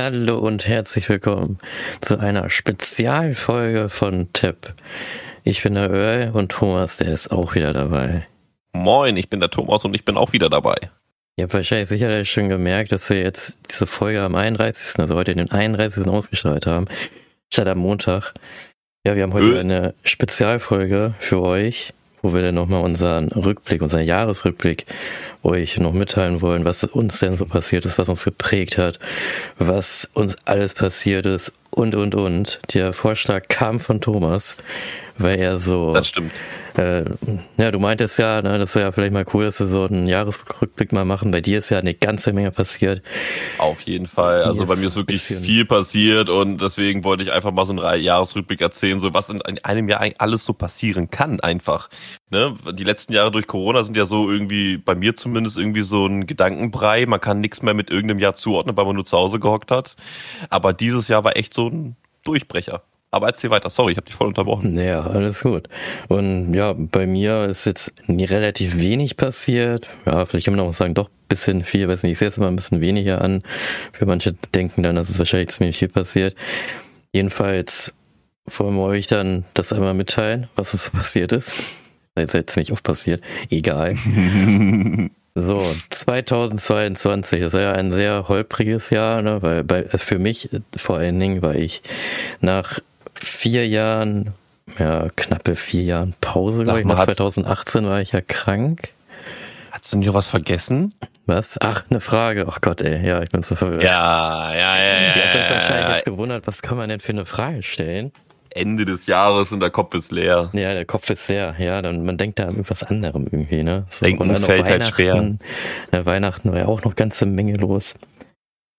Hallo 0.00 0.38
und 0.38 0.68
herzlich 0.68 1.08
willkommen 1.08 1.58
zu 2.00 2.20
einer 2.20 2.50
Spezialfolge 2.50 3.88
von 3.88 4.32
Tipp. 4.32 4.72
Ich 5.42 5.64
bin 5.64 5.74
der 5.74 5.90
Earl 5.90 6.30
und 6.34 6.52
Thomas, 6.52 6.98
der 6.98 7.08
ist 7.08 7.32
auch 7.32 7.56
wieder 7.56 7.72
dabei. 7.72 8.24
Moin, 8.72 9.16
ich 9.16 9.28
bin 9.28 9.40
der 9.40 9.50
Thomas 9.50 9.84
und 9.84 9.94
ich 9.94 10.04
bin 10.04 10.16
auch 10.16 10.32
wieder 10.32 10.48
dabei. 10.48 10.76
Ihr 11.34 11.42
habt 11.42 11.52
wahrscheinlich 11.52 11.88
sicherlich 11.88 12.30
schon 12.30 12.48
gemerkt, 12.48 12.92
dass 12.92 13.10
wir 13.10 13.20
jetzt 13.20 13.58
diese 13.68 13.88
Folge 13.88 14.22
am 14.22 14.36
31., 14.36 15.00
also 15.00 15.16
heute 15.16 15.34
den 15.34 15.50
31. 15.50 16.06
ausgestrahlt 16.06 16.68
haben, 16.68 16.86
statt 17.52 17.66
am 17.66 17.78
Montag. 17.78 18.34
Ja, 19.04 19.16
wir 19.16 19.24
haben 19.24 19.32
heute 19.32 19.46
Ö. 19.46 19.58
eine 19.58 19.94
Spezialfolge 20.04 21.14
für 21.18 21.42
euch, 21.42 21.92
wo 22.22 22.32
wir 22.32 22.42
dann 22.42 22.54
nochmal 22.54 22.84
unseren 22.84 23.32
Rückblick, 23.32 23.82
unseren 23.82 24.04
Jahresrückblick 24.04 24.86
euch 25.42 25.78
noch 25.78 25.92
mitteilen 25.92 26.40
wollen, 26.40 26.64
was 26.64 26.84
uns 26.84 27.20
denn 27.20 27.36
so 27.36 27.46
passiert 27.46 27.84
ist, 27.84 27.98
was 27.98 28.08
uns 28.08 28.24
geprägt 28.24 28.78
hat, 28.78 28.98
was 29.58 30.10
uns 30.14 30.36
alles 30.44 30.74
passiert 30.74 31.26
ist 31.26 31.58
und, 31.70 31.94
und, 31.94 32.14
und. 32.14 32.60
Der 32.74 32.92
Vorschlag 32.92 33.48
kam 33.48 33.80
von 33.80 34.00
Thomas, 34.00 34.56
weil 35.18 35.38
er 35.38 35.58
so 35.58 35.92
Das 35.92 36.08
stimmt. 36.08 36.32
äh, 36.76 37.04
ja, 37.56 37.70
du 37.70 37.78
meintest 37.78 38.18
ja, 38.18 38.40
ne, 38.40 38.58
das 38.58 38.74
wäre 38.74 38.86
ja 38.86 38.92
vielleicht 38.92 39.12
mal 39.12 39.24
cool, 39.34 39.44
dass 39.44 39.60
wir 39.60 39.66
so 39.66 39.84
einen 39.84 40.06
Jahresrückblick 40.06 40.92
mal 40.92 41.04
machen. 41.04 41.30
Bei 41.30 41.40
dir 41.40 41.58
ist 41.58 41.70
ja 41.70 41.78
eine 41.78 41.94
ganze 41.94 42.32
Menge 42.32 42.50
passiert. 42.50 43.02
Auf 43.58 43.80
jeden 43.82 44.06
Fall. 44.06 44.44
Also 44.44 44.62
Yes, 44.62 44.70
bei 44.70 44.76
mir 44.76 44.88
ist 44.88 44.96
wirklich 44.96 45.20
viel 45.22 45.64
passiert 45.64 46.28
und 46.28 46.60
deswegen 46.60 47.04
wollte 47.04 47.22
ich 47.22 47.32
einfach 47.32 47.52
mal 47.52 47.66
so 47.66 47.78
einen 47.78 48.02
Jahresrückblick 48.02 48.60
erzählen, 48.60 49.00
so 49.00 49.12
was 49.14 49.28
in 49.28 49.42
einem 49.42 49.88
Jahr 49.88 50.00
eigentlich 50.00 50.20
alles 50.20 50.44
so 50.44 50.52
passieren 50.52 51.10
kann 51.10 51.40
einfach. 51.40 51.88
Ne? 52.30 52.54
Die 52.72 52.84
letzten 52.84 53.12
Jahre 53.14 53.30
durch 53.30 53.46
Corona 53.46 53.82
sind 53.82 53.96
ja 53.96 54.04
so 54.04 54.30
irgendwie, 54.30 54.76
bei 54.76 54.94
mir 54.94 55.16
zumindest 55.16 55.56
irgendwie 55.56 55.82
so 55.82 56.06
ein 56.06 56.26
Gedankenbrei. 56.26 57.06
Man 57.06 57.20
kann 57.20 57.40
nichts 57.40 57.62
mehr 57.62 57.74
mit 57.74 57.90
irgendeinem 57.90 58.18
Jahr 58.20 58.34
zuordnen, 58.34 58.76
weil 58.76 58.84
man 58.84 58.94
nur 58.94 59.06
zu 59.06 59.16
Hause 59.16 59.40
gehockt 59.40 59.70
hat. 59.70 59.96
Aber 60.50 60.72
dieses 60.72 61.08
Jahr 61.08 61.24
war 61.24 61.36
echt 61.36 61.54
so 61.54 61.68
ein 61.68 61.96
Durchbrecher. 62.24 62.82
Aber 63.10 63.26
erzähl 63.28 63.50
weiter, 63.50 63.70
sorry, 63.70 63.92
ich 63.92 63.96
habe 63.96 64.06
dich 64.06 64.14
voll 64.14 64.26
unterbrochen. 64.28 64.74
Naja, 64.74 65.00
alles 65.02 65.40
gut. 65.42 65.68
Und 66.08 66.52
ja, 66.52 66.74
bei 66.76 67.06
mir 67.06 67.44
ist 67.46 67.64
jetzt 67.64 67.94
nie- 68.06 68.24
relativ 68.26 68.76
wenig 68.76 69.16
passiert. 69.16 69.88
Ja, 70.04 70.26
vielleicht 70.26 70.44
kann 70.46 70.54
man 70.56 70.66
auch 70.66 70.74
sagen, 70.74 70.92
doch 70.94 71.08
ein 71.08 71.28
bisschen 71.28 71.64
viel, 71.64 71.88
weiß 71.88 72.02
nicht, 72.02 72.12
ich 72.12 72.18
sehe 72.18 72.28
es 72.28 72.36
immer 72.36 72.48
ein 72.48 72.56
bisschen 72.56 72.82
weniger 72.82 73.22
an. 73.22 73.42
Für 73.92 74.04
manche 74.04 74.34
denken 74.54 74.82
dann, 74.82 74.96
dass 74.96 75.08
es 75.08 75.18
wahrscheinlich 75.18 75.48
ziemlich 75.48 75.78
viel 75.78 75.88
passiert. 75.88 76.34
Jedenfalls 77.12 77.94
wollen 78.46 78.74
wir 78.76 78.82
euch 78.84 79.06
dann 79.06 79.44
das 79.54 79.72
einmal 79.72 79.94
mitteilen, 79.94 80.48
was 80.54 80.74
es 80.74 80.84
so 80.86 80.90
passiert 80.90 81.32
ist. 81.32 81.58
Das 82.14 82.24
ist 82.24 82.34
jetzt 82.34 82.56
nicht 82.56 82.72
oft 82.72 82.84
passiert. 82.84 83.22
Egal. 83.50 83.96
So, 85.34 85.62
2022 85.90 87.42
ist 87.42 87.52
ja 87.54 87.70
ein 87.72 87.92
sehr 87.92 88.26
holpriges 88.28 88.90
Jahr, 88.90 89.22
ne? 89.22 89.40
weil 89.40 89.62
bei, 89.62 89.84
für 89.84 90.18
mich 90.18 90.48
vor 90.76 90.96
allen 90.96 91.20
Dingen, 91.20 91.42
weil 91.42 91.60
ich 91.60 91.82
nach 92.40 92.80
vier 93.20 93.66
Jahren, 93.66 94.32
ja, 94.78 95.06
knappe 95.16 95.56
vier 95.56 95.82
Jahren 95.82 96.14
Pause, 96.20 96.64
glaube 96.64 96.80
ich, 96.80 96.84
mal, 96.84 96.94
nach 96.94 97.06
hat's- 97.06 97.16
2018 97.16 97.86
war 97.86 98.00
ich 98.00 98.12
ja 98.12 98.20
krank. 98.20 98.88
Hast 99.70 99.92
du 99.92 99.98
nicht 99.98 100.12
was 100.12 100.26
vergessen? 100.26 100.94
Was? 101.26 101.58
Ach, 101.60 101.84
eine 101.90 102.00
Frage. 102.00 102.46
Ach 102.48 102.60
Gott, 102.60 102.80
ey, 102.80 103.06
ja, 103.06 103.22
ich 103.22 103.28
bin 103.28 103.42
so 103.42 103.54
verwirrt. 103.54 103.82
Ja, 103.82 104.52
ja, 104.54 104.76
ja, 104.82 104.98
Ihr 105.16 105.24
habt 105.24 105.36
euch 105.36 105.42
ja. 105.48 105.50
wahrscheinlich 105.54 105.96
jetzt 105.96 106.04
gewundert, 106.06 106.46
was 106.46 106.62
kann 106.62 106.78
man 106.78 106.88
denn 106.88 107.00
für 107.00 107.12
eine 107.12 107.26
Frage 107.26 107.62
stellen? 107.62 108.12
Ende 108.50 108.86
des 108.86 109.06
Jahres 109.06 109.52
und 109.52 109.60
der 109.60 109.70
Kopf 109.70 109.94
ist 109.94 110.10
leer. 110.10 110.48
Ja, 110.54 110.72
der 110.72 110.86
Kopf 110.86 111.10
ist 111.10 111.28
leer. 111.28 111.54
Ja, 111.58 111.82
dann 111.82 112.04
man 112.04 112.16
denkt 112.16 112.38
da 112.38 112.44
an 112.44 112.50
irgendwas 112.52 112.82
anderem 112.82 113.26
irgendwie, 113.30 113.62
ne? 113.62 113.84
So, 113.88 114.06
Denken 114.06 114.22
und 114.22 114.28
dann 114.30 114.42
fällt 114.42 114.64
halt 114.64 114.86
schwer. 114.86 115.14
Weihnachten. 115.14 115.38
Ja, 115.92 116.06
Weihnachten 116.06 116.50
war 116.50 116.58
ja 116.58 116.66
auch 116.66 116.82
noch 116.82 116.96
ganze 116.96 117.26
Menge 117.26 117.54
los. 117.56 117.94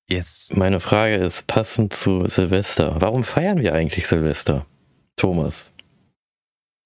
Yes. 0.09 0.51
Meine 0.55 0.79
Frage 0.79 1.15
ist 1.15 1.47
passend 1.47 1.93
zu 1.93 2.25
Silvester. 2.27 2.95
Warum 2.99 3.23
feiern 3.23 3.59
wir 3.59 3.73
eigentlich 3.73 4.07
Silvester? 4.07 4.65
Thomas, 5.15 5.73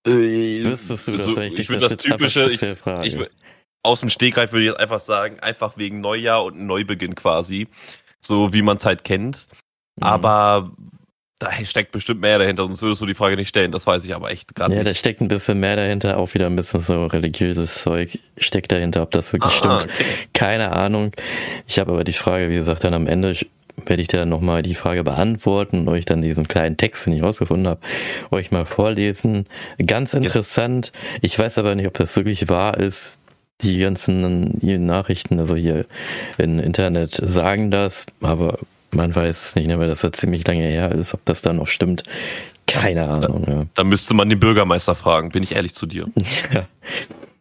wüsstest 0.05 1.07
du 1.07 1.17
das, 1.17 1.27
so, 1.27 1.35
wenn 1.35 1.47
ich 1.47 1.55
dich 1.55 1.61
ich 1.61 1.69
würde 1.69 1.81
das 1.81 1.91
jetzt 1.91 2.05
einfach 2.05 2.17
typische, 2.17 2.49
ich, 3.03 3.15
ich, 3.15 3.29
aus 3.83 3.99
dem 3.99 4.09
Stegreif 4.09 4.51
würde 4.51 4.65
ich 4.65 4.71
jetzt 4.71 4.79
einfach 4.79 4.99
sagen, 4.99 5.39
einfach 5.39 5.77
wegen 5.77 6.01
Neujahr 6.01 6.43
und 6.43 6.61
Neubeginn 6.65 7.15
quasi. 7.15 7.67
So 8.19 8.53
wie 8.53 8.61
man 8.61 8.77
es 8.77 8.85
halt 8.85 9.03
kennt. 9.03 9.47
Mhm. 9.97 10.03
Aber 10.03 10.71
da 11.43 11.65
steckt 11.65 11.91
bestimmt 11.91 12.21
mehr 12.21 12.37
dahinter, 12.39 12.65
sonst 12.65 12.81
würdest 12.81 13.01
du 13.01 13.05
die 13.05 13.13
Frage 13.13 13.35
nicht 13.35 13.49
stellen. 13.49 13.71
Das 13.71 13.85
weiß 13.87 14.05
ich 14.05 14.13
aber 14.15 14.31
echt 14.31 14.55
gerade 14.55 14.73
ja, 14.75 14.83
da 14.83 14.89
nicht. 14.89 14.99
steckt 14.99 15.21
ein 15.21 15.27
bisschen 15.27 15.59
mehr 15.59 15.75
dahinter, 15.75 16.17
auch 16.17 16.33
wieder 16.33 16.47
ein 16.47 16.55
bisschen 16.55 16.79
so 16.79 17.05
religiöses 17.05 17.81
Zeug 17.83 18.19
steckt 18.37 18.71
dahinter, 18.71 19.01
ob 19.03 19.11
das 19.11 19.33
wirklich 19.33 19.53
Ah, 19.53 19.57
stimmt. 19.57 19.83
okay. 19.83 20.05
Keine 20.33 20.71
Ahnung. 20.71 21.11
Ich 21.67 21.79
habe 21.79 21.91
aber 21.91 22.03
die 22.03 22.13
Frage, 22.13 22.49
wie 22.49 22.55
gesagt, 22.55 22.83
dann 22.83 22.93
am 22.93 23.07
Ende 23.07 23.35
werde 23.85 24.01
ich 24.01 24.07
dir 24.07 24.25
nochmal 24.25 24.61
die 24.61 24.75
Frage 24.75 25.03
beantworten 25.03 25.79
und 25.81 25.87
euch 25.89 26.05
dann 26.05 26.21
diesen 26.21 26.47
kleinen 26.47 26.77
Text, 26.77 27.05
den 27.07 27.13
ich 27.13 27.23
rausgefunden 27.23 27.67
habe, 27.67 27.81
euch 28.31 28.51
mal 28.51 28.65
vorlesen. 28.65 29.47
Ganz 29.85 30.13
interessant. 30.13 30.91
Ich 31.21 31.37
weiß 31.37 31.57
aber 31.57 31.73
nicht, 31.75 31.87
ob 31.87 31.93
das 31.95 32.15
wirklich 32.15 32.49
wahr 32.49 32.77
ist. 32.77 33.17
Die 33.61 33.79
ganzen 33.79 34.57
Nachrichten, 34.85 35.39
also 35.39 35.55
hier 35.55 35.85
im 36.37 36.59
Internet 36.59 37.11
sagen 37.23 37.71
das, 37.71 38.05
aber 38.21 38.57
man 38.93 39.15
weiß 39.15 39.45
es 39.45 39.55
nicht, 39.55 39.67
ne, 39.67 39.79
weil 39.79 39.87
das 39.87 40.01
ja 40.01 40.11
ziemlich 40.11 40.45
lange 40.47 40.63
her 40.63 40.91
ist, 40.91 41.13
ob 41.13 41.23
das 41.25 41.41
da 41.41 41.53
noch 41.53 41.67
stimmt. 41.67 42.03
Keine 42.65 43.07
Ahnung. 43.07 43.45
Ja. 43.47 43.65
Da 43.75 43.83
müsste 43.83 44.13
man 44.13 44.29
den 44.29 44.39
Bürgermeister 44.39 44.95
fragen, 44.95 45.29
bin 45.29 45.43
ich 45.43 45.53
ehrlich 45.55 45.73
zu 45.73 45.85
dir. 45.85 46.07
Ja. 46.53 46.67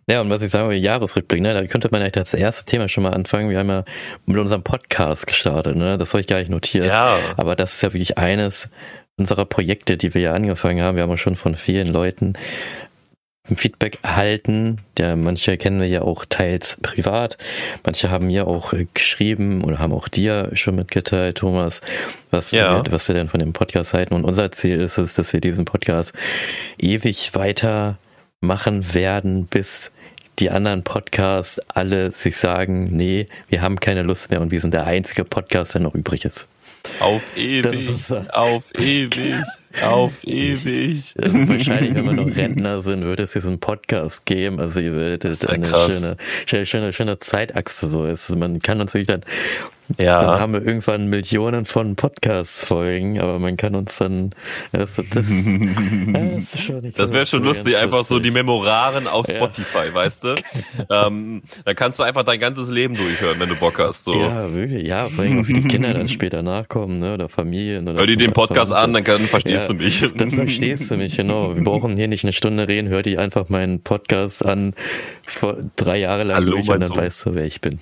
Ja, 0.08 0.20
und 0.20 0.30
was 0.30 0.42
ich 0.42 0.50
sagen 0.50 0.68
will, 0.68 0.76
Jahresrückblick, 0.76 1.40
ne, 1.40 1.54
da 1.54 1.64
könnte 1.66 1.88
man 1.92 2.00
eigentlich 2.00 2.12
das 2.12 2.34
erste 2.34 2.66
Thema 2.66 2.88
schon 2.88 3.04
mal 3.04 3.14
anfangen. 3.14 3.50
Wir 3.50 3.60
haben 3.60 3.68
ja 3.68 3.84
mit 4.26 4.36
unserem 4.36 4.64
Podcast 4.64 5.28
gestartet, 5.28 5.76
ne, 5.76 5.96
das 5.96 6.12
habe 6.12 6.20
ich 6.20 6.26
gar 6.26 6.38
nicht 6.38 6.50
notiert. 6.50 6.86
Ja. 6.86 7.18
Aber 7.36 7.54
das 7.54 7.74
ist 7.74 7.82
ja 7.82 7.92
wirklich 7.92 8.18
eines 8.18 8.72
unserer 9.16 9.44
Projekte, 9.44 9.96
die 9.96 10.12
wir 10.12 10.20
ja 10.20 10.32
angefangen 10.32 10.82
haben. 10.82 10.96
Wir 10.96 11.04
haben 11.04 11.12
auch 11.12 11.18
schon 11.18 11.36
von 11.36 11.54
vielen 11.54 11.86
Leuten 11.86 12.32
Feedback 13.44 13.98
erhalten. 14.02 14.78
Der, 14.96 15.16
manche 15.16 15.56
kennen 15.56 15.80
wir 15.80 15.88
ja 15.88 16.02
auch 16.02 16.24
teils 16.28 16.78
privat. 16.80 17.36
Manche 17.84 18.10
haben 18.10 18.28
mir 18.28 18.46
auch 18.46 18.72
geschrieben 18.94 19.64
oder 19.64 19.78
haben 19.80 19.92
auch 19.92 20.08
dir 20.08 20.50
schon 20.54 20.76
mitgeteilt, 20.76 21.38
Thomas, 21.38 21.80
was, 22.30 22.52
Ja. 22.52 22.82
was 22.90 23.08
wir 23.08 23.14
denn 23.16 23.28
von 23.28 23.40
dem 23.40 23.52
Podcast 23.52 23.94
halten. 23.94 24.14
Und 24.14 24.24
unser 24.24 24.52
Ziel 24.52 24.80
ist 24.80 24.96
es, 24.98 25.14
dass 25.14 25.32
wir 25.32 25.40
diesen 25.40 25.64
Podcast 25.64 26.12
ewig 26.78 27.34
weiter 27.34 27.98
machen 28.40 28.94
werden, 28.94 29.46
bis 29.46 29.92
die 30.38 30.50
anderen 30.50 30.82
Podcasts 30.84 31.58
alle 31.68 32.10
sich 32.12 32.36
sagen, 32.36 32.84
nee, 32.96 33.26
wir 33.48 33.60
haben 33.60 33.78
keine 33.80 34.02
Lust 34.02 34.30
mehr 34.30 34.40
und 34.40 34.50
wir 34.50 34.60
sind 34.60 34.72
der 34.72 34.86
einzige 34.86 35.24
Podcast, 35.24 35.74
der 35.74 35.82
noch 35.82 35.94
übrig 35.94 36.24
ist. 36.24 36.48
Auf 37.00 37.22
ewig, 37.36 37.88
ist 37.88 38.12
auf 38.30 38.64
ewig, 38.78 39.34
auf 39.80 40.24
ewig. 40.24 41.14
Also 41.20 41.48
wahrscheinlich, 41.48 41.94
wenn 41.94 42.04
wir 42.04 42.12
noch 42.12 42.36
Rentner 42.36 42.82
sind, 42.82 43.02
würde 43.02 43.22
es 43.22 43.32
diesen 43.32 43.58
Podcast 43.58 44.26
geben. 44.26 44.60
Also 44.60 44.80
ihr 44.80 44.94
werdet 44.94 45.48
eine 45.48 45.68
krass. 45.68 45.92
schöne, 45.92 46.16
schöne, 46.46 46.66
schöne, 46.66 46.92
schöne 46.92 47.18
Zeitachse 47.18 47.88
so 47.88 48.04
ist. 48.04 48.34
Man 48.36 48.60
kann 48.60 48.78
natürlich 48.78 49.06
dann, 49.06 49.22
dann 49.96 50.04
Ja, 50.06 50.38
haben 50.40 50.52
wir 50.52 50.64
irgendwann 50.64 51.08
Millionen 51.08 51.64
von 51.64 51.96
Podcasts-Folgen, 51.96 53.20
aber 53.20 53.38
man 53.38 53.56
kann 53.56 53.74
uns 53.74 53.98
dann, 53.98 54.30
das, 54.72 54.96
das, 54.96 55.04
das, 55.12 55.28
ist 55.28 56.60
schon 56.62 56.80
nicht 56.80 56.98
das 56.98 57.12
wäre 57.12 57.26
schon 57.26 57.42
lustig, 57.42 57.76
einfach 57.76 58.04
so 58.04 58.18
die 58.18 58.28
lustig. 58.28 58.32
Memoraren 58.34 59.06
auf 59.06 59.28
Ja. 59.28 59.36
Spotify, 59.36 59.92
weißt 59.92 60.24
du? 60.24 60.34
ähm, 60.90 61.42
da 61.64 61.74
kannst 61.74 61.98
du 61.98 62.02
einfach 62.04 62.24
dein 62.24 62.40
ganzes 62.40 62.70
Leben 62.70 62.94
durchhören, 62.96 63.38
wenn 63.40 63.48
du 63.48 63.56
Bock 63.56 63.78
hast. 63.78 64.04
So. 64.04 64.14
Ja, 64.14 64.52
wirklich, 64.54 64.86
ja, 64.86 65.08
vor 65.08 65.24
allem 65.24 65.40
auch 65.42 65.48
wie 65.48 65.54
die 65.54 65.68
Kinder 65.68 65.92
dann 65.94 66.08
später 66.08 66.42
nachkommen, 66.42 66.98
ne, 66.98 67.14
oder 67.14 67.28
Familien 67.28 67.88
oder. 67.88 67.98
Hör 67.98 68.06
dir 68.06 68.16
den 68.16 68.32
Podcast 68.32 68.72
an, 68.72 68.92
dann 68.92 69.04
kann, 69.04 69.26
verstehst 69.28 69.68
Ja, 69.68 69.74
du 69.74 69.82
mich. 69.82 70.04
Dann 70.16 70.30
verstehst 70.30 70.90
du 70.90 70.96
mich, 70.96 71.16
genau. 71.16 71.54
Wir 71.54 71.62
brauchen 71.64 71.96
hier 71.96 72.08
nicht 72.08 72.24
eine 72.24 72.32
Stunde 72.32 72.68
reden, 72.68 72.88
hör 72.88 73.02
dir 73.02 73.20
einfach 73.20 73.48
meinen 73.48 73.82
Podcast 73.82 74.44
an, 74.44 74.74
vor 75.26 75.56
drei 75.76 75.98
Jahre 75.98 76.24
lang 76.24 76.36
Hallo, 76.36 76.52
durch 76.52 76.68
und 76.70 76.80
dann 76.80 76.88
Sohn. 76.90 76.96
weißt 76.98 77.26
du, 77.26 77.34
wer 77.34 77.44
ich 77.44 77.60
bin. 77.60 77.78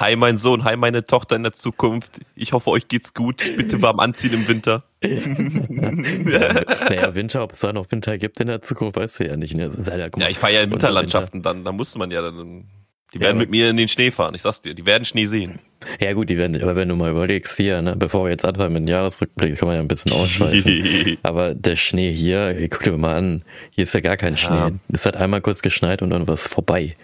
Hi 0.00 0.16
mein 0.16 0.38
Sohn, 0.38 0.64
hi 0.64 0.76
meine 0.76 1.04
Tochter 1.04 1.36
in 1.36 1.42
der 1.42 1.52
Zukunft. 1.52 2.20
Ich 2.34 2.54
hoffe, 2.54 2.70
euch 2.70 2.88
geht's 2.88 3.12
gut. 3.12 3.42
Bitte 3.58 3.82
warm 3.82 4.00
anziehen 4.00 4.32
im 4.32 4.48
Winter. 4.48 4.84
naja, 5.02 7.14
Winter, 7.14 7.42
ob 7.44 7.52
es 7.52 7.60
da 7.60 7.72
noch 7.74 7.90
Winter 7.90 8.16
gibt 8.16 8.40
in 8.40 8.46
der 8.48 8.62
Zukunft, 8.62 8.96
weißt 8.96 9.20
du 9.20 9.26
ja 9.26 9.36
nicht. 9.36 9.54
Ne? 9.54 9.68
Mal, 9.68 10.10
Ja, 10.16 10.28
ich 10.30 10.38
fahre 10.38 10.54
ja 10.54 10.62
in 10.62 10.72
Winterlandschaften, 10.72 11.42
dann, 11.42 11.64
da 11.64 11.72
musste 11.72 11.98
man 11.98 12.10
ja 12.10 12.22
dann. 12.22 12.64
Die 13.12 13.16
Ja, 13.18 13.22
werden 13.22 13.30
aber- 13.32 13.40
mit 13.40 13.50
mir 13.50 13.68
in 13.70 13.76
den 13.76 13.88
Schnee 13.88 14.10
fahren, 14.10 14.34
ich 14.34 14.40
sag's 14.42 14.62
dir. 14.62 14.72
Die 14.72 14.86
werden 14.86 15.04
Schnee 15.04 15.26
sehen. 15.26 15.58
Winter- 15.80 16.02
Ja 16.04 16.12
gut, 16.14 16.30
die 16.30 16.38
werden, 16.38 16.62
aber 16.62 16.76
wenn 16.76 16.88
du 16.88 16.96
mal 16.96 17.10
überlegst 17.10 17.56
hier, 17.58 17.82
ne, 17.82 17.94
bevor 17.96 18.24
wir 18.24 18.30
jetzt 18.30 18.44
anfangen 18.46 18.72
mit 18.72 18.86
dem 18.86 18.88
Jahresrückblick, 18.88 19.58
kann 19.58 19.66
man 19.68 19.76
ja 19.76 19.82
ein 19.82 19.88
bisschen 19.88 20.12
ausschweifen. 20.12 21.18
aber 21.22 21.54
der 21.54 21.76
Schnee 21.76 22.12
hier, 22.12 22.56
guck 22.70 22.84
dir 22.84 22.96
mal 22.96 23.16
an, 23.16 23.42
hier 23.70 23.82
ist 23.84 23.92
ja 23.94 24.00
gar 24.00 24.16
kein 24.16 24.34
Ja. 24.34 24.38
Schnee. 24.38 24.78
Es 24.92 25.04
hat 25.04 25.16
einmal 25.16 25.40
kurz 25.42 25.60
geschneit 25.60 26.00
und 26.02 26.08
dann 26.10 26.26
war 26.26 26.34
es 26.34 26.46
vorbei. 26.46 26.96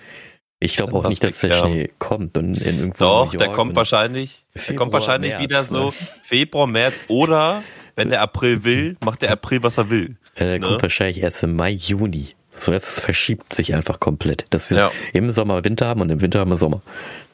Ich 0.58 0.76
glaube 0.76 0.94
auch 0.94 1.08
nicht, 1.08 1.22
dass 1.22 1.40
der 1.40 1.50
ja. 1.50 1.58
Schnee 1.58 1.90
kommt 1.98 2.38
und 2.38 2.56
in 2.56 2.78
irgendwo 2.78 2.98
Doch, 3.04 3.34
der 3.36 3.48
kommt 3.48 3.76
wahrscheinlich, 3.76 4.44
der 4.54 4.62
Februar, 4.62 4.78
kommt 4.84 4.92
wahrscheinlich 4.94 5.30
März, 5.32 5.42
wieder 5.42 5.62
so 5.62 5.84
ne? 5.86 5.92
Februar, 6.22 6.66
März 6.66 6.94
oder 7.08 7.62
wenn 7.94 8.08
der 8.10 8.22
April 8.22 8.64
will, 8.64 8.96
macht 9.04 9.22
der 9.22 9.30
April, 9.32 9.62
was 9.62 9.76
er 9.78 9.90
will. 9.90 10.16
Äh, 10.34 10.44
der 10.44 10.58
Ne? 10.58 10.66
kommt 10.66 10.82
wahrscheinlich 10.82 11.22
erst 11.22 11.42
im 11.42 11.56
Mai, 11.56 11.72
Juni. 11.72 12.28
So, 12.56 12.72
es 12.72 12.98
verschiebt 13.00 13.52
sich 13.54 13.74
einfach 13.74 14.00
komplett. 14.00 14.46
Dass 14.50 14.70
wir 14.70 14.78
Ja. 14.78 14.90
im 15.12 15.30
Sommer 15.30 15.62
Winter 15.64 15.86
haben 15.88 16.00
und 16.00 16.08
im 16.10 16.22
Winter 16.22 16.40
haben 16.40 16.50
wir 16.50 16.56
Sommer. 16.56 16.80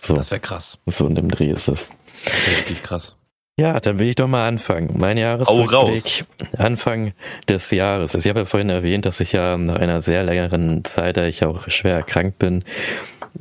So, 0.01 0.15
Das 0.15 0.33
wäre 0.33 0.41
krass. 0.41 0.79
so 0.87 1.07
in 1.07 1.15
dem 1.15 1.31
Dreh 1.31 1.51
ist 1.51 1.69
das. 1.69 1.91
Das 2.25 2.33
wäre 2.47 2.57
wirklich 2.59 2.83
krass. 2.83 3.15
Ja, 3.59 3.79
dann 3.81 3.99
will 3.99 4.09
ich 4.09 4.15
doch 4.15 4.29
mal 4.29 4.49
anfangen. 4.49 4.95
Mein 4.97 5.19
Jahresrückblick 5.19 6.25
Anfang 6.57 7.13
des 7.49 7.71
Jahres. 7.71 8.15
Also 8.15 8.27
ich 8.27 8.31
habe 8.31 8.41
ja 8.41 8.47
vorhin 8.47 8.71
erwähnt, 8.71 9.05
dass 9.05 9.21
ich 9.21 9.33
ja 9.33 9.59
nach 9.59 9.77
einer 9.77 10.01
sehr 10.01 10.23
längeren 10.23 10.85
Zeit, 10.85 11.19
da 11.19 11.27
ich 11.27 11.45
auch 11.45 11.69
schwer 11.69 11.97
erkrankt 11.97 12.39
bin, 12.39 12.65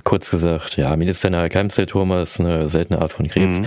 kurz 0.04 0.32
gesagt, 0.32 0.76
ja, 0.76 0.96
medizinale 0.98 1.50
Keimzellturma 1.50 2.22
ist 2.22 2.40
eine 2.40 2.68
seltene 2.68 3.02
Art 3.02 3.14
von 3.14 3.28
Krebs. 3.28 3.62
Mhm. 3.62 3.66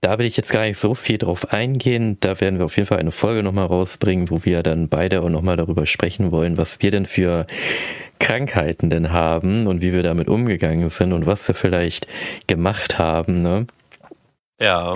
Da 0.00 0.18
will 0.18 0.26
ich 0.26 0.36
jetzt 0.36 0.52
gar 0.52 0.64
nicht 0.64 0.78
so 0.78 0.94
viel 0.94 1.18
drauf 1.18 1.52
eingehen. 1.52 2.18
Da 2.20 2.40
werden 2.40 2.58
wir 2.58 2.66
auf 2.66 2.76
jeden 2.76 2.86
Fall 2.86 2.98
eine 2.98 3.10
Folge 3.10 3.42
nochmal 3.42 3.66
rausbringen, 3.66 4.30
wo 4.30 4.44
wir 4.44 4.62
dann 4.62 4.88
beide 4.88 5.22
auch 5.22 5.30
nochmal 5.30 5.56
darüber 5.56 5.86
sprechen 5.86 6.30
wollen, 6.30 6.58
was 6.58 6.82
wir 6.82 6.90
denn 6.90 7.06
für 7.06 7.46
Krankheiten 8.18 8.90
denn 8.90 9.12
haben 9.12 9.66
und 9.66 9.82
wie 9.82 9.92
wir 9.92 10.02
damit 10.02 10.28
umgegangen 10.28 10.88
sind 10.90 11.12
und 11.12 11.26
was 11.26 11.46
wir 11.48 11.54
vielleicht 11.54 12.06
gemacht 12.46 12.98
haben. 12.98 13.42
Ne? 13.42 13.66
Ja, 14.60 14.94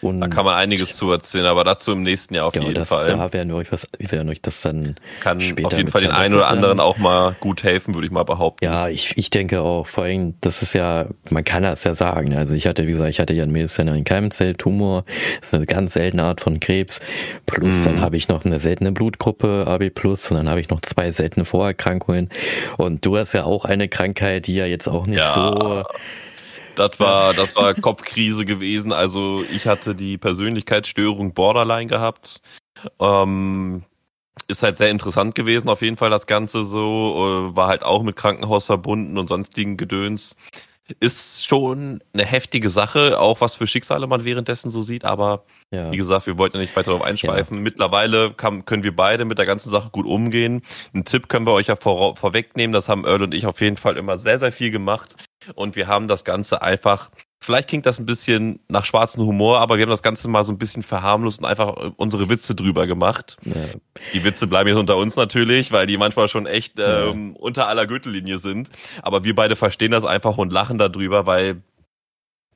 und 0.00 0.20
da 0.20 0.26
kann 0.26 0.44
man 0.44 0.56
einiges 0.56 0.96
zu 0.96 1.12
erzählen, 1.12 1.46
aber 1.46 1.62
dazu 1.62 1.92
im 1.92 2.02
nächsten 2.02 2.34
Jahr 2.34 2.46
auf 2.46 2.54
genau, 2.54 2.66
jeden 2.66 2.74
das, 2.74 2.88
Fall. 2.88 3.06
Da 3.06 3.32
werden 3.32 3.50
wir 3.50 3.54
euch 3.54 3.70
was, 3.70 3.88
wir 3.96 4.10
werden 4.10 4.28
euch 4.28 4.42
das 4.42 4.62
dann 4.62 4.96
kann 5.20 5.40
später 5.40 5.68
auf 5.68 5.76
jeden 5.76 5.92
Fall 5.92 6.00
den 6.00 6.10
einen 6.10 6.34
oder 6.34 6.48
anderen 6.48 6.80
auch 6.80 6.98
mal 6.98 7.36
gut 7.38 7.62
helfen, 7.62 7.94
würde 7.94 8.08
ich 8.08 8.12
mal 8.12 8.24
behaupten. 8.24 8.64
Ja, 8.64 8.88
ich, 8.88 9.16
ich 9.16 9.30
denke 9.30 9.60
auch, 9.60 9.86
vor 9.86 10.04
allem, 10.04 10.34
das 10.40 10.62
ist 10.62 10.72
ja, 10.72 11.06
man 11.30 11.44
kann 11.44 11.62
das 11.62 11.84
ja 11.84 11.94
sagen. 11.94 12.34
Also 12.34 12.54
ich 12.54 12.66
hatte, 12.66 12.88
wie 12.88 12.92
gesagt, 12.92 13.10
ich 13.10 13.20
hatte 13.20 13.32
ja 13.32 13.44
einen 13.44 13.52
medizinellen 13.52 14.02
Keimzelltumor, 14.02 15.04
das 15.38 15.48
ist 15.50 15.54
eine 15.54 15.66
ganz 15.66 15.92
seltene 15.92 16.24
Art 16.24 16.40
von 16.40 16.58
Krebs. 16.58 17.00
Plus 17.46 17.78
mhm. 17.78 17.84
dann 17.84 18.00
habe 18.00 18.16
ich 18.16 18.28
noch 18.28 18.44
eine 18.44 18.58
seltene 18.58 18.90
Blutgruppe, 18.90 19.66
AB 19.68 19.90
Plus, 19.90 20.32
und 20.32 20.36
dann 20.36 20.48
habe 20.48 20.60
ich 20.60 20.68
noch 20.68 20.80
zwei 20.80 21.12
seltene 21.12 21.44
Vorerkrankungen. 21.44 22.28
Und 22.76 23.06
du 23.06 23.16
hast 23.16 23.34
ja 23.34 23.44
auch 23.44 23.64
eine 23.64 23.88
Krankheit, 23.88 24.48
die 24.48 24.56
ja 24.56 24.66
jetzt 24.66 24.88
auch 24.88 25.06
nicht 25.06 25.18
ja. 25.18 25.32
so 25.32 25.84
das 26.76 27.00
war, 27.00 27.34
das 27.34 27.56
war 27.56 27.74
Kopfkrise 27.74 28.44
gewesen. 28.44 28.92
Also 28.92 29.42
ich 29.50 29.66
hatte 29.66 29.94
die 29.94 30.18
Persönlichkeitsstörung 30.18 31.34
Borderline 31.34 31.86
gehabt. 31.86 32.40
Ähm, 33.00 33.84
ist 34.48 34.62
halt 34.62 34.76
sehr 34.76 34.90
interessant 34.90 35.34
gewesen, 35.34 35.68
auf 35.68 35.82
jeden 35.82 35.96
Fall 35.96 36.10
das 36.10 36.26
Ganze 36.26 36.64
so. 36.64 37.50
Äh, 37.50 37.56
war 37.56 37.68
halt 37.68 37.82
auch 37.82 38.02
mit 38.02 38.16
Krankenhaus 38.16 38.64
verbunden 38.64 39.18
und 39.18 39.28
sonstigen 39.28 39.76
Gedöns. 39.76 40.36
Ist 41.00 41.44
schon 41.44 42.00
eine 42.12 42.24
heftige 42.24 42.70
Sache, 42.70 43.18
auch 43.18 43.40
was 43.40 43.54
für 43.54 43.66
Schicksale 43.66 44.06
man 44.06 44.24
währenddessen 44.24 44.70
so 44.70 44.82
sieht, 44.82 45.04
aber 45.04 45.44
ja. 45.72 45.90
wie 45.90 45.96
gesagt, 45.96 46.26
wir 46.26 46.38
wollten 46.38 46.56
ja 46.56 46.62
nicht 46.62 46.76
weiter 46.76 46.92
darauf 46.92 47.04
einschweifen. 47.04 47.56
Ja. 47.56 47.62
Mittlerweile 47.62 48.32
kann, 48.32 48.64
können 48.64 48.84
wir 48.84 48.94
beide 48.94 49.24
mit 49.24 49.38
der 49.38 49.46
ganzen 49.46 49.70
Sache 49.70 49.90
gut 49.90 50.06
umgehen. 50.06 50.62
Einen 50.94 51.04
Tipp 51.04 51.28
können 51.28 51.44
wir 51.44 51.54
euch 51.54 51.66
ja 51.66 51.74
vor, 51.74 52.14
vorwegnehmen, 52.16 52.72
das 52.72 52.88
haben 52.88 53.04
Earl 53.04 53.22
und 53.22 53.34
ich 53.34 53.46
auf 53.46 53.60
jeden 53.60 53.76
Fall 53.76 53.96
immer 53.96 54.16
sehr, 54.16 54.38
sehr 54.38 54.52
viel 54.52 54.70
gemacht. 54.70 55.16
Und 55.54 55.74
wir 55.74 55.88
haben 55.88 56.06
das 56.06 56.24
Ganze 56.24 56.62
einfach, 56.62 57.10
vielleicht 57.40 57.68
klingt 57.68 57.86
das 57.86 57.98
ein 57.98 58.06
bisschen 58.06 58.60
nach 58.68 58.84
schwarzem 58.84 59.24
Humor, 59.24 59.60
aber 59.60 59.76
wir 59.76 59.82
haben 59.82 59.90
das 59.90 60.02
Ganze 60.02 60.28
mal 60.28 60.44
so 60.44 60.52
ein 60.52 60.58
bisschen 60.58 60.82
verharmlost 60.82 61.38
und 61.38 61.44
einfach 61.44 61.92
unsere 61.96 62.28
Witze 62.28 62.54
drüber 62.54 62.86
gemacht. 62.86 63.36
Ja. 63.42 63.54
Die 64.12 64.24
Witze 64.24 64.46
bleiben 64.46 64.68
jetzt 64.68 64.78
unter 64.78 64.96
uns 64.96 65.16
natürlich, 65.16 65.72
weil 65.72 65.86
die 65.86 65.96
manchmal 65.96 66.28
schon 66.28 66.46
echt 66.46 66.74
ähm, 66.78 67.34
ja. 67.34 67.40
unter 67.40 67.68
aller 67.68 67.86
Gürtellinie 67.86 68.38
sind. 68.38 68.70
Aber 69.02 69.24
wir 69.24 69.34
beide 69.34 69.56
verstehen 69.56 69.92
das 69.92 70.04
einfach 70.04 70.38
und 70.38 70.52
lachen 70.52 70.78
darüber, 70.78 71.26
weil 71.26 71.62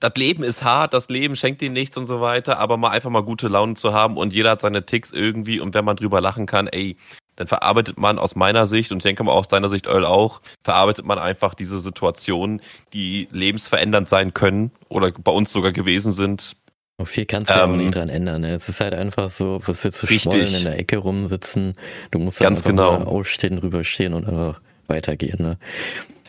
das 0.00 0.12
Leben 0.16 0.42
ist 0.42 0.64
hart, 0.64 0.94
das 0.94 1.10
Leben 1.10 1.36
schenkt 1.36 1.60
dir 1.60 1.70
nichts 1.70 1.96
und 1.98 2.06
so 2.06 2.22
weiter, 2.22 2.58
aber 2.58 2.78
mal 2.78 2.88
einfach 2.88 3.10
mal 3.10 3.22
gute 3.22 3.48
Laune 3.48 3.74
zu 3.74 3.92
haben 3.92 4.16
und 4.16 4.32
jeder 4.32 4.52
hat 4.52 4.62
seine 4.62 4.86
Ticks 4.86 5.12
irgendwie 5.12 5.60
und 5.60 5.74
wenn 5.74 5.84
man 5.84 5.96
drüber 5.96 6.22
lachen 6.22 6.46
kann, 6.46 6.66
ey, 6.68 6.96
dann 7.40 7.46
verarbeitet 7.46 7.98
man 7.98 8.18
aus 8.18 8.36
meiner 8.36 8.66
Sicht 8.66 8.92
und 8.92 8.98
ich 8.98 9.02
denke 9.02 9.24
mal 9.24 9.32
aus 9.32 9.48
deiner 9.48 9.70
Sicht 9.70 9.86
Earl 9.86 10.04
auch, 10.04 10.42
verarbeitet 10.62 11.06
man 11.06 11.18
einfach 11.18 11.54
diese 11.54 11.80
Situationen, 11.80 12.60
die 12.92 13.28
lebensverändernd 13.32 14.10
sein 14.10 14.34
können 14.34 14.72
oder 14.90 15.10
bei 15.10 15.32
uns 15.32 15.50
sogar 15.50 15.72
gewesen 15.72 16.12
sind. 16.12 16.54
Und 16.98 17.06
viel 17.06 17.24
kannst 17.24 17.48
du 17.48 17.54
ähm, 17.54 17.58
ja 17.58 17.64
auch 17.64 17.76
nicht 17.76 17.86
ähm, 17.86 17.92
dran 17.92 18.08
ändern. 18.10 18.42
Ne? 18.42 18.52
Es 18.52 18.68
ist 18.68 18.82
halt 18.82 18.92
einfach 18.92 19.30
so, 19.30 19.58
was 19.64 19.82
wir 19.84 19.90
zu 19.90 20.06
schmollen 20.06 20.54
in 20.54 20.64
der 20.64 20.78
Ecke 20.78 20.98
rumsitzen. 20.98 21.72
Du 22.10 22.18
musst 22.18 22.40
ganz 22.40 22.62
genau 22.62 22.96
aufstehen, 23.04 23.56
rüberstehen 23.56 24.12
und 24.12 24.28
einfach 24.28 24.60
weitergehen. 24.86 25.42
Ne? 25.42 25.56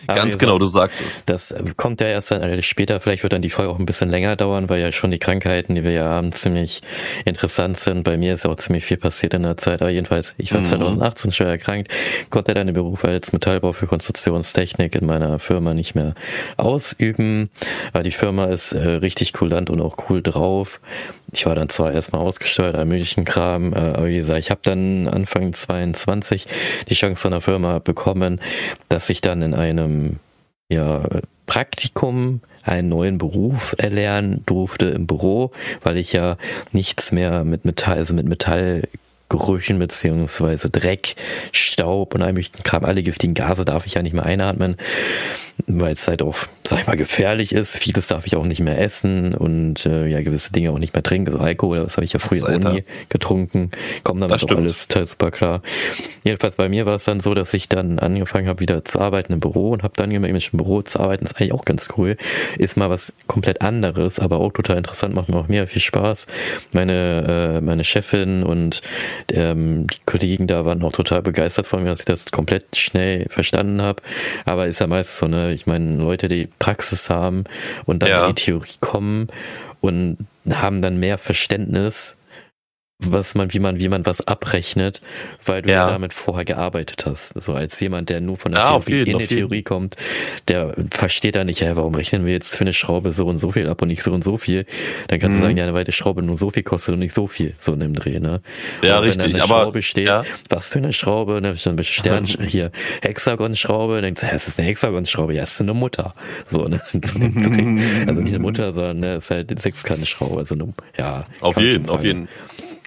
Ganz 0.08 0.38
genau, 0.38 0.58
du 0.58 0.66
sagst 0.66 1.02
es. 1.02 1.24
Das 1.26 1.56
kommt 1.78 2.02
ja 2.02 2.08
erst 2.08 2.32
dann 2.32 2.62
später, 2.64 3.00
vielleicht 3.00 3.24
wird 3.24 3.34
dann 3.34 3.42
die 3.42 3.50
Folge 3.50 3.72
auch 3.72 3.80
ein 3.80 3.86
bisschen 3.86 4.10
länger 4.10 4.36
dauern, 4.36 4.70
weil 4.70 4.82
ja 4.82 4.92
schon 4.92 5.12
die 5.12 5.20
Krankheiten, 5.20 5.76
die 5.76 5.84
wir 5.84 5.92
ja 5.92 6.10
haben, 6.10 6.32
ziemlich 6.32 6.82
interessant 7.26 7.78
sind. 7.78 8.04
Bei 8.04 8.18
mir 8.18 8.34
ist 8.34 8.46
ja 8.46 8.52
auch 8.52 8.56
ziemlich 8.56 8.86
viel 8.86 8.98
passiert 8.98 9.34
in 9.34 9.44
der 9.44 9.58
Zeit, 9.58 9.82
aber 9.82 9.92
jedenfalls, 9.92 10.34
ich 10.38 10.54
war 10.54 10.60
mhm. 10.60 10.66
2018 10.66 11.32
schwer 11.32 11.48
erkrankt, 11.48 11.92
konnte 12.30 12.54
dann 12.54 12.68
den 12.68 12.74
Beruf 12.74 13.04
als 13.06 13.34
Metallbau 13.34 13.74
für 13.74 13.88
Konstruktionstechnik 13.88 14.96
in 14.96 15.06
meiner 15.06 15.40
Firma 15.40 15.74
nicht 15.74 15.96
mehr 15.96 16.16
ausüben. 16.58 17.50
Aber 17.94 18.04
die 18.04 18.12
Firma 18.12 18.46
ist 18.46 18.74
äh, 18.74 18.80
richtig 18.80 19.34
kulant 19.34 19.70
und 19.70 19.82
auch 19.82 20.10
cool 20.10 20.22
drauf. 20.22 20.80
Ich 21.32 21.46
war 21.46 21.56
dann 21.56 21.70
zwar 21.70 21.94
erstmal 21.94 22.22
ausgesteuert, 22.22 22.76
all 22.76 22.86
möglichen 22.86 23.26
Kram, 23.26 23.74
äh, 23.74 23.78
aber 23.78 24.08
wie 24.08 24.18
gesagt, 24.18 24.40
ich 24.40 24.52
habe 24.52 24.62
dann 24.64 25.08
Anfang 25.08 25.54
22 25.54 26.48
die 26.90 26.94
Chance 26.94 27.22
von 27.22 27.32
der 27.32 27.42
Firma 27.42 27.80
bekommen, 27.80 28.42
dass 28.90 29.10
ich 29.10 29.22
dann 29.22 29.42
in 29.42 29.54
einem 29.54 30.20
ja, 30.70 31.04
Praktikum 31.46 32.42
einen 32.64 32.90
neuen 32.90 33.18
Beruf 33.18 33.76
erlernen 33.78 34.44
durfte 34.46 34.86
im 34.88 35.08
Büro, 35.08 35.52
weil 35.84 35.98
ich 35.98 36.14
ja 36.14 36.38
nichts 36.72 37.12
mehr 37.12 37.44
mit 37.44 37.66
Metall, 37.66 37.98
also 37.98 38.14
mit 38.14 38.28
Metall 38.28 38.88
Gerüchen 39.32 39.80
beziehungsweise 39.80 40.70
Dreck, 40.70 41.16
Staub 41.54 42.14
und 42.14 42.22
all 42.22 42.34
möglichen 42.34 42.64
Kram, 42.64 42.86
alle 42.86 43.02
giftigen 43.02 43.34
Gase 43.34 43.66
darf 43.66 43.86
ich 43.86 43.94
ja 43.94 44.02
nicht 44.02 44.14
mehr 44.14 44.26
einatmen 44.26 44.76
weil 45.68 45.94
es 45.94 46.08
halt 46.08 46.22
auch, 46.22 46.36
sag 46.64 46.82
ich 46.82 46.88
mal, 46.88 46.98
gefährlich 46.98 47.54
ist. 47.54 47.78
Vieles 47.78 48.08
darf 48.08 48.26
ich 48.26 48.36
auch 48.36 48.46
nicht 48.46 48.62
mehr 48.62 48.80
essen 48.80 49.34
und 49.34 49.86
äh, 49.86 50.08
ja, 50.08 50.22
gewisse 50.22 50.52
Dinge 50.52 50.72
auch 50.72 50.80
nicht 50.80 50.94
mehr 50.94 51.04
trinken. 51.04 51.32
Also 51.32 51.44
Alkohol, 51.44 51.78
das 51.78 51.98
habe 51.98 52.06
ich 52.06 52.14
ja 52.14 52.20
früher 52.20 52.44
auch 52.44 52.74
nie 52.74 52.84
getrunken. 53.10 53.72
Kommt 54.04 54.22
damit 54.22 54.44
auch 54.44 54.56
alles 54.56 54.88
total 54.88 55.06
super 55.06 55.32
klar. 55.32 55.62
Jedenfalls 56.24 56.56
bei 56.56 56.70
mir 56.70 56.86
war 56.86 56.96
es 56.96 57.06
dann 57.06 57.20
so, 57.20 57.34
dass 57.34 57.54
ich 57.54 57.70
dann 57.70 58.00
angefangen 58.00 58.48
habe, 58.48 58.60
wieder 58.60 58.84
zu 58.86 59.00
arbeiten 59.00 59.34
im 59.34 59.40
Büro 59.40 59.72
und 59.72 59.84
habe 59.84 59.94
dann 59.96 60.10
gemerkt, 60.10 60.50
im 60.52 60.58
Büro 60.58 60.82
zu 60.82 61.00
arbeiten, 61.00 61.26
ist 61.26 61.38
eigentlich 61.38 61.54
auch 61.54 61.66
ganz 61.66 61.90
cool. 61.98 62.18
Ist 62.58 62.78
mal 62.78 62.90
was 62.90 63.14
komplett 63.28 63.62
anderes, 63.62 64.20
aber 64.20 64.40
auch 64.40 64.52
total 64.52 64.78
interessant, 64.78 65.14
macht 65.16 65.30
mir 65.30 65.38
auch 65.38 65.48
mehr 65.48 65.68
viel 65.68 65.82
Spaß. 65.82 66.28
Meine, 66.72 67.58
äh, 67.58 67.62
meine 67.62 67.84
Chefin 67.84 68.44
und 68.44 68.82
ähm, 69.32 69.88
die 69.88 70.00
Kollegen 70.06 70.48
da 70.48 70.66
waren 70.66 70.84
auch 70.84 70.92
total 70.92 71.22
begeistert 71.22 71.68
von 71.68 71.84
mir, 71.84 71.90
dass 71.90 72.00
ich 72.00 72.06
das 72.06 72.32
komplett 72.32 72.76
schnell 72.76 73.28
verstanden 73.30 73.82
habe. 73.82 74.02
Aber 74.46 74.68
ist 74.68 74.80
ja 74.80 74.88
meist 74.88 75.18
so, 75.18 75.28
ne, 75.28 75.54
ich 75.54 75.68
meine, 75.68 75.98
Leute, 75.98 76.28
die 76.28 76.48
Praxis 76.60 77.10
haben 77.10 77.44
und 77.86 78.04
dann 78.04 78.10
ja. 78.10 78.26
in 78.28 78.36
die 78.36 78.42
Theorie 78.44 78.78
kommen 78.80 79.28
und 79.82 80.18
haben 80.50 80.82
dann 80.82 81.00
mehr 81.00 81.18
Verständnis 81.18 82.18
was 83.02 83.36
man, 83.36 83.54
wie 83.54 83.60
man, 83.60 83.80
wie 83.80 83.90
man 83.90 84.06
was 84.06 84.28
abrechnet, 84.28 85.02
weil 85.46 85.62
du 85.62 85.70
ja, 85.70 85.86
ja 85.86 85.92
damit 85.92 86.14
vorher 86.14 86.46
gearbeitet 86.46 87.06
hast. 87.06 87.30
So 87.42 87.54
als 87.54 87.80
jemand, 87.80 88.10
der 88.10 88.22
nur 88.22 88.38
von 88.38 88.52
der 88.52 88.62
ja, 88.62 88.80
Theorie 88.80 88.92
jeden, 88.92 89.12
in 89.12 89.18
die 89.18 89.28
Theorie 89.28 89.64
kommt, 89.64 89.96
der 90.48 90.76
versteht 90.92 91.36
da 91.36 91.44
nicht, 91.44 91.62
ja, 91.62 91.76
warum 91.76 91.96
rechnen 91.96 92.26
wir 92.26 92.34
jetzt 92.34 92.56
für 92.56 92.62
eine 92.62 92.74
Schraube 92.74 93.12
so 93.12 93.26
und 93.26 93.38
so 93.38 93.52
viel 93.52 93.68
ab 93.68 93.82
und 93.82 93.88
nicht 93.88 94.04
so 94.04 94.12
und 94.12 94.24
so 94.24 94.38
viel? 94.38 94.66
Dann 95.08 95.20
kannst 95.20 95.38
mhm. 95.38 95.42
du 95.42 95.48
sagen, 95.48 95.58
ja, 95.58 95.74
weil 95.74 95.84
die 95.84 95.92
Schraube 95.92 96.22
nur 96.22 96.38
so 96.38 96.52
viel 96.52 96.64
kostet 96.64 96.94
und 96.94 97.00
nicht 97.00 97.14
so 97.14 97.28
viel, 97.28 97.56
so 97.58 97.74
in 97.74 97.80
dem 97.80 97.94
Dreh, 97.94 98.20
ne? 98.20 98.42
Ja, 98.82 98.98
und 98.98 99.04
richtig. 99.04 99.24
Wenn 99.24 99.36
eine 99.36 99.44
aber, 99.44 99.62
Schraube 99.62 99.84
steht, 99.84 100.08
ja. 100.08 100.24
was 100.50 100.72
für 100.72 100.80
eine 100.80 100.94
Schraube, 100.94 101.42
ne? 101.42 101.56
Dann 101.64 101.84
Stern, 101.84 102.26
hier, 102.48 102.72
Hexagonschraube, 103.02 103.96
dann 103.96 104.04
denkst 104.04 104.22
du, 104.22 104.28
ja, 104.28 104.34
es 104.34 104.48
ist 104.48 104.60
eine 104.60 104.68
Hexagonschraube, 104.68 105.34
ja, 105.34 105.44
es 105.44 105.54
ist 105.54 105.62
eine 105.62 105.74
Mutter. 105.74 106.14
So, 106.46 106.68
ne? 106.68 106.82
also 108.08 108.22
nicht 108.22 108.34
eine 108.34 108.40
Mutter, 108.40 108.74
sondern, 108.74 109.00
ne, 109.00 109.16
es 109.16 109.26
ist 109.26 109.32
halt 109.32 109.52
eine 109.52 109.60
Sechskantschraube, 109.60 110.38
also 110.38 110.56
eine, 110.56 110.74
ja. 110.98 111.26
Auf 111.40 111.58
jeden, 111.58 111.90
auf 111.90 112.04
jeden. 112.04 112.28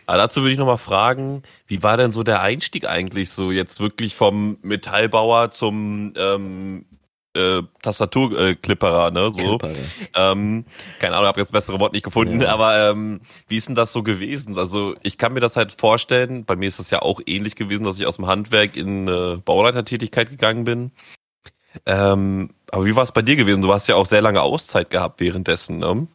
Aber 0.06 0.18
dazu 0.18 0.42
würde 0.42 0.52
ich 0.52 0.58
nochmal 0.58 0.78
fragen, 0.78 1.42
wie 1.66 1.82
war 1.82 1.96
denn 1.96 2.12
so 2.12 2.22
der 2.22 2.42
Einstieg 2.42 2.86
eigentlich 2.86 3.30
so 3.30 3.50
jetzt 3.50 3.80
wirklich 3.80 4.14
vom 4.14 4.58
Metallbauer 4.62 5.50
zum 5.50 6.12
ähm, 6.16 6.84
äh, 7.34 7.62
Tastaturklipperer, 7.82 9.08
äh, 9.08 9.10
ne? 9.10 9.30
So. 9.30 9.58
Ähm, 10.14 10.64
keine 11.00 11.16
Ahnung, 11.16 11.28
habe 11.28 11.40
jetzt 11.40 11.52
bessere 11.52 11.80
Wort 11.80 11.92
nicht 11.92 12.04
gefunden, 12.04 12.40
ja. 12.42 12.52
aber 12.52 12.90
ähm, 12.90 13.20
wie 13.48 13.56
ist 13.56 13.68
denn 13.68 13.74
das 13.74 13.92
so 13.92 14.02
gewesen? 14.02 14.58
Also 14.58 14.94
ich 15.02 15.18
kann 15.18 15.32
mir 15.32 15.40
das 15.40 15.56
halt 15.56 15.72
vorstellen, 15.72 16.44
bei 16.44 16.54
mir 16.54 16.68
ist 16.68 16.78
das 16.78 16.90
ja 16.90 17.02
auch 17.02 17.20
ähnlich 17.26 17.56
gewesen, 17.56 17.84
dass 17.84 17.98
ich 17.98 18.06
aus 18.06 18.16
dem 18.16 18.26
Handwerk 18.26 18.76
in 18.76 19.08
äh, 19.08 19.36
Bauleitertätigkeit 19.44 20.30
gegangen 20.30 20.64
bin. 20.64 20.92
Ähm, 21.86 22.50
aber 22.70 22.84
wie 22.84 22.94
war 22.94 23.02
es 23.02 23.12
bei 23.12 23.22
dir 23.22 23.36
gewesen? 23.36 23.62
Du 23.62 23.72
hast 23.72 23.88
ja 23.88 23.96
auch 23.96 24.06
sehr 24.06 24.22
lange 24.22 24.42
Auszeit 24.42 24.90
gehabt 24.90 25.20
währenddessen, 25.20 25.78
ne? 25.78 26.06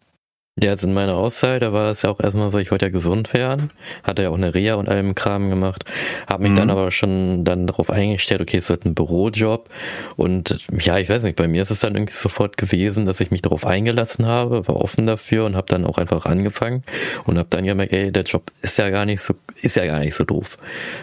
Ja, 0.62 0.72
jetzt 0.72 0.84
in 0.84 0.94
meiner 0.94 1.16
Auszeit, 1.16 1.62
da 1.62 1.72
war 1.72 1.92
es 1.92 2.02
ja 2.02 2.10
auch 2.10 2.20
erstmal 2.20 2.52
so, 2.52 2.58
ich 2.58 2.70
wollte 2.70 2.86
ja 2.86 2.92
gesund 2.92 3.34
werden, 3.34 3.72
hatte 4.04 4.24
ja 4.24 4.30
auch 4.30 4.38
eine 4.38 4.54
Reha 4.54 4.76
und 4.76 4.90
allem 4.90 5.16
Kram 5.16 5.50
gemacht, 5.50 5.86
habe 6.28 6.44
mich 6.44 6.52
mhm. 6.52 6.58
dann 6.58 6.70
aber 6.70 6.92
schon 6.92 7.46
dann 7.46 7.66
darauf 7.66 7.90
eingestellt, 7.90 8.42
okay, 8.42 8.58
es 8.58 8.70
wird 8.70 8.84
ein 8.86 8.94
Bürojob 8.94 9.70
und 10.18 10.68
ja, 10.78 10.98
ich 10.98 11.08
weiß 11.08 11.24
nicht, 11.24 11.38
bei 11.38 11.48
mir 11.48 11.62
ist 11.62 11.72
es 11.72 11.80
dann 11.80 11.96
irgendwie 11.96 12.14
sofort 12.14 12.58
gewesen, 12.58 13.06
dass 13.06 13.22
ich 13.22 13.32
mich 13.32 13.42
darauf 13.42 13.66
eingelassen 13.66 14.26
habe, 14.26 14.68
war 14.68 14.76
offen 14.76 15.08
dafür 15.08 15.46
und 15.46 15.56
habe 15.56 15.68
dann 15.70 15.86
auch 15.86 15.98
einfach 15.98 16.26
angefangen 16.26 16.84
und 17.24 17.38
habe 17.38 17.48
dann 17.50 17.66
gemerkt, 17.66 17.94
ey, 17.94 18.12
der 18.12 18.24
Job 18.24 18.52
ist 18.62 18.78
ja 18.78 18.90
gar 18.90 19.06
nicht 19.06 19.22
so, 19.22 19.36
ist 19.62 19.78
ja 19.78 19.86
gar 19.86 20.00
nicht 20.00 20.16
so 20.16 20.26
doof. 20.26 20.58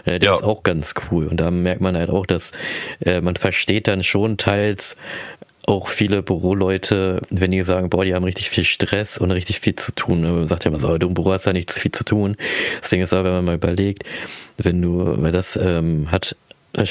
Äh, 0.04 0.18
der 0.18 0.30
ja. 0.30 0.34
ist 0.34 0.42
auch 0.42 0.64
ganz 0.64 0.94
cool 1.10 1.28
und 1.28 1.38
da 1.38 1.50
merkt 1.50 1.80
man 1.80 1.96
halt 1.96 2.10
auch, 2.10 2.26
dass 2.26 2.52
äh, 3.00 3.22
man 3.22 3.36
versteht 3.36 3.88
dann 3.88 4.02
schon 4.02 4.36
teils, 4.36 4.98
auch 5.66 5.88
viele 5.88 6.23
Büroleute, 6.23 7.20
wenn 7.30 7.50
die 7.50 7.62
sagen, 7.62 7.90
boah, 7.90 8.04
die 8.04 8.14
haben 8.14 8.25
richtig 8.25 8.50
viel 8.50 8.64
Stress 8.64 9.18
und 9.18 9.30
richtig 9.32 9.61
viel 9.61 9.75
zu 9.75 9.92
tun, 9.92 10.20
ne? 10.20 10.30
man 10.30 10.46
sagt 10.46 10.64
ja 10.64 10.70
immer 10.70 10.78
so, 10.78 10.96
du 10.96 11.08
im 11.08 11.14
Büro 11.14 11.32
hast 11.32 11.46
ja 11.46 11.52
nichts 11.52 11.78
viel 11.78 11.90
zu 11.90 12.04
tun. 12.04 12.37
Das 12.80 12.90
Ding 12.90 13.02
ist 13.02 13.12
aber, 13.12 13.25
wenn 13.25 13.35
man 13.37 13.44
mal 13.44 13.54
überlegt, 13.56 14.04
wenn 14.58 14.80
du, 14.80 15.23
weil 15.23 15.32
das 15.32 15.56
ähm, 15.56 16.11
hat 16.11 16.37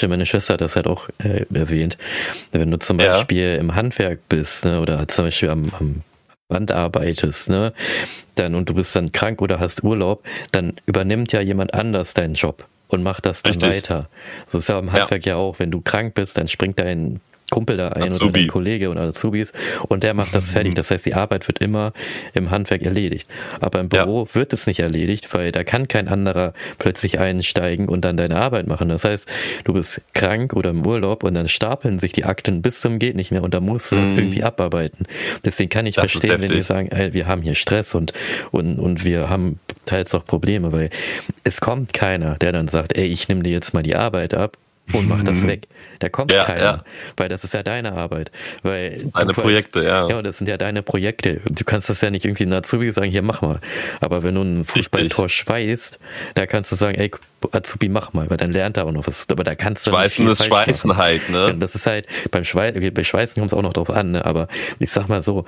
meine 0.08 0.26
Schwester 0.26 0.56
hat 0.56 0.62
das 0.62 0.76
halt 0.76 0.88
auch 0.88 1.10
äh, 1.24 1.46
erwähnt. 1.54 1.98
Wenn 2.52 2.72
du 2.72 2.80
zum 2.80 2.98
Beispiel 2.98 3.54
ja. 3.54 3.56
im 3.58 3.76
Handwerk 3.76 4.20
bist, 4.30 4.66
ne, 4.66 4.82
oder 4.82 5.08
zum 5.08 5.26
Beispiel 5.26 5.50
am, 5.50 5.72
am 5.80 6.02
Band 6.48 6.72
arbeitest, 6.72 7.50
ne, 7.50 7.72
dann 8.34 8.56
und 8.56 8.70
du 8.70 8.74
bist 8.74 8.96
dann 8.96 9.12
krank 9.12 9.42
oder 9.42 9.60
hast 9.60 9.84
Urlaub, 9.84 10.24
dann 10.52 10.74
übernimmt 10.88 11.32
ja 11.34 11.42
jemand 11.42 11.76
anders 11.76 12.16
deinen 12.16 12.34
Job 12.34 12.66
und 12.88 13.04
macht 13.04 13.26
das 13.26 13.44
dann 13.44 13.54
Richtig. 13.54 13.70
weiter. 13.70 14.10
Das 14.46 14.56
ist 14.56 14.70
ja 14.70 14.80
im 14.80 14.92
Handwerk 14.92 15.26
ja. 15.26 15.34
ja 15.34 15.38
auch, 15.38 15.60
wenn 15.60 15.72
du 15.72 15.82
krank 15.82 16.14
bist, 16.14 16.38
dann 16.38 16.48
springt 16.48 16.80
dein 16.80 17.20
Kumpel 17.52 17.78
da 17.78 17.90
ein 17.90 18.04
Azubi. 18.04 18.26
oder 18.26 18.32
dein 18.40 18.48
Kollege 18.48 18.90
und 18.90 18.98
Azubis 18.98 19.54
und 19.88 20.04
der 20.04 20.14
macht 20.14 20.34
das 20.34 20.52
fertig. 20.52 20.74
Das 20.74 20.90
heißt, 20.90 21.06
die 21.06 21.14
Arbeit 21.14 21.48
wird 21.48 21.60
immer 21.60 21.94
im 22.34 22.50
Handwerk 22.50 22.82
erledigt. 22.82 23.30
Aber 23.60 23.80
im 23.80 23.90
Büro 23.90 24.26
ja. 24.28 24.36
wird 24.36 24.52
es 24.54 24.66
nicht 24.66 24.80
erledigt, 24.80 25.34
weil 25.34 25.52
da 25.52 25.64
kann 25.64 25.88
kein 25.88 26.08
anderer 26.08 26.54
plötzlich 26.80 27.20
einsteigen 27.20 27.88
und 27.88 28.04
dann 28.04 28.18
deine 28.18 28.38
Arbeit 28.38 28.68
machen. 28.68 28.90
Das 28.90 29.06
heißt, 29.06 29.30
du 29.64 29.74
bist 29.74 30.02
krank 30.14 30.54
oder 30.54 30.72
im 30.72 30.86
Urlaub 30.86 31.24
und 31.24 31.36
dann 31.36 31.48
stapeln 31.48 32.00
sich 32.00 32.14
die 32.14 32.26
Akten 32.26 32.62
bis 32.62 32.82
zum 32.82 32.98
geht 32.98 33.16
nicht 33.16 33.32
mehr 33.32 33.44
und 33.44 33.54
da 33.54 33.60
musst 33.60 33.92
du 33.92 33.96
das 33.96 34.12
mhm. 34.12 34.20
irgendwie 34.20 34.44
abarbeiten. 34.44 35.06
Deswegen 35.44 35.70
kann 35.70 35.86
ich 35.86 35.96
das 35.96 36.12
verstehen, 36.12 36.42
wenn 36.42 36.52
wir 36.52 36.64
sagen, 36.64 36.88
ey, 36.90 37.14
wir 37.14 37.28
haben 37.28 37.42
hier 37.42 37.56
Stress 37.56 37.94
und, 37.94 38.14
und, 38.52 38.80
und 38.80 39.06
wir 39.06 39.30
haben 39.30 39.60
teils 39.86 40.16
auch 40.16 40.26
Probleme, 40.26 40.72
weil 40.72 40.90
es 41.44 41.62
kommt 41.62 41.94
keiner, 41.94 42.36
der 42.36 42.52
dann 42.52 42.68
sagt, 42.68 42.98
ey, 42.98 43.06
ich 43.06 43.28
nehme 43.28 43.44
dir 43.44 43.52
jetzt 43.52 43.74
mal 43.74 43.84
die 43.84 43.96
Arbeit 43.96 44.34
ab 44.34 44.58
und 44.94 45.08
mach 45.08 45.24
das 45.24 45.46
weg. 45.48 45.68
Da 46.00 46.10
kommt 46.10 46.32
ja, 46.32 46.44
keiner, 46.44 46.62
ja. 46.62 46.84
weil 47.16 47.30
das 47.30 47.44
ist 47.44 47.54
ja 47.54 47.64
deine 47.64 47.94
Arbeit. 47.94 48.32
Weil 48.64 49.04
deine 49.14 49.34
Projekte, 49.34 49.80
weißt, 49.80 49.88
ja. 49.88 50.10
Ja, 50.10 50.22
das 50.22 50.38
sind 50.40 50.48
ja 50.48 50.58
deine 50.58 50.84
Projekte. 50.84 51.42
Du 51.50 51.64
kannst 51.64 51.90
das 51.90 52.02
ja 52.02 52.10
nicht 52.10 52.26
irgendwie 52.26 52.44
in 52.44 52.54
Azubi 52.54 52.92
sagen, 52.92 53.10
hier 53.10 53.22
mach 53.22 53.42
mal. 53.42 53.60
Aber 54.02 54.24
wenn 54.24 54.36
du 54.36 54.42
ein 54.42 54.66
Fußballtor 54.66 55.30
schweißt, 55.30 56.00
da 56.36 56.46
kannst 56.46 56.72
du 56.72 56.76
sagen, 56.76 56.96
ey, 56.96 57.12
Azubi, 57.52 57.90
mach 57.90 58.14
mal, 58.14 58.30
weil 58.30 58.38
dann 58.38 58.52
lernt 58.52 58.78
er 58.78 58.86
auch 58.86 58.92
noch 58.92 59.08
was. 59.08 59.28
Aber 59.30 59.44
da 59.44 59.56
kannst 59.56 59.88
du 59.88 59.92
Schweißen 59.92 60.28
ist 60.28 60.46
Schweißen 60.46 60.90
machen. 60.90 60.98
halt, 60.98 61.30
ne? 61.30 61.48
Ja, 61.48 61.54
das 61.54 61.76
ist 61.76 61.88
halt, 61.88 62.08
beim 62.32 62.44
Schweißen, 62.44 62.94
bei 62.94 63.04
Schweißen 63.04 63.40
kommt 63.40 63.54
es 63.54 63.58
auch 63.58 63.62
noch 63.62 63.74
drauf 63.74 63.90
an, 63.90 64.12
ne? 64.12 64.26
Aber 64.26 64.48
ich 64.80 64.90
sag 64.90 65.08
mal 65.08 65.22
so, 65.22 65.46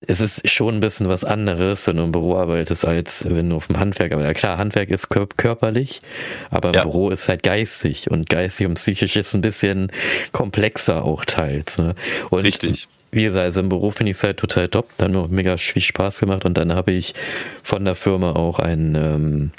es 0.00 0.20
ist 0.20 0.48
schon 0.48 0.76
ein 0.76 0.80
bisschen 0.80 1.08
was 1.08 1.24
anderes, 1.24 1.86
wenn 1.86 1.96
du 1.96 2.04
im 2.04 2.12
Büro 2.12 2.36
arbeitest, 2.36 2.84
als 2.84 3.28
wenn 3.28 3.50
du 3.50 3.56
auf 3.56 3.66
dem 3.66 3.80
Handwerk. 3.80 4.12
Ja 4.12 4.32
klar, 4.32 4.56
Handwerk 4.56 4.90
ist 4.90 5.08
körperlich, 5.08 6.02
aber 6.50 6.68
im 6.68 6.76
ja. 6.76 6.82
Büro 6.82 7.10
ist 7.10 7.28
halt 7.28 7.42
geistig 7.42 8.10
und 8.10 8.28
geistig 8.28 8.66
und 8.66 8.74
psychisch 8.74 9.16
ist 9.16 9.34
ein 9.34 9.40
bisschen 9.40 9.90
komplexer 10.32 11.04
auch 11.04 11.24
teils. 11.24 11.78
Ne? 11.78 11.94
Und 12.30 12.44
Richtig. 12.44 12.88
Wie 13.10 13.24
gesagt, 13.24 13.44
also 13.44 13.60
im 13.60 13.70
Büro 13.70 13.90
finde 13.90 14.10
ich 14.10 14.18
es 14.18 14.22
halt 14.22 14.36
total 14.36 14.68
top. 14.68 14.90
Dann 14.98 15.12
noch 15.12 15.28
mega 15.28 15.56
viel 15.56 15.80
Spaß 15.80 16.20
gemacht 16.20 16.44
und 16.44 16.58
dann 16.58 16.74
habe 16.74 16.92
ich 16.92 17.14
von 17.62 17.84
der 17.84 17.94
Firma 17.94 18.32
auch 18.32 18.58
ein 18.58 18.94
ähm, 18.94 19.50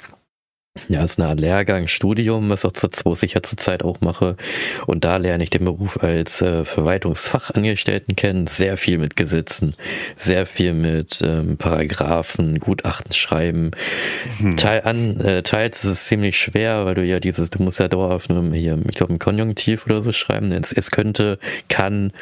ja, 0.87 1.03
ist 1.03 1.19
eine 1.19 1.29
Art 1.29 1.39
Lehrgang, 1.39 1.87
Studium, 1.87 2.49
was, 2.49 2.65
auch 2.65 2.71
zu, 2.71 2.87
was 3.05 3.23
ich 3.23 3.33
ja 3.33 3.43
zurzeit 3.43 3.83
auch 3.83 4.01
mache. 4.01 4.35
Und 4.85 5.03
da 5.03 5.17
lerne 5.17 5.43
ich 5.43 5.49
den 5.49 5.65
Beruf 5.65 6.01
als 6.01 6.41
äh, 6.41 6.65
Verwaltungsfachangestellten 6.65 8.15
kennen. 8.15 8.47
Sehr 8.47 8.77
viel 8.77 8.97
mit 8.97 9.15
Gesetzen, 9.15 9.75
sehr 10.15 10.45
viel 10.45 10.73
mit 10.73 11.21
ähm, 11.23 11.57
Paragraphen, 11.57 12.59
Gutachten 12.59 13.13
schreiben. 13.13 13.71
Mhm. 14.39 14.57
Teil 14.57 14.81
an, 14.83 15.19
äh, 15.19 15.43
teils 15.43 15.83
ist 15.83 15.91
es 15.91 16.05
ziemlich 16.05 16.37
schwer, 16.37 16.85
weil 16.85 16.95
du 16.95 17.03
ja 17.03 17.19
dieses, 17.19 17.49
du 17.49 17.61
musst 17.61 17.79
ja 17.79 17.87
dauerhaft 17.87 18.29
nur 18.29 18.53
hier, 18.53 18.77
ich 18.89 18.95
glaube, 18.95 19.13
im 19.13 19.19
Konjunktiv 19.19 19.85
oder 19.85 20.01
so 20.01 20.11
schreiben. 20.11 20.51
Es, 20.51 20.71
es 20.71 20.91
könnte, 20.91 21.39
kann 21.67 22.13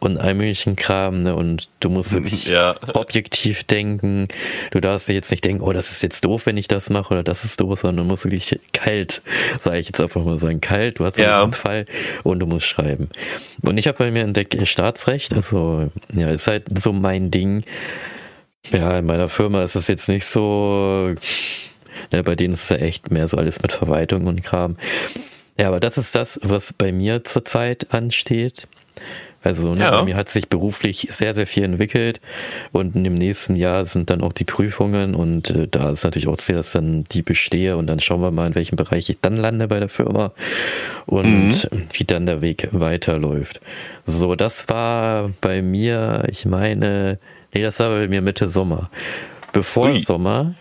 und 0.00 0.18
all 0.18 0.34
möglichen 0.34 0.76
Kram. 0.76 1.22
Ne? 1.22 1.36
Und 1.36 1.68
du 1.78 1.90
musst 1.90 2.12
wirklich 2.14 2.46
ja. 2.46 2.74
objektiv 2.94 3.64
denken. 3.64 4.28
Du 4.70 4.80
darfst 4.80 5.08
dir 5.08 5.12
jetzt 5.12 5.30
nicht 5.30 5.44
denken, 5.44 5.62
oh, 5.62 5.72
das 5.72 5.90
ist 5.90 6.02
jetzt 6.02 6.24
doof, 6.24 6.46
wenn 6.46 6.56
ich 6.56 6.68
das 6.68 6.90
mache 6.90 7.14
oder 7.14 7.22
das 7.22 7.44
ist 7.44 7.60
doof, 7.60 7.80
sondern 7.80 8.04
du 8.04 8.10
musst 8.10 8.24
wirklich 8.24 8.58
kalt, 8.72 9.22
sage 9.60 9.78
ich 9.78 9.86
jetzt 9.86 10.00
einfach 10.00 10.24
mal 10.24 10.38
sagen, 10.38 10.60
kalt, 10.60 10.98
du 10.98 11.04
hast 11.04 11.18
ja. 11.18 11.42
einen 11.42 11.52
Fall 11.52 11.86
und 12.24 12.40
du 12.40 12.46
musst 12.46 12.66
schreiben. 12.66 13.10
Und 13.62 13.78
ich 13.78 13.86
habe 13.86 13.98
bei 13.98 14.10
mir 14.10 14.22
entdeckt 14.22 14.56
Staatsrecht, 14.66 15.34
also 15.34 15.90
ja, 16.12 16.30
ist 16.30 16.46
halt 16.46 16.64
so 16.78 16.92
mein 16.92 17.30
Ding. 17.30 17.64
Ja, 18.72 18.98
in 18.98 19.06
meiner 19.06 19.28
Firma 19.28 19.62
ist 19.62 19.74
es 19.74 19.88
jetzt 19.88 20.08
nicht 20.08 20.24
so, 20.24 21.14
ne, 22.12 22.22
bei 22.22 22.36
denen 22.36 22.54
ist 22.54 22.64
es 22.64 22.68
ja 22.70 22.76
echt 22.76 23.10
mehr 23.10 23.28
so 23.28 23.36
alles 23.36 23.62
mit 23.62 23.72
Verwaltung 23.72 24.26
und 24.26 24.42
Kram. 24.42 24.76
Ja, 25.58 25.68
aber 25.68 25.80
das 25.80 25.98
ist 25.98 26.14
das, 26.14 26.40
was 26.42 26.72
bei 26.72 26.90
mir 26.90 27.22
zurzeit 27.24 27.92
ansteht. 27.92 28.66
Also 29.42 29.74
ne, 29.74 29.84
ja. 29.84 29.90
bei 29.90 30.02
mir 30.02 30.16
hat 30.16 30.28
sich 30.28 30.48
beruflich 30.48 31.08
sehr, 31.10 31.32
sehr 31.32 31.46
viel 31.46 31.64
entwickelt 31.64 32.20
und 32.72 32.94
im 32.94 33.14
nächsten 33.14 33.56
Jahr 33.56 33.86
sind 33.86 34.10
dann 34.10 34.20
auch 34.20 34.34
die 34.34 34.44
Prüfungen 34.44 35.14
und 35.14 35.50
äh, 35.50 35.66
da 35.66 35.90
ist 35.90 36.04
natürlich 36.04 36.28
auch 36.28 36.38
sehr, 36.38 36.56
dass 36.56 36.72
dann 36.72 37.04
die 37.04 37.22
bestehe 37.22 37.78
und 37.78 37.86
dann 37.86 38.00
schauen 38.00 38.20
wir 38.20 38.32
mal, 38.32 38.48
in 38.48 38.54
welchem 38.54 38.76
Bereich 38.76 39.08
ich 39.08 39.18
dann 39.22 39.36
lande 39.36 39.68
bei 39.68 39.80
der 39.80 39.88
Firma 39.88 40.32
und 41.06 41.70
mhm. 41.72 41.86
wie 41.92 42.04
dann 42.04 42.26
der 42.26 42.42
Weg 42.42 42.68
weiterläuft. 42.72 43.62
So, 44.04 44.36
das 44.36 44.68
war 44.68 45.30
bei 45.40 45.62
mir, 45.62 46.24
ich 46.28 46.44
meine, 46.44 47.18
nee, 47.54 47.62
das 47.62 47.78
war 47.80 47.90
bei 47.90 48.08
mir 48.08 48.20
Mitte 48.20 48.50
Sommer. 48.50 48.90
Bevor 49.54 49.88
Ui. 49.88 50.00
Sommer 50.00 50.54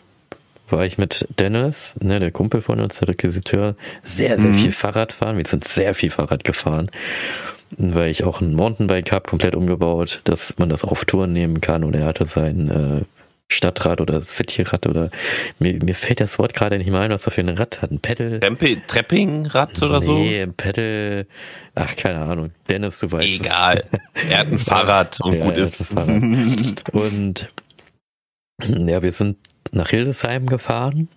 war 0.69 0.86
ich 0.86 0.98
mit 0.98 1.27
Dennis, 1.38 1.98
ne, 2.00 2.21
der 2.21 2.31
Kumpel 2.31 2.62
von 2.62 2.79
uns, 2.79 3.00
der 3.00 3.09
Requisiteur, 3.09 3.75
sehr, 4.03 4.39
sehr 4.39 4.51
mhm. 4.51 4.55
viel 4.55 4.71
Fahrrad 4.71 5.12
fahren. 5.12 5.36
Wir 5.36 5.45
sind 5.45 5.65
sehr 5.65 5.93
viel 5.93 6.12
Fahrrad 6.12 6.45
gefahren 6.45 6.89
weil 7.78 8.12
ich 8.12 8.24
auch 8.24 8.42
ein 8.42 8.54
Mountainbike 8.54 9.12
habe, 9.12 9.30
komplett 9.30 9.56
umgebaut, 9.56 10.22
dass 10.24 10.58
man 10.58 10.70
das 10.70 10.84
auf 10.84 11.06
Touren 11.06 11.34
nehmen 11.34 11.62
kann 11.62 11.84
und 11.84 11.96
er 11.96 12.06
hatte 12.06 12.26
sein 12.26 12.70
äh, 12.70 13.06
Stadtrad 13.52 14.00
oder 14.00 14.22
Cityrad 14.22 14.86
oder 14.86 15.10
mir, 15.58 15.74
mir 15.84 15.96
fällt 15.96 16.20
das 16.20 16.38
Wort 16.38 16.54
gerade 16.54 16.78
nicht 16.78 16.92
mehr 16.92 17.00
ein, 17.00 17.10
was 17.10 17.26
er 17.26 17.32
für 17.32 17.42
ein 17.42 17.50
Rad 17.50 17.82
hat. 17.82 17.92
Ein 17.92 18.00
Pedal. 18.00 18.40
Treppingrad 18.88 19.82
oder 19.82 20.00
nee, 20.00 20.06
so? 20.06 20.18
Nee, 20.18 20.42
ein 20.44 20.54
Pedal. 20.54 21.26
Ach, 21.74 21.96
keine 21.96 22.20
Ahnung. 22.20 22.52
Dennis, 22.70 23.00
du 23.00 23.12
weißt 23.12 23.46
Egal. 23.46 23.86
Es. 23.92 24.24
Er 24.30 24.38
hat 24.40 24.48
ein 24.48 24.60
Fahrrad 24.60 25.20
und 25.22 25.34
ja, 25.34 25.46
gut 25.46 25.58
ist. 25.58 25.84
Fahrrad. 25.84 26.94
und 26.94 27.50
ja, 28.62 29.02
wir 29.02 29.12
sind 29.12 29.38
nach 29.72 29.90
Hildesheim 29.90 30.46
gefahren. 30.46 31.08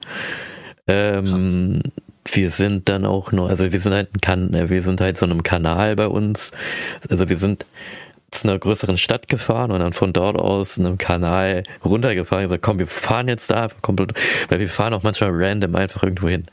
Ähm, 0.86 1.82
wir 2.30 2.50
sind 2.50 2.88
dann 2.88 3.04
auch 3.04 3.32
nur, 3.32 3.48
also 3.48 3.72
wir 3.72 3.80
sind 3.80 3.94
halt 3.94 4.22
kan 4.22 4.54
äh, 4.54 4.70
wir 4.70 4.82
sind 4.82 5.00
halt 5.00 5.16
so 5.16 5.26
einem 5.26 5.42
Kanal 5.42 5.96
bei 5.96 6.06
uns. 6.06 6.52
Also 7.08 7.28
wir 7.28 7.36
sind 7.36 7.66
zu 8.30 8.48
einer 8.48 8.58
größeren 8.58 8.96
Stadt 8.96 9.28
gefahren 9.28 9.70
und 9.70 9.80
dann 9.80 9.92
von 9.92 10.12
dort 10.12 10.36
aus 10.36 10.78
einem 10.78 10.98
Kanal 10.98 11.64
runtergefahren 11.84 12.44
und 12.44 12.48
gesagt, 12.48 12.62
komm, 12.62 12.78
wir 12.78 12.86
fahren 12.86 13.28
jetzt 13.28 13.50
da, 13.50 13.68
komplett, 13.82 14.14
weil 14.48 14.58
wir 14.58 14.68
fahren 14.68 14.94
auch 14.94 15.02
manchmal 15.02 15.30
random 15.32 15.74
einfach 15.74 16.02
irgendwo 16.02 16.28
hin. 16.28 16.46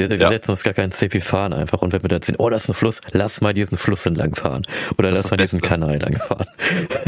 Wir, 0.00 0.10
wir 0.10 0.18
ja. 0.18 0.30
setzen 0.30 0.52
uns 0.52 0.62
gar 0.62 0.74
keinen 0.74 0.92
wir 0.92 1.22
fahren 1.22 1.52
einfach. 1.52 1.82
Und 1.82 1.92
wenn 1.92 2.02
wir 2.02 2.08
da 2.08 2.18
sehen, 2.24 2.36
oh, 2.38 2.48
das 2.48 2.64
ist 2.64 2.70
ein 2.70 2.74
Fluss, 2.74 3.00
lass 3.12 3.40
mal 3.40 3.52
diesen 3.52 3.76
Fluss 3.76 4.06
entlang 4.06 4.34
fahren. 4.34 4.66
Oder 4.98 5.10
lass 5.10 5.30
mal 5.30 5.36
Beste. 5.36 5.58
diesen 5.58 5.60
Kanal 5.60 5.94
entlang 5.94 6.16
fahren. 6.16 6.46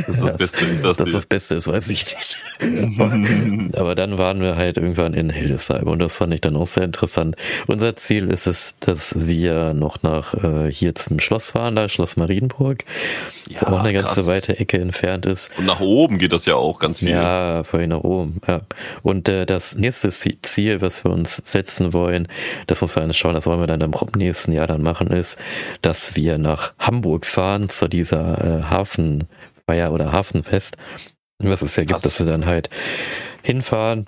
Das 0.06 0.16
ist 0.16 0.22
das, 0.22 0.36
Beste. 0.36 0.64
Ich 0.66 0.82
das, 0.82 0.96
das, 0.98 1.12
das 1.12 1.26
Beste 1.26 1.54
ist, 1.54 1.68
weiß 1.68 1.90
ich 1.90 2.04
nicht. 2.04 2.38
Aber 3.76 3.94
dann 3.94 4.18
waren 4.18 4.40
wir 4.40 4.56
halt 4.56 4.76
irgendwann 4.76 5.14
in 5.14 5.30
Hildesheim 5.30 5.84
und 5.88 5.98
das 5.98 6.18
fand 6.18 6.34
ich 6.34 6.40
dann 6.40 6.56
auch 6.56 6.66
sehr 6.66 6.84
interessant. 6.84 7.36
Unser 7.66 7.96
Ziel 7.96 8.30
ist 8.30 8.46
es, 8.46 8.76
dass 8.80 9.26
wir 9.26 9.74
noch 9.74 10.02
nach 10.02 10.34
äh, 10.34 10.70
hier 10.70 10.94
zum 10.94 11.18
Schloss 11.18 11.52
fahren, 11.52 11.76
da 11.76 11.88
Schloss 11.88 12.16
Marienburg. 12.16 12.84
Ja, 13.48 13.60
das 13.60 13.64
auch 13.64 13.80
eine 13.80 13.92
ganze 13.92 14.14
krass. 14.16 14.26
weite 14.26 14.58
Ecke 14.58 14.78
entfernt 14.78 15.26
ist. 15.26 15.50
Und 15.56 15.66
nach 15.66 15.80
oben 15.80 16.18
geht 16.18 16.32
das 16.32 16.44
ja 16.46 16.54
auch 16.56 16.78
ganz 16.78 16.98
viel. 17.00 17.10
Ja, 17.10 17.64
vorhin 17.64 17.90
nach 17.90 18.04
oben. 18.04 18.40
Ja. 18.46 18.60
Und 19.02 19.28
äh, 19.28 19.46
das 19.46 19.76
nächste 19.76 20.10
Ziel, 20.10 20.80
was 20.80 21.04
wir 21.04 21.10
uns 21.10 21.36
setzen 21.36 21.92
wollen, 21.92 22.28
das 22.66 22.81
uns 22.82 22.96
wir 22.96 23.12
schauen, 23.12 23.34
das 23.34 23.46
wollen 23.46 23.60
wir 23.60 23.66
dann 23.66 23.80
im 23.80 23.94
nächsten 24.16 24.52
Jahr 24.52 24.66
dann 24.66 24.82
machen, 24.82 25.08
ist, 25.08 25.38
dass 25.80 26.16
wir 26.16 26.38
nach 26.38 26.74
Hamburg 26.78 27.26
fahren 27.26 27.68
zu 27.68 27.88
dieser 27.88 28.60
äh, 28.60 28.62
Hafenfeier 28.64 29.92
oder 29.92 30.12
Hafenfest, 30.12 30.76
was 31.38 31.62
es 31.62 31.76
ja 31.76 31.84
gibt, 31.84 32.04
dass 32.04 32.18
wir 32.18 32.26
dann 32.26 32.46
halt 32.46 32.70
hinfahren, 33.42 34.06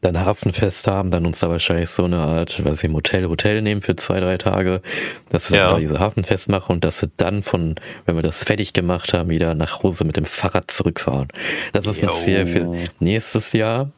dann 0.00 0.20
Hafenfest 0.20 0.86
haben, 0.86 1.10
dann 1.10 1.24
uns 1.24 1.40
da 1.40 1.48
wahrscheinlich 1.48 1.90
so 1.90 2.04
eine 2.04 2.18
Art, 2.18 2.62
weiß 2.62 2.84
ich, 2.84 2.92
Hotel, 2.92 3.26
Hotel 3.28 3.62
nehmen 3.62 3.80
für 3.80 3.96
zwei, 3.96 4.20
drei 4.20 4.36
Tage, 4.36 4.82
dass 5.30 5.50
wir 5.50 5.58
ja. 5.58 5.66
dann 5.66 5.76
da 5.76 5.80
diese 5.80 5.98
Hafenfest 5.98 6.50
machen 6.50 6.72
und 6.72 6.84
dass 6.84 7.00
wir 7.02 7.10
dann 7.16 7.42
von, 7.42 7.76
wenn 8.04 8.14
wir 8.14 8.22
das 8.22 8.44
fertig 8.44 8.74
gemacht 8.74 9.14
haben, 9.14 9.30
wieder 9.30 9.54
nach 9.54 9.82
Hause 9.82 10.04
mit 10.04 10.16
dem 10.16 10.26
Fahrrad 10.26 10.70
zurückfahren. 10.70 11.28
Das 11.72 11.86
ist 11.86 12.04
ein 12.04 12.12
Ziel 12.12 12.46
für 12.46 12.84
nächstes 13.00 13.52
Jahr. 13.52 13.90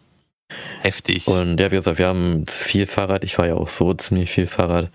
Heftig. 0.83 1.27
Und 1.27 1.61
ja, 1.61 1.71
wie 1.71 1.77
gesagt, 1.77 1.99
wir 1.99 2.07
haben 2.07 2.45
viel 2.47 2.87
Fahrrad. 2.87 3.25
Ich 3.25 3.35
fahre 3.35 3.49
ja 3.49 3.55
auch 3.55 3.69
so 3.69 3.95
ziemlich 3.95 4.31
viel 4.31 4.47
Fahrrad 4.47 4.91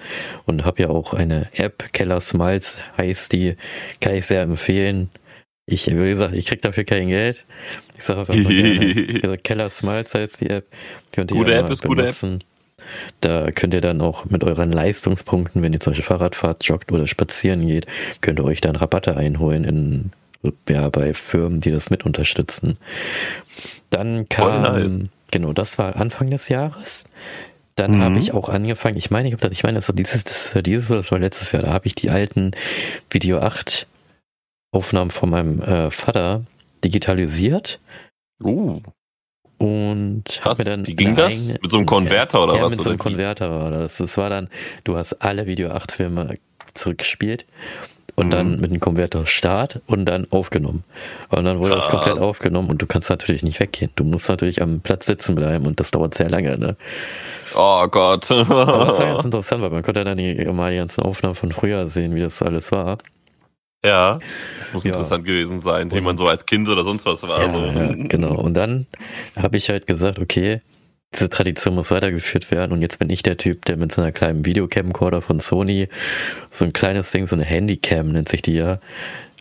und 0.45 0.65
habe 0.65 0.83
ja 0.83 0.89
auch 0.89 1.13
eine 1.13 1.49
App, 1.53 1.93
Keller 1.93 2.21
Smiles 2.21 2.81
heißt 2.97 3.33
die, 3.33 3.55
kann 4.01 4.15
ich 4.15 4.25
sehr 4.25 4.41
empfehlen. 4.41 5.09
Ich, 5.67 5.87
wie 5.87 5.93
gesagt, 5.95 6.35
ich 6.35 6.45
krieg 6.45 6.61
dafür 6.61 6.83
kein 6.83 7.07
Geld. 7.07 7.43
Ich 7.97 8.03
sage 8.03 8.21
einfach 8.21 8.35
mal 8.35 8.53
gerne. 8.53 9.37
Keller 9.43 9.69
Smiles 9.69 10.13
heißt 10.13 10.41
die 10.41 10.49
App. 10.49 10.67
Könnt 11.11 11.31
ihr 11.31 11.37
gute 11.37 11.55
App 11.55 11.69
ist 11.69 11.81
benutzen. 11.81 12.33
gute 12.33 12.45
App. 12.45 12.51
Da 13.21 13.51
könnt 13.51 13.73
ihr 13.73 13.81
dann 13.81 14.01
auch 14.01 14.25
mit 14.25 14.43
euren 14.43 14.71
Leistungspunkten, 14.71 15.61
wenn 15.61 15.73
ihr 15.73 15.79
zum 15.79 15.91
Beispiel 15.91 16.05
Fahrrad 16.05 16.35
fahrt, 16.35 16.63
joggt 16.65 16.91
oder 16.91 17.07
spazieren 17.07 17.65
geht, 17.65 17.87
könnt 18.21 18.39
ihr 18.39 18.43
euch 18.43 18.61
dann 18.61 18.75
Rabatte 18.75 19.15
einholen 19.15 19.63
in, 19.63 20.11
ja, 20.69 20.89
bei 20.89 21.13
Firmen, 21.13 21.61
die 21.61 21.71
das 21.71 21.89
mit 21.89 22.05
unterstützen. 22.05 22.77
Dann 23.89 24.27
kam. 24.29 25.09
Genau, 25.35 25.51
das 25.51 25.77
war 25.77 25.97
Anfang 25.97 26.29
des 26.29 26.47
Jahres. 26.47 27.03
Dann 27.75 27.97
mhm. 27.97 28.01
habe 28.01 28.19
ich 28.19 28.33
auch 28.33 28.47
angefangen, 28.47 28.95
ich 28.95 29.11
meine, 29.11 29.27
ich, 29.27 29.43
ich 29.43 29.63
meine, 29.63 29.75
das 29.75 29.89
war 29.89 29.95
dieses, 29.95 30.23
das 30.23 30.55
war 30.55 30.61
dieses 30.61 30.89
oder 30.89 31.01
das 31.01 31.11
war 31.11 31.19
letztes 31.19 31.51
Jahr, 31.51 31.63
da 31.63 31.73
habe 31.73 31.87
ich 31.87 31.95
die 31.95 32.09
alten 32.09 32.51
Video 33.09 33.39
8 33.39 33.85
Aufnahmen 34.71 35.11
von 35.11 35.29
meinem 35.29 35.61
äh, 35.61 35.91
Vater 35.91 36.45
digitalisiert. 36.85 37.81
Uh. 38.41 38.81
Und 39.57 40.23
habe 40.43 40.63
mir 40.63 40.69
dann. 40.69 40.87
Wie 40.87 40.95
ging 40.95 41.15
das? 41.15 41.33
Eigene, 41.33 41.59
mit 41.61 41.71
so 41.71 41.77
einem 41.77 41.85
Konverter 41.85 42.43
oder 42.43 42.55
ja, 42.55 42.63
was? 42.63 42.71
Mit 42.71 42.81
so 42.81 42.89
einem 42.89 42.99
Konverter 42.99 43.49
war 43.51 43.71
das. 43.71 43.97
Das 43.97 44.17
war 44.17 44.29
dann, 44.29 44.49
du 44.85 44.95
hast 44.95 45.13
alle 45.15 45.45
Video 45.45 45.69
8 45.71 45.91
Filme 45.91 46.37
zurückgespielt 46.73 47.45
und 48.15 48.27
mhm. 48.27 48.31
dann 48.31 48.59
mit 48.61 48.71
dem 48.71 48.79
Konverter 48.79 49.25
Start 49.25 49.81
und 49.87 50.05
dann 50.05 50.27
aufgenommen. 50.31 50.83
Und 51.29 51.45
dann 51.45 51.59
wurde 51.59 51.73
Krass. 51.73 51.85
das 51.85 51.91
komplett 51.91 52.19
aufgenommen 52.19 52.69
und 52.69 52.81
du 52.81 52.87
kannst 52.87 53.09
natürlich 53.09 53.43
nicht 53.43 53.59
weggehen. 53.59 53.91
Du 53.95 54.03
musst 54.03 54.29
natürlich 54.29 54.61
am 54.61 54.79
Platz 54.79 55.05
sitzen 55.05 55.35
bleiben 55.35 55.65
und 55.65 55.79
das 55.79 55.91
dauert 55.91 56.13
sehr 56.13 56.29
lange, 56.29 56.57
ne? 56.57 56.75
Oh 57.55 57.87
Gott. 57.87 58.31
Aber 58.31 58.85
das 58.85 58.99
war 58.99 59.05
ganz 59.05 59.25
interessant, 59.25 59.61
weil 59.61 59.69
man 59.69 59.83
konnte 59.83 60.03
dann 60.03 60.17
die, 60.17 60.45
mal 60.45 60.71
die 60.71 60.77
ganzen 60.77 61.03
Aufnahmen 61.03 61.35
von 61.35 61.51
früher 61.51 61.87
sehen, 61.87 62.15
wie 62.15 62.21
das 62.21 62.41
alles 62.41 62.71
war. 62.71 62.97
Ja, 63.83 64.19
das 64.61 64.73
muss 64.73 64.83
ja. 64.83 64.93
interessant 64.93 65.25
gewesen 65.25 65.61
sein, 65.61 65.91
wie 65.91 66.01
man 66.01 66.17
so 66.17 66.25
als 66.25 66.47
Kind 66.47 66.67
oder 66.67 66.83
sonst 66.83 67.05
was 67.05 67.21
war. 67.21 67.39
Ja, 67.39 67.51
so. 67.51 67.65
ja 67.65 67.93
genau. 68.07 68.33
Und 68.33 68.55
dann 68.55 68.87
habe 69.35 69.57
ich 69.57 69.69
halt 69.69 69.85
gesagt, 69.85 70.17
okay, 70.17 70.61
diese 71.13 71.29
Tradition 71.29 71.75
muss 71.75 71.91
weitergeführt 71.91 72.51
werden 72.51 72.73
und 72.73 72.81
jetzt 72.81 72.99
bin 72.99 73.09
ich 73.09 73.23
der 73.23 73.37
Typ, 73.37 73.65
der 73.65 73.77
mit 73.77 73.91
so 73.91 74.01
einer 74.01 74.11
kleinen 74.11 74.45
Videocamcorder 74.45 75.21
von 75.21 75.39
Sony, 75.39 75.87
so 76.51 76.65
ein 76.65 76.73
kleines 76.73 77.11
Ding, 77.11 77.25
so 77.25 77.35
eine 77.35 77.45
Handycam 77.45 78.11
nennt 78.11 78.27
sich 78.27 78.41
die 78.41 78.55
ja, 78.55 78.79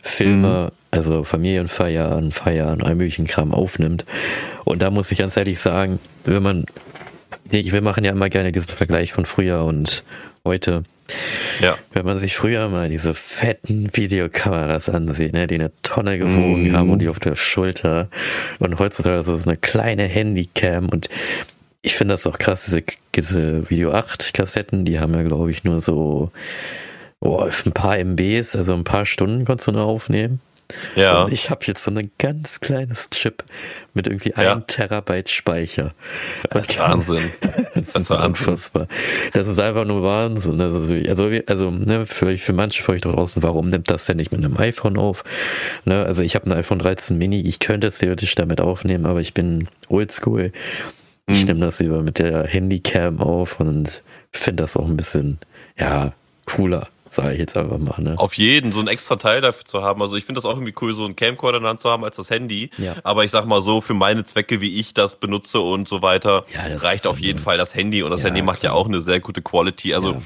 Filme, 0.05 0.71
mhm. 0.71 0.71
also 0.91 1.23
Familienfeiern, 1.23 2.31
Feiern, 2.31 2.83
all 2.83 2.95
möglichen 2.95 3.25
Kram 3.25 3.53
aufnimmt. 3.53 4.05
Und 4.63 4.81
da 4.83 4.91
muss 4.91 5.11
ich 5.11 5.17
ganz 5.17 5.35
ehrlich 5.35 5.59
sagen, 5.59 5.99
wenn 6.23 6.43
man, 6.43 6.65
wir 7.49 7.81
machen 7.81 8.03
ja 8.03 8.11
immer 8.11 8.29
gerne 8.29 8.51
diesen 8.51 8.69
Vergleich 8.69 9.11
von 9.11 9.25
früher 9.25 9.63
und 9.65 10.03
heute. 10.45 10.83
Ja. 11.61 11.77
Wenn 11.91 12.05
man 12.05 12.19
sich 12.19 12.35
früher 12.35 12.69
mal 12.69 12.89
diese 12.89 13.13
fetten 13.13 13.89
Videokameras 13.93 14.89
ansieht, 14.89 15.33
ne, 15.33 15.47
die 15.47 15.55
eine 15.55 15.71
Tonne 15.83 16.17
gewogen 16.17 16.71
mm. 16.71 16.75
haben 16.75 16.89
und 16.89 16.99
die 16.99 17.09
auf 17.09 17.19
der 17.19 17.35
Schulter 17.35 18.09
und 18.57 18.79
heutzutage 18.79 19.19
ist 19.19 19.27
es 19.27 19.43
so 19.43 19.49
eine 19.49 19.57
kleine 19.57 20.03
Handycam 20.03 20.89
und 20.89 21.09
ich 21.85 21.95
finde 21.95 22.15
das 22.15 22.25
auch 22.25 22.39
krass, 22.39 22.65
diese, 22.65 22.83
diese 23.15 23.69
Video 23.69 23.91
8 23.91 24.33
Kassetten, 24.33 24.85
die 24.85 24.99
haben 24.99 25.13
ja 25.13 25.23
glaube 25.23 25.51
ich 25.51 25.63
nur 25.63 25.79
so 25.79 26.31
oh, 27.19 27.47
ein 27.65 27.71
paar 27.71 27.97
MBs, 27.99 28.55
also 28.55 28.73
ein 28.73 28.83
paar 28.83 29.05
Stunden 29.05 29.45
konntest 29.45 29.67
du 29.67 29.71
nur 29.73 29.85
aufnehmen. 29.85 30.41
Ja. 30.95 31.23
Und 31.23 31.31
ich 31.31 31.51
habe 31.51 31.61
jetzt 31.67 31.83
so 31.83 31.91
ein 31.91 32.09
ganz 32.17 32.59
kleines 32.59 33.11
Chip 33.11 33.43
mit 33.93 34.07
irgendwie 34.07 34.33
ja. 34.35 34.55
ein 34.55 34.65
Terabyte 34.65 35.29
Speicher. 35.29 35.93
Und 36.51 36.79
Wahnsinn. 36.79 37.31
das, 37.75 37.93
das 37.93 38.01
ist 38.01 38.09
Wahnsinn. 38.09 38.25
unfassbar. 38.29 38.87
Das 39.33 39.47
ist 39.47 39.59
einfach 39.59 39.85
nur 39.85 40.01
Wahnsinn. 40.01 40.59
Also, 40.59 40.91
also, 41.07 41.29
also 41.45 41.69
ne, 41.69 42.07
für, 42.07 42.35
für 42.39 42.53
manche 42.53 42.81
von 42.81 42.95
euch 42.95 43.01
draußen, 43.01 43.43
warum 43.43 43.69
nimmt 43.69 43.91
das 43.91 44.05
denn 44.05 44.17
nicht 44.17 44.31
mit 44.31 44.43
einem 44.43 44.57
iPhone 44.57 44.97
auf? 44.97 45.23
Ne, 45.85 46.03
also 46.03 46.23
ich 46.23 46.33
habe 46.33 46.49
ein 46.49 46.57
iPhone 46.57 46.79
13 46.79 47.15
Mini, 47.15 47.41
ich 47.41 47.59
könnte 47.59 47.85
es 47.85 47.99
theoretisch 47.99 48.33
damit 48.33 48.59
aufnehmen, 48.59 49.05
aber 49.05 49.21
ich 49.21 49.35
bin 49.35 49.67
oldschool. 49.87 50.51
Ich 51.27 51.41
mhm. 51.41 51.47
nehme 51.47 51.59
das 51.61 51.79
lieber 51.79 52.01
mit 52.01 52.19
der 52.19 52.45
Handycam 52.45 53.19
auf 53.19 53.59
und 53.59 54.03
finde 54.31 54.63
das 54.63 54.77
auch 54.77 54.87
ein 54.87 54.97
bisschen, 54.97 55.39
ja, 55.77 56.13
cooler 56.45 56.87
sage 57.15 57.33
ich 57.33 57.39
jetzt 57.39 57.57
einfach 57.57 57.77
mal. 57.77 57.99
Ne? 57.99 58.15
Auf 58.17 58.35
jeden, 58.35 58.71
so 58.71 58.79
ein 58.79 58.87
extra 58.87 59.15
Teil 59.15 59.41
dafür 59.41 59.65
zu 59.65 59.81
haben. 59.81 60.01
Also 60.01 60.15
ich 60.17 60.25
finde 60.25 60.39
das 60.39 60.45
auch 60.45 60.55
irgendwie 60.55 60.75
cool, 60.81 60.93
so 60.93 61.05
einen 61.05 61.15
Camcorder 61.15 61.57
in 61.57 61.63
der 61.63 61.71
Hand 61.71 61.81
zu 61.81 61.89
haben 61.89 62.03
als 62.03 62.17
das 62.17 62.29
Handy. 62.29 62.69
Ja. 62.77 62.95
Aber 63.03 63.23
ich 63.23 63.31
sag 63.31 63.45
mal 63.45 63.61
so, 63.61 63.81
für 63.81 63.93
meine 63.93 64.23
Zwecke, 64.25 64.61
wie 64.61 64.79
ich 64.79 64.93
das 64.93 65.15
benutze 65.15 65.61
und 65.61 65.87
so 65.87 66.01
weiter, 66.01 66.43
ja, 66.53 66.77
reicht 66.77 67.07
auf 67.07 67.19
jeden 67.19 67.39
Fall 67.39 67.57
das 67.57 67.73
Handy. 67.73 68.03
Und 68.03 68.11
das 68.11 68.21
ja, 68.21 68.27
Handy 68.27 68.41
macht 68.41 68.59
klar. 68.59 68.73
ja 68.73 68.77
auch 68.77 68.87
eine 68.87 69.01
sehr 69.01 69.19
gute 69.19 69.41
Quality. 69.41 69.95
Also 69.95 70.21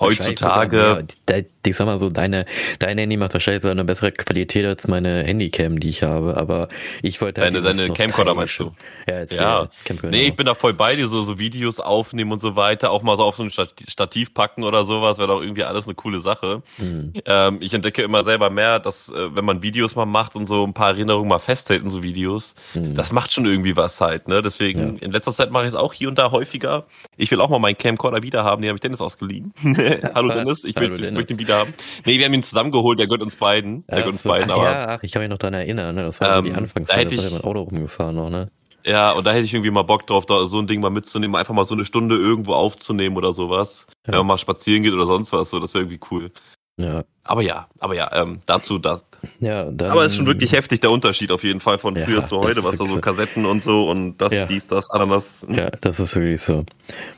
heutzutage. 0.00 1.04
Sogar, 1.26 1.44
ich 1.68 1.76
sag 1.76 1.86
mal 1.86 1.98
so, 1.98 2.10
deine, 2.10 2.46
dein 2.78 2.98
Handy 2.98 3.16
macht 3.16 3.34
wahrscheinlich 3.34 3.62
so 3.62 3.68
eine 3.68 3.84
bessere 3.84 4.12
Qualität 4.12 4.64
als 4.66 4.88
meine 4.88 5.22
Handycam, 5.22 5.80
die 5.80 5.90
ich 5.90 6.02
habe, 6.02 6.36
aber 6.36 6.68
ich 7.02 7.20
wollte 7.20 7.42
halt 7.42 7.54
Deine, 7.54 7.62
deine 7.62 7.92
Camcorder 7.92 8.34
meinst 8.34 8.58
du? 8.58 8.72
Ja, 9.06 9.20
jetzt, 9.20 9.38
ja. 9.38 9.64
Äh, 9.64 9.68
Camcorder. 9.84 10.16
Nee, 10.16 10.28
ich 10.28 10.36
bin 10.36 10.46
da 10.46 10.54
voll 10.54 10.74
bei 10.74 10.96
dir, 10.96 11.08
so, 11.08 11.22
so 11.22 11.38
Videos 11.38 11.80
aufnehmen 11.80 12.32
und 12.32 12.40
so 12.40 12.56
weiter, 12.56 12.90
auch 12.90 13.02
mal 13.02 13.16
so 13.16 13.24
auf 13.24 13.36
so 13.36 13.42
ein 13.42 13.50
Stativ 13.50 14.34
packen 14.34 14.64
oder 14.64 14.84
sowas, 14.84 15.18
wäre 15.18 15.28
doch 15.28 15.40
irgendwie 15.40 15.64
alles 15.64 15.86
eine 15.86 15.94
coole 15.94 16.20
Sache. 16.20 16.62
Mhm. 16.78 17.12
Ähm, 17.24 17.58
ich 17.60 17.74
entdecke 17.74 18.02
immer 18.02 18.22
selber 18.22 18.50
mehr, 18.50 18.78
dass, 18.78 19.10
äh, 19.10 19.34
wenn 19.34 19.44
man 19.44 19.62
Videos 19.62 19.94
mal 19.94 20.06
macht 20.06 20.36
und 20.36 20.46
so 20.46 20.64
ein 20.64 20.74
paar 20.74 20.90
Erinnerungen 20.90 21.28
mal 21.28 21.38
festhält 21.38 21.82
in 21.82 21.90
so 21.90 22.02
Videos, 22.02 22.54
mhm. 22.74 22.94
das 22.94 23.12
macht 23.12 23.32
schon 23.32 23.46
irgendwie 23.46 23.76
was 23.76 24.00
halt, 24.00 24.28
ne? 24.28 24.42
Deswegen, 24.42 24.96
ja. 24.96 25.02
in 25.02 25.12
letzter 25.12 25.32
Zeit 25.32 25.50
mache 25.50 25.64
ich 25.64 25.68
es 25.68 25.74
auch 25.74 25.92
hier 25.92 26.08
und 26.08 26.18
da 26.18 26.30
häufiger. 26.30 26.86
Ich 27.16 27.30
will 27.30 27.40
auch 27.40 27.50
mal 27.50 27.58
meinen 27.58 27.76
Camcorder 27.76 28.22
wieder 28.22 28.44
haben, 28.44 28.62
den 28.62 28.68
habe 28.70 28.76
ich 28.76 28.82
Dennis 28.82 29.00
ausgeliehen. 29.00 29.52
Hallo 30.14 30.28
Dennis, 30.28 30.64
ich 30.64 30.74
möchte 30.74 31.32
ihn 31.32 31.38
wieder 31.38 31.58
haben. 31.58 31.74
Nee, 32.04 32.18
wir 32.18 32.26
haben 32.26 32.34
ihn 32.34 32.42
zusammengeholt, 32.42 32.98
der 32.98 33.06
gehört 33.06 33.22
uns 33.22 33.36
beiden. 33.36 33.86
Der 33.86 33.98
gehört 33.98 34.12
uns 34.12 34.22
so, 34.22 34.30
beiden, 34.30 34.50
ach, 34.50 34.56
aber. 34.56 34.64
Ja, 34.64 34.88
ach, 34.88 35.02
ich 35.02 35.12
kann 35.12 35.22
mich 35.22 35.30
noch 35.30 35.38
daran 35.38 35.54
erinnern, 35.54 35.94
ne? 35.94 36.02
Das 36.04 36.20
war 36.20 36.38
ähm, 36.38 36.44
so 36.44 36.50
die 36.50 36.56
Anfangszeit, 36.56 37.10
da, 37.10 37.16
da 37.16 37.22
ist 37.22 37.32
mit 37.32 37.44
Auto 37.44 37.62
rumgefahren 37.62 38.16
noch, 38.16 38.30
ne? 38.30 38.50
Ja, 38.84 39.12
und 39.12 39.26
da 39.26 39.32
hätte 39.32 39.44
ich 39.44 39.52
irgendwie 39.52 39.70
mal 39.70 39.82
Bock 39.82 40.06
drauf, 40.06 40.24
da 40.24 40.46
so 40.46 40.58
ein 40.58 40.66
Ding 40.66 40.80
mal 40.80 40.90
mitzunehmen, 40.90 41.36
einfach 41.36 41.54
mal 41.54 41.64
so 41.64 41.74
eine 41.74 41.84
Stunde 41.84 42.16
irgendwo 42.16 42.54
aufzunehmen 42.54 43.16
oder 43.16 43.32
sowas. 43.32 43.86
Ja. 44.06 44.12
Wenn 44.12 44.18
man 44.20 44.26
mal 44.28 44.38
spazieren 44.38 44.82
geht 44.82 44.92
oder 44.92 45.06
sonst 45.06 45.32
was, 45.32 45.50
so, 45.50 45.60
das 45.60 45.74
wäre 45.74 45.84
irgendwie 45.84 46.00
cool. 46.10 46.30
Ja. 46.78 47.04
Aber 47.24 47.42
ja, 47.42 47.68
aber 47.80 47.94
ja, 47.94 48.10
ähm, 48.14 48.40
dazu 48.46 48.78
das. 48.78 49.06
Ja, 49.40 49.64
dann, 49.64 49.90
aber 49.90 50.04
es 50.04 50.12
ist 50.12 50.16
schon 50.16 50.26
wirklich 50.26 50.52
heftig 50.52 50.80
der 50.80 50.90
Unterschied 50.90 51.32
auf 51.32 51.42
jeden 51.42 51.60
Fall 51.60 51.78
von 51.78 51.96
ja, 51.96 52.04
früher 52.04 52.24
zu 52.24 52.38
heute, 52.38 52.62
was 52.62 52.76
da 52.76 52.86
so 52.86 53.00
Kassetten 53.00 53.46
und 53.46 53.62
so 53.62 53.88
und 53.88 54.18
das, 54.18 54.32
ja. 54.32 54.46
dies, 54.46 54.66
das, 54.66 54.90
Ananas. 54.90 55.46
Ja, 55.50 55.70
das 55.80 55.98
ist 55.98 56.14
wirklich 56.14 56.40
so. 56.40 56.64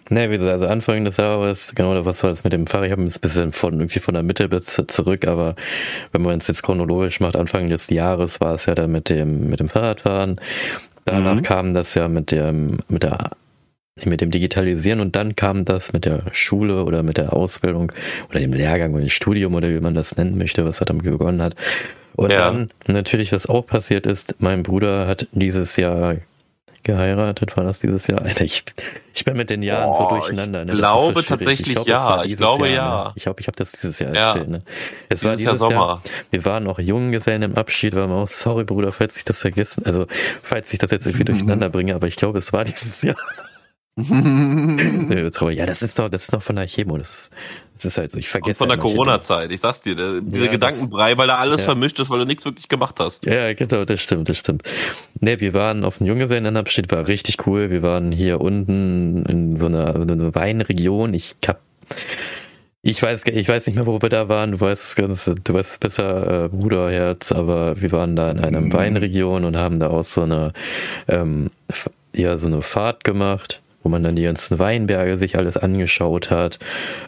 Ne, 0.09 0.31
wie 0.31 0.35
gesagt, 0.35 0.53
also 0.53 0.67
Anfang 0.67 1.05
des 1.05 1.19
Jahres, 1.19 1.75
genau, 1.75 2.05
was 2.05 2.23
war 2.23 2.31
das 2.31 2.43
mit 2.45 2.53
dem 2.53 2.67
Fahrrad? 2.67 2.87
Ich 2.87 2.93
habe 2.93 3.03
ein 3.03 3.13
bisschen 3.21 3.53
von 3.53 3.75
irgendwie 3.75 4.01
von 4.01 4.15
der 4.15 4.23
Mitte 4.23 4.49
bis 4.49 4.81
zurück, 4.89 5.27
aber 5.27 5.55
wenn 6.13 6.23
man 6.23 6.39
es 6.39 6.49
jetzt 6.49 6.63
chronologisch 6.63 7.21
macht, 7.21 7.37
Anfang 7.37 7.69
des 7.69 7.91
Jahres 7.91 8.41
war 8.41 8.55
es 8.55 8.67
ja 8.67 8.75
dann 8.75 8.91
mit 8.93 9.09
dem 9.09 9.49
mit 9.51 9.61
dem 9.61 9.69
Fahrradfahren. 9.69 10.41
Danach 11.05 11.37
mhm. 11.37 11.43
kam 11.43 11.75
das 11.75 11.95
ja 11.95 12.09
mit 12.09 12.31
dem 12.31 12.79
mit 12.89 13.03
der 13.03 13.31
mit 14.05 14.21
dem 14.21 14.31
Digitalisieren 14.31 15.01
und 15.01 15.17
dann 15.17 15.37
kam 15.37 15.65
das 15.65 15.93
mit 15.93 16.05
der 16.05 16.23
Schule 16.33 16.85
oder 16.85 17.03
mit 17.03 17.17
der 17.17 17.33
Ausbildung 17.33 17.93
oder 18.29 18.41
dem 18.41 18.53
Lehrgang 18.53 18.93
oder 18.93 19.03
dem 19.03 19.11
Studium 19.11 19.55
oder 19.55 19.69
wie 19.71 19.81
man 19.81 19.95
das 19.95 20.17
nennen 20.17 20.39
möchte, 20.39 20.65
was 20.65 20.81
er 20.81 20.87
damit 20.87 21.05
begonnen 21.05 21.43
hat. 21.43 21.55
Und 22.17 22.31
ja. 22.31 22.39
dann 22.51 22.71
natürlich, 22.87 23.33
was 23.33 23.47
auch 23.47 23.67
passiert 23.67 24.07
ist, 24.07 24.37
mein 24.41 24.63
Bruder 24.63 25.07
hat 25.07 25.27
dieses 25.33 25.77
Jahr 25.77 26.17
geheiratet, 26.83 27.57
war 27.57 27.65
das 27.65 27.81
dieses 27.81 28.07
Jahr? 28.07 28.23
Alter, 28.23 28.45
ich, 28.45 28.65
ich 29.15 29.25
bin 29.25 29.37
mit 29.37 29.51
den 29.51 29.63
Jahren 29.63 29.91
Boah, 29.91 30.09
so 30.11 30.17
durcheinander. 30.17 30.65
Ne? 30.65 30.73
Ich 30.73 30.79
glaube 30.79 31.15
so 31.15 31.23
tatsächlich 31.23 31.69
ich 31.69 31.75
glaub, 31.75 31.87
ja. 31.87 32.25
Ich 32.25 32.37
glaube 32.37 32.69
Jahr, 32.69 32.75
ja. 32.75 33.05
Ne? 33.05 33.13
Ich 33.17 33.23
glaube, 33.25 33.41
ich 33.41 33.47
habe 33.47 33.57
das 33.57 33.73
dieses 33.73 33.99
Jahr 33.99 34.15
ja. 34.15 34.29
erzählt. 34.29 34.49
Ne? 34.49 34.63
Es 35.09 35.21
dieses 35.21 35.25
war 35.25 35.37
dieses 35.37 35.61
Jahr, 35.61 35.71
Jahr, 35.71 36.03
Wir 36.31 36.45
waren 36.45 36.65
noch 36.65 36.79
Junggesellen 36.79 37.43
im 37.43 37.55
Abschied, 37.55 37.95
waren 37.95 38.11
wir 38.11 38.17
auch, 38.17 38.29
sorry 38.29 38.65
Bruder, 38.65 38.93
falls 38.93 39.17
ich 39.17 39.25
das 39.25 39.41
vergessen, 39.41 39.85
also 39.85 40.07
falls 40.43 40.73
ich 40.73 40.79
das 40.79 40.91
jetzt 40.91 41.07
irgendwie 41.07 41.25
durcheinander 41.25 41.69
bringe, 41.69 41.95
aber 41.95 42.07
ich 42.07 42.17
glaube, 42.17 42.39
es 42.39 42.53
war 42.53 42.65
dieses 42.65 43.03
Jahr. 43.03 43.17
ja, 45.53 45.67
das 45.67 45.83
ist 45.83 45.99
doch, 45.99 46.09
das 46.09 46.25
ist 46.25 46.33
doch 46.33 46.43
von 46.43 46.57
der 46.57 46.67
Chemo. 46.67 46.97
Das 46.99 47.11
ist, 47.11 47.31
das 47.75 47.93
ist 47.93 47.99
halt 47.99 48.13
so. 48.13 48.19
Ich 48.19 48.29
vergesse. 48.29 48.63
Und 48.63 48.69
von 48.69 48.69
der 48.69 48.79
Corona-Zeit. 48.79 49.51
Ich 49.51 49.61
sag's 49.61 49.81
dir, 49.81 49.95
der, 49.95 50.21
dieser 50.21 50.47
ja, 50.47 50.51
Gedankenbrei, 50.51 51.17
weil 51.17 51.29
da 51.29 51.37
alles 51.37 51.61
ja. 51.61 51.65
vermischt 51.65 51.99
ist, 51.99 52.11
weil 52.11 52.19
du 52.19 52.27
nichts 52.27 52.45
wirklich 52.45 52.69
gemacht 52.69 52.97
hast. 53.01 53.25
Ja, 53.25 53.55
genau, 53.55 53.85
das 53.87 54.03
stimmt, 54.03 54.29
das 54.29 54.37
stimmt. 54.37 54.63
Ne, 55.21 55.41
wir 55.41 55.55
waren 55.55 55.85
auf 55.85 55.99
dem 55.99 56.07
Junggesellenabschied, 56.07 56.93
war 56.93 57.09
richtig 57.09 57.47
cool. 57.47 57.71
Wir 57.71 57.83
waren 57.83 58.13
hier 58.13 58.41
unten 58.41 59.25
in 59.25 59.57
so 59.57 59.67
einer, 59.67 59.95
in 59.97 60.11
einer 60.11 60.35
Weinregion. 60.35 61.15
Ich 61.15 61.37
hab, 61.47 61.61
ich 62.83 63.03
weiß, 63.03 63.25
ich 63.27 63.49
weiß 63.49 63.67
nicht 63.67 63.77
mehr, 63.77 63.87
wo 63.87 64.03
wir 64.03 64.11
da 64.11 64.29
waren. 64.29 64.53
Du 64.53 64.61
weißt 64.61 64.85
es 64.85 64.95
ganz, 64.95 65.25
du 65.25 65.55
weißt 65.55 65.73
es 65.73 65.79
besser, 65.79 66.45
äh, 66.45 66.49
Bruderherz, 66.49 67.33
aber 67.33 67.81
wir 67.81 67.93
waren 67.93 68.15
da 68.15 68.31
in 68.31 68.41
einer 68.41 68.61
mhm. 68.61 68.75
Weinregion 68.75 69.47
und 69.47 69.57
haben 69.57 69.81
da 69.81 69.87
aus 69.87 70.13
so 70.13 70.23
einer, 70.23 70.53
ähm, 71.09 71.51
ja, 72.13 72.37
so 72.37 72.49
eine 72.49 72.61
Fahrt 72.61 73.05
gemacht 73.05 73.63
wo 73.83 73.89
man 73.89 74.03
dann 74.03 74.17
die 74.17 74.23
ganzen 74.23 74.59
Weinberge 74.59 75.17
sich 75.17 75.39
alles 75.39 75.57
angeschaut 75.57 76.31
hat. 76.31 76.59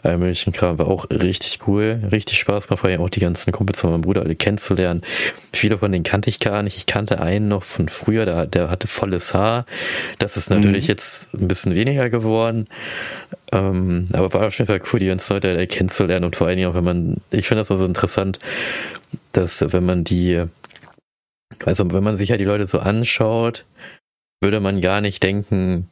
All 0.01 0.17
möglichen 0.17 0.53
Kram 0.53 0.79
war 0.79 0.87
auch 0.87 1.09
richtig 1.09 1.59
cool, 1.67 2.01
richtig 2.11 2.39
Spaß 2.39 2.67
gemacht, 2.67 2.81
vor 2.81 2.89
allem 2.89 3.01
auch 3.01 3.09
die 3.09 3.19
ganzen 3.19 3.51
Kumpels 3.51 3.81
von 3.81 3.91
meinem 3.91 4.01
Bruder 4.01 4.21
alle 4.21 4.35
kennenzulernen. 4.35 5.01
Viele 5.51 5.77
von 5.77 5.91
denen 5.91 6.03
kannte 6.03 6.29
ich 6.29 6.39
gar 6.39 6.63
nicht. 6.63 6.77
Ich 6.77 6.85
kannte 6.85 7.19
einen 7.19 7.47
noch 7.47 7.63
von 7.63 7.89
früher, 7.89 8.25
der, 8.25 8.47
der 8.47 8.69
hatte 8.69 8.87
volles 8.87 9.33
Haar. 9.33 9.65
Das 10.17 10.35
ist 10.35 10.49
natürlich 10.49 10.85
mhm. 10.85 10.89
jetzt 10.89 11.33
ein 11.33 11.47
bisschen 11.47 11.75
weniger 11.75 12.09
geworden. 12.09 12.67
Ähm, 13.51 14.07
aber 14.13 14.33
war 14.33 14.47
auf 14.47 14.57
jeden 14.57 14.67
Fall 14.67 14.81
cool, 14.91 14.99
die 14.99 15.07
ganzen 15.07 15.33
Leute 15.33 15.67
kennenzulernen 15.67 16.25
und 16.25 16.35
vor 16.35 16.47
allen 16.47 16.57
Dingen 16.57 16.69
auch, 16.69 16.75
wenn 16.75 16.83
man, 16.83 17.17
ich 17.29 17.47
finde 17.47 17.61
das 17.61 17.69
auch 17.69 17.77
so 17.77 17.85
interessant, 17.85 18.39
dass 19.31 19.63
wenn 19.73 19.85
man 19.85 20.03
die, 20.03 20.43
also 21.65 21.91
wenn 21.91 22.03
man 22.03 22.17
sich 22.17 22.29
ja 22.29 22.37
die 22.37 22.45
Leute 22.45 22.65
so 22.65 22.79
anschaut, 22.79 23.65
würde 24.41 24.59
man 24.59 24.81
gar 24.81 25.01
nicht 25.01 25.21
denken, 25.21 25.87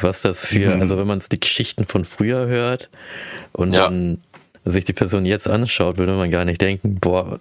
was 0.00 0.22
das 0.22 0.44
für, 0.44 0.74
mhm. 0.74 0.80
also 0.80 0.98
wenn 0.98 1.06
man 1.06 1.20
die 1.30 1.40
Geschichten 1.40 1.84
von 1.84 2.04
früher 2.04 2.46
hört 2.46 2.90
und 3.52 3.72
ja. 3.72 3.84
dann 3.84 4.18
sich 4.64 4.84
die 4.84 4.92
Person 4.92 5.24
jetzt 5.24 5.48
anschaut, 5.48 5.98
würde 5.98 6.14
man 6.14 6.30
gar 6.30 6.44
nicht 6.44 6.60
denken, 6.60 6.98
boah, 7.00 7.38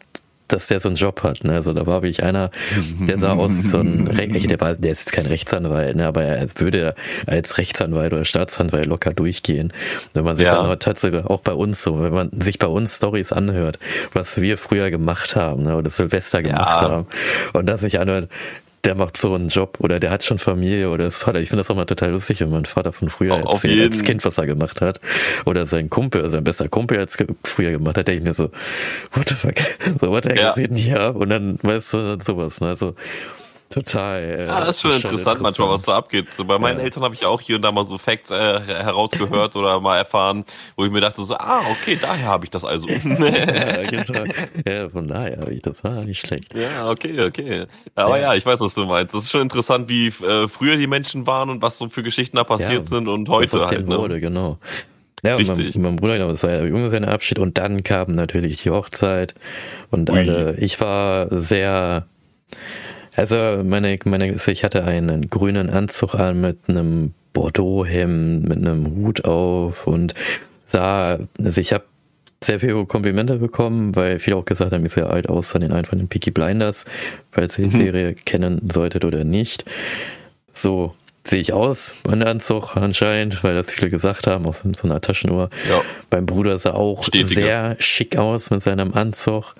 dass 0.47 0.67
der 0.67 0.79
so 0.79 0.89
einen 0.89 0.95
Job 0.95 1.23
hat. 1.23 1.43
Ne? 1.43 1.53
Also 1.53 1.73
da 1.73 1.87
war 1.87 2.01
wirklich 2.01 2.23
einer, 2.23 2.51
der 2.99 3.17
sah 3.17 3.33
aus 3.33 3.63
so 3.63 3.79
ein, 3.79 4.05
der, 4.05 4.61
war, 4.61 4.75
der 4.75 4.91
ist 4.91 5.11
kein 5.11 5.25
Rechtsanwalt, 5.25 5.95
ne? 5.95 6.05
aber 6.05 6.23
er 6.23 6.47
würde 6.57 6.95
als 7.25 7.57
Rechtsanwalt 7.57 8.13
oder 8.13 8.25
Staatsanwalt 8.25 8.85
locker 8.85 9.13
durchgehen. 9.13 9.73
Wenn 10.13 10.23
man 10.23 10.35
sich 10.35 10.45
ja. 10.45 10.61
dann 10.61 10.79
tatsächlich 10.79 11.25
auch 11.25 11.41
bei 11.41 11.53
uns 11.53 11.81
so, 11.81 12.01
wenn 12.01 12.13
man 12.13 12.29
sich 12.31 12.59
bei 12.59 12.67
uns 12.67 12.97
Stories 12.97 13.31
anhört, 13.31 13.79
was 14.13 14.39
wir 14.39 14.57
früher 14.57 14.91
gemacht 14.91 15.35
haben 15.35 15.63
ne? 15.63 15.75
oder 15.77 15.89
Silvester 15.89 16.43
gemacht 16.43 16.81
ja. 16.81 16.89
haben 16.89 17.07
und 17.53 17.65
das 17.65 17.81
sich 17.81 17.99
anhört, 17.99 18.29
der 18.85 18.95
macht 18.95 19.17
so 19.17 19.33
einen 19.33 19.49
Job 19.49 19.77
oder 19.79 19.99
der 19.99 20.11
hat 20.11 20.23
schon 20.23 20.37
Familie 20.37 20.89
oder 20.89 21.07
ist 21.07 21.21
toll. 21.21 21.37
Ich 21.37 21.49
finde 21.49 21.61
das 21.61 21.71
auch 21.71 21.75
mal 21.75 21.85
total 21.85 22.11
lustig, 22.11 22.39
wenn 22.39 22.51
mein 22.51 22.65
Vater 22.65 22.93
von 22.93 23.09
früher 23.09 23.33
Auf 23.33 23.63
erzählt, 23.63 23.93
als 23.93 24.03
Kind, 24.03 24.23
was 24.23 24.37
er 24.37 24.45
gemacht 24.45 24.81
hat. 24.81 25.01
Oder 25.45 25.65
sein 25.65 25.89
Kumpel, 25.89 26.29
sein 26.29 26.43
bester 26.43 26.69
Kumpel 26.69 26.99
als 26.99 27.17
früher 27.43 27.71
gemacht 27.71 27.97
hat, 27.97 28.07
denke 28.07 28.19
ich 28.19 28.27
mir 28.27 28.33
so, 28.33 28.51
what 29.13 29.27
the 29.29 29.35
fuck? 29.35 29.55
So, 29.99 30.11
what 30.11 30.23
the 30.23 30.31
heck 30.31 30.39
ja. 30.39 30.49
ist 30.51 30.73
hier 30.75 30.99
ab? 30.99 31.15
Und 31.15 31.29
dann 31.29 31.57
weißt 31.61 31.93
du 31.93 32.17
sowas, 32.23 32.59
ne? 32.59 32.67
Also, 32.67 32.95
Total. 33.69 34.21
Äh, 34.21 34.45
ja, 34.45 34.59
das 34.59 34.77
ist 34.77 34.81
schon 34.81 34.91
interessant, 34.91 35.41
manchmal, 35.41 35.69
was 35.69 35.83
da 35.83 35.97
abgeht. 35.97 36.29
So, 36.29 36.45
bei 36.45 36.59
meinen 36.59 36.77
ja. 36.77 36.85
Eltern 36.85 37.03
habe 37.03 37.15
ich 37.15 37.25
auch 37.25 37.41
hier 37.41 37.55
und 37.55 37.63
da 37.63 37.71
mal 37.71 37.85
so 37.85 37.97
Facts 37.97 38.31
äh, 38.31 38.35
herausgehört 38.35 39.55
oder 39.55 39.79
mal 39.81 39.97
erfahren, 39.97 40.45
wo 40.77 40.85
ich 40.85 40.91
mir 40.91 41.01
dachte 41.01 41.23
so, 41.23 41.35
ah, 41.35 41.61
okay, 41.71 41.97
daher 41.99 42.27
habe 42.27 42.45
ich 42.45 42.51
das 42.51 42.63
also. 42.63 42.87
ja, 42.89 43.83
genau. 43.89 44.23
ja, 44.67 44.89
von 44.89 45.07
daher 45.07 45.39
habe 45.39 45.53
ich 45.53 45.61
das, 45.61 45.83
ah, 45.83 46.03
nicht 46.03 46.19
schlecht. 46.19 46.53
Ja, 46.55 46.87
okay, 46.87 47.19
okay. 47.21 47.65
Aber 47.95 48.17
ja. 48.17 48.33
ja, 48.33 48.35
ich 48.35 48.45
weiß, 48.45 48.59
was 48.59 48.75
du 48.75 48.85
meinst. 48.85 49.13
Das 49.13 49.23
ist 49.23 49.31
schon 49.31 49.41
interessant, 49.41 49.89
wie 49.89 50.07
äh, 50.07 50.47
früher 50.47 50.77
die 50.77 50.87
Menschen 50.87 51.25
waren 51.25 51.49
und 51.49 51.61
was 51.61 51.77
so 51.77 51.89
für 51.89 52.03
Geschichten 52.03 52.37
da 52.37 52.43
passiert 52.43 52.87
sind 52.87 53.07
und 53.07 53.29
heute 53.29 53.57
was 53.57 53.67
halt. 53.67 53.87
Ne? 53.87 53.97
Wurde, 53.97 54.19
genau. 54.19 54.59
Ja, 55.23 55.37
und 55.37 55.47
mein, 55.47 55.71
mein, 55.77 55.95
Bruder, 55.95 56.19
das 56.19 56.43
war 56.43 56.51
ja 56.51 56.65
Junge 56.65 56.89
seine 56.89 57.07
Abschied 57.07 57.39
und 57.39 57.57
dann 57.57 57.83
kam 57.83 58.13
natürlich 58.13 58.61
die 58.61 58.69
Hochzeit 58.69 59.33
und 59.89 60.11
alle, 60.11 60.55
ich 60.59 60.79
war 60.79 61.27
sehr, 61.31 62.05
also 63.15 63.63
meine, 63.63 63.97
meine, 64.05 64.33
ich 64.33 64.63
hatte 64.63 64.83
einen 64.83 65.29
grünen 65.29 65.69
Anzug 65.69 66.15
an 66.15 66.41
mit 66.41 66.57
einem 66.67 67.13
Bordeaux-Hemd, 67.33 68.47
mit 68.47 68.57
einem 68.57 68.95
Hut 68.95 69.25
auf 69.25 69.87
und 69.87 70.13
sah, 70.63 71.19
also 71.39 71.61
ich 71.61 71.73
habe 71.73 71.83
sehr 72.43 72.59
viele 72.59 72.85
Komplimente 72.85 73.37
bekommen, 73.37 73.95
weil 73.95 74.19
viele 74.19 74.37
auch 74.37 74.45
gesagt 74.45 74.71
haben, 74.71 74.85
ich 74.85 74.91
sehe 74.91 75.07
alt 75.07 75.29
aus 75.29 75.55
an 75.55 75.61
den 75.61 75.71
einen 75.71 75.85
von 75.85 75.97
den 75.97 76.07
Peaky 76.07 76.31
Blinders, 76.31 76.85
falls 77.31 77.57
ihr 77.57 77.67
die 77.67 77.75
mhm. 77.75 77.79
Serie 77.79 78.13
kennen 78.13 78.69
solltet 78.71 79.05
oder 79.05 79.23
nicht. 79.23 79.65
So 80.51 80.93
sehe 81.23 81.39
ich 81.39 81.53
aus, 81.53 81.95
mein 82.07 82.23
Anzug 82.23 82.75
anscheinend, 82.77 83.43
weil 83.43 83.55
das 83.55 83.71
viele 83.71 83.89
gesagt 83.89 84.27
haben, 84.27 84.45
aus 84.45 84.61
so 84.63 84.83
einer 84.83 85.01
Taschenuhr. 85.01 85.49
Ja. 85.69 85.81
Beim 86.09 86.25
Bruder 86.25 86.57
sah 86.57 86.73
auch 86.73 87.03
Stetiger. 87.03 87.33
sehr 87.33 87.75
schick 87.79 88.17
aus 88.17 88.51
mit 88.51 88.61
seinem 88.61 88.93
Anzug. 88.93 89.55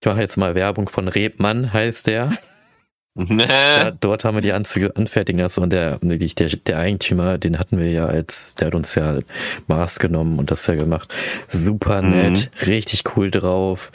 Ich 0.00 0.06
mache 0.06 0.20
jetzt 0.20 0.36
mal 0.36 0.54
Werbung 0.54 0.88
von 0.88 1.08
Rebmann, 1.08 1.72
heißt 1.72 2.06
der. 2.06 2.32
ja, 3.16 3.90
dort 3.90 4.24
haben 4.24 4.36
wir 4.36 4.42
die 4.42 4.52
Anzüge 4.52 4.94
anfertigen 4.94 5.40
lassen 5.40 5.64
und 5.64 5.70
der, 5.70 5.98
wirklich 6.02 6.36
der, 6.36 6.50
der 6.50 6.78
Eigentümer, 6.78 7.36
den 7.36 7.58
hatten 7.58 7.78
wir 7.78 7.90
ja 7.90 8.06
als, 8.06 8.54
der 8.54 8.68
hat 8.68 8.74
uns 8.76 8.94
ja 8.94 9.18
Maß 9.66 9.98
genommen 9.98 10.38
und 10.38 10.52
das 10.52 10.68
ja 10.68 10.76
gemacht. 10.76 11.12
Super 11.48 12.00
mhm. 12.02 12.10
nett, 12.10 12.50
mhm. 12.60 12.66
richtig 12.66 13.02
cool 13.16 13.32
drauf, 13.32 13.90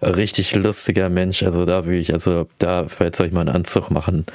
richtig 0.00 0.54
lustiger 0.54 1.08
Mensch. 1.08 1.42
Also 1.42 1.64
da 1.64 1.86
will 1.86 1.98
ich, 1.98 2.12
also 2.12 2.46
da, 2.58 2.86
falls 2.86 3.20
euch 3.20 3.32
mal 3.32 3.40
einen 3.40 3.56
Anzug 3.56 3.90
machen 3.90 4.26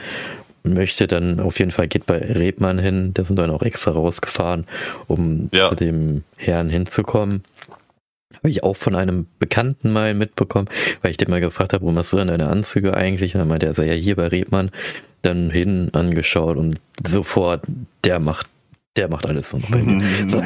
möchte, 0.63 1.07
dann 1.07 1.39
auf 1.39 1.59
jeden 1.59 1.71
Fall 1.71 1.87
geht 1.87 2.05
bei 2.05 2.17
Rebmann 2.17 2.79
hin. 2.79 3.13
Der 3.13 3.23
sind 3.23 3.37
dann 3.37 3.49
auch 3.49 3.61
extra 3.61 3.91
rausgefahren, 3.91 4.65
um 5.07 5.49
ja. 5.53 5.69
zu 5.69 5.75
dem 5.75 6.23
Herrn 6.35 6.69
hinzukommen. 6.69 7.43
Habe 8.37 8.49
ich 8.49 8.63
auch 8.63 8.75
von 8.75 8.95
einem 8.95 9.27
Bekannten 9.39 9.91
mal 9.91 10.13
mitbekommen, 10.13 10.67
weil 11.01 11.11
ich 11.11 11.17
den 11.17 11.29
mal 11.29 11.41
gefragt 11.41 11.73
habe, 11.73 11.85
wo 11.85 11.91
machst 11.91 12.13
du 12.13 12.17
denn 12.17 12.27
deine 12.27 12.47
Anzüge 12.47 12.95
eigentlich? 12.95 13.35
Und 13.35 13.39
dann 13.39 13.47
meinte 13.47 13.65
er, 13.65 13.73
sei 13.73 13.85
ja 13.85 13.93
hier 13.93 14.15
bei 14.15 14.27
Rebmann, 14.27 14.71
dann 15.21 15.49
hin 15.49 15.89
angeschaut 15.93 16.57
und 16.57 16.79
sofort, 17.05 17.63
der 18.03 18.19
macht, 18.19 18.47
der 18.95 19.09
macht 19.09 19.25
alles 19.25 19.49
so 19.49 19.57
noch 19.57 19.69
bei 19.69 19.79
mir. 19.79 20.29
So. 20.29 20.41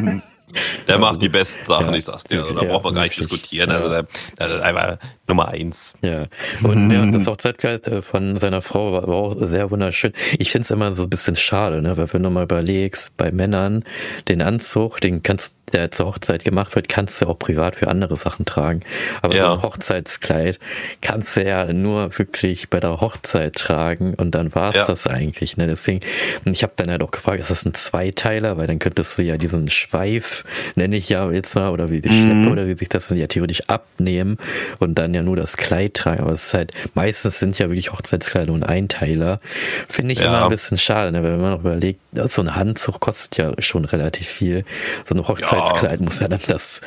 Der 0.88 0.98
macht 0.98 1.22
die 1.22 1.28
besten 1.28 1.66
Sachen, 1.66 1.88
ja, 1.88 1.96
ich 1.96 2.06
sag's 2.06 2.24
dir. 2.24 2.42
Also, 2.42 2.54
da 2.54 2.62
ja, 2.62 2.72
braucht 2.72 2.86
man 2.86 2.96
gar 2.96 3.04
nicht 3.04 3.20
diskutieren. 3.20 3.70
Also 3.70 3.90
der, 3.90 4.08
der 4.40 4.48
ist 4.48 4.62
einfach 4.62 4.98
Nummer 5.28 5.50
eins. 5.50 5.94
Ja. 6.02 6.26
Und 6.64 6.90
ja, 6.90 7.06
das 7.06 7.28
Hochzeitkleid 7.28 7.88
äh, 7.88 8.02
von 8.02 8.38
seiner 8.38 8.62
Frau 8.62 8.94
war, 8.94 9.08
war 9.08 9.16
auch 9.16 9.36
sehr 9.40 9.70
wunderschön. 9.72 10.14
Ich 10.40 10.52
find's 10.52 10.72
immer 10.72 10.94
so 10.94 11.04
ein 11.04 11.10
bisschen 11.10 11.36
schade, 11.36 11.82
ne? 11.82 11.98
Weil 11.98 12.12
wenn 12.14 12.24
du 12.24 12.30
mal 12.30 12.44
überlegst, 12.44 13.18
bei 13.18 13.32
Männern, 13.32 13.84
den 14.30 14.42
Anzug, 14.42 15.02
den 15.02 15.22
kannst 15.22 15.57
der 15.74 15.92
zur 15.92 16.08
Hochzeit 16.08 16.44
gemacht 16.44 16.76
wird, 16.76 16.88
kannst 16.88 17.22
du 17.22 17.28
auch 17.28 17.38
privat 17.38 17.76
für 17.76 17.88
andere 17.88 18.16
Sachen 18.16 18.46
tragen. 18.46 18.82
Aber 19.22 19.36
ja. 19.36 19.44
so 19.44 19.54
ein 19.54 19.62
Hochzeitskleid 19.62 20.60
kannst 21.02 21.36
du 21.36 21.44
ja 21.44 21.72
nur 21.74 22.18
wirklich 22.18 22.70
bei 22.70 22.80
der 22.80 23.02
Hochzeit 23.02 23.56
tragen 23.56 24.14
und 24.14 24.32
dann 24.32 24.56
war's 24.56 24.76
ja. 24.76 24.86
das 24.86 25.08
eigentlich. 25.08 25.58
Ne? 25.58 25.68
Deswegen, 25.68 26.00
ich 26.46 26.64
habe 26.64 26.74
dann 26.78 26.90
halt 26.90 27.04
auch 27.04 27.12
gefragt, 27.12 27.42
ist 27.42 27.52
das 27.52 27.66
ein 27.66 27.74
Zweiteiler? 27.74 28.58
Weil 28.58 28.68
dann 28.68 28.80
könntest 28.80 29.18
du 29.18 29.24
ja 29.24 29.38
diesen 29.38 29.70
Schweif, 29.70 30.46
nenne 30.76 30.96
ich 30.96 31.10
ja 31.10 31.30
jetzt 31.32 31.56
mal, 31.56 31.70
oder 31.70 31.92
wie 31.92 32.02
die 32.02 32.10
mhm. 32.10 32.42
Schleppe, 32.44 32.52
oder 32.52 32.68
wie 32.68 32.78
sich 32.78 32.90
das 32.90 33.10
ja 33.10 33.28
theoretisch 33.28 33.62
abnehmen 33.68 34.38
und 34.80 34.96
dann 34.96 35.14
ja 35.14 35.22
nur 35.22 35.36
das 35.36 35.58
Kleid 35.58 35.96
tragen. 35.96 36.22
Aber 36.22 36.32
es 36.32 36.48
ist 36.48 36.54
halt, 36.54 36.72
meistens 36.94 37.40
sind 37.40 37.60
ja 37.60 37.68
wirklich 37.68 37.92
Hochzeitskleider 37.92 38.54
und 38.54 38.64
Einteiler. 38.64 39.40
Finde 39.90 40.14
ich 40.14 40.20
ja. 40.20 40.28
immer 40.28 40.44
ein 40.44 40.50
bisschen 40.50 40.78
schade, 40.78 41.12
ne? 41.12 41.24
wenn 41.24 41.42
man 41.42 41.52
noch 41.52 41.60
überlegt, 41.60 42.00
so 42.14 42.42
ein 42.42 42.56
Handzug 42.56 43.00
kostet 43.00 43.38
ja 43.38 43.52
schon 43.60 43.86
relativ 43.86 44.28
viel. 44.28 44.64
So 45.06 45.16
eine 45.16 45.28
Hochzeit 45.28 45.57
Hochzeitskleid 45.60 46.02
muss 46.02 46.20
ja 46.20 46.28
dann 46.28 46.40
das 46.48 46.82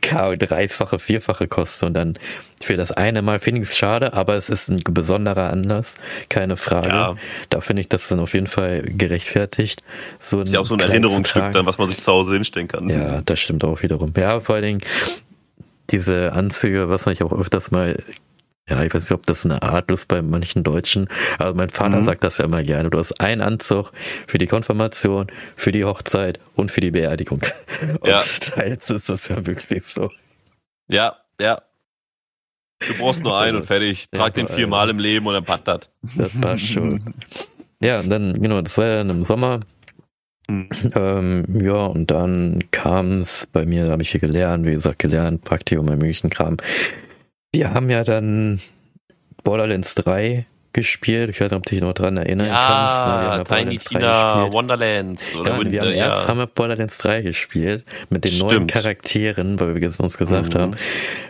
K 0.00 0.36
dreifache, 0.36 0.98
vierfache 0.98 1.48
kosten 1.48 1.86
und 1.86 1.94
dann 1.94 2.18
für 2.62 2.76
das 2.76 2.92
eine 2.92 3.22
Mal 3.22 3.40
finde 3.40 3.62
ich 3.62 3.68
es 3.68 3.76
schade, 3.76 4.12
aber 4.12 4.34
es 4.34 4.50
ist 4.50 4.68
ein 4.68 4.82
besonderer 4.84 5.50
Anlass, 5.50 5.98
keine 6.28 6.56
Frage. 6.56 6.88
Ja. 6.88 7.16
Da 7.48 7.60
finde 7.60 7.82
ich 7.82 7.88
das 7.88 8.08
dann 8.08 8.20
auf 8.20 8.34
jeden 8.34 8.46
Fall 8.46 8.82
gerechtfertigt. 8.82 9.82
So 10.18 10.42
ist 10.42 10.52
ja 10.52 10.60
auch 10.60 10.66
so 10.66 10.74
ein 10.74 10.80
Erinnerungsstück 10.80 11.52
dann, 11.52 11.64
was 11.64 11.78
man 11.78 11.88
sich 11.88 12.02
zu 12.02 12.12
Hause 12.12 12.34
hinstellen 12.34 12.68
kann. 12.68 12.88
Ja, 12.90 13.22
das 13.22 13.40
stimmt 13.40 13.64
auch 13.64 13.82
wiederum. 13.82 14.12
Ja, 14.16 14.40
vor 14.40 14.56
allen 14.56 14.64
Dingen 14.64 14.80
diese 15.90 16.32
Anzüge, 16.32 16.88
was 16.88 17.06
man 17.06 17.14
ich 17.14 17.22
auch 17.22 17.32
öfters 17.32 17.70
mal 17.70 18.02
ja, 18.70 18.84
ich 18.84 18.94
weiß 18.94 19.10
nicht, 19.10 19.18
ob 19.18 19.26
das 19.26 19.44
eine 19.44 19.62
Art 19.62 19.90
ist 19.90 20.06
bei 20.06 20.22
manchen 20.22 20.62
Deutschen, 20.62 21.08
aber 21.38 21.54
mein 21.54 21.70
Vater 21.70 21.98
mhm. 21.98 22.04
sagt 22.04 22.22
das 22.22 22.38
ja 22.38 22.44
immer 22.44 22.62
gerne. 22.62 22.88
Du 22.88 22.98
hast 22.98 23.20
einen 23.20 23.40
Anzug 23.40 23.92
für 24.28 24.38
die 24.38 24.46
Konfirmation, 24.46 25.26
für 25.56 25.72
die 25.72 25.84
Hochzeit 25.84 26.38
und 26.54 26.70
für 26.70 26.80
die 26.80 26.92
Beerdigung. 26.92 27.40
Und 28.00 28.08
ja. 28.08 28.18
teils 28.18 28.90
ist 28.90 29.08
das 29.08 29.28
ja 29.28 29.44
wirklich 29.46 29.84
so. 29.86 30.10
Ja, 30.88 31.16
ja. 31.40 31.62
Du 32.86 32.94
brauchst 32.94 33.22
nur 33.22 33.38
einen 33.38 33.58
und 33.58 33.66
fertig. 33.66 34.08
Trag 34.10 34.36
ja, 34.36 34.44
den 34.44 34.48
viermal 34.48 34.88
im 34.88 34.98
Leben 34.98 35.26
und 35.26 35.34
dann 35.34 35.44
passt 35.44 35.68
das. 35.68 35.90
Das 36.16 36.32
passt 36.40 36.66
schon. 36.66 37.14
Ja, 37.82 38.00
und 38.00 38.10
dann, 38.10 38.34
genau, 38.34 38.60
das 38.62 38.78
war 38.78 38.86
ja 38.86 39.00
im 39.02 39.24
Sommer. 39.24 39.60
Mhm. 40.48 40.68
Ähm, 40.94 41.44
ja, 41.60 41.86
und 41.86 42.10
dann 42.10 42.64
kam 42.70 43.20
es 43.20 43.46
bei 43.46 43.66
mir, 43.66 43.86
da 43.86 43.92
habe 43.92 44.02
ich 44.02 44.10
hier 44.10 44.20
gelernt, 44.20 44.66
wie 44.66 44.72
gesagt, 44.72 44.98
gelernt, 44.98 45.44
Praktikum 45.44 45.86
bei 45.86 45.96
möglichen 45.96 46.30
Kram. 46.30 46.56
Wir 47.52 47.74
haben 47.74 47.90
ja 47.90 48.04
dann 48.04 48.60
Borderlands 49.42 49.94
3 49.96 50.46
gespielt. 50.72 51.30
Ich 51.30 51.40
weiß 51.40 51.50
nicht, 51.50 51.58
ob 51.58 51.66
du 51.66 51.70
dich 51.70 51.82
noch 51.82 51.94
dran 51.94 52.16
erinnern 52.16 52.46
ja, 52.46 52.54
kannst. 52.54 53.06
Ne? 53.06 53.12
Wir 53.12 53.30
haben 53.30 53.38
ja 53.38 53.56
Tiny 53.56 53.78
Tina 53.78 54.52
Wonderlands. 54.52 55.34
Oder 55.34 55.56
ja, 55.56 55.70
wir 55.72 55.80
haben 55.80 55.88
ja. 55.88 55.94
erst 56.06 56.28
haben 56.28 56.38
wir 56.38 56.46
Borderlands 56.46 56.98
3 56.98 57.22
gespielt 57.22 57.84
mit 58.08 58.24
den 58.24 58.32
Stimmt. 58.32 58.50
neuen 58.52 58.66
Charakteren, 58.68 59.58
weil 59.58 59.74
wir 59.74 60.00
uns 60.00 60.16
gesagt 60.16 60.54
mhm. 60.54 60.58
haben, 60.58 60.76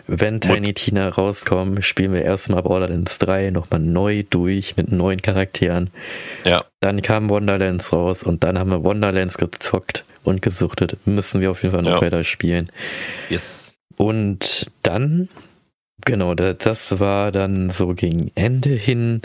wenn 0.07 0.39
Tiny 0.41 0.67
Mut 0.67 0.75
Tina 0.75 1.09
rauskommen, 1.09 1.81
spielen 1.81 2.13
wir 2.13 2.21
erstmal 2.21 2.61
Borderlands 2.61 3.17
3 3.17 3.49
nochmal 3.49 3.79
neu 3.79 4.23
durch 4.29 4.77
mit 4.77 4.91
neuen 4.91 5.21
Charakteren. 5.21 5.89
Ja. 6.43 6.65
Dann 6.81 7.01
kam 7.01 7.29
Wonderlands 7.29 7.91
raus 7.93 8.23
und 8.23 8.43
dann 8.43 8.59
haben 8.59 8.69
wir 8.69 8.83
Wonderlands 8.83 9.39
gezockt 9.39 10.03
und 10.23 10.43
gesuchtet. 10.43 10.97
Müssen 11.05 11.41
wir 11.41 11.49
auf 11.49 11.63
jeden 11.63 11.73
Fall 11.73 11.83
noch 11.83 11.95
ja. 11.95 12.01
weiter 12.01 12.23
spielen. 12.23 12.69
Yes. 13.29 13.73
Und 13.97 14.67
dann 14.83 15.29
Genau, 16.05 16.33
das 16.35 16.99
war 16.99 17.31
dann 17.31 17.69
so 17.69 17.93
gegen 17.93 18.31
Ende 18.35 18.69
hin, 18.69 19.21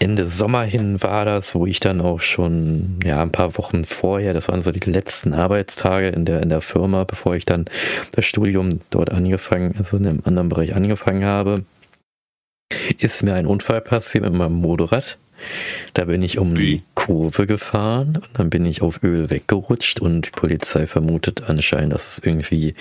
Ende 0.00 0.28
Sommer 0.28 0.62
hin 0.64 1.02
war 1.02 1.24
das, 1.24 1.54
wo 1.54 1.66
ich 1.66 1.78
dann 1.78 2.00
auch 2.00 2.20
schon, 2.20 2.98
ja, 3.04 3.22
ein 3.22 3.30
paar 3.30 3.56
Wochen 3.56 3.84
vorher, 3.84 4.34
das 4.34 4.48
waren 4.48 4.62
so 4.62 4.72
die 4.72 4.90
letzten 4.90 5.32
Arbeitstage 5.32 6.08
in 6.08 6.24
der, 6.24 6.42
in 6.42 6.48
der 6.48 6.60
Firma, 6.60 7.04
bevor 7.04 7.36
ich 7.36 7.46
dann 7.46 7.66
das 8.12 8.26
Studium 8.26 8.80
dort 8.90 9.10
angefangen, 9.10 9.74
also 9.78 9.96
in 9.96 10.06
einem 10.06 10.22
anderen 10.24 10.48
Bereich 10.48 10.74
angefangen 10.74 11.24
habe, 11.24 11.64
ist 12.98 13.22
mir 13.22 13.34
ein 13.34 13.46
Unfall 13.46 13.80
passiert 13.80 14.24
mit 14.24 14.34
meinem 14.34 14.54
Motorrad. 14.54 15.18
Da 15.92 16.06
bin 16.06 16.22
ich 16.22 16.38
um 16.38 16.54
die 16.54 16.82
Kurve 16.94 17.46
gefahren 17.46 18.16
und 18.16 18.38
dann 18.38 18.50
bin 18.50 18.64
ich 18.64 18.82
auf 18.82 19.02
Öl 19.02 19.30
weggerutscht 19.30 20.00
und 20.00 20.26
die 20.26 20.30
Polizei 20.30 20.86
vermutet 20.86 21.44
anscheinend, 21.48 21.92
dass 21.92 22.18
es 22.18 22.24
irgendwie 22.24 22.74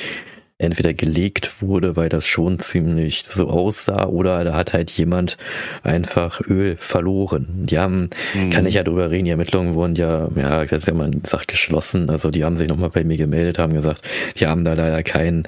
entweder 0.64 0.94
gelegt 0.94 1.62
wurde, 1.62 1.96
weil 1.96 2.10
das 2.10 2.26
schon 2.26 2.60
ziemlich 2.60 3.26
so 3.28 3.50
aussah, 3.50 4.06
oder 4.06 4.44
da 4.44 4.56
hat 4.56 4.74
halt 4.74 4.92
jemand 4.92 5.38
einfach 5.84 6.42
Öl 6.42 6.76
verloren. 6.78 7.48
Die 7.66 7.78
haben, 7.80 8.10
mhm. 8.34 8.50
kann 8.50 8.66
ich 8.66 8.76
ja 8.76 8.84
drüber 8.84 9.12
reden, 9.12 9.26
die 9.26 9.32
Ermittlungen 9.32 9.74
wurden 9.76 9.96
ja, 9.96 10.30
ja, 10.36 10.64
ich 10.64 10.72
weiß 10.72 10.86
ja, 10.86 10.94
man 10.94 11.22
sagt 11.24 11.48
geschlossen, 11.48 12.10
also 12.10 12.30
die 12.30 12.44
haben 12.44 12.58
sich 12.58 12.68
nochmal 12.68 12.90
bei 12.90 13.04
mir 13.04 13.18
gemeldet, 13.18 13.60
haben 13.60 13.74
gesagt, 13.74 14.02
die 14.38 14.48
haben 14.48 14.66
da 14.66 14.74
leider 14.74 15.04
keinen 15.04 15.48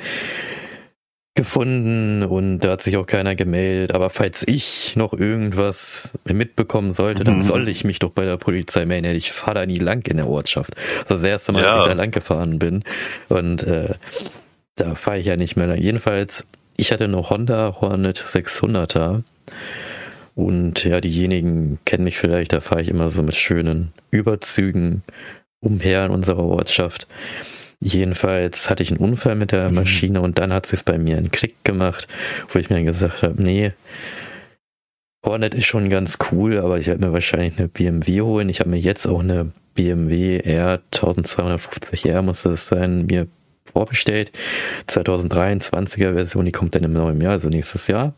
gefunden 1.36 2.24
und 2.24 2.60
da 2.60 2.72
hat 2.72 2.82
sich 2.82 2.96
auch 2.96 3.06
keiner 3.06 3.36
gemeldet. 3.36 3.94
Aber 3.94 4.10
falls 4.10 4.48
ich 4.48 4.96
noch 4.96 5.14
irgendwas 5.14 6.18
mitbekommen 6.24 6.94
sollte, 6.94 7.26
dann 7.26 7.38
mhm. 7.38 7.42
soll 7.42 7.68
ich 7.68 7.84
mich 7.84 8.00
doch 8.00 8.12
bei 8.12 8.24
der 8.24 8.38
Polizei 8.38 8.86
melden. 8.86 9.14
Ich 9.16 9.32
fahre 9.34 9.56
da 9.56 9.66
nie 9.66 9.78
lang 9.78 10.08
in 10.08 10.18
der 10.18 10.28
Ortschaft. 10.28 10.76
Das 10.76 11.02
ist 11.02 11.12
das 11.12 11.24
erste 11.24 11.52
Mal, 11.52 11.64
ja. 11.64 11.76
dass 11.76 11.86
ich 11.86 11.94
da 11.94 12.02
lang 12.02 12.12
gefahren 12.12 12.58
bin. 12.58 12.84
Und 13.28 13.64
äh, 13.64 13.96
da 14.76 14.96
fahre 14.96 15.20
ich 15.20 15.26
ja 15.26 15.38
nicht 15.38 15.56
mehr 15.56 15.68
lang. 15.68 15.80
Jedenfalls, 15.80 16.48
ich 16.78 16.92
hatte 16.92 17.08
noch 17.08 17.30
Honda 17.30 17.78
Hornet 17.82 18.20
600er. 18.20 19.24
Und 20.36 20.84
ja, 20.84 21.00
diejenigen 21.00 21.80
kennen 21.86 22.04
mich 22.04 22.18
vielleicht, 22.18 22.52
da 22.52 22.60
fahre 22.60 22.82
ich 22.82 22.90
immer 22.90 23.10
so 23.10 23.24
mit 23.24 23.38
schönen 23.38 23.94
Überzügen 24.12 25.04
umher 25.62 26.06
in 26.06 26.12
unserer 26.12 26.44
Ortschaft. 26.44 27.08
Jedenfalls 27.80 28.70
hatte 28.70 28.84
ich 28.84 28.92
einen 28.92 29.00
Unfall 29.00 29.36
mit 29.36 29.54
der 29.54 29.70
mhm. 29.70 29.76
Maschine 29.76 30.22
und 30.22 30.40
dann 30.40 30.52
hat 30.52 30.72
es 30.72 30.84
bei 30.84 30.98
mir 30.98 31.18
einen 31.18 31.32
Klick 31.32 31.64
gemacht, 31.64 32.08
wo 32.50 32.60
ich 32.60 32.70
mir 32.70 32.78
dann 32.78 32.86
gesagt 32.86 33.24
habe, 33.24 33.42
nee, 33.42 33.72
Hornet 35.26 35.56
ist 35.56 35.66
schon 35.66 35.90
ganz 35.90 36.18
cool, 36.32 36.60
aber 36.60 36.80
ich 36.80 36.88
werde 36.88 37.06
mir 37.06 37.14
wahrscheinlich 37.14 37.58
eine 37.58 37.68
BMW 37.68 38.22
holen. 38.22 38.50
Ich 38.50 38.60
habe 38.60 38.70
mir 38.70 38.80
jetzt 38.80 39.08
auch 39.08 39.22
eine 39.22 39.52
BMW 39.74 40.40
R 40.40 40.82
1250R, 40.94 42.22
muss 42.22 42.44
das 42.44 42.68
sein, 42.68 43.06
mir 43.08 43.28
vorbestellt. 43.66 44.32
2023er 44.88 46.14
Version, 46.14 46.46
die 46.46 46.52
kommt 46.52 46.76
dann 46.76 46.84
im 46.84 46.94
neuen 46.94 47.22
Jahr, 47.22 47.34
also 47.34 47.50
nächstes 47.50 47.88
Jahr. 47.88 48.14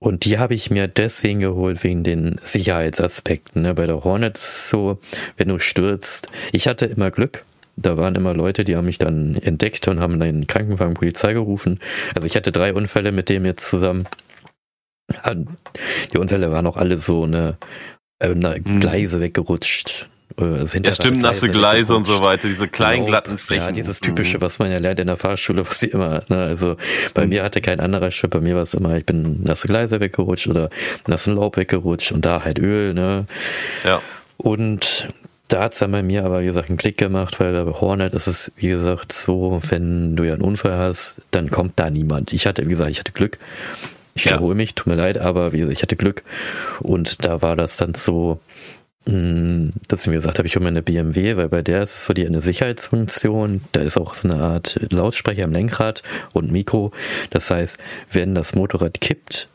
Und 0.00 0.24
die 0.24 0.38
habe 0.38 0.54
ich 0.54 0.70
mir 0.70 0.86
deswegen 0.86 1.40
geholt, 1.40 1.82
wegen 1.82 2.04
den 2.04 2.40
Sicherheitsaspekten. 2.44 3.62
Ne? 3.62 3.74
Bei 3.74 3.86
der 3.86 4.04
Hornet 4.04 4.36
ist 4.36 4.42
es 4.42 4.68
so, 4.70 5.00
wenn 5.36 5.48
du 5.48 5.58
stürzt, 5.58 6.28
ich 6.52 6.68
hatte 6.68 6.86
immer 6.86 7.10
Glück, 7.10 7.44
da 7.76 7.96
waren 7.96 8.14
immer 8.14 8.34
Leute, 8.34 8.64
die 8.64 8.76
haben 8.76 8.86
mich 8.86 8.98
dann 8.98 9.36
entdeckt 9.36 9.86
und 9.88 10.00
haben 10.00 10.18
dann 10.18 10.46
Krankenwagen, 10.46 10.94
Polizei 10.94 11.32
gerufen. 11.32 11.78
Also 12.14 12.26
ich 12.26 12.36
hatte 12.36 12.52
drei 12.52 12.74
Unfälle 12.74 13.12
mit 13.12 13.28
dem 13.28 13.44
jetzt 13.44 13.68
zusammen. 13.68 14.06
Die 16.12 16.18
Unfälle 16.18 16.50
waren 16.50 16.66
auch 16.66 16.76
alle 16.76 16.98
so 16.98 17.24
eine, 17.24 17.56
eine 18.18 18.60
mhm. 18.64 18.80
Gleise 18.80 19.20
weggerutscht. 19.20 20.08
Äh, 20.36 20.44
also 20.44 20.78
ja, 20.78 20.94
stimmt, 20.94 21.22
nasse 21.22 21.50
Gleise 21.50 21.94
und 21.94 22.06
so 22.06 22.22
weiter, 22.22 22.48
diese 22.48 22.68
kleinen 22.68 23.06
genau, 23.06 23.08
glatten 23.08 23.38
Flächen. 23.38 23.64
Ja, 23.64 23.72
dieses 23.72 24.00
typische, 24.00 24.38
mhm. 24.38 24.42
was 24.42 24.58
man 24.58 24.70
ja 24.70 24.78
lernt 24.78 25.00
in 25.00 25.06
der 25.06 25.16
Fahrschule, 25.16 25.66
was 25.66 25.80
sie 25.80 25.88
immer, 25.88 26.22
ne, 26.28 26.44
also 26.44 26.76
bei 27.14 27.24
mhm. 27.24 27.30
mir 27.30 27.42
hatte 27.42 27.60
kein 27.60 27.80
anderer 27.80 28.10
Schritt, 28.10 28.30
bei 28.30 28.40
mir 28.40 28.54
war 28.54 28.62
es 28.62 28.74
immer, 28.74 28.96
ich 28.96 29.06
bin 29.06 29.42
nasse 29.42 29.68
Gleise 29.68 30.00
weggerutscht 30.00 30.48
oder 30.48 30.70
nassen 31.06 31.36
Laub 31.36 31.56
weggerutscht 31.56 32.12
und 32.12 32.24
da 32.24 32.44
halt 32.44 32.58
Öl, 32.58 32.94
ne. 32.94 33.26
Ja. 33.84 34.02
Und 34.36 35.08
da 35.48 35.62
hat 35.62 35.72
es 35.72 35.78
dann 35.78 35.90
bei 35.90 36.02
mir 36.02 36.24
aber, 36.24 36.42
wie 36.42 36.46
gesagt, 36.46 36.68
einen 36.68 36.76
Klick 36.76 36.98
gemacht, 36.98 37.40
weil 37.40 37.64
bei 37.64 37.72
Hornet 37.72 38.12
ist 38.12 38.26
es, 38.26 38.52
wie 38.56 38.68
gesagt, 38.68 39.12
so, 39.12 39.60
wenn 39.70 40.14
du 40.14 40.24
ja 40.24 40.34
einen 40.34 40.42
Unfall 40.42 40.76
hast, 40.76 41.22
dann 41.30 41.50
kommt 41.50 41.72
da 41.76 41.88
niemand. 41.88 42.34
Ich 42.34 42.46
hatte, 42.46 42.66
wie 42.66 42.70
gesagt, 42.70 42.90
ich 42.90 42.98
hatte 42.98 43.12
Glück. 43.12 43.38
Ich 44.14 44.24
ja. 44.24 44.32
wiederhole 44.32 44.54
mich, 44.54 44.74
tut 44.74 44.88
mir 44.88 44.96
leid, 44.96 45.16
aber 45.16 45.52
wie 45.52 45.60
gesagt, 45.60 45.76
ich 45.78 45.82
hatte 45.82 45.96
Glück. 45.96 46.22
Und 46.80 47.24
da 47.24 47.40
war 47.40 47.56
das 47.56 47.78
dann 47.78 47.94
so, 47.94 48.40
dass 49.04 50.02
ich 50.02 50.06
mir 50.08 50.16
gesagt 50.16 50.38
habe, 50.38 50.46
ich 50.46 50.56
hole 50.56 50.64
mir 50.64 50.68
eine 50.68 50.82
BMW, 50.82 51.36
weil 51.36 51.48
bei 51.48 51.62
der 51.62 51.82
ist 51.82 52.04
so 52.04 52.12
die 52.12 52.26
eine 52.26 52.42
Sicherheitsfunktion. 52.42 53.62
Da 53.72 53.80
ist 53.80 53.96
auch 53.96 54.14
so 54.14 54.28
eine 54.28 54.42
Art 54.42 54.78
Lautsprecher 54.90 55.44
am 55.44 55.52
Lenkrad 55.52 56.02
und 56.34 56.52
Mikro. 56.52 56.92
Das 57.30 57.50
heißt, 57.50 57.78
wenn 58.12 58.34
das 58.34 58.54
Motorrad 58.54 59.00
kippt, 59.00 59.48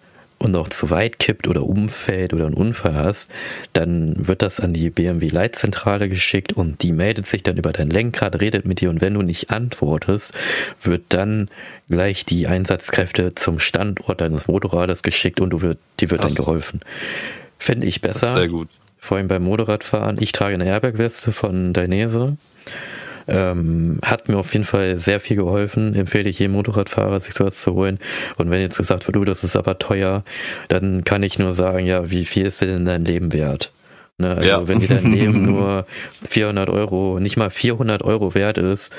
und 0.43 0.57
auch 0.57 0.67
zu 0.67 0.89
weit 0.89 1.19
kippt 1.19 1.47
oder 1.47 1.63
umfällt 1.63 2.33
oder 2.33 2.45
einen 2.45 2.53
Unfall 2.53 2.95
hast, 2.95 3.31
dann 3.71 4.27
wird 4.27 4.41
das 4.41 4.59
an 4.59 4.73
die 4.73 4.89
BMW 4.89 5.29
Leitzentrale 5.29 6.09
geschickt 6.09 6.51
und 6.51 6.83
die 6.83 6.91
meldet 6.91 7.27
sich 7.27 7.43
dann 7.43 7.55
über 7.55 7.71
dein 7.71 7.89
Lenkrad, 7.89 8.41
redet 8.41 8.65
mit 8.65 8.81
dir 8.81 8.89
und 8.89 8.99
wenn 8.99 9.13
du 9.13 9.21
nicht 9.21 9.51
antwortest, 9.51 10.33
wird 10.81 11.03
dann 11.09 11.49
gleich 11.89 12.25
die 12.25 12.45
Einsatzkräfte 12.45 13.35
zum 13.35 13.59
Standort 13.59 14.19
deines 14.19 14.47
Motorrades 14.47 15.01
geschickt 15.01 15.39
und 15.39 15.51
du 15.51 15.61
wird, 15.61 15.79
die 16.01 16.11
wird 16.11 16.19
Ach. 16.21 16.25
dann 16.25 16.35
geholfen. 16.35 16.81
Finde 17.57 17.87
ich 17.87 18.01
besser. 18.01 18.33
Sehr 18.33 18.49
gut. 18.49 18.67
Vor 19.03 19.17
allem 19.17 19.27
beim 19.27 19.43
Motorradfahren. 19.43 20.15
Ich 20.21 20.31
trage 20.31 20.53
eine 20.53 20.63
Airbag-Weste 20.63 21.33
von 21.33 21.73
Dainese. 21.73 22.37
Ähm, 23.27 23.99
hat 24.01 24.29
mir 24.29 24.37
auf 24.37 24.53
jeden 24.53 24.63
Fall 24.63 24.97
sehr 24.97 25.19
viel 25.19 25.35
geholfen. 25.35 25.93
Empfehle 25.93 26.29
ich 26.29 26.39
jedem 26.39 26.53
Motorradfahrer, 26.53 27.19
sich 27.19 27.33
sowas 27.33 27.61
zu 27.61 27.73
holen. 27.73 27.99
Und 28.37 28.49
wenn 28.49 28.61
jetzt 28.61 28.77
gesagt 28.77 29.05
wird, 29.05 29.17
du, 29.17 29.25
das 29.25 29.43
ist 29.43 29.57
aber 29.57 29.77
teuer, 29.77 30.23
dann 30.69 31.03
kann 31.03 31.21
ich 31.21 31.37
nur 31.37 31.53
sagen, 31.53 31.85
ja, 31.85 32.11
wie 32.11 32.23
viel 32.23 32.45
ist 32.45 32.61
denn 32.61 32.85
dein 32.85 33.03
Leben 33.03 33.33
wert? 33.33 33.73
Ne, 34.19 34.37
also 34.37 34.49
ja. 34.49 34.67
wenn 34.69 34.79
dir 34.79 34.87
dein 34.87 35.11
Leben 35.13 35.43
nur 35.43 35.85
400 36.29 36.69
Euro, 36.69 37.19
nicht 37.19 37.35
mal 37.35 37.49
400 37.49 38.03
Euro 38.03 38.35
wert 38.35 38.57
ist, 38.57 38.95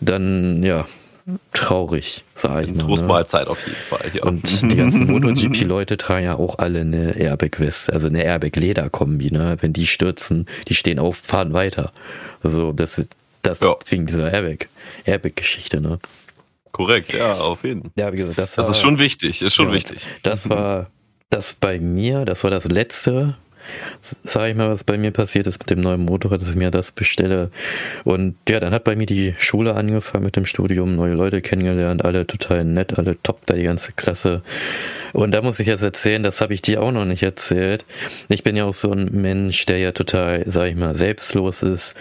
dann 0.00 0.64
ja, 0.64 0.84
traurig, 1.52 2.24
sage 2.34 2.66
ich 2.66 2.74
mal. 2.74 2.86
Trostmahlzeit 2.86 3.46
ne? 3.46 3.50
auf 3.50 3.66
jeden 3.66 3.78
Fall, 3.88 4.10
ja. 4.12 4.22
Und 4.24 4.70
die 4.70 4.76
ganzen 4.76 5.10
MotoGP-Leute 5.10 5.96
tragen 5.96 6.26
ja 6.26 6.36
auch 6.36 6.58
alle 6.58 6.80
eine 6.80 7.16
Airbag-Weste, 7.16 7.92
also 7.92 8.08
eine 8.08 8.22
Airbag-Leder-Kombi, 8.24 9.30
ne? 9.30 9.56
Wenn 9.60 9.72
die 9.72 9.86
stürzen, 9.86 10.46
die 10.68 10.74
stehen 10.74 10.98
auf, 10.98 11.16
fahren 11.16 11.52
weiter. 11.52 11.92
Also 12.42 12.72
das 12.72 13.00
das 13.42 13.60
ja. 13.60 13.76
wegen 13.86 14.06
dieser 14.06 14.32
Airbag, 14.32 14.68
Airbag-Geschichte, 15.04 15.80
ne? 15.80 15.98
Korrekt, 16.72 17.12
ja, 17.12 17.34
auf 17.34 17.62
jeden 17.64 17.82
Fall. 17.82 17.90
Ja, 17.96 18.12
wie 18.12 18.16
gesagt, 18.18 18.38
das, 18.38 18.56
das 18.56 18.66
war, 18.66 18.74
ist 18.74 18.80
schon 18.80 18.98
wichtig, 18.98 19.42
ist 19.42 19.54
schon 19.54 19.68
ja, 19.68 19.74
wichtig. 19.74 20.00
Das 20.22 20.50
war 20.50 20.90
das 21.30 21.54
bei 21.54 21.78
mir, 21.78 22.24
das 22.24 22.44
war 22.44 22.50
das 22.50 22.64
letzte, 22.64 23.36
sag 24.00 24.50
ich 24.50 24.56
mal, 24.56 24.68
was 24.68 24.84
bei 24.84 24.98
mir 24.98 25.10
passiert 25.10 25.46
ist 25.46 25.58
mit 25.58 25.70
dem 25.70 25.80
neuen 25.80 26.04
Motorrad, 26.04 26.40
dass 26.40 26.50
ich 26.50 26.56
mir 26.56 26.70
das 26.70 26.92
bestelle. 26.92 27.50
Und 28.04 28.36
ja, 28.48 28.60
dann 28.60 28.72
hat 28.72 28.84
bei 28.84 28.96
mir 28.96 29.06
die 29.06 29.34
Schule 29.38 29.74
angefangen 29.74 30.24
mit 30.24 30.36
dem 30.36 30.46
Studium, 30.46 30.96
neue 30.96 31.14
Leute 31.14 31.42
kennengelernt, 31.42 32.04
alle 32.04 32.26
total 32.26 32.64
nett, 32.64 32.98
alle 32.98 33.16
top 33.22 33.46
da, 33.46 33.54
die 33.54 33.64
ganze 33.64 33.92
Klasse. 33.92 34.42
Und 35.14 35.30
da 35.30 35.42
muss 35.42 35.60
ich 35.60 35.68
jetzt 35.68 35.82
erzählen, 35.82 36.24
das 36.24 36.40
habe 36.40 36.54
ich 36.54 36.60
dir 36.60 36.82
auch 36.82 36.90
noch 36.90 37.04
nicht 37.04 37.22
erzählt. 37.22 37.84
Ich 38.28 38.42
bin 38.42 38.56
ja 38.56 38.64
auch 38.64 38.74
so 38.74 38.90
ein 38.90 39.08
Mensch, 39.12 39.64
der 39.64 39.78
ja 39.78 39.92
total, 39.92 40.42
sag 40.46 40.68
ich 40.68 40.74
mal, 40.74 40.96
selbstlos 40.96 41.62
ist, 41.62 41.94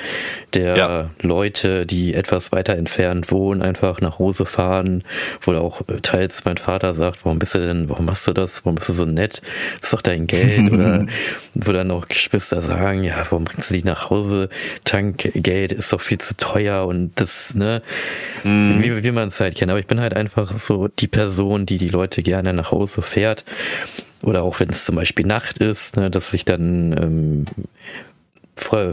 der 0.55 0.75
ja. 0.75 1.09
Leute, 1.21 1.85
die 1.85 2.15
etwas 2.15 2.51
weiter 2.51 2.75
entfernt 2.75 3.31
wohnen, 3.31 3.61
einfach 3.61 4.01
nach 4.01 4.17
Hause 4.17 4.47
fahren, 4.47 5.03
wo 5.41 5.53
auch 5.53 5.83
teils 6.01 6.43
mein 6.45 6.57
Vater 6.57 6.95
sagt, 6.95 7.23
warum 7.23 7.37
bist 7.37 7.53
du 7.53 7.59
denn, 7.59 7.87
warum 7.87 8.05
machst 8.05 8.27
du 8.27 8.33
das, 8.33 8.65
warum 8.65 8.75
bist 8.75 8.89
du 8.89 8.93
so 8.93 9.05
nett, 9.05 9.43
das 9.75 9.85
ist 9.85 9.93
doch 9.93 10.01
dein 10.01 10.25
Geld 10.25 10.71
oder 10.71 11.05
wo 11.53 11.71
dann 11.71 11.91
auch 11.91 12.07
Geschwister 12.07 12.63
sagen, 12.63 13.03
ja, 13.03 13.27
warum 13.29 13.45
bringst 13.45 13.69
du 13.69 13.75
die 13.75 13.83
nach 13.83 14.09
Hause, 14.09 14.49
Tankgeld 14.85 15.71
ist 15.71 15.93
doch 15.93 16.01
viel 16.01 16.17
zu 16.17 16.35
teuer 16.35 16.87
und 16.87 17.11
das, 17.15 17.53
ne, 17.53 17.83
mhm. 18.43 18.83
wie, 18.83 19.03
wie 19.03 19.11
man 19.11 19.27
es 19.27 19.39
halt 19.39 19.55
kennt. 19.55 19.69
Aber 19.69 19.79
ich 19.79 19.87
bin 19.87 19.99
halt 19.99 20.15
einfach 20.15 20.51
so 20.51 20.87
die 20.87 21.07
Person, 21.07 21.67
die 21.67 21.77
die 21.77 21.89
Leute 21.89 22.23
gerne 22.23 22.53
nach 22.53 22.71
Hause 22.71 23.02
fährt. 23.03 23.43
Oder 24.21 24.43
auch 24.43 24.59
wenn 24.59 24.69
es 24.69 24.85
zum 24.85 24.95
Beispiel 24.95 25.25
Nacht 25.25 25.57
ist, 25.57 25.97
ne, 25.97 26.09
dass 26.09 26.33
ich 26.33 26.45
dann 26.45 26.95
ähm, 26.97 27.45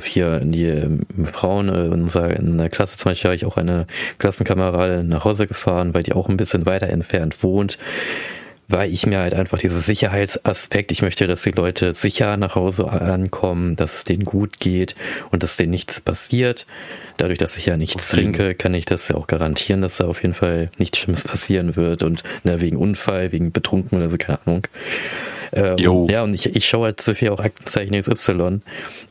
hier 0.05 0.41
in 0.41 0.53
die 0.53 0.65
ähm, 0.65 1.07
Frauen 1.33 1.69
äh, 1.69 1.87
in, 1.87 1.93
unserer, 1.93 2.31
in 2.31 2.59
der 2.59 2.69
Klasse 2.69 2.99
zum 2.99 3.11
Beispiel 3.11 3.29
habe 3.29 3.37
ich 3.37 3.47
auch 3.47 3.57
eine 3.57 3.87
Klassenkameradin 4.19 5.09
nach 5.09 5.25
Hause 5.25 5.47
gefahren, 5.47 5.95
weil 5.95 6.03
die 6.03 6.13
auch 6.13 6.29
ein 6.29 6.37
bisschen 6.37 6.67
weiter 6.67 6.89
entfernt 6.89 7.43
wohnt 7.43 7.79
weil 8.71 8.93
ich 8.93 9.07
mir 9.07 9.19
halt 9.19 9.35
einfach 9.35 9.59
dieses 9.59 9.87
Sicherheitsaspekt, 9.87 10.93
ich 10.93 11.03
möchte, 11.03 11.27
dass 11.27 11.43
die 11.43 11.51
Leute 11.51 11.95
sicher 11.95 12.37
nach 12.37 12.55
Hause 12.55 12.89
ankommen, 12.91 13.77
dass 13.77 13.95
es 13.95 14.05
denen 14.05 14.25
gut 14.25 14.61
geht 14.61 14.95
und 15.31 15.43
dass 15.43 15.57
denen 15.57 15.71
nichts 15.71 16.01
passiert. 16.01 16.67
Dadurch, 17.17 17.39
dass 17.39 17.57
ich 17.57 17.67
ja 17.67 17.77
nichts 17.77 18.13
okay. 18.13 18.23
trinke, 18.23 18.55
kann 18.55 18.75
ich 18.75 18.85
das 18.85 19.09
ja 19.09 19.17
auch 19.17 19.27
garantieren, 19.27 19.83
dass 19.83 19.99
da 19.99 20.07
auf 20.07 20.23
jeden 20.23 20.35
Fall 20.35 20.71
nichts 20.79 20.99
Schlimmes 20.99 21.25
passieren 21.25 21.77
wird 21.77 22.03
und 22.03 22.23
ne, 22.45 22.61
wegen 22.61 22.77
Unfall, 22.77 23.33
wegen 23.33 23.53
Betrunken 23.53 23.99
oder 23.99 24.09
so, 24.09 24.17
keine 24.17 24.39
Ahnung. 24.47 24.67
Ähm, 25.53 26.07
ja, 26.09 26.23
und 26.23 26.35
ich, 26.35 26.55
ich 26.55 26.69
schaue 26.69 26.87
halt 26.87 27.01
so 27.01 27.15
viel 27.15 27.31
auch 27.31 27.41
Aktenzeichen 27.41 28.01
XY, 28.01 28.61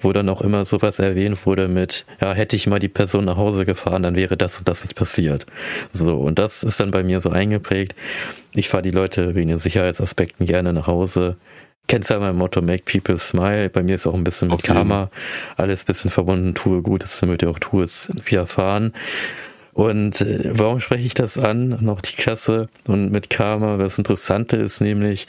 wo 0.01 0.13
dann 0.13 0.29
auch 0.29 0.41
immer 0.41 0.65
sowas 0.65 0.99
erwähnt 0.99 1.45
wurde 1.45 1.67
mit, 1.67 2.05
ja, 2.21 2.33
hätte 2.33 2.55
ich 2.55 2.67
mal 2.67 2.79
die 2.79 2.87
Person 2.87 3.25
nach 3.25 3.37
Hause 3.37 3.65
gefahren, 3.65 4.03
dann 4.03 4.15
wäre 4.15 4.37
das 4.37 4.57
und 4.57 4.67
das 4.67 4.83
nicht 4.83 4.95
passiert. 4.95 5.45
So, 5.91 6.17
und 6.17 6.39
das 6.39 6.63
ist 6.63 6.79
dann 6.79 6.91
bei 6.91 7.03
mir 7.03 7.21
so 7.21 7.29
eingeprägt. 7.29 7.95
Ich 8.53 8.69
fahre 8.69 8.83
die 8.83 8.91
Leute 8.91 9.35
wegen 9.35 9.49
den 9.49 9.59
Sicherheitsaspekten 9.59 10.45
gerne 10.45 10.73
nach 10.73 10.87
Hause. 10.87 11.37
Kennst 11.87 12.11
ja 12.11 12.19
mein 12.19 12.35
Motto, 12.35 12.61
make 12.61 12.83
people 12.83 13.17
smile. 13.17 13.69
Bei 13.69 13.81
mir 13.81 13.95
ist 13.95 14.05
auch 14.05 14.13
ein 14.13 14.23
bisschen 14.23 14.49
mit 14.49 14.59
okay. 14.59 14.73
Karma 14.73 15.09
alles 15.57 15.83
ein 15.83 15.85
bisschen 15.87 16.11
verbunden. 16.11 16.53
Tue 16.53 16.81
Gutes, 16.81 17.19
damit 17.19 17.41
ihr 17.41 17.49
auch 17.49 17.59
es 17.81 18.11
widerfahren. 18.25 18.93
Und 19.73 20.21
äh, 20.21 20.51
warum 20.51 20.81
spreche 20.81 21.05
ich 21.05 21.13
das 21.13 21.37
an? 21.37 21.77
Noch 21.81 22.01
die 22.01 22.15
Klasse 22.15 22.67
und 22.85 23.11
mit 23.11 23.29
Karma. 23.29 23.77
Das 23.77 23.97
Interessante 23.97 24.57
ist 24.57 24.81
nämlich, 24.81 25.27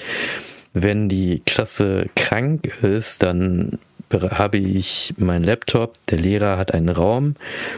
wenn 0.72 1.09
die 1.09 1.42
Klasse 1.44 2.06
krank 2.14 2.72
ist, 2.83 3.22
dann 3.22 3.78
habe 4.12 4.59
ich 4.59 5.14
meinen 5.18 5.44
Laptop, 5.44 5.94
der 6.09 6.18
Lehrer 6.18 6.59
hat 6.59 6.74
einen 6.74 6.88
Raum 6.88 7.37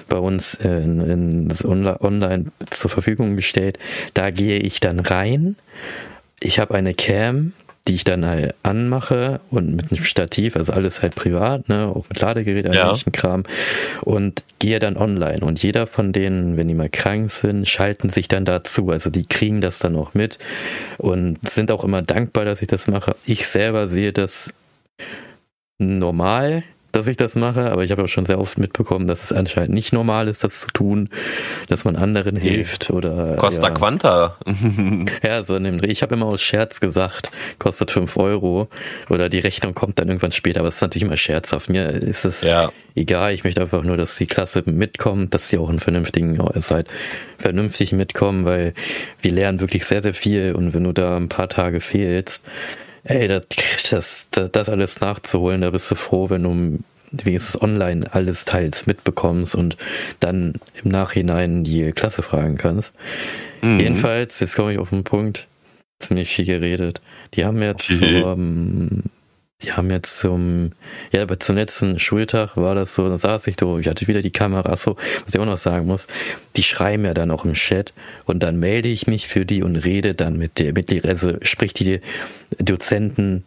bei 0.09 0.16
uns 0.16 0.55
in, 0.55 1.00
in 1.00 1.52
online 1.64 2.46
zur 2.70 2.90
Verfügung 2.90 3.37
gestellt. 3.37 3.78
Da 4.14 4.31
gehe 4.31 4.59
ich 4.59 4.81
dann 4.81 5.00
rein. 5.00 5.57
Ich 6.40 6.59
habe 6.59 6.74
eine 6.74 6.94
Cam, 6.94 7.52
die 7.88 7.95
ich 7.97 8.05
dann 8.05 8.25
halt 8.25 8.55
anmache 8.62 9.40
und 9.51 9.75
mit 9.75 9.90
einem 9.90 10.05
Stativ, 10.05 10.57
also 10.57 10.73
alles 10.73 11.03
halt 11.03 11.14
privat, 11.16 11.68
ne, 11.68 11.88
auch 11.88 12.09
mit 12.09 12.21
Ladegerät, 12.21 12.73
ja. 12.73 12.95
Kram 13.12 13.42
und 14.03 14.45
gehe 14.61 14.79
dann 14.79 14.97
online 14.97 15.40
und 15.40 15.61
jeder 15.62 15.88
von 15.88 16.12
denen, 16.12 16.57
wenn 16.57 16.68
die 16.68 16.75
mal 16.75 16.88
krank 16.88 17.31
sind, 17.31 17.66
schalten 17.66 18.09
sich 18.09 18.29
dann 18.29 18.45
dazu, 18.45 18.90
also 18.90 19.11
die 19.11 19.27
kriegen 19.27 19.61
das 19.61 19.81
dann 19.81 19.97
auch 19.97 20.14
mit 20.14 20.38
und 20.99 21.38
sind 21.49 21.73
auch 21.73 21.83
immer 21.83 22.03
dankbar, 22.03 22.45
dass 22.45 22.62
ich 22.62 22.68
das 22.68 22.87
mache. 22.87 23.16
Ich 23.27 23.49
selber 23.49 23.88
sehe 23.88 24.12
das 24.12 24.55
normal, 25.79 26.62
dass 26.92 27.09
ich 27.09 27.16
das 27.16 27.37
mache, 27.37 27.72
aber 27.72 27.85
ich 27.85 27.90
habe 27.90 28.05
auch 28.05 28.09
schon 28.09 28.26
sehr 28.26 28.38
oft 28.38 28.59
mitbekommen, 28.59 29.07
dass 29.07 29.24
es 29.24 29.33
anscheinend 29.33 29.74
nicht 29.74 29.92
normal 29.92 30.28
ist, 30.28 30.44
das 30.44 30.61
zu 30.61 30.68
tun, 30.68 31.09
dass 31.68 31.85
man 31.85 31.96
anderen 31.96 32.37
hilft 32.37 32.90
oder. 32.90 33.37
Costa 33.37 33.68
ja. 33.68 33.74
Quanta. 33.74 34.37
ja, 35.22 35.42
so 35.42 35.57
in 35.57 35.64
dem 35.64 35.78
Dreh. 35.78 35.90
Ich 35.90 36.02
habe 36.02 36.14
immer 36.14 36.26
aus 36.26 36.42
Scherz 36.42 36.81
gesagt, 36.81 37.31
kostet 37.59 37.90
fünf 37.90 38.16
Euro 38.18 38.68
oder 39.09 39.31
die 39.31 39.38
Rechnung 39.38 39.74
kommt 39.74 39.98
dann 39.98 40.09
irgendwann 40.09 40.33
später, 40.33 40.61
aber 40.61 40.68
es 40.68 40.76
ist 40.76 40.83
natürlich 40.83 41.07
immer 41.07 41.16
scherzhaft. 41.16 41.70
Mir 41.70 41.88
ist 41.88 42.26
es 42.26 42.42
ja. 42.42 42.70
egal, 42.94 43.33
ich 43.33 43.44
möchte 43.44 43.62
einfach 43.62 43.83
nur, 43.83 43.96
dass 43.96 44.16
die 44.16 44.26
Klasse 44.26 44.62
mitkommt, 44.66 45.33
dass 45.33 45.48
sie 45.48 45.57
auch 45.57 45.70
einen 45.70 45.81
vernünftigen, 45.81 46.40
also 46.40 46.74
halt 46.74 46.88
vernünftig 47.38 47.92
mitkommen, 47.92 48.44
weil 48.44 48.74
wir 49.22 49.33
lernen 49.33 49.61
wirklich 49.61 49.87
sehr, 49.87 50.02
sehr 50.02 50.14
viel 50.14 50.55
und 50.55 50.74
wenn 50.74 50.85
du 50.85 50.92
da 50.92 51.16
ein 51.16 51.28
paar 51.28 51.48
Tage 51.48 51.81
fehlst, 51.81 52.46
Ey, 53.05 53.27
das, 53.29 53.47
das, 53.91 54.29
das 54.31 54.69
alles 54.69 55.01
nachzuholen, 55.01 55.62
da 55.62 55.71
bist 55.71 55.91
du 55.91 55.97
froh, 55.97 56.31
wenn 56.31 56.43
du 56.45 56.79
wenigstens 57.11 57.61
online 57.61 58.07
alles 58.12 58.45
teils 58.45 58.87
mitbekommst 58.87 59.55
und 59.55 59.77
dann 60.21 60.55
im 60.83 60.91
Nachhinein 60.91 61.65
die 61.65 61.93
Klasse 61.93 62.23
fragen 62.23 62.57
kannst. 62.57 62.95
Mhm. 63.61 63.81
Jedenfalls, 63.81 64.41
jetzt 64.41 64.57
komme 64.57 64.73
ich 64.73 64.79
auf 64.79 64.91
den 64.91 65.05
Punkt, 65.05 65.47
ziemlich 65.99 66.35
viel 66.35 66.47
geredet. 66.47 67.01
Die 67.35 67.45
haben 67.45 67.61
jetzt 67.61 67.91
okay. 67.97 68.23
zur, 68.23 68.37
die 69.62 69.72
haben 69.72 69.90
jetzt 69.90 70.18
zum, 70.18 70.72
ja, 71.12 71.22
aber 71.22 71.38
zum 71.38 71.57
letzten 71.57 71.98
Schultag 71.98 72.57
war 72.57 72.75
das 72.75 72.94
so, 72.94 73.09
da 73.09 73.18
saß 73.18 73.46
ich 73.46 73.57
da, 73.57 73.77
ich 73.79 73.88
hatte 73.88 74.09
wieder 74.09 74.22
die 74.22 74.31
Kamera, 74.31 74.77
so, 74.77 74.96
was 75.25 75.35
ich 75.35 75.40
auch 75.40 75.46
noch 75.46 75.59
sagen 75.59 75.87
muss, 75.87 76.07
die 76.57 76.62
schreiben 76.62 77.05
ja 77.05 77.14
dann 77.14 77.31
auch 77.31 77.44
im 77.44 77.55
Chat 77.55 77.92
und 78.25 78.42
dann 78.42 78.59
melde 78.59 78.88
ich 78.88 79.07
mich 79.07 79.29
für 79.29 79.46
die 79.46 79.62
und 79.62 79.77
rede 79.77 80.14
dann 80.14 80.37
mit 80.37 80.59
der, 80.59 80.72
mit 80.72 80.90
der, 80.90 81.05
also 81.05 81.35
sprich 81.42 81.75
die 81.75 82.01
Dozenten 82.59 83.44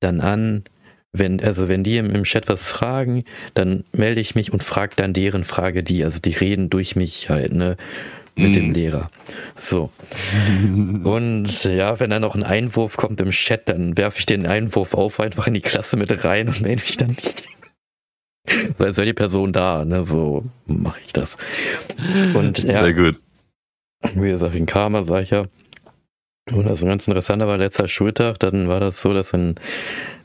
dann 0.00 0.20
an, 0.20 0.64
wenn, 1.12 1.42
also 1.42 1.68
wenn 1.68 1.84
die 1.84 1.96
im, 1.96 2.10
im 2.10 2.24
Chat 2.24 2.48
was 2.48 2.70
fragen, 2.70 3.24
dann 3.54 3.84
melde 3.92 4.20
ich 4.20 4.34
mich 4.34 4.52
und 4.52 4.62
frage 4.62 4.94
dann 4.96 5.12
deren 5.12 5.44
Frage 5.44 5.82
die, 5.82 6.04
also 6.04 6.18
die 6.18 6.32
reden 6.32 6.70
durch 6.70 6.96
mich 6.96 7.30
halt, 7.30 7.52
ne? 7.52 7.76
Mit 8.36 8.50
mm. 8.50 8.52
dem 8.52 8.66
mhm. 8.68 8.74
Lehrer. 8.74 9.10
So. 9.56 9.90
Und 11.04 11.64
ja, 11.64 12.00
wenn 12.00 12.10
da 12.10 12.18
noch 12.18 12.34
ein 12.34 12.42
Einwurf 12.42 12.96
kommt 12.96 13.20
im 13.20 13.30
Chat, 13.30 13.68
dann 13.68 13.96
werfe 13.96 14.18
ich 14.18 14.26
den 14.26 14.46
Einwurf 14.46 14.94
auf 14.94 15.20
einfach 15.20 15.46
in 15.46 15.54
die 15.54 15.60
Klasse 15.60 15.96
mit 15.96 16.24
rein 16.24 16.48
und 16.48 16.60
melde 16.60 16.82
mich 16.82 16.96
dann 16.96 17.10
nicht. 17.10 17.44
Weil 18.76 18.92
soll 18.92 19.06
die 19.06 19.14
Person 19.14 19.52
da, 19.52 19.84
ne? 19.84 20.04
So 20.04 20.44
mache 20.66 21.00
ich 21.04 21.12
das. 21.12 21.38
Und 22.34 22.58
ja. 22.62 22.82
Sehr 22.82 22.92
gut. 22.92 23.20
Wie 24.14 24.28
gesagt, 24.28 24.54
in 24.54 24.66
Karma 24.66 25.04
sag 25.04 25.22
ich 25.22 25.30
ja. 25.30 25.46
Und 26.52 26.68
das 26.68 26.82
ganz 26.82 27.08
Interessante 27.08 27.46
war 27.46 27.56
letzter 27.56 27.88
Schultag, 27.88 28.38
dann 28.38 28.68
war 28.68 28.78
das 28.78 29.00
so, 29.00 29.14
dass 29.14 29.32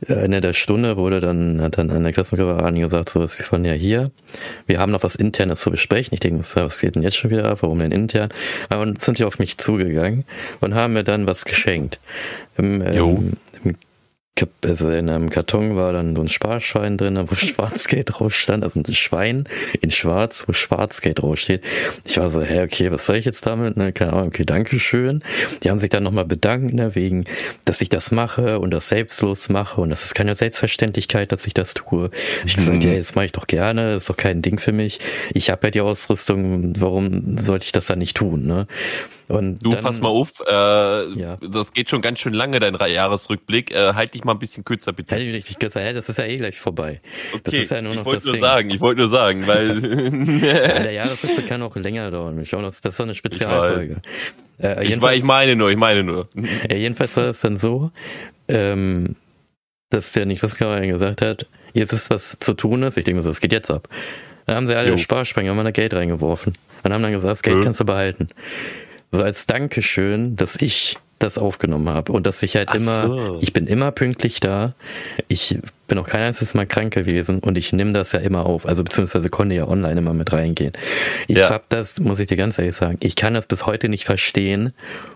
in 0.08 0.16
Ende 0.16 0.42
der 0.42 0.54
Stunde 0.54 0.98
wurde 0.98 1.20
dann, 1.20 1.62
hat 1.62 1.78
dann 1.78 1.92
eine 1.92 2.14
Klassenkameraden 2.14 2.80
gesagt, 2.80 3.10
so 3.10 3.22
wie 3.22 3.44
von 3.44 3.66
ja 3.66 3.74
hier, 3.74 4.12
wir 4.66 4.80
haben 4.80 4.92
noch 4.92 5.04
was 5.04 5.16
Internes 5.16 5.62
zu 5.62 5.72
besprechen. 5.72 6.14
Ich 6.14 6.22
denke, 6.22 6.44
was 6.56 6.80
geht 6.80 6.96
denn 6.96 7.04
jetzt 7.04 7.18
schon 7.18 7.32
wieder 7.32 7.46
ab? 7.46 7.60
Warum 7.62 7.80
denn 7.80 7.92
intern? 7.92 8.30
Und 8.70 9.02
sind 9.02 9.20
die 9.20 9.26
auf 9.26 9.40
mich 9.40 9.58
zugegangen 9.58 10.26
und 10.62 10.74
haben 10.74 10.94
mir 10.94 11.04
dann 11.04 11.28
was 11.28 11.46
geschenkt. 11.46 12.00
Im, 12.58 12.82
ähm, 12.82 13.34
also 14.64 14.90
in 14.90 15.10
einem 15.10 15.30
Karton 15.30 15.76
war 15.76 15.94
dann 15.94 16.16
so 16.16 16.22
ein 16.22 16.30
Sparschwein 16.30 16.98
drin, 16.98 17.20
wo 17.28 17.36
Schwarzgeld 17.36 18.12
drauf 18.12 18.34
stand, 18.34 18.64
also 18.64 18.80
ein 18.80 18.94
Schwein 18.94 19.48
in 19.82 19.92
Schwarz, 19.92 20.46
wo 20.48 20.54
Schwarzgeld 20.54 21.22
drauf 21.22 21.38
steht. 21.38 21.64
Ich 22.06 22.18
war 22.18 22.30
so, 22.30 22.42
hä, 22.42 22.64
okay, 22.64 22.92
was 22.92 23.06
soll 23.06 23.18
ich 23.18 23.26
jetzt 23.26 23.46
damit? 23.46 23.78
Ne, 23.78 23.92
keine 23.92 24.14
Ahnung, 24.14 24.28
okay, 24.28 24.46
danke 24.46 24.80
schön. 24.80 25.24
Die 25.64 25.70
haben 25.70 25.80
sich 25.80 25.90
dann 25.90 26.04
nochmal 26.04 26.26
bedankt, 26.26 26.74
ne, 26.74 26.96
wegen, 26.96 27.26
dass 27.66 27.82
ich 27.82 27.90
das 27.90 28.12
mache 28.12 28.60
und 28.60 28.72
das 28.72 28.90
selbstlos 28.90 29.50
mache 29.50 29.82
und 29.82 29.90
das 29.90 30.06
ist 30.06 30.16
keine 30.16 30.36
Selbstverständlichkeit, 30.36 31.32
dass 31.32 31.46
ich 31.48 31.54
das 31.54 31.74
tue. 31.74 32.10
Ich 32.46 32.56
mhm. 32.56 32.60
gesagt, 32.60 32.84
ja, 32.84 32.96
das 32.96 33.16
mache 33.16 33.26
ich 33.26 33.32
doch 33.32 33.48
gerne, 33.48 33.96
ist 33.96 34.10
doch 34.10 34.18
kein 34.18 34.42
Ding 34.42 34.60
für 34.60 34.72
mich. 34.72 35.00
Ich 35.34 35.50
habe 35.50 35.68
ja 35.68 35.72
die 35.72 35.82
Ausrüstung, 35.82 36.74
warum 36.80 37.38
sollte 37.38 37.66
ich 37.66 37.72
das 37.72 37.88
dann 37.88 38.00
nicht 38.00 38.18
tun, 38.18 38.46
ne? 38.46 38.68
Und 39.30 39.60
du, 39.60 39.70
dann, 39.70 39.84
pass 39.84 40.00
mal 40.00 40.08
auf, 40.08 40.42
äh, 40.48 40.52
ja. 40.52 41.38
das 41.38 41.72
geht 41.72 41.92
schon 41.92 42.02
ganz 42.02 42.18
schön 42.18 42.34
lange, 42.34 42.60
dein 42.60 42.76
Jahresrückblick. 42.76 43.70
Äh, 43.70 43.94
halt 43.94 44.16
dich 44.16 44.24
mal 44.24 44.32
ein 44.32 44.40
bisschen 44.40 44.66
kürzer, 44.66 44.92
bitte. 44.92 45.14
Halt 45.14 45.24
dich 45.24 45.36
richtig 45.36 45.60
kürzer, 45.60 45.86
ja, 45.86 45.94
das 45.94 46.10
ist 46.10 46.18
ja 46.18 46.26
eh 46.26 46.38
gleich 46.38 46.60
vorbei. 46.60 47.00
Okay, 47.32 47.42
das 47.44 47.54
ist 47.54 47.70
ja 47.70 47.80
nur 47.80 47.94
noch 47.94 48.02
ich 48.02 48.06
wollte 48.08 48.26
nur 48.26 48.34
Ding. 48.34 48.42
sagen, 48.42 48.70
ich 48.72 48.80
wollte 48.80 49.02
nur 49.02 49.08
sagen, 49.08 49.46
weil... 49.46 49.84
ja, 50.44 50.80
der 50.80 50.92
Jahresrückblick 50.94 51.46
kann 51.46 51.62
auch 51.62 51.76
länger 51.76 52.10
dauern. 52.10 52.42
Ich 52.42 52.50
das 52.50 52.80
ist 52.80 52.98
so 52.98 53.04
eine 53.04 53.14
Spezialfolge. 53.14 54.02
Ich, 54.58 54.66
äh, 54.66 54.84
ich, 54.84 55.00
ich 55.00 55.24
meine 55.24 55.56
nur, 55.56 55.70
ich 55.70 55.78
meine 55.78 56.04
nur. 56.04 56.28
Ja, 56.68 56.76
jedenfalls 56.76 57.16
war 57.16 57.26
es 57.26 57.40
dann 57.42 57.58
so, 57.58 57.92
ähm, 58.48 59.16
dass 59.92 60.12
der 60.12 60.26
Niklas 60.26 60.58
Karin 60.58 60.90
gesagt 60.90 61.22
hat, 61.22 61.46
ihr 61.76 61.92
wisst, 61.92 62.10
was 62.10 62.40
zu 62.40 62.56
tun 62.56 62.82
ist. 62.82 62.98
Ich 62.98 63.04
denke 63.04 63.22
so, 63.22 63.30
es 63.30 63.42
geht 63.42 63.52
jetzt 63.52 63.70
ab. 63.70 63.90
Dann 64.48 64.56
haben 64.56 64.68
sie 64.68 64.74
alle 64.74 64.98
Sparsprenger 64.98 65.54
mal 65.54 65.72
Geld 65.72 65.94
reingeworfen. 65.94 66.54
Und 66.82 66.94
haben 66.94 67.04
dann 67.04 67.12
gesagt, 67.12 67.32
das 67.32 67.44
Geld 67.44 67.58
ja. 67.58 67.64
kannst 67.64 67.80
du 67.80 67.86
behalten 67.86 68.30
so 69.12 69.24
als 69.24 69.48
Dankeschön, 69.48 70.36
dass 70.36 70.56
ich 70.58 70.98
das 71.20 71.38
aufgenommen 71.38 71.90
habe 71.90 72.12
und 72.14 72.26
dass 72.26 72.42
ich 72.44 72.56
halt 72.56 72.70
Ach 72.72 72.76
immer, 72.76 73.08
so. 73.08 73.40
ich 73.42 73.52
bin 73.52 73.68
immer 73.68 73.92
pünktlich 73.92 74.40
da. 74.40 74.74
Ich 75.28 75.60
bin 75.88 75.98
auch 75.98 76.08
kein 76.08 76.22
einziges 76.22 76.54
Mal 76.54 76.66
krank 76.66 76.94
gewesen 76.94 77.40
und 77.40 77.58
ich 77.58 77.74
nehme 77.74 77.92
das 77.92 78.14
ja 78.14 78.20
immer 78.20 78.46
auf, 78.46 78.66
also 78.66 78.84
beziehungsweise 78.84 79.30
konnte 79.30 79.56
ja 79.56 79.68
online 79.68 80.00
immer 80.00 80.14
mit 80.14 80.32
reingehen. 80.32 80.72
Ich 81.28 81.38
ja. 81.38 81.50
hab 81.50 81.68
das, 81.70 82.00
muss 82.00 82.20
ich 82.20 82.28
dir 82.28 82.38
ganz 82.38 82.58
ehrlich 82.58 82.76
sagen, 82.76 82.98
ich 83.02 83.16
kann 83.16 83.34
das 83.34 83.48
bis 83.48 83.66
heute 83.66 83.90
nicht 83.90 84.06
verstehen, 84.06 84.72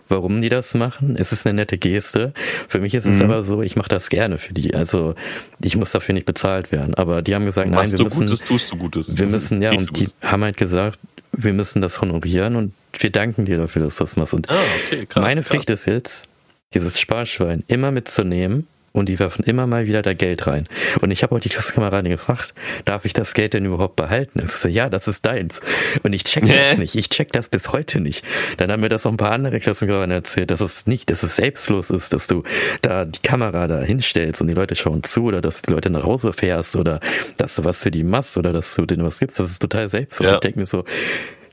warum 0.10 0.42
die 0.42 0.50
das 0.50 0.74
machen. 0.74 1.16
Es 1.18 1.32
ist 1.32 1.48
eine 1.48 1.56
nette 1.56 1.78
Geste. 1.78 2.34
Für 2.68 2.80
mich 2.80 2.94
ist 2.94 3.06
es 3.06 3.20
mhm. 3.20 3.32
aber 3.32 3.44
so, 3.44 3.62
ich 3.62 3.76
mache 3.78 3.90
das 3.90 4.10
gerne 4.10 4.38
für 4.38 4.54
die. 4.54 4.74
Also 4.74 5.16
ich 5.62 5.78
muss 5.78 5.92
dafür 5.92 6.14
nicht 6.14 6.26
bezahlt 6.26 6.72
werden. 6.72 6.96
Aber 6.96 7.22
die 7.22 7.34
haben 7.34 7.46
gesagt, 7.46 7.70
nein, 7.70 7.92
wir 7.92 8.04
müssen, 8.04 8.28
Gutes, 8.28 8.46
tust 8.46 8.72
du 8.72 8.78
Gutes. 8.78 9.18
wir 9.18 9.28
müssen 9.28 9.62
ja 9.62 9.72
und 9.72 9.98
die 9.98 10.10
haben 10.22 10.44
halt 10.44 10.58
gesagt, 10.58 11.00
wir 11.32 11.54
müssen 11.54 11.82
das 11.82 12.02
honorieren 12.02 12.56
und 12.58 12.74
wir 12.98 13.10
danken 13.12 13.46
dir 13.46 13.58
dafür, 13.58 13.84
dass 13.84 13.98
du 13.98 14.04
das 14.04 14.16
machst. 14.18 14.34
Und 14.34 14.50
ah, 14.50 14.62
okay, 14.86 15.06
krass, 15.06 15.22
meine 15.22 15.44
Pflicht 15.44 15.68
krass. 15.68 15.82
ist 15.82 15.86
jetzt, 15.88 16.30
dieses 16.74 17.00
Sparschwein 17.00 17.64
immer 17.68 17.92
mitzunehmen 17.92 18.68
und 18.94 19.10
die 19.10 19.18
werfen 19.18 19.44
immer 19.44 19.66
mal 19.66 19.88
wieder 19.88 20.04
da 20.04 20.14
Geld 20.14 20.46
rein. 20.46 20.68
Und 21.02 21.10
ich 21.10 21.24
habe 21.24 21.36
auch 21.36 21.40
die 21.40 21.50
Klassenkameradin 21.50 22.12
gefragt, 22.12 22.54
darf 22.86 23.06
ich 23.06 23.14
das 23.14 23.34
Geld 23.34 23.56
denn 23.56 23.66
überhaupt 23.66 23.96
behalten? 23.96 24.40
Ich 24.44 24.52
so, 24.52 24.68
ja, 24.68 24.88
das 24.88 25.08
ist 25.08 25.26
deins. 25.26 25.62
Und 26.04 26.14
ich 26.14 26.24
check 26.24 26.48
das 26.48 26.78
nicht. 26.78 26.96
Ich 26.96 27.10
check 27.10 27.32
das 27.32 27.50
bis 27.50 27.72
heute 27.72 28.00
nicht. 28.00 28.24
Dann 28.58 28.72
haben 28.72 28.82
mir 28.82 28.90
das 28.90 29.08
auch 29.08 29.12
ein 29.12 29.18
paar 29.18 29.32
andere 29.32 29.60
Klassenkameraden 29.60 30.12
erzählt, 30.12 30.52
dass 30.52 30.62
es 30.62 30.86
nicht, 30.86 31.10
dass 31.10 31.24
es 31.24 31.36
selbstlos 31.36 31.90
ist, 31.90 32.14
dass 32.14 32.28
du 32.28 32.44
da 32.84 33.06
die 33.06 33.22
Kamera 33.22 33.68
da 33.68 33.82
hinstellst 33.82 34.42
und 34.42 34.48
die 34.48 34.54
Leute 34.54 34.76
schauen 34.76 35.02
zu 35.02 35.24
oder 35.24 35.42
dass 35.42 35.64
die 35.64 35.72
Leute 35.72 35.90
nach 35.90 36.04
Hause 36.04 36.32
fährst 36.32 36.76
oder 36.76 37.00
dass 37.38 37.56
du 37.56 37.64
was 37.64 37.82
für 37.82 37.92
die 37.92 38.04
machst 38.04 38.38
oder 38.38 38.54
dass 38.54 38.76
du 38.76 38.86
denen 38.86 39.04
was 39.04 39.20
gibst. 39.20 39.40
Das 39.40 39.50
ist 39.50 39.60
total 39.60 39.90
selbstlos. 39.90 40.30
Ja. 40.30 40.36
Ich 40.36 40.42
denke 40.42 40.60
mir 40.60 40.68
so, 40.68 40.86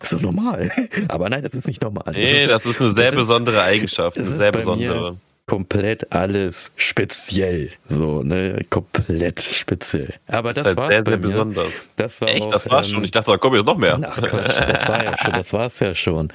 das 0.00 0.12
ist 0.12 0.22
normal. 0.22 0.70
Aber 1.08 1.30
nein, 1.30 1.42
das 1.42 1.52
ist 1.52 1.68
nicht 1.68 1.82
normal. 1.82 2.12
Nee, 2.12 2.24
das 2.24 2.42
ist, 2.42 2.48
das 2.48 2.66
ist 2.66 2.80
eine 2.80 2.90
sehr 2.90 3.12
besondere 3.12 3.62
Eigenschaft. 3.62 4.16
Eine 4.16 4.26
sehr 4.26 4.52
besondere 4.52 5.16
komplett 5.50 6.12
alles 6.12 6.70
speziell. 6.76 7.72
So, 7.88 8.22
ne? 8.22 8.64
Komplett 8.70 9.40
speziell. 9.40 10.14
Aber 10.28 10.52
das, 10.52 10.62
das 10.62 10.76
war 10.76 10.86
sehr, 10.86 11.02
sehr 11.02 11.16
mir. 11.16 11.22
besonders. 11.22 11.88
Das 11.96 12.20
war 12.20 12.28
Echt, 12.28 12.42
auch, 12.42 12.52
das 12.52 12.70
war 12.70 12.84
ähm, 12.84 12.84
schon. 12.84 13.04
Ich 13.04 13.10
dachte, 13.10 13.32
da 13.32 13.36
kommt 13.36 13.56
jetzt 13.56 13.66
noch 13.66 13.76
mehr. 13.76 13.98
Ach 14.00 14.22
Quatsch, 14.22 14.56
das 14.56 14.88
war 14.88 15.04
ja 15.04 15.18
schon, 15.18 15.32
das 15.32 15.52
war 15.52 15.66
es 15.66 15.80
ja 15.80 15.94
schon. 15.96 16.32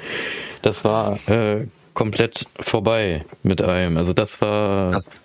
Das 0.64 0.84
war 0.84 1.18
äh, 1.30 1.66
komplett 1.94 2.46
vorbei 2.60 3.24
mit 3.42 3.62
einem. 3.62 3.98
Also 3.98 4.12
das 4.12 4.42
war, 4.42 4.92
das 4.92 5.24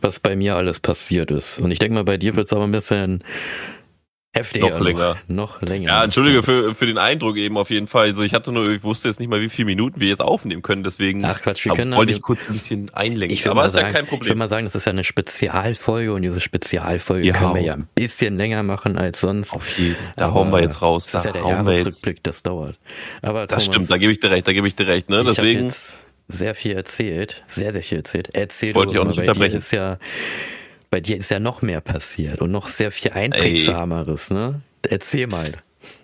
was 0.00 0.20
bei 0.20 0.36
mir 0.36 0.54
alles 0.54 0.78
passiert 0.78 1.32
ist. 1.32 1.58
Und 1.58 1.72
ich 1.72 1.80
denke 1.80 1.96
mal, 1.96 2.04
bei 2.04 2.18
dir 2.18 2.36
wird 2.36 2.46
es 2.46 2.52
aber 2.52 2.64
ein 2.64 2.72
bisschen 2.72 3.24
Heftiger. 4.38 4.70
Noch 4.70 4.80
länger. 4.80 5.16
Noch, 5.28 5.60
noch 5.60 5.68
länger. 5.68 5.88
Ja, 5.88 6.04
entschuldige 6.04 6.42
für, 6.42 6.74
für 6.74 6.86
den 6.86 6.98
Eindruck 6.98 7.36
eben 7.36 7.56
auf 7.56 7.70
jeden 7.70 7.86
Fall. 7.86 8.06
Also 8.06 8.22
ich 8.22 8.34
hatte 8.34 8.52
nur, 8.52 8.68
ich 8.70 8.82
wusste 8.82 9.08
jetzt 9.08 9.20
nicht 9.20 9.28
mal, 9.28 9.40
wie 9.40 9.48
viele 9.48 9.66
Minuten 9.66 10.00
wir 10.00 10.08
jetzt 10.08 10.20
aufnehmen 10.20 10.62
können, 10.62 10.84
deswegen 10.84 11.24
Ach 11.24 11.40
Quatsch, 11.40 11.64
wir 11.64 11.72
können 11.74 11.94
wollte 11.94 12.12
ich 12.12 12.22
kurz 12.22 12.46
ein 12.48 12.52
bisschen 12.52 12.90
einlenken. 12.94 13.34
Ich 13.34 13.48
aber 13.48 13.66
ist 13.66 13.72
sagen, 13.72 13.86
ja 13.86 13.92
kein 13.92 14.06
Problem. 14.06 14.22
Ich 14.22 14.28
würde 14.28 14.38
mal 14.38 14.48
sagen, 14.48 14.64
das 14.64 14.74
ist 14.74 14.84
ja 14.84 14.92
eine 14.92 15.04
Spezialfolge 15.04 16.12
und 16.12 16.22
diese 16.22 16.40
Spezialfolge 16.40 17.26
ja. 17.26 17.34
können 17.34 17.54
wir 17.54 17.62
ja 17.62 17.74
ein 17.74 17.88
bisschen 17.94 18.36
länger 18.36 18.62
machen 18.62 18.96
als 18.96 19.20
sonst. 19.20 19.54
Auf 19.54 19.78
jeden 19.78 19.96
Da 20.16 20.26
aber 20.26 20.34
hauen 20.34 20.50
wir 20.50 20.60
jetzt 20.60 20.82
raus. 20.82 21.06
Das 21.06 21.24
ist 21.24 21.26
ja 21.26 21.32
der 21.32 21.50
Jahresrückblick, 21.50 22.22
das 22.22 22.42
dauert. 22.42 22.78
Aber 23.22 23.46
das 23.46 23.64
Thomas, 23.64 23.64
stimmt, 23.64 23.90
da 23.90 23.98
gebe 23.98 24.12
ich 24.12 24.20
dir 24.20 24.30
recht, 24.30 24.46
da 24.46 24.52
gebe 24.52 24.68
ich 24.68 24.76
dir 24.76 24.86
recht. 24.86 25.10
Ne? 25.10 25.24
Deswegen 25.24 25.72
sehr 26.28 26.54
viel 26.54 26.72
erzählt, 26.72 27.42
sehr, 27.46 27.72
sehr 27.72 27.82
viel 27.82 27.98
erzählt. 27.98 28.28
Erzähl 28.32 28.74
Wollte 28.74 28.92
ich 28.92 28.98
auch 28.98 29.06
nicht 29.06 29.18
unterbrechen. 29.18 29.56
Ist 29.56 29.72
ja 29.72 29.98
bei 30.90 31.00
dir 31.00 31.16
ist 31.16 31.30
ja 31.30 31.38
noch 31.38 31.62
mehr 31.62 31.80
passiert 31.80 32.40
und 32.40 32.50
noch 32.50 32.68
sehr 32.68 32.90
viel 32.90 33.12
einprägsameres, 33.12 34.30
ne? 34.30 34.62
Erzähl 34.88 35.26
mal. 35.26 35.56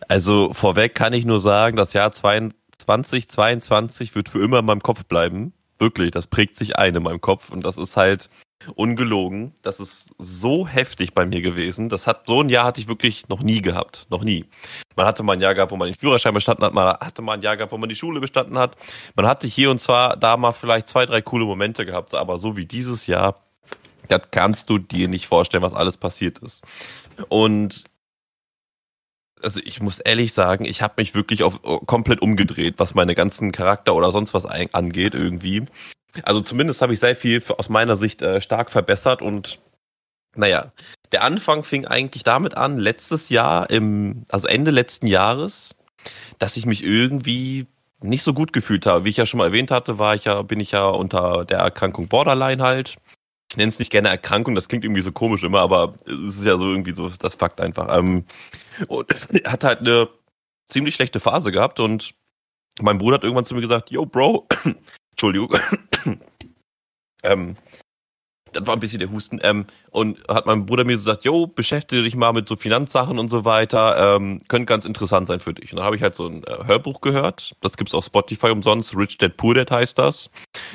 Also 0.09 0.53
vorweg 0.53 0.95
kann 0.95 1.13
ich 1.13 1.25
nur 1.25 1.41
sagen, 1.41 1.77
das 1.77 1.93
Jahr 1.93 2.13
2022 2.13 4.15
wird 4.15 4.29
für 4.29 4.45
immer 4.45 4.61
in 4.61 4.67
meinem 4.67 4.83
Kopf 4.83 5.05
bleiben. 5.05 5.53
Wirklich, 5.79 6.11
das 6.11 6.27
prägt 6.27 6.57
sich 6.57 6.77
ein 6.77 6.95
in 6.95 7.03
meinem 7.03 7.21
Kopf 7.21 7.51
und 7.51 7.65
das 7.65 7.79
ist 7.79 7.97
halt 7.97 8.31
ungelogen. 8.75 9.53
Das 9.63 9.81
ist 9.81 10.11
so 10.19 10.67
heftig 10.67 11.15
bei 11.15 11.27
mir 11.27 11.43
gewesen. 11.43 11.89
Das 11.89 12.07
hat 12.07 12.27
so 12.27 12.41
ein 12.41 12.49
Jahr 12.49 12.65
hatte 12.65 12.81
ich 12.81 12.89
wirklich 12.89 13.29
noch 13.29 13.43
nie 13.43 13.63
gehabt, 13.63 14.07
noch 14.11 14.25
nie. 14.25 14.47
Man 14.97 15.07
hatte 15.07 15.23
mal 15.23 15.35
ein 15.35 15.41
Jahr 15.41 15.55
gehabt, 15.55 15.73
wo 15.73 15.77
man 15.77 15.89
den 15.89 15.99
Führerschein 15.99 16.35
bestanden 16.35 16.65
hat, 16.65 16.73
man 16.73 16.97
hatte 17.01 17.23
mal 17.23 17.35
ein 17.35 17.43
Jahr 17.43 17.57
gehabt, 17.57 17.73
wo 17.73 17.79
man 17.79 17.89
die 17.89 17.97
Schule 17.97 18.21
bestanden 18.21 18.59
hat. 18.59 18.77
Man 19.15 19.27
hatte 19.27 19.49
hier 19.49 19.71
und 19.71 19.81
zwar 19.81 20.17
da 20.17 20.37
mal 20.37 20.53
vielleicht 20.53 20.89
zwei, 20.89 21.07
drei 21.07 21.21
coole 21.21 21.45
Momente 21.45 21.85
gehabt, 21.85 22.15
aber 22.15 22.39
so 22.39 22.57
wie 22.57 22.67
dieses 22.67 23.07
Jahr, 23.07 23.44
das 24.09 24.23
kannst 24.31 24.71
du 24.71 24.79
dir 24.79 25.09
nicht 25.09 25.27
vorstellen, 25.27 25.63
was 25.63 25.75
alles 25.75 25.97
passiert 25.97 26.39
ist. 26.39 26.63
Und 27.29 27.85
also 29.43 29.61
ich 29.63 29.81
muss 29.81 29.99
ehrlich 29.99 30.33
sagen, 30.33 30.65
ich 30.65 30.83
habe 30.83 30.95
mich 30.99 31.15
wirklich 31.15 31.43
auf 31.43 31.61
komplett 31.87 32.23
umgedreht, 32.23 32.75
was 32.79 32.95
meine 32.95 33.15
ganzen 33.15 33.53
Charakter 33.53 33.95
oder 33.95 34.11
sonst 34.11 34.33
was 34.33 34.47
angeht 34.47 35.15
irgendwie. 35.15 35.67
Also 36.23 36.41
zumindest 36.41 36.81
habe 36.81 36.95
ich 36.95 37.01
sehr 37.01 37.17
viel 37.17 37.43
aus 37.59 37.69
meiner 37.69 37.97
Sicht 37.97 38.23
äh, 38.23 38.41
stark 38.41 38.71
verbessert 38.71 39.21
und 39.21 39.61
naja, 40.37 40.73
der 41.13 41.23
Anfang 41.23 41.63
fing 41.65 41.87
eigentlich 41.87 42.25
damit 42.25 42.57
an, 42.57 42.79
letztes 42.79 43.29
Jahr, 43.29 43.71
im, 43.71 44.25
also 44.29 44.49
Ende 44.49 44.71
letzten 44.71 45.07
Jahres, 45.07 45.75
dass 46.39 46.57
ich 46.57 46.67
mich 46.67 46.83
irgendwie 46.83 47.67
nicht 48.03 48.23
so 48.23 48.35
gut 48.35 48.53
gefühlt 48.53 48.87
habe. 48.87 49.05
Wie 49.05 49.11
ich 49.11 49.17
ja 49.17 49.27
schon 49.27 49.39
mal 49.39 49.47
erwähnt 49.47 49.71
hatte, 49.71 49.99
war 49.99 50.15
ich 50.15 50.25
ja, 50.25 50.43
bin 50.43 50.61
ich 50.61 50.73
ja 50.73 50.87
unter 50.87 51.45
der 51.45 51.59
Erkrankung 51.59 52.09
Borderline 52.09 52.63
halt. 52.63 52.97
Ich 53.55 53.57
nenne 53.57 53.69
es 53.69 53.79
nicht 53.79 53.93
gerne 53.93 54.09
Erkrankung, 54.09 54.57
das 54.57 54.67
klingt 54.67 54.83
irgendwie 54.83 55.01
so 55.01 55.13
komisch 55.13 55.45
immer, 55.45 55.61
aber 55.61 55.95
es 56.07 56.39
ist 56.39 56.45
ja 56.45 56.57
so 56.57 56.69
irgendwie 56.69 56.93
so 56.93 57.09
das 57.09 57.37
Fakt 57.37 57.61
einfach. 57.61 57.87
Ähm, 57.97 58.25
und 58.89 59.09
hat 59.45 59.63
halt 59.63 59.79
eine 59.79 60.09
ziemlich 60.67 60.97
schlechte 60.97 61.21
Phase 61.21 61.53
gehabt 61.53 61.79
und 61.79 62.17
mein 62.81 62.99
Bruder 62.99 63.15
hat 63.15 63.23
irgendwann 63.23 63.45
zu 63.45 63.55
mir 63.55 63.61
gesagt, 63.61 63.93
yo, 63.93 64.07
Bro, 64.07 64.49
Entschuldigung, 65.13 65.57
ähm, 67.23 67.57
das 68.55 68.67
war 68.67 68.75
ein 68.75 68.81
bisschen 68.81 69.01
der 69.01 69.11
Husten, 69.11 69.41
ähm, 69.43 69.67
und 69.91 70.19
hat 70.29 70.47
mein 70.47 70.67
Bruder 70.67 70.85
mir 70.85 70.95
gesagt, 70.95 71.25
yo, 71.25 71.47
beschäftige 71.47 72.03
dich 72.03 72.15
mal 72.15 72.33
mit 72.33 72.49
so 72.49 72.57
Finanzsachen 72.57 73.19
und 73.19 73.31
so 73.31 73.45
weiter, 73.45 74.17
ähm, 74.17 74.41
könnte 74.49 74.67
ganz 74.67 74.85
interessant 74.85 75.29
sein 75.29 75.41
für 75.41 75.55
dich. 75.55 75.73
Und 75.73 75.77
dann 75.77 75.87
habe 75.87 75.97
ich 75.97 76.03
halt 76.03 76.15
so 76.15 76.27
ein 76.27 76.45
äh, 76.45 76.65
Hörbuch 76.67 77.01
gehört, 77.01 77.55
das 77.61 77.77
gibt's 77.77 77.95
auf 77.95 78.05
Spotify 78.05 78.49
umsonst, 78.49 78.97
Rich 78.97 79.19
Dad 79.19 79.37
Poor 79.37 79.55
Dad 79.55 79.71
heißt 79.71 79.99
das. 79.99 80.31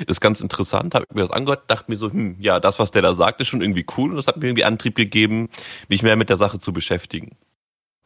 Ist 0.06 0.20
ganz 0.20 0.40
interessant, 0.40 0.94
habe 0.94 1.06
mir 1.12 1.22
das 1.22 1.30
angehört, 1.30 1.64
dachte 1.68 1.90
mir 1.90 1.96
so, 1.96 2.10
hm, 2.10 2.36
ja, 2.38 2.60
das, 2.60 2.78
was 2.78 2.90
der 2.90 3.02
da 3.02 3.14
sagt, 3.14 3.40
ist 3.40 3.48
schon 3.48 3.62
irgendwie 3.62 3.86
cool 3.96 4.10
und 4.10 4.16
das 4.16 4.26
hat 4.26 4.36
mir 4.36 4.46
irgendwie 4.46 4.64
Antrieb 4.64 4.94
gegeben, 4.94 5.48
mich 5.88 6.02
mehr 6.02 6.16
mit 6.16 6.28
der 6.28 6.36
Sache 6.36 6.58
zu 6.58 6.72
beschäftigen. 6.72 7.36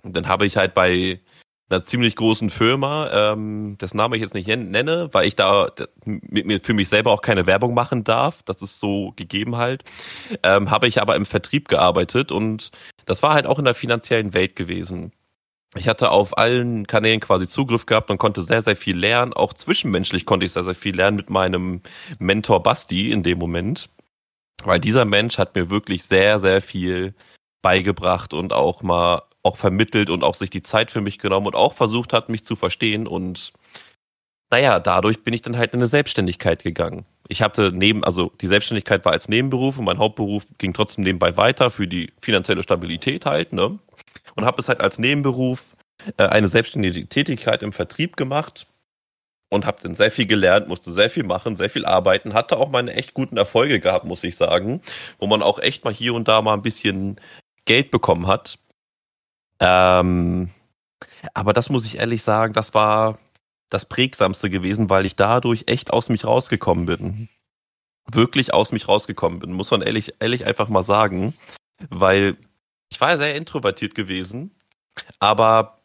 Und 0.03 0.15
dann 0.17 0.29
habe 0.29 0.47
ich 0.47 0.57
halt 0.57 0.75
bei 0.75 1.21
einer 1.71 1.83
ziemlich 1.85 2.17
großen 2.17 2.51
Firma, 2.51 3.33
ähm, 3.33 3.77
das 3.79 3.95
Name 3.95 4.17
ich 4.17 4.23
jetzt 4.23 4.35
nicht 4.35 4.47
nenne, 4.47 5.09
weil 5.13 5.27
ich 5.27 5.35
da 5.35 5.71
mit 6.05 6.47
mir 6.47 6.61
für 6.61 6.75
mich 6.75 6.89
selber 6.89 7.11
auch 7.11 7.23
keine 7.23 7.47
Werbung 7.47 7.75
machen 7.75 8.05
darf. 8.05 8.43
Das 8.45 8.63
ist 8.63 8.81
so 8.81 9.13
gegeben 9.17 9.57
halt. 9.57 9.83
Ähm, 10.43 10.71
habe 10.71 10.87
ich 10.87 11.01
aber 11.01 11.17
im 11.17 11.27
Vertrieb 11.27 11.69
gearbeitet 11.69 12.33
und 12.33 12.71
das 13.07 13.23
war 13.23 13.35
halt 13.35 13.47
auch 13.47 13.59
in 13.59 13.65
der 13.65 13.75
finanziellen 13.75 14.35
Welt 14.35 14.57
gewesen. 14.57 15.13
Ich 15.77 15.89
hatte 15.89 16.11
auf 16.11 16.39
allen 16.39 16.87
Kanälen 16.87 17.21
quasi 17.21 17.49
Zugriff 17.49 17.87
gehabt 17.87 18.11
und 18.11 18.19
konnte 18.19 18.43
sehr, 18.43 18.63
sehr 18.63 18.77
viel 18.77 18.97
lernen. 18.97 19.33
Auch 19.33 19.53
zwischenmenschlich 19.53 20.25
konnte 20.25 20.47
ich 20.47 20.53
sehr, 20.53 20.65
sehr 20.65 20.75
viel 20.75 20.95
lernen 20.95 21.17
mit 21.17 21.31
meinem 21.31 21.83
Mentor 22.19 22.63
Basti 22.63 23.11
in 23.11 23.23
dem 23.25 23.39
Moment. 23.39 23.89
Weil 24.63 24.79
dieser 24.79 25.05
Mensch 25.05 25.37
hat 25.37 25.57
mir 25.57 25.71
wirklich 25.71 26.05
sehr, 26.05 26.39
sehr 26.39 26.63
viel 26.63 27.15
beigebracht 27.61 28.33
und 28.33 28.53
auch 28.53 28.83
mal 28.83 29.23
auch 29.45 29.57
vermittelt 29.57 30.11
und 30.11 30.25
auch 30.25 30.35
sich 30.35 30.51
die 30.51 30.63
Zeit 30.63 30.91
für 30.91 31.01
mich 31.01 31.19
genommen 31.19 31.47
und 31.47 31.55
auch 31.55 31.75
versucht 31.75 32.13
hat, 32.13 32.29
mich 32.29 32.45
zu 32.45 32.57
verstehen. 32.57 33.07
Und 33.07 33.53
naja, 34.51 34.81
dadurch 34.81 35.23
bin 35.23 35.35
ich 35.35 35.43
dann 35.43 35.57
halt 35.57 35.75
in 35.75 35.81
eine 35.81 35.87
Selbstständigkeit 35.87 36.63
gegangen. 36.63 37.05
Ich 37.29 37.43
hatte 37.43 37.71
neben, 37.73 38.05
also 38.05 38.33
die 38.41 38.49
Selbstständigkeit 38.49 39.05
war 39.05 39.13
als 39.13 39.29
Nebenberuf 39.29 39.79
und 39.79 39.85
mein 39.85 39.99
Hauptberuf 39.99 40.47
ging 40.59 40.73
trotzdem 40.73 41.05
nebenbei 41.05 41.37
weiter 41.37 41.71
für 41.71 41.87
die 41.87 42.13
finanzielle 42.21 42.63
Stabilität 42.63 43.27
halt, 43.27 43.53
ne? 43.53 43.79
Und 44.35 44.45
habe 44.45 44.61
es 44.61 44.69
halt 44.69 44.81
als 44.81 44.99
Nebenberuf 44.99 45.77
äh, 46.17 46.25
eine 46.25 46.49
selbstständige 46.49 47.07
Tätigkeit 47.07 47.63
im 47.63 47.73
Vertrieb 47.73 48.17
gemacht 48.17 48.67
und 49.51 49.67
habe 49.67 49.79
dann 49.83 49.95
sehr 49.95 50.11
viel 50.11 50.27
gelernt, 50.27 50.69
musste 50.69 50.93
sehr 50.93 51.11
viel 51.11 51.23
machen, 51.23 51.57
sehr 51.57 51.71
viel 51.71 51.85
arbeiten, 51.85 52.35
hatte 52.35 52.57
auch 52.57 52.71
meine 52.71 52.95
echt 52.95 53.15
guten 53.15 53.37
Erfolge 53.37 53.81
gehabt, 53.81 54.05
muss 54.05 54.25
ich 54.25 54.37
sagen, 54.37 54.81
wo 55.19 55.27
man 55.27 55.43
auch 55.43 55.59
echt 55.59 55.85
mal 55.85 55.95
hier 55.95 56.15
und 56.15 56.29
da 56.29 56.43
mal 56.43 56.55
ein 56.55 56.63
bisschen 56.63 57.21
Geld 57.65 57.91
bekommen 57.91 58.27
hat. 58.27 58.59
Ähm, 59.65 60.51
aber 61.33 61.53
das 61.55 61.71
muss 61.71 61.87
ich 61.87 61.97
ehrlich 61.97 62.23
sagen, 62.23 62.53
das 62.53 62.75
war 62.75 63.19
das 63.71 63.87
prägsamste 63.87 64.51
gewesen, 64.51 64.91
weil 64.91 65.07
ich 65.07 65.17
dadurch 65.17 65.65
echt 65.67 65.91
aus 65.91 66.11
mich 66.11 66.25
rausgekommen 66.25 66.87
bin. 66.87 67.29
Wirklich 68.11 68.53
aus 68.53 68.73
mich 68.73 68.87
rausgekommen 68.87 69.39
bin, 69.39 69.53
muss 69.53 69.71
man 69.71 69.81
ehrlich, 69.81 70.15
ehrlich 70.21 70.47
einfach 70.47 70.69
mal 70.69 70.83
sagen, 70.83 71.33
weil 71.89 72.37
ich 72.91 73.01
war 73.01 73.17
sehr 73.17 73.35
introvertiert 73.35 73.95
gewesen, 73.95 74.55
aber 75.19 75.79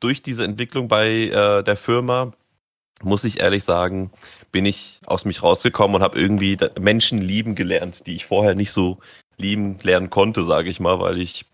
durch 0.00 0.22
diese 0.22 0.44
Entwicklung 0.44 0.88
bei 0.88 1.08
äh, 1.08 1.64
der 1.64 1.76
Firma 1.76 2.32
muss 3.02 3.24
ich 3.24 3.40
ehrlich 3.40 3.64
sagen, 3.64 4.10
bin 4.52 4.66
ich 4.66 5.00
aus 5.06 5.24
mich 5.24 5.42
rausgekommen 5.42 5.96
und 5.96 6.02
habe 6.02 6.18
irgendwie 6.20 6.58
Menschen 6.78 7.18
lieben 7.18 7.54
gelernt, 7.54 8.06
die 8.06 8.16
ich 8.16 8.26
vorher 8.26 8.54
nicht 8.54 8.72
so 8.72 8.98
lieben 9.38 9.78
lernen 9.82 10.10
konnte, 10.10 10.44
sage 10.44 10.68
ich 10.68 10.80
mal, 10.80 11.00
weil 11.00 11.18
ich 11.18 11.46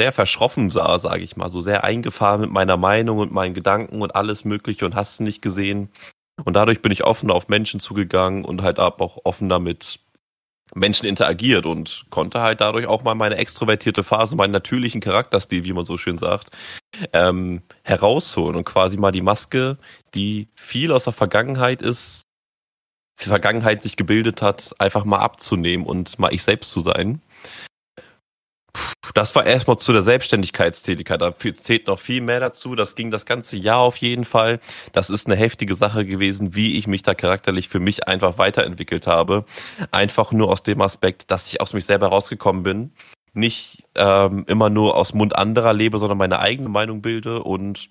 sehr 0.00 0.12
verschroffen 0.12 0.70
sah, 0.70 0.98
sage 0.98 1.22
ich 1.22 1.36
mal, 1.36 1.50
so 1.50 1.60
sehr 1.60 1.84
eingefahren 1.84 2.40
mit 2.40 2.50
meiner 2.50 2.78
Meinung 2.78 3.18
und 3.18 3.32
meinen 3.32 3.52
Gedanken 3.52 4.00
und 4.00 4.14
alles 4.14 4.46
Mögliche 4.46 4.86
und 4.86 4.94
hast 4.94 5.12
es 5.12 5.20
nicht 5.20 5.42
gesehen. 5.42 5.90
Und 6.42 6.54
dadurch 6.54 6.80
bin 6.80 6.90
ich 6.90 7.04
offener 7.04 7.34
auf 7.34 7.48
Menschen 7.48 7.80
zugegangen 7.80 8.46
und 8.46 8.62
halt 8.62 8.78
auch 8.78 9.18
offener 9.24 9.58
mit 9.60 10.00
Menschen 10.74 11.04
interagiert 11.04 11.66
und 11.66 12.06
konnte 12.08 12.40
halt 12.40 12.62
dadurch 12.62 12.86
auch 12.86 13.02
mal 13.02 13.14
meine 13.14 13.36
extrovertierte 13.36 14.02
Phase, 14.02 14.36
meinen 14.36 14.52
natürlichen 14.52 15.02
Charakterstil, 15.02 15.64
wie 15.64 15.74
man 15.74 15.84
so 15.84 15.98
schön 15.98 16.16
sagt, 16.16 16.50
ähm, 17.12 17.60
herausholen 17.82 18.56
und 18.56 18.64
quasi 18.64 18.96
mal 18.96 19.12
die 19.12 19.20
Maske, 19.20 19.76
die 20.14 20.48
viel 20.54 20.92
aus 20.92 21.04
der 21.04 21.12
Vergangenheit 21.12 21.82
ist, 21.82 22.22
Vergangenheit 23.18 23.82
sich 23.82 23.96
gebildet 23.96 24.40
hat, 24.40 24.74
einfach 24.78 25.04
mal 25.04 25.18
abzunehmen 25.18 25.84
und 25.84 26.18
mal 26.18 26.32
ich 26.32 26.42
selbst 26.42 26.72
zu 26.72 26.80
sein. 26.80 27.20
Das 29.14 29.34
war 29.34 29.44
erstmal 29.44 29.78
zu 29.78 29.92
der 29.92 30.02
Selbstständigkeitstätigkeit. 30.02 31.20
Da 31.20 31.34
zählt 31.36 31.86
noch 31.86 31.98
viel 31.98 32.20
mehr 32.20 32.40
dazu. 32.40 32.74
Das 32.74 32.94
ging 32.94 33.10
das 33.10 33.26
ganze 33.26 33.56
Jahr 33.56 33.78
auf 33.78 33.96
jeden 33.96 34.24
Fall. 34.24 34.60
Das 34.92 35.10
ist 35.10 35.26
eine 35.26 35.36
heftige 35.36 35.74
Sache 35.74 36.04
gewesen, 36.04 36.54
wie 36.54 36.78
ich 36.78 36.86
mich 36.86 37.02
da 37.02 37.14
charakterlich 37.14 37.68
für 37.68 37.80
mich 37.80 38.06
einfach 38.06 38.38
weiterentwickelt 38.38 39.06
habe. 39.06 39.44
Einfach 39.90 40.32
nur 40.32 40.50
aus 40.50 40.62
dem 40.62 40.80
Aspekt, 40.80 41.30
dass 41.30 41.48
ich 41.48 41.60
aus 41.60 41.72
mich 41.72 41.86
selber 41.86 42.08
rausgekommen 42.08 42.62
bin. 42.62 42.92
Nicht 43.32 43.84
ähm, 43.94 44.44
immer 44.46 44.70
nur 44.70 44.96
aus 44.96 45.14
Mund 45.14 45.34
anderer 45.36 45.72
lebe, 45.72 45.98
sondern 45.98 46.18
meine 46.18 46.40
eigene 46.40 46.68
Meinung 46.68 47.02
bilde 47.02 47.42
und 47.42 47.90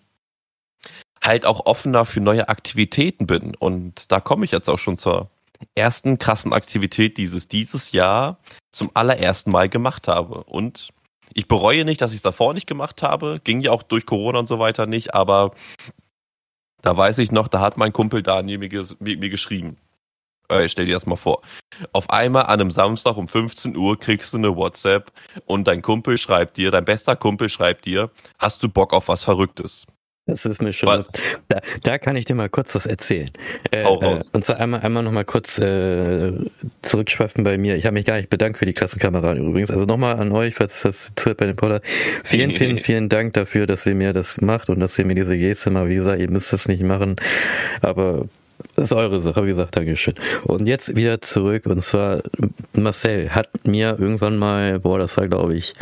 halt 1.23 1.45
auch 1.45 1.65
offener 1.65 2.05
für 2.05 2.21
neue 2.21 2.49
Aktivitäten 2.49 3.27
bin. 3.27 3.55
Und 3.55 4.11
da 4.11 4.19
komme 4.19 4.45
ich 4.45 4.51
jetzt 4.51 4.69
auch 4.69 4.79
schon 4.79 4.97
zur 4.97 5.29
ersten 5.75 6.17
krassen 6.17 6.53
Aktivität 6.53 7.17
dieses 7.17 7.47
dieses 7.47 7.91
Jahr 7.91 8.39
zum 8.71 8.91
allerersten 8.93 9.51
Mal 9.51 9.69
gemacht 9.69 10.07
habe. 10.07 10.43
Und 10.43 10.89
ich 11.33 11.47
bereue 11.47 11.85
nicht, 11.85 12.01
dass 12.01 12.11
ich 12.11 12.17
es 12.17 12.23
davor 12.23 12.53
nicht 12.53 12.67
gemacht 12.67 13.03
habe. 13.03 13.39
Ging 13.43 13.61
ja 13.61 13.71
auch 13.71 13.83
durch 13.83 14.05
Corona 14.05 14.39
und 14.39 14.47
so 14.47 14.59
weiter 14.59 14.85
nicht, 14.85 15.13
aber 15.13 15.51
da 16.81 16.95
weiß 16.95 17.17
ich 17.19 17.31
noch, 17.31 17.47
da 17.47 17.59
hat 17.59 17.77
mein 17.77 17.93
Kumpel 17.93 18.23
Daniel 18.23 18.57
mir, 18.57 18.85
mir 18.99 19.29
geschrieben. 19.29 19.77
Äh, 20.49 20.67
stell 20.67 20.87
dir 20.87 20.93
das 20.93 21.05
mal 21.05 21.15
vor. 21.15 21.41
Auf 21.93 22.09
einmal 22.09 22.43
an 22.43 22.59
einem 22.59 22.71
Samstag 22.71 23.17
um 23.17 23.27
15 23.27 23.75
Uhr 23.75 23.99
kriegst 23.99 24.33
du 24.33 24.37
eine 24.37 24.55
WhatsApp 24.55 25.11
und 25.45 25.67
dein 25.67 25.81
Kumpel 25.81 26.17
schreibt 26.17 26.57
dir, 26.57 26.71
dein 26.71 26.85
bester 26.85 27.15
Kumpel 27.15 27.49
schreibt 27.49 27.85
dir, 27.85 28.09
hast 28.39 28.63
du 28.63 28.69
Bock 28.69 28.93
auf 28.93 29.07
was 29.09 29.23
Verrücktes? 29.23 29.85
Das 30.29 30.45
ist 30.45 30.61
mir 30.61 30.73
schon. 30.73 31.05
Da, 31.47 31.61
da 31.83 31.97
kann 31.97 32.15
ich 32.15 32.25
dir 32.25 32.35
mal 32.35 32.49
kurz 32.49 32.75
was 32.75 32.85
erzählen. 32.85 33.29
Äh, 33.71 33.83
äh, 33.83 34.19
und 34.33 34.45
zwar 34.45 34.59
einmal, 34.59 34.81
einmal 34.81 35.03
nochmal 35.03 35.25
kurz 35.25 35.57
äh, 35.59 36.33
zurückschweifen 36.83 37.43
bei 37.43 37.57
mir. 37.57 37.75
Ich 37.75 37.85
habe 37.85 37.93
mich 37.93 38.05
gar 38.05 38.17
nicht 38.17 38.29
bedankt 38.29 38.59
für 38.59 38.65
die 38.65 38.73
Klassenkameraden 38.73 39.47
übrigens. 39.47 39.71
Also 39.71 39.85
nochmal 39.85 40.17
an 40.17 40.31
euch, 40.31 40.55
falls 40.55 40.83
das 40.83 41.13
zuhört 41.15 41.37
bei 41.37 41.45
dem 41.45 41.55
Poller. 41.55 41.81
Vielen, 42.23 42.51
vielen, 42.51 42.77
vielen 42.77 43.09
Dank 43.09 43.33
dafür, 43.33 43.65
dass 43.65 43.85
ihr 43.85 43.95
mir 43.95 44.13
das 44.13 44.41
macht 44.41 44.69
und 44.69 44.79
dass 44.79 44.97
ihr 44.99 45.05
mir 45.05 45.15
diese 45.15 45.37
Geste 45.37 45.69
mal, 45.71 45.89
wie 45.89 45.95
gesagt, 45.95 46.19
ihr 46.19 46.29
müsst 46.29 46.53
das 46.53 46.67
nicht 46.67 46.83
machen. 46.83 47.15
Aber 47.81 48.27
das 48.75 48.85
ist 48.85 48.93
eure 48.93 49.19
Sache, 49.19 49.43
wie 49.43 49.49
gesagt, 49.49 49.75
Dankeschön. 49.75 50.15
Und 50.43 50.67
jetzt 50.67 50.95
wieder 50.95 51.21
zurück, 51.21 51.65
und 51.65 51.81
zwar 51.81 52.21
Marcel 52.73 53.29
hat 53.29 53.49
mir 53.65 53.97
irgendwann 53.99 54.37
mal, 54.37 54.79
boah, 54.79 54.99
das 54.99 55.17
war 55.17 55.27
glaube 55.27 55.55
ich 55.55 55.73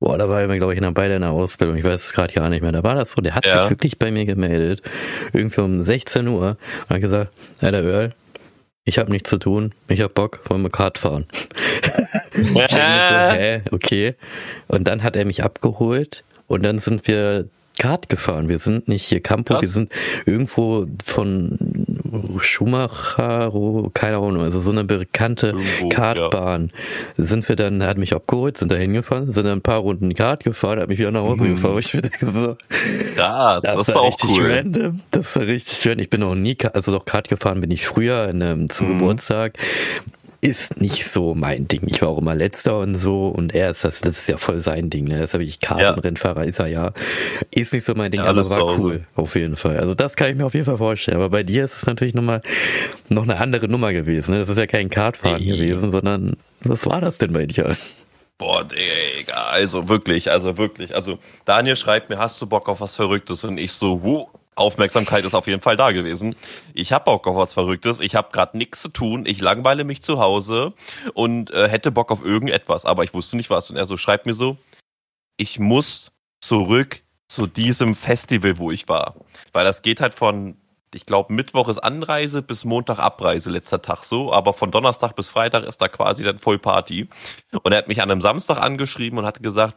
Boah, 0.00 0.16
da 0.16 0.30
war 0.30 0.40
er, 0.40 0.48
glaube 0.56 0.74
ich, 0.74 0.80
beide 0.94 1.14
in 1.14 1.20
der 1.20 1.30
Ausbildung. 1.30 1.76
Ich 1.76 1.84
weiß 1.84 2.04
es 2.04 2.12
gerade 2.14 2.32
gar 2.32 2.48
nicht 2.48 2.62
mehr. 2.62 2.72
Da 2.72 2.82
war 2.82 2.94
das 2.94 3.12
so. 3.12 3.20
Der 3.20 3.34
hat 3.34 3.44
ja. 3.44 3.62
sich 3.62 3.70
wirklich 3.70 3.98
bei 3.98 4.10
mir 4.10 4.24
gemeldet. 4.24 4.80
Irgendwie 5.34 5.60
um 5.60 5.82
16 5.82 6.26
Uhr. 6.26 6.56
Und 6.88 6.94
hat 6.94 7.02
gesagt, 7.02 7.34
Alter 7.60 7.84
Earl, 7.84 8.14
ich 8.84 8.98
habe 8.98 9.10
nichts 9.10 9.28
zu 9.28 9.38
tun. 9.38 9.72
Ich 9.88 10.00
habe 10.00 10.12
Bock, 10.12 10.40
wollen 10.48 10.62
wir 10.62 10.70
Kart 10.70 10.96
fahren. 10.96 11.26
ich 12.32 12.48
so, 12.48 12.58
hä, 12.70 13.60
okay. 13.72 14.14
Und 14.68 14.84
dann 14.84 15.02
hat 15.02 15.16
er 15.16 15.26
mich 15.26 15.44
abgeholt 15.44 16.24
und 16.46 16.62
dann 16.62 16.78
sind 16.78 17.06
wir 17.06 17.46
Kart 17.80 18.10
gefahren. 18.10 18.50
Wir 18.50 18.58
sind 18.58 18.88
nicht 18.88 19.06
hier 19.06 19.20
Campo, 19.20 19.54
Krass. 19.54 19.62
wir 19.62 19.68
sind 19.70 19.90
irgendwo 20.26 20.84
von 21.02 21.56
Schumacher, 22.40 23.50
keine 23.94 24.18
Ahnung, 24.18 24.42
also 24.42 24.60
so 24.60 24.70
eine 24.70 24.84
bekannte 24.84 25.48
irgendwo, 25.48 25.88
Kartbahn. 25.88 26.72
Ja. 27.16 27.24
Sind 27.24 27.48
wir 27.48 27.56
dann, 27.56 27.80
er 27.80 27.88
hat 27.88 27.96
mich 27.96 28.14
abgeholt, 28.14 28.58
sind 28.58 28.70
da 28.70 28.76
hingefahren, 28.76 29.32
sind 29.32 29.44
dann 29.46 29.58
ein 29.58 29.62
paar 29.62 29.78
Runden 29.78 30.12
Kart 30.12 30.44
gefahren, 30.44 30.78
hat 30.78 30.88
mich 30.88 30.98
wieder 30.98 31.10
nach 31.10 31.22
Hause 31.22 31.44
mhm. 31.44 31.54
gefahren. 31.54 31.78
Ich 31.78 31.92
bin 31.92 32.10
so, 32.20 32.56
Krass, 33.14 33.62
das, 33.62 33.76
das 33.76 33.88
ist 33.88 33.96
auch 33.96 34.08
richtig 34.08 34.30
cool. 34.38 34.52
random. 34.52 35.00
Das 35.10 35.36
war 35.36 35.46
richtig 35.46 35.78
schön. 35.78 35.98
Ich 36.00 36.10
bin 36.10 36.20
noch 36.20 36.34
nie, 36.34 36.58
also 36.74 36.92
doch 36.92 37.06
Kart 37.06 37.28
gefahren 37.28 37.62
bin 37.62 37.70
ich 37.70 37.86
früher 37.86 38.28
in, 38.28 38.68
zum 38.68 38.88
mhm. 38.88 38.98
Geburtstag 38.98 39.56
ist 40.40 40.80
nicht 40.80 41.06
so 41.06 41.34
mein 41.34 41.68
Ding. 41.68 41.82
Ich 41.86 42.00
war 42.00 42.08
auch 42.08 42.18
immer 42.18 42.34
letzter 42.34 42.78
und 42.78 42.98
so 42.98 43.28
und 43.28 43.54
er 43.54 43.70
ist 43.70 43.84
das, 43.84 44.00
das 44.00 44.18
ist 44.18 44.28
ja 44.28 44.38
voll 44.38 44.60
sein 44.60 44.88
Ding. 44.88 45.04
Ne? 45.04 45.18
Das 45.18 45.34
habe 45.34 45.44
ich 45.44 45.60
Kartenrennfahrer, 45.60 46.42
ja. 46.42 46.48
ist 46.48 46.58
er 46.58 46.66
ja. 46.68 46.92
Ist 47.50 47.72
nicht 47.74 47.84
so 47.84 47.94
mein 47.94 48.10
Ding, 48.10 48.20
ja, 48.20 48.26
aber 48.26 48.48
war 48.48 48.78
cool, 48.78 49.06
auf 49.16 49.34
jeden 49.34 49.56
Fall. 49.56 49.78
Also 49.78 49.94
das 49.94 50.16
kann 50.16 50.30
ich 50.30 50.36
mir 50.36 50.46
auf 50.46 50.54
jeden 50.54 50.66
Fall 50.66 50.78
vorstellen. 50.78 51.18
Aber 51.18 51.28
bei 51.28 51.42
dir 51.42 51.64
ist 51.64 51.76
es 51.76 51.86
natürlich 51.86 52.14
nochmal 52.14 52.40
noch 53.08 53.24
eine 53.24 53.36
andere 53.38 53.68
Nummer 53.68 53.92
gewesen. 53.92 54.32
Ne? 54.32 54.38
Das 54.38 54.48
ist 54.48 54.58
ja 54.58 54.66
kein 54.66 54.88
Kartfahren 54.88 55.42
hey. 55.42 55.56
gewesen, 55.56 55.90
sondern 55.90 56.36
was 56.62 56.86
war 56.86 57.00
das 57.00 57.18
denn 57.18 57.32
bei 57.32 57.46
dir? 57.46 57.76
Boah, 58.38 58.64
Digga, 58.64 59.48
also 59.50 59.88
wirklich, 59.88 60.30
also 60.30 60.56
wirklich. 60.56 60.94
Also 60.94 61.18
Daniel 61.44 61.76
schreibt 61.76 62.08
mir, 62.08 62.16
hast 62.16 62.40
du 62.40 62.46
Bock 62.46 62.70
auf 62.70 62.80
was 62.80 62.96
Verrücktes? 62.96 63.44
Und 63.44 63.58
ich 63.58 63.72
so, 63.72 64.02
wuh, 64.02 64.28
Aufmerksamkeit 64.56 65.24
ist 65.24 65.34
auf 65.34 65.46
jeden 65.46 65.62
Fall 65.62 65.76
da 65.76 65.90
gewesen. 65.92 66.36
Ich 66.74 66.92
habe 66.92 67.04
Bock 67.04 67.26
auf 67.26 67.36
was 67.36 67.52
Verrücktes. 67.52 68.00
Ich 68.00 68.14
habe 68.14 68.30
gerade 68.32 68.58
nichts 68.58 68.82
zu 68.82 68.88
tun. 68.88 69.24
Ich 69.26 69.40
langweile 69.40 69.84
mich 69.84 70.02
zu 70.02 70.20
Hause 70.20 70.74
und 71.14 71.50
äh, 71.50 71.68
hätte 71.68 71.90
Bock 71.90 72.10
auf 72.10 72.24
irgendetwas, 72.24 72.84
aber 72.84 73.04
ich 73.04 73.14
wusste 73.14 73.36
nicht 73.36 73.50
was. 73.50 73.70
Und 73.70 73.76
er 73.76 73.86
so 73.86 73.96
schreibt 73.96 74.26
mir 74.26 74.34
so, 74.34 74.58
ich 75.36 75.58
muss 75.58 76.12
zurück 76.40 77.02
zu 77.28 77.46
diesem 77.46 77.94
Festival, 77.94 78.58
wo 78.58 78.70
ich 78.70 78.88
war. 78.88 79.14
Weil 79.52 79.64
das 79.64 79.82
geht 79.82 80.00
halt 80.00 80.14
von, 80.14 80.56
ich 80.92 81.06
glaube, 81.06 81.32
Mittwoch 81.32 81.68
ist 81.68 81.78
Anreise 81.78 82.42
bis 82.42 82.64
Montag 82.64 82.98
Abreise, 82.98 83.50
letzter 83.50 83.80
Tag 83.80 84.04
so. 84.04 84.32
Aber 84.32 84.52
von 84.52 84.70
Donnerstag 84.70 85.14
bis 85.14 85.28
Freitag 85.28 85.64
ist 85.64 85.80
da 85.80 85.88
quasi 85.88 86.24
dann 86.24 86.38
Vollparty. 86.38 87.08
Und 87.62 87.72
er 87.72 87.78
hat 87.78 87.88
mich 87.88 88.02
an 88.02 88.10
einem 88.10 88.20
Samstag 88.20 88.58
angeschrieben 88.58 89.18
und 89.18 89.26
hat 89.26 89.42
gesagt, 89.42 89.76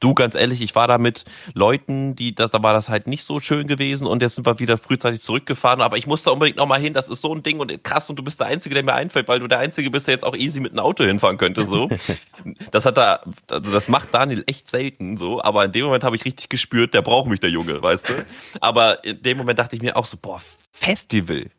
Du, 0.00 0.14
ganz 0.14 0.34
ehrlich, 0.34 0.60
ich 0.60 0.74
war 0.74 0.88
da 0.88 0.98
mit 0.98 1.24
Leuten, 1.52 2.16
die, 2.16 2.34
das, 2.34 2.50
da 2.50 2.62
war 2.62 2.72
das 2.72 2.88
halt 2.88 3.06
nicht 3.06 3.24
so 3.24 3.40
schön 3.40 3.66
gewesen 3.66 4.06
und 4.06 4.22
jetzt 4.22 4.36
sind 4.36 4.46
wir 4.46 4.58
wieder 4.58 4.78
frühzeitig 4.78 5.20
zurückgefahren, 5.20 5.80
aber 5.80 5.96
ich 5.96 6.06
muss 6.06 6.22
da 6.22 6.30
unbedingt 6.30 6.58
nochmal 6.58 6.80
hin, 6.80 6.94
das 6.94 7.08
ist 7.08 7.20
so 7.20 7.34
ein 7.34 7.42
Ding 7.42 7.60
und 7.60 7.84
krass 7.84 8.08
und 8.10 8.16
du 8.16 8.22
bist 8.22 8.40
der 8.40 8.46
Einzige, 8.46 8.74
der 8.74 8.84
mir 8.84 8.94
einfällt, 8.94 9.28
weil 9.28 9.40
du 9.40 9.48
der 9.48 9.58
Einzige 9.58 9.90
bist, 9.90 10.06
der 10.06 10.14
jetzt 10.14 10.24
auch 10.24 10.36
easy 10.36 10.60
mit 10.60 10.72
einem 10.72 10.80
Auto 10.80 11.04
hinfahren 11.04 11.38
könnte, 11.38 11.66
so. 11.66 11.88
das 12.70 12.86
hat 12.86 12.96
da, 12.96 13.20
also 13.50 13.72
das 13.72 13.88
macht 13.88 14.12
Daniel 14.14 14.44
echt 14.46 14.68
selten, 14.68 15.16
so, 15.16 15.42
aber 15.42 15.64
in 15.64 15.72
dem 15.72 15.84
Moment 15.84 16.04
habe 16.04 16.16
ich 16.16 16.24
richtig 16.24 16.48
gespürt, 16.48 16.94
der 16.94 17.02
braucht 17.02 17.28
mich, 17.28 17.40
der 17.40 17.50
Junge, 17.50 17.82
weißt 17.82 18.08
du? 18.08 18.12
Aber 18.60 19.04
in 19.04 19.22
dem 19.22 19.38
Moment 19.38 19.58
dachte 19.58 19.76
ich 19.76 19.82
mir 19.82 19.96
auch 19.96 20.06
so, 20.06 20.16
boah, 20.16 20.40
Festival, 20.72 21.50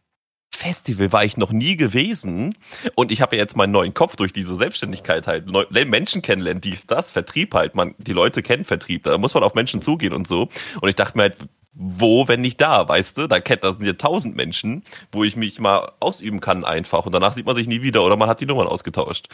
Festival 0.53 1.11
war 1.11 1.25
ich 1.25 1.37
noch 1.37 1.51
nie 1.51 1.75
gewesen. 1.75 2.55
Und 2.95 3.11
ich 3.11 3.21
habe 3.21 3.35
ja 3.35 3.41
jetzt 3.41 3.55
meinen 3.55 3.71
neuen 3.71 3.93
Kopf 3.93 4.15
durch 4.15 4.33
diese 4.33 4.55
Selbstständigkeit 4.55 5.27
halt 5.27 5.45
Menschen 5.71 6.21
kennenlernen, 6.21 6.61
dies, 6.61 6.85
das, 6.87 7.11
Vertrieb 7.11 7.53
halt, 7.53 7.75
man, 7.75 7.93
die 7.97 8.13
Leute 8.13 8.41
kennen 8.41 8.65
Vertrieb, 8.65 9.03
da 9.03 9.17
muss 9.17 9.33
man 9.33 9.43
auf 9.43 9.53
Menschen 9.53 9.81
zugehen 9.81 10.13
und 10.13 10.27
so. 10.27 10.49
Und 10.81 10.89
ich 10.89 10.95
dachte 10.95 11.17
mir 11.17 11.23
halt, 11.23 11.37
wo, 11.73 12.27
wenn 12.27 12.41
nicht 12.41 12.61
da, 12.61 12.87
weißt 12.87 13.17
du, 13.17 13.27
da 13.27 13.39
kennt 13.39 13.63
das 13.63 13.77
sind 13.77 13.85
ja 13.85 13.93
tausend 13.93 14.35
Menschen, 14.35 14.83
wo 15.11 15.23
ich 15.25 15.35
mich 15.35 15.59
mal 15.59 15.91
ausüben 15.99 16.39
kann 16.39 16.63
einfach. 16.63 17.05
Und 17.05 17.11
danach 17.11 17.33
sieht 17.33 17.45
man 17.45 17.55
sich 17.55 17.67
nie 17.67 17.81
wieder 17.81 18.03
oder 18.03 18.15
man 18.15 18.29
hat 18.29 18.39
die 18.39 18.45
Nummern 18.45 18.67
ausgetauscht. 18.67 19.27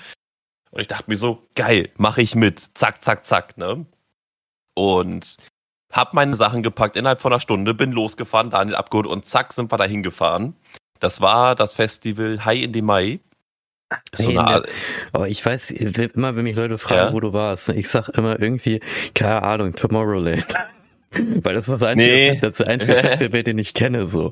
Und 0.72 0.82
ich 0.82 0.88
dachte 0.88 1.05
mir 1.07 1.18
so, 1.18 1.47
geil, 1.53 1.89
mache 1.97 2.22
ich 2.22 2.34
mit, 2.34 2.59
zack, 2.74 3.03
zack, 3.03 3.26
zack, 3.26 3.57
ne? 3.57 3.86
Und 4.74 5.38
hab 5.91 6.14
meine 6.14 6.36
Sachen 6.36 6.64
gepackt. 6.64 6.95
Innerhalb 6.95 7.22
von 7.22 7.32
einer 7.32 7.39
Stunde, 7.39 7.74
bin 7.74 7.91
losgefahren, 7.91 8.49
Daniel 8.49 8.76
abgeholt 8.76 9.07
und 9.07 9.26
zack 9.26 9.53
sind 9.53 9.72
wir 9.72 9.78
da 9.78 9.84
hingefahren. 9.84 10.55
Das 11.02 11.20
war 11.20 11.56
das 11.56 11.74
Festival 11.74 12.45
High 12.45 12.64
in 12.64 12.74
the 12.74 12.82
Mai. 12.82 13.20
So 14.14 14.30
hey, 14.30 14.38
eine 14.38 14.64
oh, 15.12 15.26
ich 15.26 15.45
weiß 15.45 15.72
immer, 15.72 16.36
wenn 16.38 16.43
mich 16.43 16.56
Leute 16.56 16.78
fragen, 16.78 17.08
ja? 17.08 17.14
wo 17.14 17.20
du 17.20 17.34
warst, 17.34 17.68
ich 17.70 17.89
sag 17.89 18.08
immer 18.10 18.39
irgendwie, 18.39 18.80
keine 19.14 19.43
Ahnung, 19.43 19.76
Tomorrowland. 19.76 20.47
Weil 21.14 21.56
das 21.56 21.68
ist 21.68 21.82
das 21.82 21.84
einzige, 21.84 22.10
nee. 22.10 22.39
das 22.39 22.62
einzige 22.62 22.93
Festival, 22.93 23.43
den 23.43 23.58
ich 23.58 23.74
kenne, 23.74 24.08
so. 24.08 24.32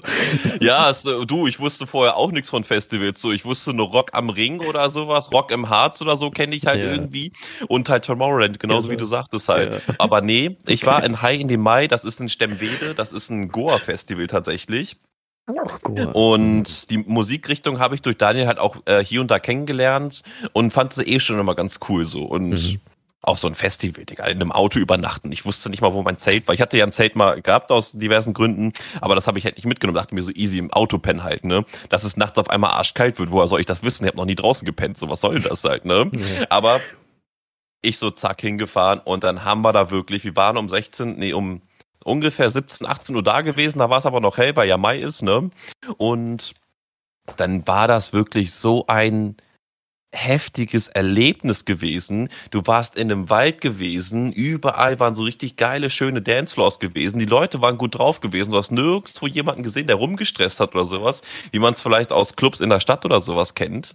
Ja, 0.61 0.93
du, 1.27 1.45
ich 1.45 1.59
wusste 1.59 1.87
vorher 1.87 2.15
auch 2.15 2.31
nichts 2.31 2.49
von 2.49 2.63
Festivals, 2.63 3.19
so. 3.19 3.33
Ich 3.33 3.43
wusste 3.43 3.73
nur 3.73 3.89
Rock 3.89 4.11
am 4.13 4.29
Ring 4.29 4.61
oder 4.61 4.89
sowas, 4.89 5.29
Rock 5.33 5.51
im 5.51 5.67
Harz 5.67 6.01
oder 6.01 6.15
so 6.15 6.29
kenne 6.29 6.55
ich 6.55 6.65
halt 6.65 6.79
ja. 6.79 6.91
irgendwie. 6.91 7.33
Und 7.67 7.89
halt 7.89 8.05
Tomorrowland, 8.05 8.61
genauso 8.61 8.87
ja, 8.87 8.93
wie 8.93 8.97
du 8.97 9.03
sagtest 9.03 9.49
halt. 9.49 9.73
Ja. 9.73 9.95
Aber 9.97 10.21
nee, 10.21 10.55
ich 10.67 10.85
war 10.85 11.03
in 11.03 11.21
High 11.21 11.41
in 11.41 11.49
the 11.49 11.57
Mai, 11.57 11.87
das 11.87 12.05
ist 12.05 12.21
in 12.21 12.29
Stemwede, 12.29 12.95
das 12.95 13.11
ist 13.11 13.29
ein 13.29 13.49
Goa-Festival 13.49 14.27
tatsächlich. 14.27 14.95
Und 16.13 16.89
die 16.89 16.97
Musikrichtung 16.97 17.79
habe 17.79 17.95
ich 17.95 18.01
durch 18.01 18.17
Daniel 18.17 18.47
halt 18.47 18.59
auch 18.59 18.77
äh, 18.85 19.03
hier 19.03 19.21
und 19.21 19.31
da 19.31 19.39
kennengelernt 19.39 20.23
und 20.53 20.71
fand 20.71 20.93
sie 20.93 21.03
eh 21.03 21.19
schon 21.19 21.39
immer 21.39 21.55
ganz 21.55 21.79
cool 21.89 22.05
so. 22.05 22.23
Und 22.23 22.49
mhm. 22.49 22.79
auch 23.21 23.37
so 23.37 23.47
ein 23.47 23.55
Festival, 23.55 24.05
Digga, 24.05 24.25
in 24.25 24.41
einem 24.41 24.51
Auto 24.51 24.79
übernachten. 24.79 25.31
Ich 25.31 25.45
wusste 25.45 25.69
nicht 25.69 25.81
mal, 25.81 25.93
wo 25.93 26.01
mein 26.03 26.17
Zelt 26.17 26.47
war. 26.47 26.55
Ich 26.55 26.61
hatte 26.61 26.77
ja 26.77 26.85
ein 26.85 26.91
Zelt 26.91 27.15
mal 27.15 27.41
gehabt 27.41 27.71
aus 27.71 27.91
diversen 27.91 28.33
Gründen, 28.33 28.73
aber 29.01 29.15
das 29.15 29.27
habe 29.27 29.39
ich 29.39 29.45
halt 29.45 29.57
nicht 29.57 29.65
mitgenommen. 29.65 29.95
Dachte 29.95 30.15
mir 30.15 30.23
so 30.23 30.31
easy 30.31 30.57
im 30.57 30.71
Auto 30.71 30.97
pennen 30.97 31.23
halt, 31.23 31.45
ne? 31.45 31.65
Dass 31.89 32.03
es 32.03 32.17
nachts 32.17 32.37
auf 32.37 32.49
einmal 32.49 32.71
arschkalt 32.71 33.19
wird. 33.19 33.31
Woher 33.31 33.47
soll 33.47 33.59
ich 33.59 33.65
das 33.65 33.83
wissen? 33.83 34.03
Ich 34.05 34.09
habe 34.09 34.17
noch 34.17 34.25
nie 34.25 34.35
draußen 34.35 34.65
gepennt. 34.65 34.97
So, 34.97 35.09
was 35.09 35.21
soll 35.21 35.39
das 35.41 35.63
halt, 35.63 35.85
ne? 35.85 36.09
Ja. 36.13 36.45
Aber 36.49 36.81
ich 37.81 37.97
so 37.97 38.11
zack 38.11 38.41
hingefahren 38.41 38.99
und 38.99 39.23
dann 39.23 39.43
haben 39.45 39.61
wir 39.61 39.73
da 39.73 39.89
wirklich, 39.89 40.25
wir 40.25 40.35
waren 40.35 40.57
um 40.57 40.67
16, 40.67 41.17
nee, 41.17 41.33
um 41.33 41.61
ungefähr 42.03 42.49
17, 42.49 42.87
18 42.87 43.15
Uhr 43.15 43.23
da 43.23 43.41
gewesen, 43.41 43.79
da 43.79 43.89
war 43.89 43.99
es 43.99 44.05
aber 44.05 44.21
noch 44.21 44.37
hell, 44.37 44.55
weil 44.55 44.67
ja 44.67 44.77
Mai 44.77 44.99
ist, 44.99 45.21
ne? 45.21 45.49
Und 45.97 46.53
dann 47.37 47.67
war 47.67 47.87
das 47.87 48.13
wirklich 48.13 48.53
so 48.53 48.85
ein 48.87 49.37
heftiges 50.11 50.87
Erlebnis 50.87 51.65
gewesen. 51.65 52.29
Du 52.49 52.61
warst 52.65 52.95
in 52.95 53.11
einem 53.11 53.29
Wald 53.29 53.61
gewesen, 53.61 54.31
überall 54.31 54.99
waren 54.99 55.13
so 55.13 55.23
richtig 55.23 55.55
geile, 55.55 55.89
schöne 55.89 56.21
Dancefloors 56.21 56.79
gewesen. 56.79 57.19
Die 57.19 57.25
Leute 57.25 57.61
waren 57.61 57.77
gut 57.77 57.97
drauf 57.97 58.19
gewesen. 58.19 58.51
Du 58.51 58.57
hast 58.57 58.71
nirgendwo 58.71 59.27
jemanden 59.27 59.63
gesehen, 59.63 59.87
der 59.87 59.97
rumgestresst 59.97 60.59
hat 60.59 60.73
oder 60.73 60.85
sowas, 60.85 61.21
wie 61.51 61.59
man 61.59 61.73
es 61.73 61.81
vielleicht 61.81 62.11
aus 62.11 62.35
Clubs 62.35 62.59
in 62.59 62.69
der 62.69 62.79
Stadt 62.79 63.05
oder 63.05 63.21
sowas 63.21 63.53
kennt. 63.53 63.93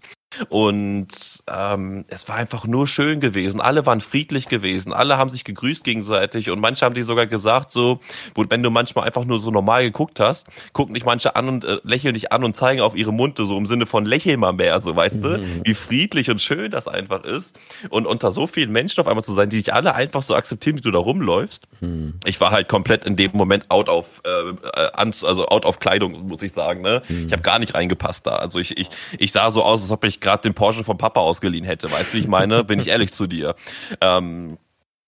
Und 0.49 1.09
ähm, 1.47 2.05
es 2.09 2.29
war 2.29 2.37
einfach 2.37 2.67
nur 2.67 2.87
schön 2.87 3.21
gewesen. 3.21 3.61
Alle 3.61 3.87
waren 3.87 4.01
friedlich 4.01 4.49
gewesen. 4.49 4.93
Alle 4.93 5.17
haben 5.17 5.31
sich 5.31 5.45
gegrüßt 5.45 5.85
gegenseitig. 5.85 6.51
Und 6.51 6.61
manche 6.61 6.85
haben 6.85 6.95
die 6.95 7.03
sogar 7.03 7.27
gesagt, 7.27 7.71
so, 7.71 8.01
wenn 8.35 8.63
du 8.63 8.71
manchmal 8.71 9.07
einfach 9.07 9.25
nur 9.25 9.41
so 9.41 9.51
normal 9.51 9.85
geguckt 9.85 10.21
hast, 10.21 10.49
gucken 10.73 10.95
dich 10.95 11.05
manche 11.05 11.37
an 11.37 11.49
und 11.49 11.65
äh, 11.65 11.79
lächeln 11.83 12.15
dich 12.15 12.33
an 12.33 12.45
und 12.45 12.57
zeigen 12.57 12.81
auf 12.81 12.95
ihre 12.95 13.13
Munde, 13.13 13.47
so 13.47 13.57
im 13.57 13.67
Sinne 13.67 13.87
von 13.87 14.05
lächel 14.05 14.37
mal 14.37 14.53
mehr, 14.53 14.81
so 14.81 14.95
weißt 14.95 15.23
mhm. 15.23 15.23
du, 15.23 15.65
wie 15.65 15.75
friedlich 15.75 16.31
und 16.31 16.41
schön 16.41 16.71
das 16.71 16.89
einfach 16.89 17.25
ist. 17.25 17.59
Und 17.91 18.07
unter 18.07 18.31
so 18.31 18.47
vielen 18.47 18.73
Menschen 18.73 19.01
auf 19.01 19.07
einmal 19.07 19.25
zu 19.25 19.35
sein, 19.35 19.51
die 19.51 19.59
dich 19.59 19.73
alle 19.73 19.95
einfach 19.95 20.23
so 20.23 20.35
akzeptieren, 20.35 20.77
wie 20.79 20.83
du 20.83 20.91
da 20.91 20.99
rumläufst. 20.99 21.67
Mhm. 21.81 22.15
Ich 22.25 22.41
war 22.41 22.51
halt 22.51 22.69
komplett 22.69 23.05
in 23.05 23.17
dem 23.17 23.33
Moment 23.35 23.71
out 23.71 23.89
of, 23.89 24.23
äh, 24.25 24.31
äh 24.31 24.91
also 24.95 25.47
out 25.49 25.65
of 25.65 25.81
Kleidung, 25.81 26.27
muss 26.27 26.43
ich 26.43 26.53
sagen. 26.53 26.81
Ne? 26.81 27.03
Mhm. 27.09 27.27
Ich 27.27 27.33
habe 27.33 27.43
gar 27.43 27.59
nicht 27.59 27.75
reingepasst 27.75 28.27
da. 28.27 28.37
Also 28.37 28.59
ich, 28.59 28.77
ich, 28.77 28.89
ich 29.19 29.33
sah 29.33 29.51
so 29.51 29.63
aus, 29.63 29.83
als 29.83 29.91
ob 29.91 30.05
ich 30.05 30.21
gerade 30.25 30.43
den 30.43 30.55
Porsche 30.55 30.83
vom 30.83 30.99
Papa 30.99 31.21
ausgeliehen 31.21 31.65
hätte. 31.65 31.91
Weißt 31.93 32.13
du, 32.13 32.17
wie 32.17 32.23
ich 32.23 32.29
meine? 32.29 32.65
Bin 32.65 32.81
ich 32.81 32.89
ehrlich 32.89 33.13
zu 33.13 33.29
dir. 33.29 33.55
Ähm, 34.01 34.59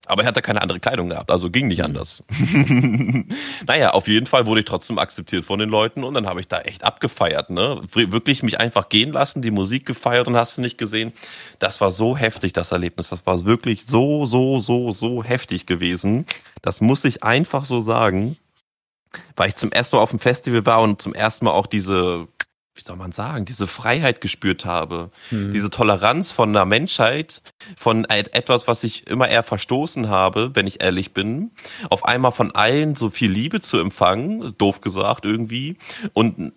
aber 0.07 0.23
er 0.23 0.29
hatte 0.29 0.41
keine 0.41 0.62
andere 0.62 0.79
Kleidung 0.79 1.09
gehabt, 1.09 1.31
also 1.31 1.51
ging 1.51 1.67
nicht 1.67 1.81
mhm. 1.81 1.87
anders. 1.87 2.23
naja, 3.67 3.91
auf 3.91 4.07
jeden 4.07 4.27
Fall 4.27 4.47
wurde 4.47 4.61
ich 4.61 4.67
trotzdem 4.67 4.99
akzeptiert 4.99 5.45
von 5.45 5.59
den 5.59 5.69
Leuten 5.69 6.05
und 6.05 6.14
dann 6.14 6.27
habe 6.29 6.41
ich 6.41 6.49
da 6.49 6.61
echt 6.61 6.85
abgefeiert, 6.85 7.51
ne? 7.51 7.83
Wirklich 7.93 8.43
mich 8.43 8.61
einfach 8.61 8.89
gehen 8.89 9.12
lassen, 9.12 9.43
die 9.43 9.51
Musik 9.51 9.85
gefeiert 9.85 10.29
und 10.29 10.37
hast 10.37 10.57
du 10.57 10.62
nicht 10.62 10.79
gesehen. 10.79 11.12
Das 11.59 11.81
war 11.81 11.91
so 11.91 12.17
heftig, 12.17 12.53
das 12.53 12.73
Erlebnis. 12.73 13.09
Das 13.09 13.27
war 13.27 13.45
wirklich 13.45 13.85
so, 13.85 14.27
so, 14.27 14.61
so, 14.61 14.93
so 14.93 15.25
heftig 15.25 15.67
gewesen. 15.67 16.25
Das 16.62 16.81
muss 16.81 17.05
ich 17.05 17.25
einfach 17.25 17.64
so 17.64 17.81
sagen, 17.81 18.37
weil 19.35 19.49
ich 19.49 19.57
zum 19.57 19.73
ersten 19.73 19.97
Mal 19.97 20.03
auf 20.03 20.11
dem 20.11 20.21
Festival 20.21 20.64
war 20.67 20.83
und 20.83 21.03
zum 21.03 21.14
ersten 21.14 21.45
Mal 21.45 21.53
auch 21.53 21.67
diese 21.67 22.29
wie 22.77 22.83
soll 22.85 22.97
man 22.97 23.12
sagen, 23.12 23.45
diese 23.45 23.66
Freiheit 23.66 24.20
gespürt 24.20 24.64
habe, 24.64 25.11
mhm. 25.31 25.53
diese 25.53 25.70
Toleranz 25.70 26.33
von 26.33 26.53
der 26.53 26.66
Menschheit, 26.66 27.43
von 27.77 28.05
etwas, 28.05 28.68
was 28.68 28.85
ich 28.85 29.07
immer 29.07 29.29
eher 29.29 29.43
verstoßen 29.43 30.09
habe, 30.09 30.51
wenn 30.55 30.66
ich 30.66 30.83
ehrlich 30.83 31.12
bin, 31.12 31.53
auf 31.91 32.05
einmal 32.05 32.33
von 32.33 32.55
allen 32.55 32.95
so 32.95 33.11
viel 33.11 33.31
Liebe 33.31 33.61
zu 33.61 33.79
empfangen, 33.79 34.55
doof 34.59 34.81
gesagt 34.81 35.24
irgendwie, 35.24 35.77
und 36.12 36.53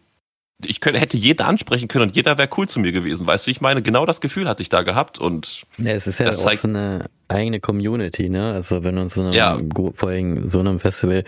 ich 0.65 0.81
könnte, 0.81 0.99
hätte 0.99 1.17
jeder 1.17 1.45
ansprechen 1.45 1.87
können 1.87 2.09
und 2.09 2.15
jeder 2.15 2.37
wäre 2.37 2.49
cool 2.57 2.67
zu 2.67 2.81
mir 2.81 2.91
gewesen. 2.91 3.25
Weißt 3.25 3.47
du, 3.47 3.51
ich 3.51 3.61
meine, 3.61 3.81
genau 3.81 4.05
das 4.05 4.19
Gefühl 4.19 4.49
hatte 4.49 4.61
ich 4.61 4.67
da 4.67 4.81
gehabt 4.81 5.17
und. 5.17 5.65
Ja, 5.77 5.93
es 5.93 6.05
ist 6.05 6.19
ja 6.19 6.29
auch 6.29 6.33
so 6.33 6.67
eine 6.67 7.05
eigene 7.29 7.61
Community, 7.61 8.29
ne? 8.29 8.51
Also 8.53 8.83
wenn 8.83 8.97
uns 8.97 9.13
so 9.13 9.21
einem, 9.21 9.31
ja. 9.31 9.57
vor 9.93 10.09
allem 10.09 10.49
so 10.49 10.59
einem 10.59 10.81
Festival, 10.81 11.23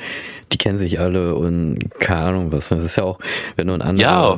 die 0.51 0.57
kennen 0.57 0.79
sich 0.79 0.99
alle 0.99 1.35
und 1.35 1.79
keine 1.99 2.19
Ahnung 2.21 2.51
was. 2.51 2.69
Das 2.69 2.83
ist 2.83 2.97
ja 2.97 3.05
auch, 3.05 3.19
wenn 3.55 3.67
du 3.67 3.73
ein 3.73 3.81
anderer 3.81 4.37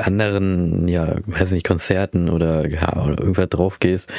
anderen, 0.00 0.88
ja, 0.88 1.16
weiß 1.26 1.52
nicht, 1.52 1.66
Konzerten 1.66 2.28
oder, 2.28 2.68
ja, 2.68 3.04
oder 3.04 3.18
irgendwas 3.20 3.48
drauf 3.48 3.80
gehst, 3.80 4.12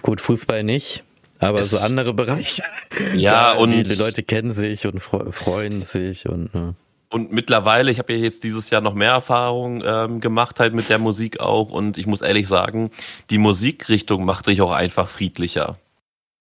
Gut, 0.00 0.20
Fußball 0.20 0.64
nicht, 0.64 1.04
aber 1.38 1.60
es 1.60 1.70
so 1.70 1.78
andere 1.78 2.14
Bereiche. 2.14 2.62
Ja, 3.14 3.52
und 3.52 3.70
die, 3.70 3.82
die, 3.82 3.94
Leute 3.94 4.22
kennen 4.22 4.54
sich 4.54 4.86
und 4.86 5.00
freuen 5.00 5.82
sich 5.82 6.28
und. 6.28 6.54
Ne. 6.54 6.74
Und 7.10 7.30
mittlerweile, 7.30 7.90
ich 7.90 7.98
habe 7.98 8.14
ja 8.14 8.18
jetzt 8.20 8.42
dieses 8.42 8.70
Jahr 8.70 8.80
noch 8.80 8.94
mehr 8.94 9.10
Erfahrung 9.10 9.82
ähm, 9.84 10.20
gemacht 10.20 10.60
halt 10.60 10.72
mit 10.72 10.88
der 10.88 10.98
Musik 10.98 11.40
auch 11.40 11.70
und 11.70 11.98
ich 11.98 12.06
muss 12.06 12.22
ehrlich 12.22 12.48
sagen, 12.48 12.90
die 13.28 13.36
Musikrichtung 13.36 14.24
macht 14.24 14.46
sich 14.46 14.62
auch 14.62 14.70
einfach 14.70 15.08
friedlicher. 15.08 15.76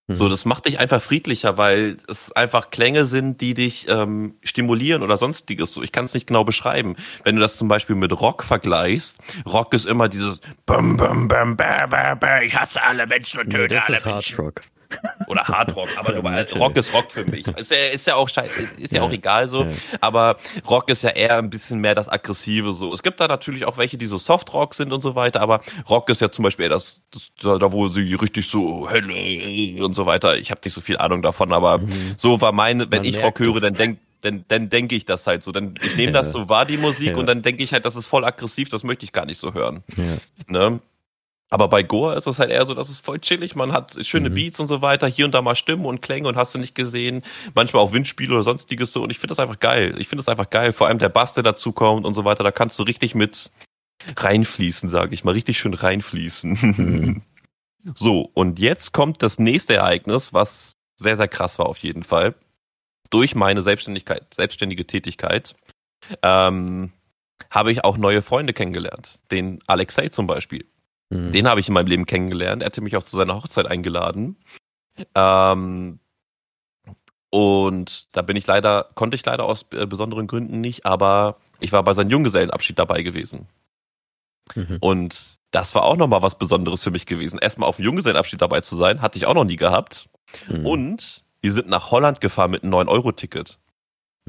So, 0.07 0.25
mhm. 0.25 0.29
das 0.29 0.45
macht 0.45 0.65
dich 0.65 0.79
einfach 0.79 1.01
friedlicher, 1.01 1.57
weil 1.57 1.97
es 2.07 2.31
einfach 2.31 2.69
Klänge 2.69 3.05
sind, 3.05 3.39
die 3.41 3.53
dich 3.53 3.87
ähm, 3.87 4.35
stimulieren 4.43 5.03
oder 5.03 5.17
sonstiges. 5.17 5.73
So, 5.73 5.83
ich 5.83 5.91
kann 5.91 6.05
es 6.05 6.13
nicht 6.13 6.27
genau 6.27 6.43
beschreiben. 6.43 6.95
Wenn 7.23 7.35
du 7.35 7.41
das 7.41 7.55
zum 7.57 7.67
Beispiel 7.67 7.95
mit 7.95 8.11
Rock 8.19 8.43
vergleichst, 8.43 9.19
Rock 9.45 9.73
ist 9.73 9.85
immer 9.85 10.09
dieses 10.09 10.41
Bum, 10.65 10.97
bum, 10.97 11.27
bum, 11.27 11.55
bum, 11.55 11.89
bum, 11.89 12.19
bum, 12.19 12.29
ich 12.43 12.59
hasse 12.59 12.81
alle 12.83 13.07
Menschen 13.07 13.41
und 13.41 13.49
töte 13.49 13.61
nee, 13.61 13.79
das 13.79 13.87
alle 13.87 13.97
ist 13.97 14.05
Menschen. 14.05 14.37
Hard 14.37 14.47
Rock. 14.47 14.61
Oder 15.27 15.43
Hardrock, 15.43 15.89
aber 15.97 16.13
du, 16.13 16.23
weißt, 16.23 16.57
Rock 16.57 16.75
ist 16.77 16.93
Rock 16.93 17.11
für 17.11 17.25
mich. 17.25 17.47
Ist 17.47 17.71
ja, 17.71 17.77
ist 17.77 18.07
ja 18.07 18.15
auch 18.15 18.27
ist 18.27 18.37
ja, 18.93 18.99
ja, 18.99 19.01
auch 19.01 19.11
egal 19.11 19.47
so. 19.47 19.63
Ja. 19.63 19.69
Aber 19.99 20.37
Rock 20.69 20.89
ist 20.89 21.03
ja 21.03 21.09
eher 21.11 21.37
ein 21.37 21.49
bisschen 21.49 21.79
mehr 21.79 21.95
das 21.95 22.09
Aggressive 22.09 22.73
so. 22.73 22.93
Es 22.93 23.03
gibt 23.03 23.19
da 23.19 23.27
natürlich 23.27 23.65
auch 23.65 23.77
welche, 23.77 23.97
die 23.97 24.07
so 24.07 24.17
Soft-Rock 24.17 24.73
sind 24.73 24.91
und 24.93 25.01
so 25.01 25.15
weiter, 25.15 25.41
aber 25.41 25.61
Rock 25.89 26.09
ist 26.09 26.21
ja 26.21 26.31
zum 26.31 26.43
Beispiel 26.43 26.63
eher 26.63 26.69
das, 26.69 27.01
das 27.11 27.31
da 27.59 27.71
wo 27.71 27.87
sie 27.87 28.13
richtig 28.15 28.47
so 28.47 28.89
Hölle 28.89 29.83
und 29.83 29.93
so 29.93 30.05
weiter. 30.05 30.37
Ich 30.37 30.51
habe 30.51 30.61
nicht 30.63 30.73
so 30.73 30.81
viel 30.81 30.97
Ahnung 30.97 31.21
davon, 31.21 31.53
aber 31.53 31.79
mhm. 31.79 32.13
so 32.17 32.41
war 32.41 32.51
meine, 32.51 32.91
wenn 32.91 32.99
Man 32.99 33.05
ich 33.05 33.21
Rock 33.21 33.39
höre, 33.39 33.59
dann 33.59 33.73
denk 33.73 33.99
dann, 34.21 34.45
dann 34.47 34.69
denke 34.69 34.95
ich 34.95 35.05
das 35.05 35.27
halt 35.27 35.43
so. 35.43 35.51
Dann, 35.51 35.73
ich 35.83 35.95
nehme 35.95 36.11
ja. 36.11 36.21
das 36.21 36.31
so 36.31 36.47
wahr, 36.47 36.65
die 36.65 36.77
Musik, 36.77 37.09
ja. 37.09 37.17
und 37.17 37.25
dann 37.25 37.41
denke 37.41 37.63
ich 37.63 37.73
halt, 37.73 37.85
das 37.85 37.95
ist 37.95 38.05
voll 38.05 38.23
aggressiv, 38.23 38.69
das 38.69 38.83
möchte 38.83 39.03
ich 39.03 39.11
gar 39.11 39.25
nicht 39.25 39.39
so 39.39 39.53
hören. 39.53 39.83
Ja. 39.97 40.17
Ne? 40.47 40.79
Aber 41.51 41.67
bei 41.67 41.83
Goa 41.83 42.13
ist 42.13 42.27
es 42.27 42.39
halt 42.39 42.49
eher 42.49 42.65
so, 42.65 42.73
dass 42.73 42.89
es 42.89 42.97
voll 42.97 43.19
chillig, 43.19 43.55
man 43.55 43.73
hat 43.73 43.97
schöne 44.05 44.29
mhm. 44.29 44.35
Beats 44.35 44.59
und 44.61 44.67
so 44.67 44.81
weiter, 44.81 45.07
hier 45.07 45.25
und 45.25 45.33
da 45.33 45.41
mal 45.41 45.53
Stimmen 45.53 45.85
und 45.85 46.01
Klänge 46.01 46.29
und 46.29 46.37
hast 46.37 46.55
du 46.55 46.59
nicht 46.59 46.75
gesehen, 46.75 47.23
manchmal 47.53 47.83
auch 47.83 47.91
Windspiele 47.91 48.33
oder 48.33 48.43
sonstiges 48.43 48.93
so 48.93 49.03
und 49.03 49.11
ich 49.11 49.19
finde 49.19 49.33
das 49.33 49.39
einfach 49.39 49.59
geil. 49.59 49.95
Ich 49.99 50.07
finde 50.07 50.23
das 50.23 50.29
einfach 50.29 50.49
geil, 50.49 50.71
vor 50.71 50.87
allem 50.87 50.97
der 50.97 51.09
Bass, 51.09 51.33
der 51.33 51.43
dazu 51.43 51.73
kommt 51.73 52.05
und 52.05 52.15
so 52.15 52.23
weiter, 52.23 52.45
da 52.45 52.51
kannst 52.51 52.79
du 52.79 52.83
richtig 52.83 53.15
mit 53.15 53.51
reinfließen, 54.15 54.87
sage 54.87 55.13
ich 55.13 55.25
mal, 55.25 55.31
richtig 55.31 55.59
schön 55.59 55.73
reinfließen. 55.73 56.57
Mhm. 56.61 57.21
so, 57.95 58.31
und 58.33 58.57
jetzt 58.57 58.93
kommt 58.93 59.21
das 59.21 59.37
nächste 59.37 59.75
Ereignis, 59.75 60.33
was 60.33 60.71
sehr, 60.95 61.17
sehr 61.17 61.27
krass 61.27 61.59
war 61.59 61.65
auf 61.65 61.79
jeden 61.79 62.03
Fall. 62.03 62.33
Durch 63.09 63.35
meine 63.35 63.61
Selbstständigkeit, 63.61 64.33
selbstständige 64.33 64.87
Tätigkeit, 64.87 65.53
ähm, 66.23 66.93
habe 67.49 67.73
ich 67.73 67.83
auch 67.83 67.97
neue 67.97 68.21
Freunde 68.21 68.53
kennengelernt. 68.53 69.19
Den 69.31 69.59
Alexei 69.67 70.07
zum 70.07 70.27
Beispiel. 70.27 70.65
Mhm. 71.11 71.31
Den 71.31 71.47
habe 71.47 71.59
ich 71.59 71.67
in 71.67 71.73
meinem 71.73 71.87
Leben 71.87 72.05
kennengelernt. 72.05 72.63
Er 72.63 72.67
hatte 72.67 72.81
mich 72.81 72.95
auch 72.97 73.03
zu 73.03 73.17
seiner 73.17 73.35
Hochzeit 73.35 73.67
eingeladen. 73.67 74.37
Ähm, 75.13 75.99
und 77.29 78.07
da 78.15 78.21
bin 78.21 78.35
ich 78.35 78.47
leider, 78.47 78.89
konnte 78.95 79.15
ich 79.15 79.25
leider 79.25 79.45
aus 79.45 79.65
äh, 79.71 79.85
besonderen 79.85 80.27
Gründen 80.27 80.61
nicht, 80.61 80.85
aber 80.85 81.37
ich 81.59 81.71
war 81.71 81.83
bei 81.83 81.93
seinem 81.93 82.09
Junggesellenabschied 82.09 82.79
dabei 82.79 83.03
gewesen. 83.03 83.47
Mhm. 84.55 84.77
Und 84.79 85.35
das 85.51 85.75
war 85.75 85.83
auch 85.83 85.97
nochmal 85.97 86.21
was 86.21 86.37
Besonderes 86.37 86.83
für 86.83 86.91
mich 86.91 87.05
gewesen. 87.05 87.39
Erstmal 87.39 87.69
auf 87.69 87.75
dem 87.75 87.85
Junggesellenabschied 87.85 88.41
dabei 88.41 88.61
zu 88.61 88.75
sein, 88.75 89.01
hatte 89.01 89.17
ich 89.17 89.25
auch 89.25 89.33
noch 89.33 89.43
nie 89.45 89.57
gehabt. 89.57 90.09
Mhm. 90.47 90.65
Und 90.65 91.23
wir 91.41 91.51
sind 91.51 91.67
nach 91.67 91.91
Holland 91.91 92.21
gefahren 92.21 92.51
mit 92.51 92.63
einem 92.63 92.73
9-Euro-Ticket. 92.73 93.59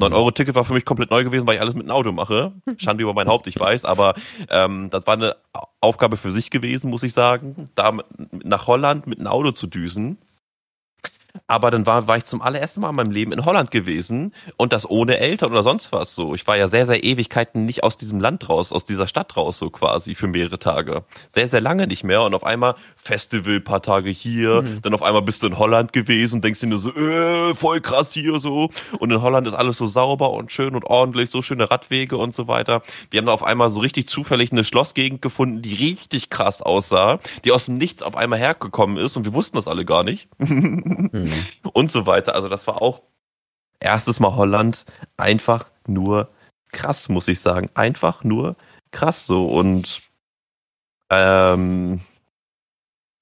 9-Euro-Ticket 0.02 0.54
war 0.54 0.64
für 0.64 0.74
mich 0.74 0.84
komplett 0.84 1.10
neu 1.10 1.24
gewesen, 1.24 1.46
weil 1.46 1.56
ich 1.56 1.60
alles 1.60 1.74
mit 1.74 1.86
dem 1.86 1.90
Auto 1.90 2.12
mache. 2.12 2.52
Schande 2.76 3.02
über 3.02 3.14
mein 3.14 3.28
Haupt, 3.28 3.46
ich 3.46 3.58
weiß, 3.58 3.84
aber 3.84 4.14
ähm, 4.48 4.90
das 4.90 5.06
war 5.06 5.14
eine 5.14 5.36
Aufgabe 5.80 6.16
für 6.16 6.32
sich 6.32 6.50
gewesen, 6.50 6.90
muss 6.90 7.02
ich 7.02 7.12
sagen, 7.12 7.70
da 7.74 7.92
nach 8.44 8.66
Holland 8.66 9.06
mit 9.06 9.18
einem 9.18 9.28
Auto 9.28 9.52
zu 9.52 9.66
düsen. 9.66 10.18
Aber 11.46 11.70
dann 11.70 11.86
war, 11.86 12.06
war 12.08 12.18
ich 12.18 12.26
zum 12.26 12.42
allerersten 12.42 12.80
Mal 12.80 12.90
in 12.90 12.96
meinem 12.96 13.10
Leben 13.10 13.32
in 13.32 13.44
Holland 13.44 13.70
gewesen 13.70 14.34
und 14.56 14.72
das 14.72 14.88
ohne 14.88 15.18
Eltern 15.18 15.50
oder 15.50 15.62
sonst 15.62 15.90
was 15.90 16.14
so. 16.14 16.34
Ich 16.34 16.46
war 16.46 16.58
ja 16.58 16.68
sehr, 16.68 16.84
sehr 16.84 17.04
Ewigkeiten 17.04 17.64
nicht 17.64 17.84
aus 17.84 17.96
diesem 17.96 18.20
Land 18.20 18.48
raus, 18.48 18.70
aus 18.70 18.84
dieser 18.84 19.06
Stadt 19.06 19.36
raus 19.36 19.58
so 19.58 19.70
quasi 19.70 20.14
für 20.14 20.26
mehrere 20.26 20.58
Tage. 20.58 21.04
Sehr, 21.30 21.48
sehr 21.48 21.62
lange 21.62 21.86
nicht 21.86 22.04
mehr 22.04 22.22
und 22.22 22.34
auf 22.34 22.44
einmal 22.44 22.74
Festival, 22.96 23.60
paar 23.60 23.80
Tage 23.80 24.10
hier, 24.10 24.62
mhm. 24.62 24.82
dann 24.82 24.92
auf 24.94 25.02
einmal 25.02 25.22
bist 25.22 25.42
du 25.42 25.46
in 25.46 25.58
Holland 25.58 25.92
gewesen 25.92 26.36
und 26.36 26.44
denkst 26.44 26.60
dir 26.60 26.66
nur 26.66 26.78
so, 26.78 26.94
äh, 26.94 27.54
voll 27.54 27.80
krass 27.80 28.12
hier 28.12 28.38
so. 28.38 28.68
Und 28.98 29.10
in 29.10 29.22
Holland 29.22 29.46
ist 29.46 29.54
alles 29.54 29.78
so 29.78 29.86
sauber 29.86 30.30
und 30.32 30.52
schön 30.52 30.74
und 30.74 30.84
ordentlich, 30.84 31.30
so 31.30 31.40
schöne 31.40 31.70
Radwege 31.70 32.18
und 32.18 32.34
so 32.34 32.46
weiter. 32.46 32.82
Wir 33.10 33.18
haben 33.18 33.26
da 33.26 33.32
auf 33.32 33.42
einmal 33.42 33.70
so 33.70 33.80
richtig 33.80 34.06
zufällig 34.06 34.52
eine 34.52 34.64
Schlossgegend 34.64 35.22
gefunden, 35.22 35.62
die 35.62 35.74
richtig 35.74 36.28
krass 36.28 36.60
aussah, 36.60 37.20
die 37.44 37.52
aus 37.52 37.66
dem 37.66 37.78
Nichts 37.78 38.02
auf 38.02 38.16
einmal 38.16 38.38
hergekommen 38.38 38.98
ist 38.98 39.16
und 39.16 39.24
wir 39.24 39.32
wussten 39.32 39.56
das 39.56 39.66
alle 39.66 39.84
gar 39.84 40.04
nicht. 40.04 40.28
Mhm. 41.24 41.46
und 41.72 41.90
so 41.90 42.06
weiter. 42.06 42.34
Also 42.34 42.48
das 42.48 42.66
war 42.66 42.82
auch 42.82 43.02
erstes 43.80 44.20
Mal 44.20 44.34
Holland 44.36 44.84
einfach 45.16 45.70
nur 45.86 46.28
krass, 46.72 47.08
muss 47.08 47.28
ich 47.28 47.40
sagen. 47.40 47.70
Einfach 47.74 48.24
nur 48.24 48.56
krass 48.90 49.26
so 49.26 49.48
und 49.48 50.02
ähm, 51.10 52.00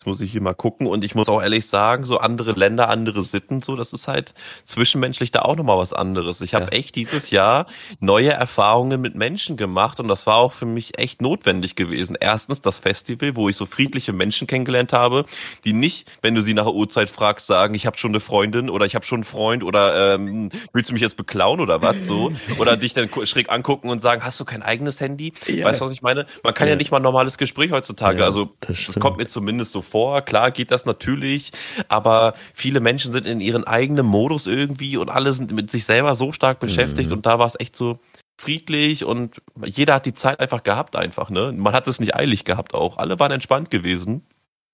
Jetzt 0.00 0.06
muss 0.06 0.22
ich 0.22 0.32
hier 0.32 0.40
mal 0.40 0.54
gucken 0.54 0.86
und 0.86 1.04
ich 1.04 1.14
muss 1.14 1.28
auch 1.28 1.42
ehrlich 1.42 1.66
sagen, 1.66 2.06
so 2.06 2.16
andere 2.16 2.52
Länder, 2.52 2.88
andere 2.88 3.22
Sitten, 3.22 3.60
so, 3.60 3.76
das 3.76 3.92
ist 3.92 4.08
halt 4.08 4.32
zwischenmenschlich 4.64 5.30
da 5.30 5.40
auch 5.40 5.56
nochmal 5.56 5.76
was 5.76 5.92
anderes. 5.92 6.40
Ich 6.40 6.54
habe 6.54 6.64
ja. 6.64 6.70
echt 6.70 6.94
dieses 6.94 7.28
Jahr 7.28 7.66
neue 7.98 8.32
Erfahrungen 8.32 9.02
mit 9.02 9.14
Menschen 9.14 9.58
gemacht 9.58 10.00
und 10.00 10.08
das 10.08 10.26
war 10.26 10.36
auch 10.36 10.52
für 10.52 10.64
mich 10.64 10.98
echt 10.98 11.20
notwendig 11.20 11.76
gewesen. 11.76 12.16
Erstens 12.18 12.62
das 12.62 12.78
Festival, 12.78 13.36
wo 13.36 13.50
ich 13.50 13.56
so 13.56 13.66
friedliche 13.66 14.14
Menschen 14.14 14.46
kennengelernt 14.46 14.94
habe, 14.94 15.26
die 15.66 15.74
nicht, 15.74 16.10
wenn 16.22 16.34
du 16.34 16.40
sie 16.40 16.54
nach 16.54 16.64
der 16.64 16.72
Uhrzeit 16.72 17.10
fragst, 17.10 17.46
sagen, 17.46 17.74
ich 17.74 17.84
habe 17.84 17.98
schon 17.98 18.12
eine 18.12 18.20
Freundin 18.20 18.70
oder 18.70 18.86
ich 18.86 18.94
habe 18.94 19.04
schon 19.04 19.18
einen 19.18 19.24
Freund 19.24 19.62
oder 19.62 20.14
ähm, 20.14 20.48
willst 20.72 20.88
du 20.88 20.94
mich 20.94 21.02
jetzt 21.02 21.18
beklauen 21.18 21.60
oder 21.60 21.82
was 21.82 22.06
so 22.06 22.32
oder 22.58 22.78
dich 22.78 22.94
dann 22.94 23.10
schräg 23.24 23.52
angucken 23.52 23.90
und 23.90 24.00
sagen, 24.00 24.24
hast 24.24 24.40
du 24.40 24.46
kein 24.46 24.62
eigenes 24.62 24.98
Handy? 24.98 25.34
Ja. 25.46 25.66
Weißt 25.66 25.82
du, 25.82 25.84
was 25.84 25.92
ich 25.92 26.00
meine? 26.00 26.24
Man 26.42 26.54
kann 26.54 26.68
ja, 26.68 26.72
ja 26.72 26.78
nicht 26.78 26.90
mal 26.90 27.00
ein 27.00 27.02
normales 27.02 27.36
Gespräch 27.36 27.70
heutzutage. 27.70 28.24
also 28.24 28.56
das, 28.60 28.86
das 28.86 28.98
kommt 28.98 29.18
mir 29.18 29.26
zumindest 29.26 29.72
so 29.72 29.89
vor. 29.90 30.22
Klar 30.22 30.50
geht 30.50 30.70
das 30.70 30.84
natürlich, 30.84 31.52
aber 31.88 32.34
viele 32.54 32.80
Menschen 32.80 33.12
sind 33.12 33.26
in 33.26 33.40
ihren 33.40 33.64
eigenen 33.64 34.06
Modus 34.06 34.46
irgendwie 34.46 34.96
und 34.96 35.10
alle 35.10 35.32
sind 35.32 35.52
mit 35.52 35.70
sich 35.70 35.84
selber 35.84 36.14
so 36.14 36.32
stark 36.32 36.60
beschäftigt 36.60 37.10
mhm. 37.10 37.16
und 37.16 37.26
da 37.26 37.38
war 37.38 37.46
es 37.46 37.58
echt 37.58 37.76
so 37.76 37.98
friedlich 38.40 39.04
und 39.04 39.42
jeder 39.64 39.94
hat 39.94 40.06
die 40.06 40.14
Zeit 40.14 40.40
einfach 40.40 40.62
gehabt 40.62 40.96
einfach, 40.96 41.28
ne? 41.30 41.52
Man 41.52 41.74
hat 41.74 41.86
es 41.86 42.00
nicht 42.00 42.14
eilig 42.14 42.44
gehabt 42.44 42.74
auch. 42.74 42.96
Alle 42.96 43.20
waren 43.20 43.32
entspannt 43.32 43.70
gewesen. 43.70 44.22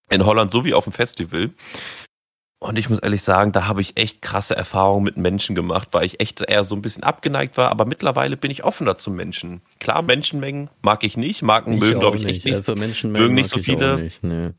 In 0.08 0.24
Holland 0.24 0.52
so 0.52 0.64
wie 0.64 0.72
auf 0.72 0.84
dem 0.84 0.92
Festival. 0.92 1.50
Und 2.58 2.78
ich 2.78 2.88
muss 2.88 3.00
ehrlich 3.00 3.22
sagen, 3.22 3.52
da 3.52 3.66
habe 3.66 3.82
ich 3.82 3.98
echt 3.98 4.22
krasse 4.22 4.56
Erfahrungen 4.56 5.04
mit 5.04 5.18
Menschen 5.18 5.54
gemacht, 5.54 5.88
weil 5.92 6.06
ich 6.06 6.20
echt 6.20 6.40
eher 6.40 6.64
so 6.64 6.74
ein 6.74 6.80
bisschen 6.80 7.02
abgeneigt 7.02 7.58
war, 7.58 7.70
aber 7.70 7.84
mittlerweile 7.84 8.36
bin 8.36 8.50
ich 8.50 8.64
offener 8.64 8.96
zu 8.96 9.10
Menschen. 9.10 9.60
Klar, 9.78 10.00
Menschenmengen 10.02 10.70
mag 10.80 11.04
ich 11.04 11.18
nicht, 11.18 11.42
Marken 11.42 11.78
mögen, 11.78 12.00
glaube 12.00 12.16
ich, 12.16 12.24
echt 12.24 12.44
nicht. 12.46 12.54
Also 12.54 12.74
Menschenmengen 12.74 13.22
mögen 13.22 13.34
nicht 13.34 13.50
so 13.50 13.58
viele. 13.58 14.00
Nicht, 14.00 14.22
nee. 14.22 14.50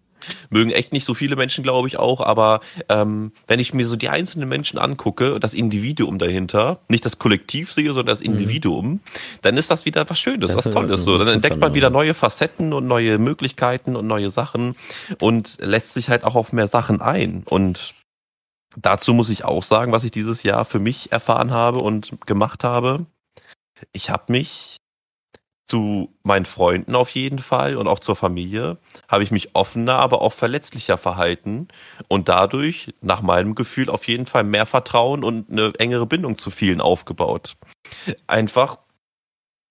Mögen 0.50 0.72
echt 0.72 0.94
nicht 0.94 1.06
so 1.06 1.14
viele 1.14 1.36
Menschen, 1.36 1.64
glaube 1.64 1.88
ich 1.88 1.98
auch, 1.98 2.22
aber 2.22 2.62
ähm, 2.90 3.32
wenn 3.48 3.60
ich 3.60 3.74
mir 3.74 3.88
so 3.88 3.96
die 3.96 4.10
einzelnen 4.10 4.50
Menschen 4.50 4.80
angucke, 4.80 5.40
das 5.40 5.54
Individuum 5.54 6.20
dahinter, 6.20 6.80
nicht 6.88 7.06
das 7.06 7.20
Kollektiv 7.20 7.72
sehe, 7.72 7.94
sondern 7.94 8.14
das 8.14 8.20
mhm. 8.20 8.34
Individuum, 8.34 8.88
mhm. 8.88 9.00
dann 9.42 9.58
ist 9.58 9.72
das 9.72 9.86
wieder 9.86 10.10
was 10.10 10.20
Schönes, 10.20 10.52
das 10.54 10.66
was 10.66 10.74
Tolles. 10.74 11.04
So. 11.04 11.18
Dann 11.18 11.28
entdeckt 11.28 11.58
man 11.58 11.74
wieder 11.74 11.90
neue 11.90 12.14
Facetten 12.14 12.74
und 12.74 12.88
neue 12.88 13.18
Möglichkeiten 13.18 13.96
und 13.96 14.08
neue 14.08 14.30
Sachen 14.30 14.76
und 15.20 15.58
lässt 15.60 15.94
sich 15.94 16.10
halt 16.10 16.24
auch 16.24 16.36
auf 16.36 16.54
mehr 16.54 16.68
Sachen 16.68 17.02
ein. 17.02 17.44
Und 17.46 17.94
dazu 18.76 19.14
muss 19.14 19.30
ich 19.30 19.44
auch 19.44 19.64
sagen, 19.64 19.92
was 19.92 20.04
ich 20.04 20.12
dieses 20.12 20.44
Jahr 20.44 20.66
für 20.66 20.80
mich 20.80 21.12
erfahren 21.12 21.52
habe 21.52 21.80
und 21.80 22.26
gemacht 22.26 22.64
habe. 22.64 23.06
Ich 23.92 24.10
habe 24.10 24.32
mich 24.32 24.78
zu 25.68 26.14
meinen 26.24 26.46
Freunden 26.46 26.96
auf 26.96 27.10
jeden 27.10 27.40
Fall 27.40 27.76
und 27.76 27.88
auch 27.88 28.00
zur 28.00 28.16
Familie 28.16 28.78
habe 29.10 29.24
ich 29.24 29.32
mich 29.32 29.54
offener, 29.54 30.00
aber 30.00 30.22
auch 30.22 30.32
verletzlicher 30.32 30.98
verhalten 30.98 31.68
und 32.08 32.30
dadurch 32.30 32.94
nach 33.02 33.22
meinem 33.22 33.54
Gefühl 33.54 33.90
auf 33.90 34.08
jeden 34.08 34.28
Fall 34.28 34.46
mehr 34.46 34.66
Vertrauen 34.66 35.26
und 35.26 35.52
eine 35.52 35.74
engere 35.78 36.06
Bindung 36.06 36.38
zu 36.38 36.52
vielen 36.52 36.80
aufgebaut. 36.80 37.58
Einfach, 38.28 38.80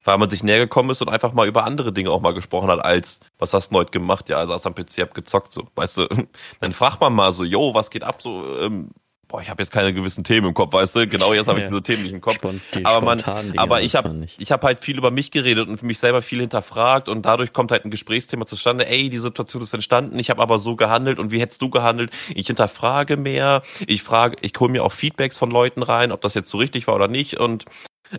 weil 0.04 0.18
man 0.18 0.28
sich 0.28 0.42
näher 0.42 0.58
gekommen 0.58 0.90
ist 0.90 1.00
und 1.00 1.08
einfach 1.08 1.32
mal 1.32 1.48
über 1.48 1.64
andere 1.64 1.94
Dinge 1.94 2.10
auch 2.10 2.20
mal 2.20 2.34
gesprochen 2.34 2.68
hat, 2.68 2.84
als, 2.84 3.20
was 3.38 3.54
hast 3.54 3.70
du 3.72 3.76
heute 3.76 3.90
gemacht? 3.90 4.28
Ja, 4.28 4.36
also 4.36 4.52
aus 4.52 4.66
am 4.66 4.74
PC 4.74 4.98
hab 4.98 5.14
gezockt, 5.14 5.52
so, 5.52 5.66
weißt 5.76 5.96
du, 5.98 6.08
dann 6.60 6.72
fragt 6.74 7.00
man 7.00 7.14
mal 7.14 7.32
so, 7.32 7.42
yo, 7.42 7.74
was 7.74 7.90
geht 7.90 8.04
ab, 8.04 8.20
so, 8.20 8.58
ähm, 8.60 8.90
boah, 9.36 9.42
ich 9.42 9.50
habe 9.50 9.62
jetzt 9.62 9.70
keine 9.70 9.92
gewissen 9.92 10.24
Themen 10.24 10.48
im 10.48 10.54
Kopf, 10.54 10.72
weißt 10.72 10.96
du? 10.96 11.06
Genau 11.06 11.34
jetzt 11.34 11.46
habe 11.46 11.60
ich 11.60 11.66
diese 11.66 11.82
Themen 11.82 12.04
nicht 12.04 12.12
im 12.12 12.22
Kopf. 12.22 12.36
Sponti 12.36 12.84
aber 12.84 13.04
man, 13.04 13.22
aber 13.56 13.82
ich 13.82 13.94
habe 13.94 14.26
ich 14.38 14.50
habe 14.50 14.66
halt 14.66 14.80
viel 14.80 14.96
über 14.96 15.10
mich 15.10 15.30
geredet 15.30 15.68
und 15.68 15.76
für 15.76 15.84
mich 15.84 15.98
selber 15.98 16.22
viel 16.22 16.40
hinterfragt 16.40 17.06
und 17.06 17.26
dadurch 17.26 17.52
kommt 17.52 17.70
halt 17.70 17.84
ein 17.84 17.90
Gesprächsthema 17.90 18.46
zustande. 18.46 18.86
Ey, 18.86 19.10
die 19.10 19.18
Situation 19.18 19.62
ist 19.62 19.74
entstanden, 19.74 20.18
ich 20.18 20.30
habe 20.30 20.40
aber 20.40 20.58
so 20.58 20.74
gehandelt 20.74 21.18
und 21.18 21.32
wie 21.32 21.40
hättest 21.40 21.60
du 21.60 21.68
gehandelt? 21.68 22.10
Ich 22.34 22.46
hinterfrage 22.46 23.18
mehr, 23.18 23.60
ich 23.86 24.02
frage, 24.02 24.38
ich 24.40 24.54
hole 24.58 24.72
mir 24.72 24.82
auch 24.82 24.92
Feedbacks 24.92 25.36
von 25.36 25.50
Leuten 25.50 25.82
rein, 25.82 26.12
ob 26.12 26.22
das 26.22 26.32
jetzt 26.32 26.48
so 26.48 26.56
richtig 26.56 26.86
war 26.86 26.94
oder 26.94 27.08
nicht 27.08 27.36
und 27.38 27.66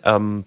ähm, 0.04 0.44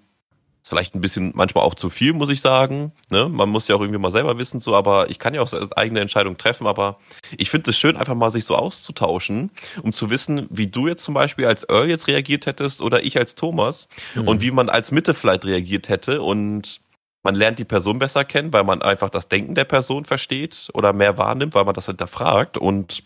vielleicht 0.71 0.95
ein 0.95 1.01
bisschen, 1.01 1.33
manchmal 1.35 1.65
auch 1.65 1.75
zu 1.75 1.89
viel, 1.89 2.13
muss 2.13 2.29
ich 2.29 2.39
sagen. 2.39 2.93
Ne? 3.11 3.27
Man 3.27 3.49
muss 3.49 3.67
ja 3.67 3.75
auch 3.75 3.81
irgendwie 3.81 3.99
mal 3.99 4.11
selber 4.11 4.37
wissen, 4.37 4.61
so, 4.61 4.73
aber 4.73 5.09
ich 5.09 5.19
kann 5.19 5.33
ja 5.33 5.41
auch 5.41 5.51
eigene 5.75 5.99
Entscheidung 5.99 6.37
treffen, 6.37 6.65
aber 6.65 6.97
ich 7.37 7.49
finde 7.49 7.71
es 7.71 7.77
schön, 7.77 7.97
einfach 7.97 8.15
mal 8.15 8.31
sich 8.31 8.45
so 8.45 8.55
auszutauschen, 8.55 9.51
um 9.83 9.91
zu 9.91 10.09
wissen, 10.09 10.47
wie 10.49 10.67
du 10.67 10.87
jetzt 10.87 11.03
zum 11.03 11.13
Beispiel 11.13 11.45
als 11.45 11.67
Earl 11.67 11.89
jetzt 11.89 12.07
reagiert 12.07 12.45
hättest 12.45 12.81
oder 12.81 13.03
ich 13.03 13.17
als 13.17 13.35
Thomas 13.35 13.89
mhm. 14.15 14.29
und 14.29 14.41
wie 14.41 14.51
man 14.51 14.69
als 14.69 14.91
Mitte 14.91 15.13
vielleicht 15.13 15.43
reagiert 15.43 15.89
hätte 15.89 16.21
und 16.21 16.79
man 17.21 17.35
lernt 17.35 17.59
die 17.59 17.65
Person 17.65 17.99
besser 17.99 18.23
kennen, 18.23 18.53
weil 18.53 18.63
man 18.63 18.81
einfach 18.81 19.09
das 19.09 19.27
Denken 19.27 19.53
der 19.53 19.65
Person 19.65 20.05
versteht 20.05 20.69
oder 20.73 20.93
mehr 20.93 21.17
wahrnimmt, 21.17 21.53
weil 21.53 21.65
man 21.65 21.75
das 21.75 21.87
hinterfragt 21.87 22.57
und 22.57 23.03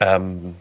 ähm, 0.00 0.56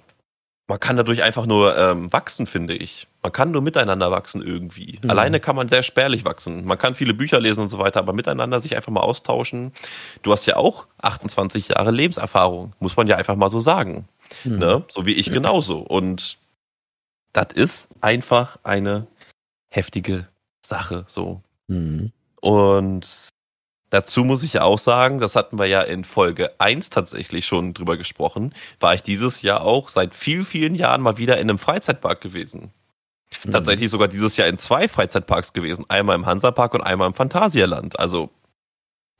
man 0.71 0.79
kann 0.79 0.95
dadurch 0.95 1.21
einfach 1.21 1.45
nur 1.45 1.77
ähm, 1.77 2.13
wachsen, 2.13 2.47
finde 2.47 2.73
ich. 2.73 3.05
Man 3.21 3.33
kann 3.33 3.51
nur 3.51 3.61
miteinander 3.61 4.09
wachsen 4.09 4.41
irgendwie. 4.41 4.99
Mhm. 5.03 5.09
Alleine 5.09 5.41
kann 5.41 5.57
man 5.57 5.67
sehr 5.67 5.83
spärlich 5.83 6.23
wachsen. 6.23 6.63
Man 6.63 6.77
kann 6.77 6.95
viele 6.95 7.13
Bücher 7.13 7.41
lesen 7.41 7.59
und 7.59 7.67
so 7.67 7.77
weiter, 7.77 7.99
aber 7.99 8.13
miteinander 8.13 8.61
sich 8.61 8.77
einfach 8.77 8.93
mal 8.93 9.01
austauschen. 9.01 9.73
Du 10.21 10.31
hast 10.31 10.45
ja 10.45 10.55
auch 10.55 10.87
28 11.01 11.67
Jahre 11.67 11.91
Lebenserfahrung, 11.91 12.71
muss 12.79 12.95
man 12.95 13.07
ja 13.07 13.17
einfach 13.17 13.35
mal 13.35 13.49
so 13.49 13.59
sagen. 13.59 14.07
Mhm. 14.45 14.59
Ne? 14.59 14.83
So 14.87 15.05
wie 15.05 15.11
ich 15.11 15.29
genauso. 15.33 15.79
Und 15.79 16.37
das 17.33 17.47
ist 17.53 17.89
einfach 17.99 18.57
eine 18.63 19.07
heftige 19.67 20.29
Sache, 20.65 21.03
so. 21.09 21.41
Mhm. 21.67 22.13
Und 22.39 23.27
Dazu 23.91 24.23
muss 24.23 24.41
ich 24.43 24.53
ja 24.53 24.63
auch 24.63 24.79
sagen, 24.79 25.19
das 25.19 25.35
hatten 25.35 25.59
wir 25.59 25.65
ja 25.65 25.81
in 25.81 26.05
Folge 26.05 26.51
1 26.59 26.89
tatsächlich 26.89 27.45
schon 27.45 27.73
drüber 27.73 27.97
gesprochen, 27.97 28.53
war 28.79 28.95
ich 28.95 29.03
dieses 29.03 29.41
Jahr 29.41 29.61
auch 29.61 29.89
seit 29.89 30.15
vielen, 30.15 30.45
vielen 30.45 30.75
Jahren 30.75 31.01
mal 31.01 31.17
wieder 31.17 31.35
in 31.35 31.49
einem 31.49 31.59
Freizeitpark 31.59 32.21
gewesen. 32.21 32.71
Mhm. 33.45 33.51
Tatsächlich 33.51 33.91
sogar 33.91 34.07
dieses 34.07 34.37
Jahr 34.37 34.47
in 34.47 34.57
zwei 34.57 34.87
Freizeitparks 34.87 35.51
gewesen. 35.51 35.85
Einmal 35.89 36.15
im 36.15 36.25
Hansapark 36.25 36.73
und 36.73 36.81
einmal 36.81 37.07
im 37.07 37.13
Phantasialand. 37.13 37.99
Also 37.99 38.29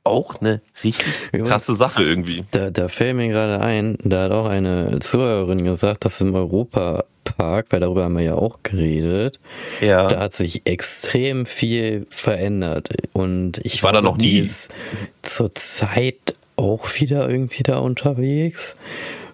auch 0.04 0.40
eine 0.40 0.62
richtig 0.82 1.14
krasse 1.44 1.74
Sache 1.74 2.02
irgendwie. 2.02 2.46
Da, 2.50 2.70
da 2.70 2.88
fällt 2.88 3.16
mir 3.16 3.28
gerade 3.28 3.60
ein, 3.60 3.98
da 4.02 4.24
hat 4.24 4.32
auch 4.32 4.46
eine 4.46 4.98
Zuhörerin 5.00 5.64
gesagt, 5.64 6.06
dass 6.06 6.20
im 6.22 6.34
Europa 6.34 7.04
Park, 7.36 7.66
weil 7.70 7.80
darüber 7.80 8.04
haben 8.04 8.16
wir 8.16 8.24
ja 8.24 8.34
auch 8.34 8.58
geredet. 8.62 9.40
Ja. 9.80 10.08
Da 10.08 10.20
hat 10.20 10.32
sich 10.32 10.62
extrem 10.64 11.46
viel 11.46 12.06
verändert. 12.10 12.90
Und 13.12 13.58
ich, 13.58 13.74
ich 13.74 13.82
war 13.82 13.92
da 13.92 14.00
noch 14.00 14.16
nie. 14.16 14.38
Ist 14.38 14.74
zur 15.22 15.54
Zeit 15.54 16.34
auch 16.56 16.88
wieder 17.00 17.28
irgendwie 17.28 17.62
da 17.62 17.78
unterwegs. 17.78 18.76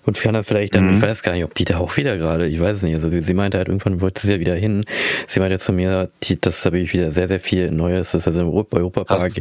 Und 0.08 0.18
kann 0.18 0.32
dann 0.32 0.42
vielleicht 0.42 0.74
dann, 0.74 0.88
mhm. 0.88 0.96
ich 0.96 1.02
weiß 1.02 1.22
gar 1.22 1.32
nicht, 1.32 1.44
ob 1.44 1.52
die 1.52 1.66
da 1.66 1.76
auch 1.80 1.98
wieder 1.98 2.16
gerade, 2.16 2.46
ich 2.46 2.58
weiß 2.58 2.78
es 2.78 2.82
nicht, 2.82 2.94
also 2.94 3.10
sie 3.10 3.34
meinte 3.34 3.58
halt, 3.58 3.68
irgendwann 3.68 4.00
wollte 4.00 4.26
sie 4.26 4.32
ja 4.32 4.40
wieder 4.40 4.54
hin. 4.54 4.86
Sie 5.26 5.38
meinte 5.38 5.58
zu 5.58 5.70
mir, 5.70 6.08
die, 6.22 6.40
das 6.40 6.64
habe 6.64 6.78
ich 6.78 6.94
wieder 6.94 7.10
sehr, 7.10 7.28
sehr 7.28 7.40
viel 7.40 7.70
Neues. 7.70 8.12
Das 8.12 8.22
ist 8.22 8.26
also 8.26 8.40
im 8.40 8.48
Europapark 8.48 9.32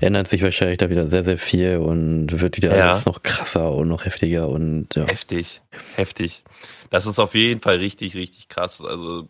ändert 0.00 0.26
sich 0.28 0.42
wahrscheinlich 0.42 0.78
da 0.78 0.88
wieder 0.88 1.08
sehr, 1.08 1.24
sehr 1.24 1.36
viel 1.36 1.76
und 1.76 2.40
wird 2.40 2.56
wieder 2.56 2.74
ja. 2.74 2.86
alles 2.86 3.04
noch 3.04 3.22
krasser 3.22 3.70
und 3.74 3.88
noch 3.88 4.06
heftiger 4.06 4.48
und 4.48 4.94
ja. 4.94 5.06
Heftig, 5.06 5.60
heftig. 5.96 6.42
Das 6.90 7.06
ist 7.06 7.18
auf 7.18 7.34
jeden 7.34 7.60
Fall 7.60 7.76
richtig, 7.76 8.14
richtig 8.14 8.48
krass. 8.48 8.82
Also 8.82 9.28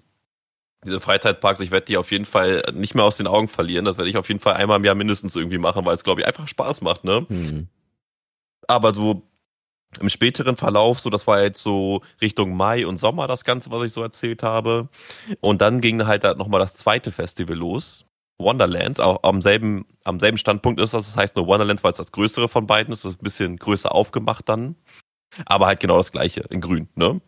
diese 0.84 1.00
Freizeitparks, 1.00 1.60
ich 1.60 1.70
werde 1.70 1.86
die 1.86 1.96
auf 1.96 2.12
jeden 2.12 2.24
Fall 2.24 2.62
nicht 2.72 2.94
mehr 2.94 3.04
aus 3.04 3.16
den 3.16 3.26
Augen 3.26 3.48
verlieren. 3.48 3.84
Das 3.84 3.96
werde 3.98 4.10
ich 4.10 4.16
auf 4.16 4.28
jeden 4.28 4.40
Fall 4.40 4.54
einmal 4.54 4.78
im 4.78 4.84
Jahr 4.84 4.94
mindestens 4.94 5.34
irgendwie 5.34 5.58
machen, 5.58 5.84
weil 5.84 5.94
es, 5.94 6.04
glaube 6.04 6.20
ich, 6.20 6.26
einfach 6.26 6.46
Spaß 6.46 6.82
macht, 6.82 7.04
ne? 7.04 7.26
Mhm. 7.28 7.68
Aber 8.68 8.94
so 8.94 9.22
im 10.00 10.10
späteren 10.10 10.56
Verlauf, 10.56 11.00
so 11.00 11.10
das 11.10 11.26
war 11.26 11.42
jetzt 11.42 11.62
so 11.62 12.02
Richtung 12.20 12.54
Mai 12.54 12.86
und 12.86 12.98
Sommer 12.98 13.26
das 13.26 13.44
Ganze, 13.44 13.70
was 13.70 13.84
ich 13.84 13.92
so 13.92 14.02
erzählt 14.02 14.42
habe. 14.42 14.88
Und 15.40 15.60
dann 15.62 15.80
ging 15.80 16.06
halt, 16.06 16.24
halt 16.24 16.38
nochmal 16.38 16.60
das 16.60 16.74
zweite 16.74 17.10
Festival 17.10 17.56
los. 17.56 18.04
Wonderlands, 18.40 19.00
auch 19.00 19.24
am 19.24 19.42
selben, 19.42 19.86
am 20.04 20.20
selben 20.20 20.38
Standpunkt 20.38 20.80
ist 20.80 20.94
das. 20.94 21.06
Das 21.06 21.16
heißt 21.16 21.34
nur 21.34 21.46
Wonderlands, 21.48 21.82
weil 21.82 21.90
es 21.90 21.98
das 21.98 22.12
größere 22.12 22.48
von 22.48 22.66
beiden 22.66 22.92
ist. 22.92 23.04
Das 23.04 23.12
ist 23.12 23.20
ein 23.20 23.24
bisschen 23.24 23.56
größer 23.56 23.92
aufgemacht 23.92 24.48
dann. 24.48 24.76
Aber 25.44 25.66
halt 25.66 25.80
genau 25.80 25.96
das 25.96 26.12
gleiche, 26.12 26.42
in 26.50 26.60
grün, 26.60 26.88
ne? 26.94 27.20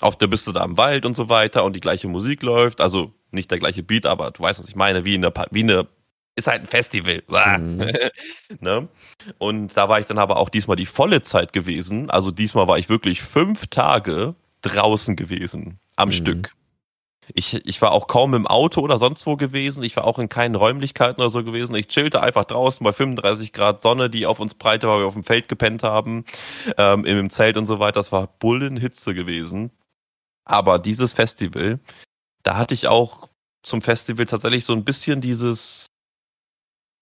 Auf 0.00 0.16
der 0.16 0.26
bist 0.26 0.46
du 0.46 0.52
da 0.52 0.64
im 0.64 0.76
Wald 0.76 1.06
und 1.06 1.16
so 1.16 1.28
weiter 1.28 1.64
und 1.64 1.74
die 1.74 1.80
gleiche 1.80 2.08
Musik 2.08 2.42
läuft. 2.42 2.80
Also 2.80 3.12
nicht 3.30 3.50
der 3.50 3.58
gleiche 3.58 3.82
Beat, 3.82 4.06
aber 4.06 4.30
du 4.30 4.42
weißt, 4.42 4.58
was 4.58 4.68
ich 4.68 4.76
meine, 4.76 5.04
wie 5.04 5.14
eine, 5.14 5.32
wie 5.50 5.62
eine 5.62 5.88
ist 6.36 6.48
halt 6.48 6.62
ein 6.62 6.66
Festival. 6.66 7.22
Mhm. 7.56 7.90
ne? 8.60 8.88
Und 9.38 9.76
da 9.76 9.88
war 9.88 9.98
ich 9.98 10.06
dann 10.06 10.18
aber 10.18 10.36
auch 10.36 10.50
diesmal 10.50 10.76
die 10.76 10.86
volle 10.86 11.22
Zeit 11.22 11.52
gewesen. 11.52 12.10
Also 12.10 12.30
diesmal 12.30 12.68
war 12.68 12.78
ich 12.78 12.88
wirklich 12.88 13.22
fünf 13.22 13.66
Tage 13.68 14.34
draußen 14.62 15.16
gewesen 15.16 15.78
am 15.96 16.08
mhm. 16.08 16.12
Stück. 16.12 16.52
Ich, 17.34 17.54
ich 17.66 17.82
war 17.82 17.90
auch 17.90 18.06
kaum 18.06 18.34
im 18.34 18.46
Auto 18.46 18.80
oder 18.80 18.98
sonst 18.98 19.26
wo 19.26 19.36
gewesen. 19.36 19.82
Ich 19.82 19.96
war 19.96 20.04
auch 20.04 20.18
in 20.18 20.28
keinen 20.28 20.54
Räumlichkeiten 20.54 21.20
oder 21.20 21.30
so 21.30 21.42
gewesen. 21.42 21.74
Ich 21.74 21.88
chillte 21.88 22.22
einfach 22.22 22.44
draußen 22.44 22.84
bei 22.84 22.92
35 22.92 23.52
Grad 23.52 23.82
Sonne, 23.82 24.10
die 24.10 24.26
auf 24.26 24.38
uns 24.38 24.54
breite, 24.54 24.86
weil 24.86 25.00
wir 25.00 25.06
auf 25.06 25.14
dem 25.14 25.24
Feld 25.24 25.48
gepennt 25.48 25.82
haben, 25.82 26.24
ähm, 26.78 27.04
im 27.04 27.30
Zelt 27.30 27.56
und 27.56 27.66
so 27.66 27.80
weiter. 27.80 27.98
Das 27.98 28.12
war 28.12 28.28
Bullenhitze 28.38 29.14
gewesen. 29.14 29.72
Aber 30.46 30.78
dieses 30.78 31.12
Festival, 31.12 31.80
da 32.42 32.56
hatte 32.56 32.72
ich 32.72 32.86
auch 32.86 33.28
zum 33.62 33.82
Festival 33.82 34.26
tatsächlich 34.26 34.64
so 34.64 34.72
ein 34.72 34.84
bisschen 34.84 35.20
dieses 35.20 35.86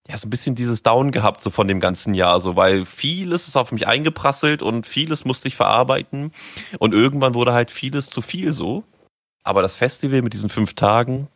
ja, 0.08 0.18
so 0.18 0.26
ein 0.26 0.30
bisschen 0.30 0.54
dieses 0.54 0.82
Down 0.82 1.12
gehabt, 1.12 1.40
so 1.40 1.48
von 1.48 1.66
dem 1.66 1.80
ganzen 1.80 2.12
Jahr, 2.12 2.38
so, 2.38 2.56
weil 2.56 2.84
vieles 2.84 3.48
ist 3.48 3.56
auf 3.56 3.72
mich 3.72 3.86
eingeprasselt 3.86 4.62
und 4.62 4.86
vieles 4.86 5.24
musste 5.24 5.48
ich 5.48 5.56
verarbeiten 5.56 6.32
und 6.78 6.92
irgendwann 6.92 7.34
wurde 7.34 7.54
halt 7.54 7.70
vieles 7.70 8.10
zu 8.10 8.20
viel 8.20 8.52
so. 8.52 8.84
Aber 9.44 9.62
das 9.62 9.76
Festival 9.76 10.22
mit 10.22 10.34
diesen 10.34 10.50
fünf 10.50 10.74
Tagen, 10.74 11.28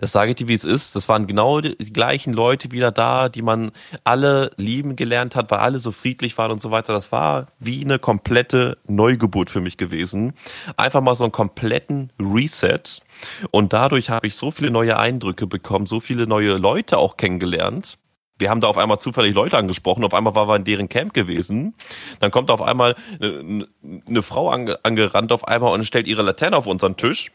das 0.00 0.12
sage 0.12 0.30
ich 0.30 0.36
dir, 0.38 0.48
wie 0.48 0.54
es 0.54 0.64
ist. 0.64 0.96
Das 0.96 1.10
waren 1.10 1.26
genau 1.26 1.60
die 1.60 1.76
gleichen 1.92 2.32
Leute 2.32 2.72
wieder 2.72 2.90
da, 2.90 3.28
die 3.28 3.42
man 3.42 3.70
alle 4.02 4.50
lieben 4.56 4.96
gelernt 4.96 5.36
hat, 5.36 5.50
weil 5.50 5.58
alle 5.58 5.78
so 5.78 5.92
friedlich 5.92 6.38
waren 6.38 6.50
und 6.50 6.62
so 6.62 6.70
weiter. 6.70 6.94
Das 6.94 7.12
war 7.12 7.48
wie 7.58 7.84
eine 7.84 7.98
komplette 7.98 8.78
Neugeburt 8.88 9.50
für 9.50 9.60
mich 9.60 9.76
gewesen. 9.76 10.32
Einfach 10.78 11.02
mal 11.02 11.14
so 11.14 11.24
einen 11.24 11.32
kompletten 11.32 12.14
Reset. 12.18 13.02
Und 13.50 13.74
dadurch 13.74 14.08
habe 14.08 14.26
ich 14.26 14.36
so 14.36 14.50
viele 14.50 14.70
neue 14.70 14.98
Eindrücke 14.98 15.46
bekommen, 15.46 15.84
so 15.84 16.00
viele 16.00 16.26
neue 16.26 16.56
Leute 16.56 16.96
auch 16.96 17.18
kennengelernt. 17.18 17.98
Wir 18.38 18.48
haben 18.48 18.62
da 18.62 18.68
auf 18.68 18.78
einmal 18.78 19.00
zufällig 19.00 19.34
Leute 19.34 19.58
angesprochen, 19.58 20.02
auf 20.02 20.14
einmal 20.14 20.34
waren 20.34 20.48
wir 20.48 20.56
in 20.56 20.64
deren 20.64 20.88
Camp 20.88 21.12
gewesen. 21.12 21.74
Dann 22.20 22.30
kommt 22.30 22.50
auf 22.50 22.62
einmal 22.62 22.96
eine, 23.20 23.68
eine 24.06 24.22
Frau 24.22 24.48
angerannt 24.48 25.30
auf 25.30 25.46
einmal 25.46 25.74
und 25.74 25.84
stellt 25.84 26.06
ihre 26.06 26.22
Laterne 26.22 26.56
auf 26.56 26.66
unseren 26.66 26.96
Tisch 26.96 27.30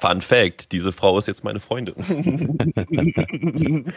Fun 0.00 0.22
Fact, 0.22 0.72
diese 0.72 0.92
Frau 0.92 1.18
ist 1.18 1.28
jetzt 1.28 1.44
meine 1.44 1.60
Freundin. 1.60 1.94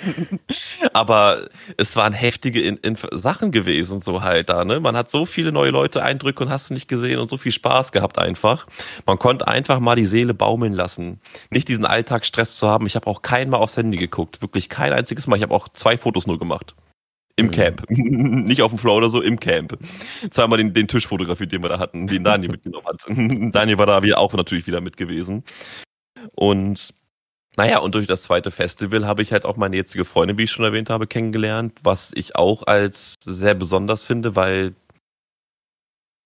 Aber 0.94 1.48
es 1.78 1.96
waren 1.96 2.12
heftige 2.12 2.62
in, 2.62 2.76
in 2.78 2.98
Sachen 3.12 3.52
gewesen, 3.52 4.02
so 4.02 4.22
halt 4.22 4.50
da, 4.50 4.66
ne? 4.66 4.82
Man 4.82 4.98
hat 4.98 5.10
so 5.10 5.26
viele 5.26 5.54
neue 5.54 5.72
Leute, 5.72 6.04
Eindrücke 6.04 6.44
und 6.44 6.50
hast 6.50 6.70
du 6.70 6.74
nicht 6.74 6.90
gesehen 6.90 7.20
und 7.20 7.30
so 7.30 7.38
viel 7.38 7.54
Spaß 7.54 7.94
gehabt 7.94 8.18
einfach. 8.18 8.68
Man 9.06 9.18
konnte 9.18 9.48
einfach 9.48 9.80
mal 9.80 9.96
die 9.96 10.06
Seele 10.06 10.34
baumeln 10.34 10.74
lassen. 10.74 11.22
Nicht 11.52 11.70
diesen 11.70 11.86
Alltagsstress 11.86 12.58
zu 12.58 12.68
haben. 12.68 12.86
Ich 12.86 12.96
habe 12.96 13.08
auch 13.08 13.22
kein 13.22 13.50
Mal 13.50 13.58
aufs 13.58 13.78
Handy 13.78 13.98
geguckt. 13.98 14.42
Wirklich 14.42 14.68
kein 14.68 14.92
einziges 14.92 15.28
Mal. 15.28 15.38
Ich 15.38 15.44
habe 15.44 15.54
auch 15.54 15.70
zwei 15.70 15.96
Fotos 15.96 16.28
nur 16.28 16.38
gemacht. 16.38 16.76
Im 17.36 17.48
mhm. 17.48 17.52
Camp. 17.52 17.86
Nicht 17.90 18.62
auf 18.62 18.72
dem 18.72 18.78
Floor 18.78 18.98
oder 18.98 19.10
so, 19.10 19.22
im 19.22 19.40
Camp. 19.40 19.78
Zweimal 20.30 20.58
den, 20.58 20.74
den 20.74 20.88
Tisch 20.88 21.08
fotografiert, 21.08 21.52
den 21.52 21.64
wir 21.64 21.70
da 21.70 21.80
hatten, 21.80 22.06
den 22.08 22.24
Daniel 22.24 22.52
mitgenommen 22.52 22.86
hat. 22.86 23.04
Daniel 23.08 23.78
war 23.78 23.86
da 23.88 24.02
auch 24.18 24.34
natürlich 24.34 24.68
wieder 24.68 24.82
mit 24.82 24.98
gewesen. 24.98 25.44
Und 26.34 26.94
naja, 27.56 27.80
und 27.80 27.94
durch 27.94 28.08
das 28.08 28.24
zweite 28.24 28.50
Festival 28.52 29.06
habe 29.06 29.22
ich 29.22 29.32
halt 29.32 29.46
auch 29.46 29.58
meine 29.58 29.76
jetzige 29.76 30.06
Freundin, 30.06 30.38
wie 30.38 30.44
ich 30.44 30.52
schon 30.52 30.66
erwähnt 30.66 30.90
habe, 30.90 31.06
kennengelernt, 31.06 31.74
was 31.84 32.12
ich 32.16 32.36
auch 32.36 32.64
als 32.66 33.16
sehr 33.20 33.54
besonders 33.54 34.02
finde, 34.04 34.36
weil 34.36 34.74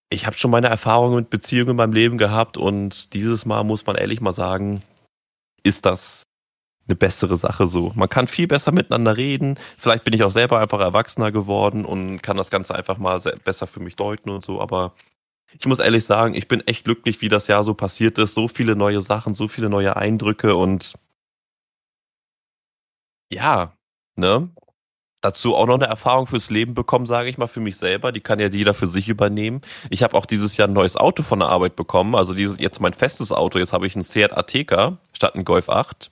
ich 0.10 0.26
habe 0.26 0.38
schon 0.38 0.52
meine 0.52 0.68
Erfahrungen 0.68 1.16
mit 1.16 1.30
Beziehungen 1.30 1.72
in 1.72 1.76
meinem 1.76 1.93
Leben 1.93 2.18
gehabt 2.18 2.58
und 2.58 3.14
dieses 3.14 3.45
Mal 3.45 3.64
muss 3.64 3.86
man 3.86 3.98
ehrlich 3.98 4.22
mal 4.22 4.32
sagen, 4.32 4.84
ist 5.64 5.86
das 5.86 6.24
eine 6.88 6.95
bessere 6.95 7.36
Sache 7.36 7.68
so. 7.68 7.91
Man 7.95 8.08
kann 8.08 8.30
viel 8.30 8.48
besser 8.48 8.72
miteinander 8.72 9.18
reden. 9.18 9.60
Vielleicht 9.78 10.06
bin 10.06 10.14
ich 10.14 10.24
auch 10.24 10.32
selber 10.32 10.60
einfach 10.60 10.80
erwachsener 10.80 11.34
geworden 11.34 11.84
und 11.84 12.22
kann 12.22 12.38
das 12.38 12.50
Ganze 12.50 12.74
einfach 12.74 12.98
mal 12.98 13.20
besser 13.43 13.68
für 13.68 13.82
mich 13.82 13.98
deuten 13.98 14.30
und 14.30 14.45
so, 14.45 14.62
aber 14.62 14.93
ich 15.60 15.66
muss 15.66 15.80
ehrlich 15.80 16.05
sagen, 16.05 16.34
ich 16.36 16.47
bin 16.47 16.62
echt 16.68 16.86
glücklich, 16.86 17.22
wie 17.22 17.30
das 17.30 17.47
Jahr 17.47 17.64
so 17.64 17.74
passiert 17.74 18.18
ist. 18.20 18.34
So 18.34 18.47
viele 18.47 18.76
neue 18.76 19.01
Sachen, 19.01 19.36
so 19.36 19.47
viele 19.47 19.70
neue 19.70 19.95
Eindrücke 19.95 20.55
und 20.55 20.93
ja, 23.30 23.74
ne? 24.16 24.49
Dazu 25.22 25.55
auch 25.55 25.66
noch 25.66 25.76
eine 25.76 25.88
Erfahrung 25.88 26.28
fürs 26.28 26.51
Leben 26.51 26.76
bekommen, 26.76 27.08
sage 27.08 27.30
ich 27.30 27.38
mal, 27.39 27.47
für 27.47 27.60
mich 27.60 27.78
selber. 27.78 28.12
Die 28.12 28.22
kann 28.22 28.39
ja 28.39 28.47
jeder 28.49 28.74
für 28.76 28.88
sich 28.88 29.10
übernehmen. 29.10 29.62
Ich 29.89 30.03
habe 30.03 30.16
auch 30.16 30.28
dieses 30.28 30.58
Jahr 30.58 30.68
ein 30.68 30.74
neues 30.74 30.95
Auto 30.95 31.24
von 31.24 31.39
der 31.39 31.49
Arbeit 31.49 31.76
bekommen. 31.76 32.16
Also 32.16 32.34
dieses 32.36 32.60
jetzt 32.60 32.80
mein 32.80 32.93
festes 32.93 33.32
Auto. 33.32 33.58
Jetzt 33.58 33.74
habe 33.74 33.88
ich 33.88 33.95
einen 33.95 34.03
Seat 34.03 34.32
Ateca 34.38 34.99
statt 35.14 35.34
einen 35.34 35.43
Golf 35.43 35.70
8. 35.70 36.12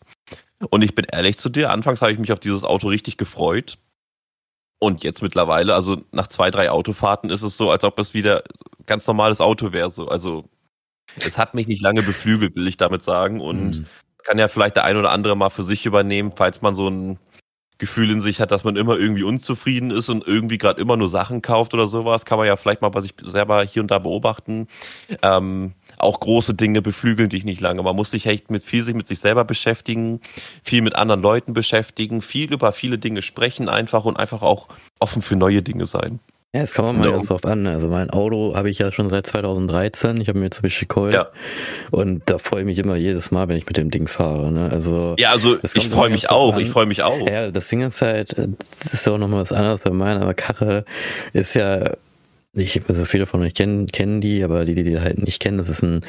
Und 0.72 0.82
ich 0.82 0.96
bin 0.96 1.06
ehrlich 1.06 1.38
zu 1.38 1.50
dir, 1.50 1.70
anfangs 1.70 2.02
habe 2.02 2.12
ich 2.14 2.20
mich 2.20 2.32
auf 2.32 2.40
dieses 2.40 2.64
Auto 2.64 2.88
richtig 2.88 3.18
gefreut. 3.18 3.78
Und 4.80 5.04
jetzt 5.04 5.22
mittlerweile, 5.22 5.76
also 5.76 6.02
nach 6.12 6.28
zwei, 6.28 6.50
drei 6.52 6.72
Autofahrten 6.72 7.30
ist 7.30 7.44
es 7.44 7.58
so, 7.58 7.70
als 7.72 7.84
ob 7.84 8.00
es 8.00 8.14
wieder 8.14 8.44
ganz 8.86 9.08
normales 9.08 9.42
Auto 9.42 9.72
wäre. 9.72 9.92
So. 9.92 10.08
Also 10.08 10.46
es 11.18 11.38
hat 11.38 11.54
mich 11.54 11.68
nicht 11.68 11.82
lange 11.82 12.04
beflügelt, 12.04 12.56
will 12.56 12.68
ich 12.68 12.78
damit 12.78 13.04
sagen. 13.04 13.42
Und 13.42 13.70
mhm. 13.72 13.86
kann 14.24 14.38
ja 14.38 14.48
vielleicht 14.48 14.76
der 14.76 14.84
ein 14.86 14.98
oder 14.98 15.12
andere 15.12 15.36
mal 15.36 15.50
für 15.50 15.64
sich 15.64 15.86
übernehmen, 15.86 16.34
falls 16.36 16.62
man 16.62 16.76
so 16.76 16.88
ein 16.90 17.20
Gefühl 17.78 18.10
in 18.10 18.22
sich 18.22 18.40
hat, 18.40 18.52
dass 18.52 18.64
man 18.64 18.78
immer 18.78 18.98
irgendwie 18.98 19.24
unzufrieden 19.24 19.92
ist 19.92 20.08
und 20.08 20.26
irgendwie 20.26 20.58
gerade 20.58 20.80
immer 20.80 20.96
nur 20.96 21.10
Sachen 21.10 21.42
kauft 21.42 21.74
oder 21.74 21.88
sowas, 21.88 22.26
kann 22.26 22.38
man 22.38 22.48
ja 22.48 22.56
vielleicht 22.56 22.82
mal 22.82 22.90
bei 22.90 23.02
sich 23.02 23.14
selber 23.24 23.64
hier 23.66 23.82
und 23.82 23.92
da 23.92 24.00
beobachten. 24.00 24.68
Ähm, 25.22 25.74
auch 25.98 26.22
große 26.22 26.54
Dinge 26.54 26.82
beflügeln 26.82 27.30
dich 27.30 27.44
nicht 27.44 27.60
lange. 27.60 27.84
Man 27.84 27.96
muss 27.96 28.12
sich 28.12 28.28
echt 28.28 28.50
mit 28.50 28.64
viel 28.64 28.82
sich 28.82 28.96
mit 28.96 29.10
sich 29.10 29.20
selber 29.20 29.44
beschäftigen, 29.44 30.22
viel 30.64 30.82
mit 30.82 30.96
anderen 30.96 31.22
Leuten 31.22 31.52
beschäftigen, 31.54 32.22
viel 32.22 32.54
über 32.54 32.72
viele 32.72 32.98
Dinge 32.98 33.22
sprechen 33.22 33.68
einfach 33.68 34.06
und 34.06 34.16
einfach 34.16 34.42
auch 34.42 34.70
offen 35.00 35.22
für 35.22 35.36
neue 35.36 35.62
Dinge 35.62 35.86
sein. 35.86 36.20
Ja, 36.56 36.62
es 36.62 36.74
kommt 36.74 36.98
mal 36.98 37.12
ganz 37.12 37.28
drauf 37.28 37.44
an. 37.44 37.68
Also 37.68 37.90
mein 37.90 38.10
Auto 38.12 38.56
habe 38.56 38.70
ich 38.70 38.80
ja 38.80 38.90
schon 38.90 39.10
seit 39.10 39.28
2013. 39.28 40.22
Ich 40.22 40.30
habe 40.30 40.40
mir 40.40 40.46
jetzt 40.46 40.64
Mitsubishi 40.64 40.86
Colt. 40.86 41.14
Ja. 41.14 41.28
Und 41.92 42.22
da 42.28 42.38
freue 42.38 42.62
ich 42.62 42.66
mich 42.66 42.78
immer 42.78 42.96
jedes 42.96 43.30
Mal, 43.32 43.50
wenn 43.50 43.58
ich 43.58 43.66
mit 43.66 43.76
dem 43.76 43.92
Ding 43.92 44.08
fahre. 44.08 44.54
Ne? 44.54 44.70
Also 44.72 45.16
ja, 45.20 45.32
also 45.32 45.58
ich 45.62 45.90
freue 45.90 46.10
mich 46.10 46.30
auch. 46.30 46.58
Ich 46.58 46.70
freue 46.70 46.86
mich 46.86 47.04
auch. 47.04 47.28
Ja, 47.28 47.52
das 47.52 47.68
Ding 47.68 47.82
ist 47.82 48.02
halt, 48.02 48.38
das 48.38 48.94
ist 48.94 49.06
auch 49.06 49.18
nochmal 49.18 49.42
was 49.42 49.52
anderes 49.52 49.82
bei 49.82 49.90
meiner 49.90 50.34
Karre. 50.34 50.86
Ist 51.34 51.56
ja 51.56 51.98
ich, 52.56 52.82
also 52.88 53.06
viele 53.06 53.26
von 53.26 53.42
euch 53.42 53.54
kennen, 53.54 53.88
kennen 53.88 54.22
die, 54.22 54.44
aber 54.44 54.64
die, 54.64 54.76
die 54.76 54.84
die 54.84 55.00
halt 55.00 55.22
nicht 55.22 55.42
kennen, 55.42 55.58
das 55.58 55.68
ist 55.68 55.84
ein, 55.84 56.02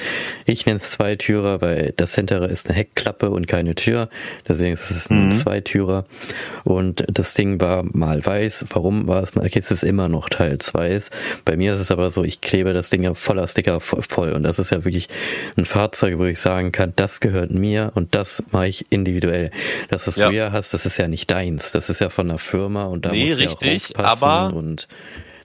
ich 0.44 0.64
nenne 0.64 0.76
es 0.76 0.92
Zweitürer, 0.92 1.60
weil 1.60 1.92
das 1.96 2.14
hintere 2.14 2.46
ist 2.46 2.68
eine 2.68 2.76
Heckklappe 2.76 3.30
und 3.30 3.48
keine 3.48 3.74
Tür. 3.74 4.08
Deswegen 4.46 4.72
ist 4.72 4.90
es 4.90 5.10
ein 5.10 5.24
mhm. 5.24 5.30
Zweitürer. 5.30 6.04
Und 6.64 7.04
das 7.12 7.34
Ding 7.34 7.60
war 7.60 7.84
mal 7.84 8.24
weiß. 8.24 8.66
Warum 8.70 9.08
war 9.08 9.22
es 9.22 9.34
mal? 9.34 9.44
Okay, 9.44 9.58
es 9.58 9.70
ist 9.70 9.82
immer 9.82 10.08
noch 10.08 10.28
teils 10.28 10.72
weiß. 10.72 11.10
Bei 11.44 11.56
mir 11.56 11.74
ist 11.74 11.80
es 11.80 11.90
aber 11.90 12.10
so, 12.10 12.22
ich 12.22 12.40
klebe 12.40 12.72
das 12.72 12.90
Ding 12.90 13.02
ja 13.02 13.14
voller 13.14 13.48
Sticker 13.48 13.80
voll. 13.80 14.32
Und 14.32 14.44
das 14.44 14.58
ist 14.58 14.70
ja 14.70 14.84
wirklich 14.84 15.08
ein 15.56 15.64
Fahrzeug, 15.64 16.18
wo 16.18 16.24
ich 16.24 16.38
sagen 16.38 16.70
kann, 16.70 16.92
das 16.94 17.20
gehört 17.20 17.50
mir 17.50 17.90
und 17.94 18.14
das 18.14 18.44
mache 18.52 18.68
ich 18.68 18.86
individuell. 18.90 19.50
Das, 19.88 20.06
was 20.06 20.16
ja. 20.16 20.28
du 20.28 20.34
ja 20.36 20.52
hast, 20.52 20.74
das 20.74 20.86
ist 20.86 20.96
ja 20.96 21.08
nicht 21.08 21.30
deins. 21.30 21.72
Das 21.72 21.90
ist 21.90 22.00
ja 22.00 22.08
von 22.08 22.30
einer 22.30 22.38
Firma 22.38 22.84
und 22.84 23.04
da 23.04 23.10
nee, 23.10 23.28
muss 23.28 23.40
ja 23.40 23.48
auch 23.50 23.54
aufpassen 23.54 24.24
aber 24.24 24.54
und 24.54 24.88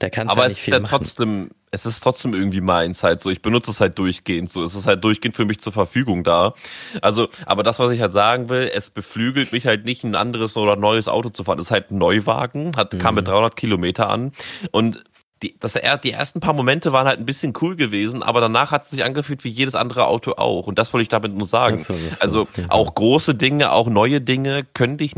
da 0.01 0.09
kannst 0.09 0.31
Aber 0.31 0.41
ja 0.41 0.47
es 0.47 0.59
ist 0.59 0.65
ja 0.65 0.79
machen. 0.79 0.89
trotzdem, 0.89 1.49
es 1.69 1.85
ist 1.85 1.99
trotzdem 1.99 2.33
irgendwie 2.33 2.61
meins 2.61 3.03
halt 3.03 3.21
so. 3.21 3.29
Ich 3.29 3.43
benutze 3.43 3.69
es 3.69 3.79
halt 3.79 3.99
durchgehend 3.99 4.51
so. 4.51 4.63
Es 4.63 4.73
ist 4.73 4.87
halt 4.87 5.03
durchgehend 5.03 5.35
für 5.35 5.45
mich 5.45 5.59
zur 5.59 5.73
Verfügung 5.73 6.23
da. 6.23 6.55
Also, 7.03 7.29
aber 7.45 7.61
das, 7.61 7.77
was 7.77 7.91
ich 7.91 8.01
halt 8.01 8.11
sagen 8.11 8.49
will, 8.49 8.71
es 8.73 8.89
beflügelt 8.89 9.51
mich 9.51 9.67
halt 9.67 9.85
nicht 9.85 10.03
ein 10.03 10.15
anderes 10.15 10.57
oder 10.57 10.75
neues 10.75 11.07
Auto 11.07 11.29
zu 11.29 11.43
fahren. 11.43 11.59
Es 11.59 11.67
ist 11.67 11.71
halt 11.71 11.91
ein 11.91 11.99
Neuwagen, 11.99 12.75
hat, 12.75 12.97
kam 12.99 13.13
mit 13.13 13.27
300 13.27 13.53
mhm. 13.53 13.55
Kilometer 13.55 14.09
an 14.09 14.31
und 14.71 15.03
die, 15.43 15.55
das, 15.59 15.77
die 16.03 16.11
ersten 16.11 16.39
paar 16.39 16.53
Momente 16.53 16.91
waren 16.93 17.07
halt 17.07 17.19
ein 17.19 17.25
bisschen 17.25 17.53
cool 17.61 17.75
gewesen, 17.75 18.21
aber 18.21 18.41
danach 18.41 18.71
hat 18.71 18.83
es 18.83 18.91
sich 18.91 19.03
angefühlt 19.03 19.43
wie 19.43 19.49
jedes 19.49 19.75
andere 19.75 20.05
Auto 20.05 20.33
auch. 20.33 20.67
Und 20.67 20.77
das 20.77 20.93
wollte 20.93 21.03
ich 21.03 21.09
damit 21.09 21.33
nur 21.33 21.47
sagen. 21.47 21.79
So, 21.79 21.95
also 22.19 22.47
auch 22.69 22.93
große 22.93 23.33
Dinge, 23.35 23.71
auch 23.71 23.87
neue 23.87 24.21
Dinge 24.21 24.63
können 24.63 24.97
dich 24.97 25.15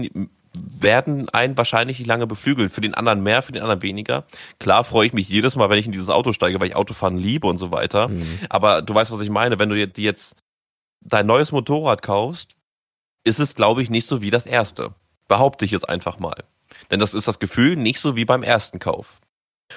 werden 0.53 1.29
einen 1.29 1.57
wahrscheinlich 1.57 1.99
nicht 1.99 2.07
lange 2.07 2.27
beflügeln. 2.27 2.69
Für 2.69 2.81
den 2.81 2.93
anderen 2.93 3.23
mehr, 3.23 3.41
für 3.41 3.51
den 3.51 3.63
anderen 3.63 3.81
weniger. 3.81 4.25
Klar 4.59 4.83
freue 4.83 5.07
ich 5.07 5.13
mich 5.13 5.27
jedes 5.27 5.55
Mal, 5.55 5.69
wenn 5.69 5.79
ich 5.79 5.85
in 5.85 5.91
dieses 5.91 6.09
Auto 6.09 6.31
steige, 6.31 6.59
weil 6.59 6.67
ich 6.67 6.75
Autofahren 6.75 7.17
liebe 7.17 7.47
und 7.47 7.57
so 7.57 7.71
weiter. 7.71 8.09
Mhm. 8.09 8.39
Aber 8.49 8.81
du 8.81 8.93
weißt, 8.93 9.11
was 9.11 9.21
ich 9.21 9.29
meine. 9.29 9.59
Wenn 9.59 9.69
du 9.69 9.75
dir 9.75 10.03
jetzt 10.03 10.35
dein 11.01 11.25
neues 11.25 11.51
Motorrad 11.51 12.01
kaufst, 12.01 12.55
ist 13.23 13.39
es, 13.39 13.55
glaube 13.55 13.81
ich, 13.81 13.89
nicht 13.89 14.07
so 14.07 14.21
wie 14.21 14.31
das 14.31 14.45
erste. 14.45 14.93
Behaupte 15.27 15.65
ich 15.65 15.71
jetzt 15.71 15.87
einfach 15.87 16.19
mal. 16.19 16.43
Denn 16.91 16.99
das 16.99 17.13
ist 17.13 17.27
das 17.27 17.39
Gefühl 17.39 17.75
nicht 17.75 17.99
so 17.99 18.15
wie 18.15 18.25
beim 18.25 18.43
ersten 18.43 18.79
Kauf. 18.79 19.21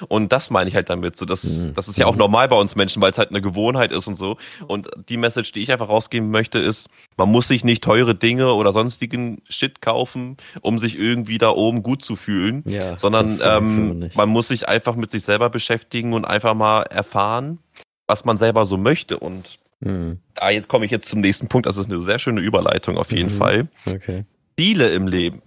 Und 0.08 0.32
das 0.32 0.50
meine 0.50 0.68
ich 0.68 0.74
halt 0.74 0.90
damit. 0.90 1.16
So, 1.16 1.26
das, 1.26 1.44
mhm. 1.44 1.74
das 1.74 1.88
ist 1.88 1.98
ja 1.98 2.06
auch 2.06 2.12
mhm. 2.12 2.18
normal 2.18 2.48
bei 2.48 2.56
uns 2.56 2.76
Menschen, 2.76 3.02
weil 3.02 3.10
es 3.10 3.18
halt 3.18 3.30
eine 3.30 3.40
Gewohnheit 3.40 3.92
ist 3.92 4.06
und 4.06 4.16
so. 4.16 4.36
Und 4.66 4.88
die 5.08 5.16
Message, 5.16 5.52
die 5.52 5.62
ich 5.62 5.72
einfach 5.72 5.88
rausgeben 5.88 6.30
möchte, 6.30 6.58
ist, 6.58 6.88
man 7.16 7.30
muss 7.30 7.48
sich 7.48 7.64
nicht 7.64 7.82
teure 7.82 8.14
Dinge 8.14 8.52
oder 8.54 8.72
sonstigen 8.72 9.42
Shit 9.48 9.80
kaufen, 9.80 10.36
um 10.60 10.78
sich 10.78 10.98
irgendwie 10.98 11.38
da 11.38 11.50
oben 11.50 11.82
gut 11.82 12.04
zu 12.04 12.16
fühlen. 12.16 12.62
Ja, 12.66 12.98
sondern 12.98 13.38
ähm, 13.42 14.10
man 14.14 14.28
muss 14.28 14.48
sich 14.48 14.68
einfach 14.68 14.96
mit 14.96 15.10
sich 15.10 15.24
selber 15.24 15.50
beschäftigen 15.50 16.12
und 16.12 16.24
einfach 16.24 16.54
mal 16.54 16.82
erfahren, 16.82 17.58
was 18.06 18.24
man 18.24 18.36
selber 18.36 18.64
so 18.64 18.76
möchte. 18.76 19.18
Und 19.18 19.58
mhm. 19.80 20.20
da 20.34 20.50
jetzt 20.50 20.68
komme 20.68 20.84
ich 20.84 20.90
jetzt 20.90 21.08
zum 21.08 21.20
nächsten 21.20 21.48
Punkt. 21.48 21.66
Das 21.66 21.76
ist 21.76 21.90
eine 21.90 22.00
sehr 22.00 22.18
schöne 22.18 22.40
Überleitung 22.40 22.98
auf 22.98 23.12
jeden 23.12 23.34
mhm. 23.34 23.38
Fall. 23.38 23.68
Okay. 23.86 24.24
Ziele 24.58 24.90
im 24.90 25.06
Leben. 25.06 25.42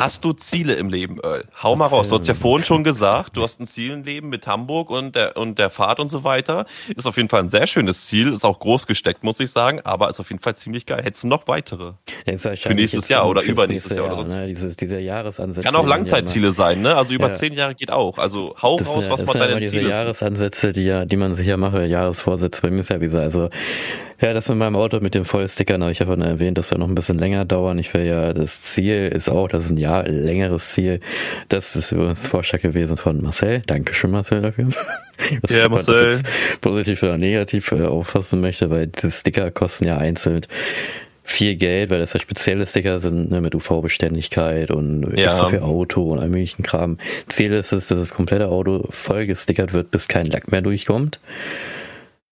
Hast 0.00 0.24
du 0.24 0.32
Ziele 0.32 0.76
im 0.76 0.88
Leben, 0.88 1.18
Earl? 1.22 1.44
Hau 1.62 1.76
mal 1.76 1.84
raus. 1.84 2.08
Du 2.08 2.18
hast 2.18 2.26
ja 2.26 2.32
vorhin 2.32 2.64
schon 2.64 2.84
gesagt, 2.84 3.36
du 3.36 3.42
hast 3.42 3.60
ein 3.60 3.66
Ziel 3.66 3.92
im 3.92 4.02
Leben 4.02 4.30
mit 4.30 4.46
Hamburg 4.46 4.88
und 4.88 5.14
der, 5.14 5.36
und 5.36 5.58
der 5.58 5.68
Fahrt 5.68 6.00
und 6.00 6.08
so 6.08 6.24
weiter. 6.24 6.64
Ist 6.96 7.06
auf 7.06 7.18
jeden 7.18 7.28
Fall 7.28 7.40
ein 7.40 7.50
sehr 7.50 7.66
schönes 7.66 8.06
Ziel. 8.06 8.32
Ist 8.32 8.46
auch 8.46 8.60
groß 8.60 8.86
gesteckt, 8.86 9.24
muss 9.24 9.38
ich 9.40 9.50
sagen, 9.50 9.82
aber 9.84 10.08
ist 10.08 10.18
auf 10.18 10.30
jeden 10.30 10.40
Fall 10.40 10.56
ziemlich 10.56 10.86
geil. 10.86 11.02
Hättest 11.04 11.24
du 11.24 11.28
noch 11.28 11.46
weitere? 11.48 11.92
Für 12.24 12.74
nächstes 12.74 13.10
Jahr 13.10 13.28
oder 13.28 13.42
übernächstes 13.42 13.94
Jahr, 13.94 14.06
Jahr 14.06 14.18
oder 14.20 14.26
so. 14.26 14.34
Ne? 14.34 14.46
Dieses, 14.46 14.78
dieser 14.78 15.00
Jahresansätze. 15.00 15.66
Kann 15.66 15.76
auch 15.76 15.86
Langzeitziele 15.86 16.52
sein, 16.52 16.80
ne? 16.80 16.96
Also 16.96 17.12
über 17.12 17.28
ja. 17.28 17.36
zehn 17.36 17.52
Jahre 17.52 17.74
geht 17.74 17.92
auch. 17.92 18.16
Also 18.16 18.56
hau 18.62 18.78
das 18.78 18.88
raus, 18.88 19.04
ja, 19.04 19.10
was 19.10 19.26
man 19.26 19.38
deine 19.38 19.52
ja 19.52 19.60
diese 19.60 19.76
Ziele 19.76 19.90
Jahresansätze, 19.90 20.72
die 20.72 20.84
ja, 20.84 21.04
die 21.04 21.18
man 21.18 21.34
sich 21.34 21.46
ja 21.46 21.58
mache, 21.58 21.84
Jahresvorsätze 21.84 22.62
bei 22.62 22.70
mir 22.70 22.80
ist 22.80 22.88
ja 22.88 23.02
wie 23.02 23.08
so, 23.08 23.18
also 23.18 23.50
ja, 24.20 24.34
das 24.34 24.48
mit 24.48 24.58
meinem 24.58 24.76
Auto 24.76 25.00
mit 25.00 25.14
den 25.14 25.24
Vollstickern 25.24 25.82
habe 25.82 25.92
ich 25.92 26.00
einfach 26.00 26.16
nur 26.16 26.26
erwähnt, 26.26 26.58
dass 26.58 26.70
ja 26.70 26.78
noch 26.78 26.88
ein 26.88 26.94
bisschen 26.94 27.18
länger 27.18 27.44
dauern. 27.44 27.78
Ich 27.78 27.92
will 27.94 28.04
ja, 28.04 28.32
das 28.32 28.62
Ziel 28.62 29.08
ist 29.08 29.28
auch, 29.28 29.48
das 29.48 29.66
ist 29.66 29.70
ein 29.70 29.76
Jahr 29.76 30.06
längeres 30.06 30.70
Ziel. 30.70 31.00
Das 31.48 31.76
ist 31.76 31.92
übrigens 31.92 32.26
Vorschlag 32.26 32.60
gewesen 32.60 32.96
von 32.96 33.22
Marcel. 33.22 33.62
Dankeschön, 33.66 34.10
Marcel, 34.10 34.42
dafür. 34.42 34.68
Was 35.42 35.54
ja, 35.54 35.68
Marcel. 35.68 35.94
Das 35.94 36.22
jetzt 36.22 36.60
positiv 36.60 37.02
oder 37.02 37.18
negativ 37.18 37.72
äh, 37.72 37.82
auffassen 37.82 38.40
möchte, 38.40 38.70
weil 38.70 38.88
diese 38.88 39.10
Sticker 39.10 39.50
kosten 39.50 39.86
ja 39.86 39.98
einzeln 39.98 40.46
viel 41.22 41.56
Geld, 41.56 41.90
weil 41.90 42.00
das 42.00 42.12
ja 42.12 42.20
spezielle 42.20 42.66
Sticker 42.66 42.98
sind 43.00 43.30
ne, 43.30 43.40
mit 43.40 43.54
UV-Beständigkeit 43.54 44.70
und 44.70 45.16
ja. 45.16 45.28
extra 45.28 45.48
für 45.48 45.62
Auto 45.62 46.10
und 46.10 46.18
all 46.18 46.28
möglichen 46.28 46.62
Kram. 46.62 46.98
Ziel 47.28 47.52
ist 47.52 47.72
es, 47.72 47.88
dass 47.88 47.98
das 47.98 48.14
komplette 48.14 48.48
Auto 48.48 48.86
voll 48.90 49.26
gestickert 49.26 49.72
wird, 49.72 49.90
bis 49.90 50.08
kein 50.08 50.26
Lack 50.26 50.50
mehr 50.50 50.62
durchkommt. 50.62 51.20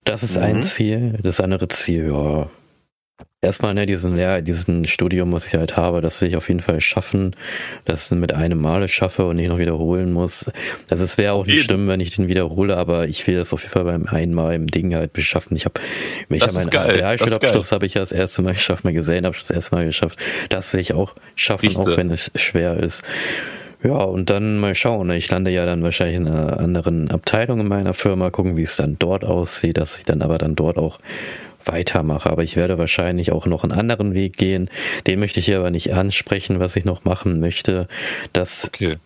Das 0.09 0.23
ist 0.23 0.37
mhm. 0.37 0.43
ein 0.43 0.63
Ziel. 0.63 1.19
Das 1.23 1.41
andere 1.41 1.69
Ziel, 1.69 2.09
ja. 2.11 2.49
Erstmal, 3.41 3.73
ne, 3.73 3.87
diesen 3.87 4.17
Lehr 4.17 4.43
diesen 4.43 4.85
Studium, 4.87 5.31
was 5.31 5.47
ich 5.47 5.55
halt 5.55 5.77
habe, 5.77 6.01
das 6.01 6.21
will 6.21 6.29
ich 6.29 6.37
auf 6.37 6.49
jeden 6.49 6.59
Fall 6.59 6.81
schaffen, 6.81 7.37
dass 7.85 8.11
ich 8.11 8.19
mit 8.19 8.33
einem 8.33 8.61
Male 8.61 8.89
schaffe 8.89 9.27
und 9.27 9.37
nicht 9.37 9.49
noch 9.49 9.59
wiederholen 9.59 10.13
muss. 10.13 10.51
Also 10.91 11.05
es 11.05 11.19
wäre 11.19 11.35
auch 11.35 11.47
nicht 11.47 11.65
schlimm, 11.65 11.87
wenn 11.87 12.01
ich 12.01 12.17
den 12.17 12.27
wiederhole, 12.27 12.77
aber 12.77 13.07
ich 13.07 13.25
will 13.29 13.37
das 13.37 13.53
auf 13.53 13.63
jeden 13.63 13.73
Fall 13.73 13.85
beim 13.85 14.07
einmal 14.07 14.55
im 14.55 14.67
Ding 14.67 14.93
halt 14.93 15.13
beschaffen. 15.13 15.57
Ich 15.57 15.67
habe 15.67 15.81
ich 16.29 16.43
hab 16.43 16.53
meinen 16.53 16.69
Realschulabschluss 16.69 17.71
habe 17.71 17.87
ich 17.87 17.95
ja 17.95 18.01
das 18.01 18.11
erste 18.11 18.43
Mal 18.43 18.55
geschafft, 18.55 18.83
mein 18.83 18.95
Gesellenabschluss 18.95 19.49
das 19.49 19.57
erste 19.57 19.77
Mal 19.77 19.87
geschafft. 19.87 20.19
Das 20.49 20.73
will 20.73 20.81
ich 20.81 20.93
auch 20.95 21.15
schaffen, 21.37 21.67
Richte. 21.67 21.81
auch 21.81 21.97
wenn 21.97 22.11
es 22.11 22.33
schwer 22.35 22.77
ist. 22.79 23.05
Ja, 23.83 23.99
und 23.99 24.31
dann 24.31 24.59
mal 24.59 24.75
schauen. 24.75 25.11
Ich 25.11 25.31
lande 25.31 25.51
ja 25.51 25.65
dann 25.65 25.83
wahrscheinlich 25.83 26.17
in 26.17 26.27
einer 26.27 26.59
anderen 26.59 27.11
Abteilung 27.11 27.61
in 27.61 27.69
meiner 27.69 27.95
Firma, 27.95 28.31
gucken, 28.31 28.57
wie 28.57 28.65
es 28.65 28.77
dann 28.77 28.97
dort 28.99 29.25
aussieht, 29.25 29.77
dass 29.77 29.99
ich 29.99 30.05
dann 30.05 30.23
aber 30.23 30.39
dann 30.39 30.57
dort 30.57 30.79
auch 30.79 30.99
weitermache. 31.65 32.29
Aber 32.29 32.43
ich 32.43 32.57
werde 32.57 32.79
wahrscheinlich 32.79 33.31
auch 33.31 33.47
noch 33.47 33.63
einen 33.63 33.73
anderen 33.73 34.15
Weg 34.15 34.37
gehen. 34.37 34.69
Den 35.07 35.21
möchte 35.21 35.39
ich 35.39 35.47
hier 35.47 35.59
aber 35.59 35.71
nicht 35.71 35.93
ansprechen, 35.93 36.59
was 36.59 36.75
ich 36.75 36.85
noch 36.85 37.05
machen 37.05 37.39
möchte. 37.39 37.87
Das 38.33 38.69
okay. 38.69 38.97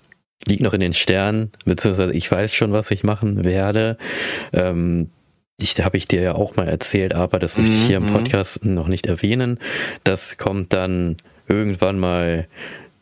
liegt 0.46 0.62
noch 0.62 0.72
in 0.72 0.80
den 0.80 0.94
Sternen, 0.94 1.50
beziehungsweise 1.66 2.12
ich 2.12 2.30
weiß 2.30 2.54
schon, 2.54 2.72
was 2.72 2.90
ich 2.90 3.04
machen 3.04 3.44
werde. 3.44 3.98
Ähm, 4.54 5.10
ich 5.58 5.78
habe 5.84 5.96
ich 5.96 6.08
dir 6.08 6.22
ja 6.22 6.34
auch 6.34 6.56
mal 6.56 6.68
erzählt, 6.68 7.14
aber 7.14 7.38
das 7.38 7.58
möchte 7.58 7.76
ich 7.76 7.84
hier 7.84 7.98
im 7.98 8.04
mhm. 8.04 8.12
Podcast 8.12 8.64
noch 8.64 8.88
nicht 8.88 9.06
erwähnen. 9.06 9.58
Das 10.02 10.38
kommt 10.38 10.72
dann 10.72 11.16
irgendwann 11.46 11.98
mal 11.98 12.46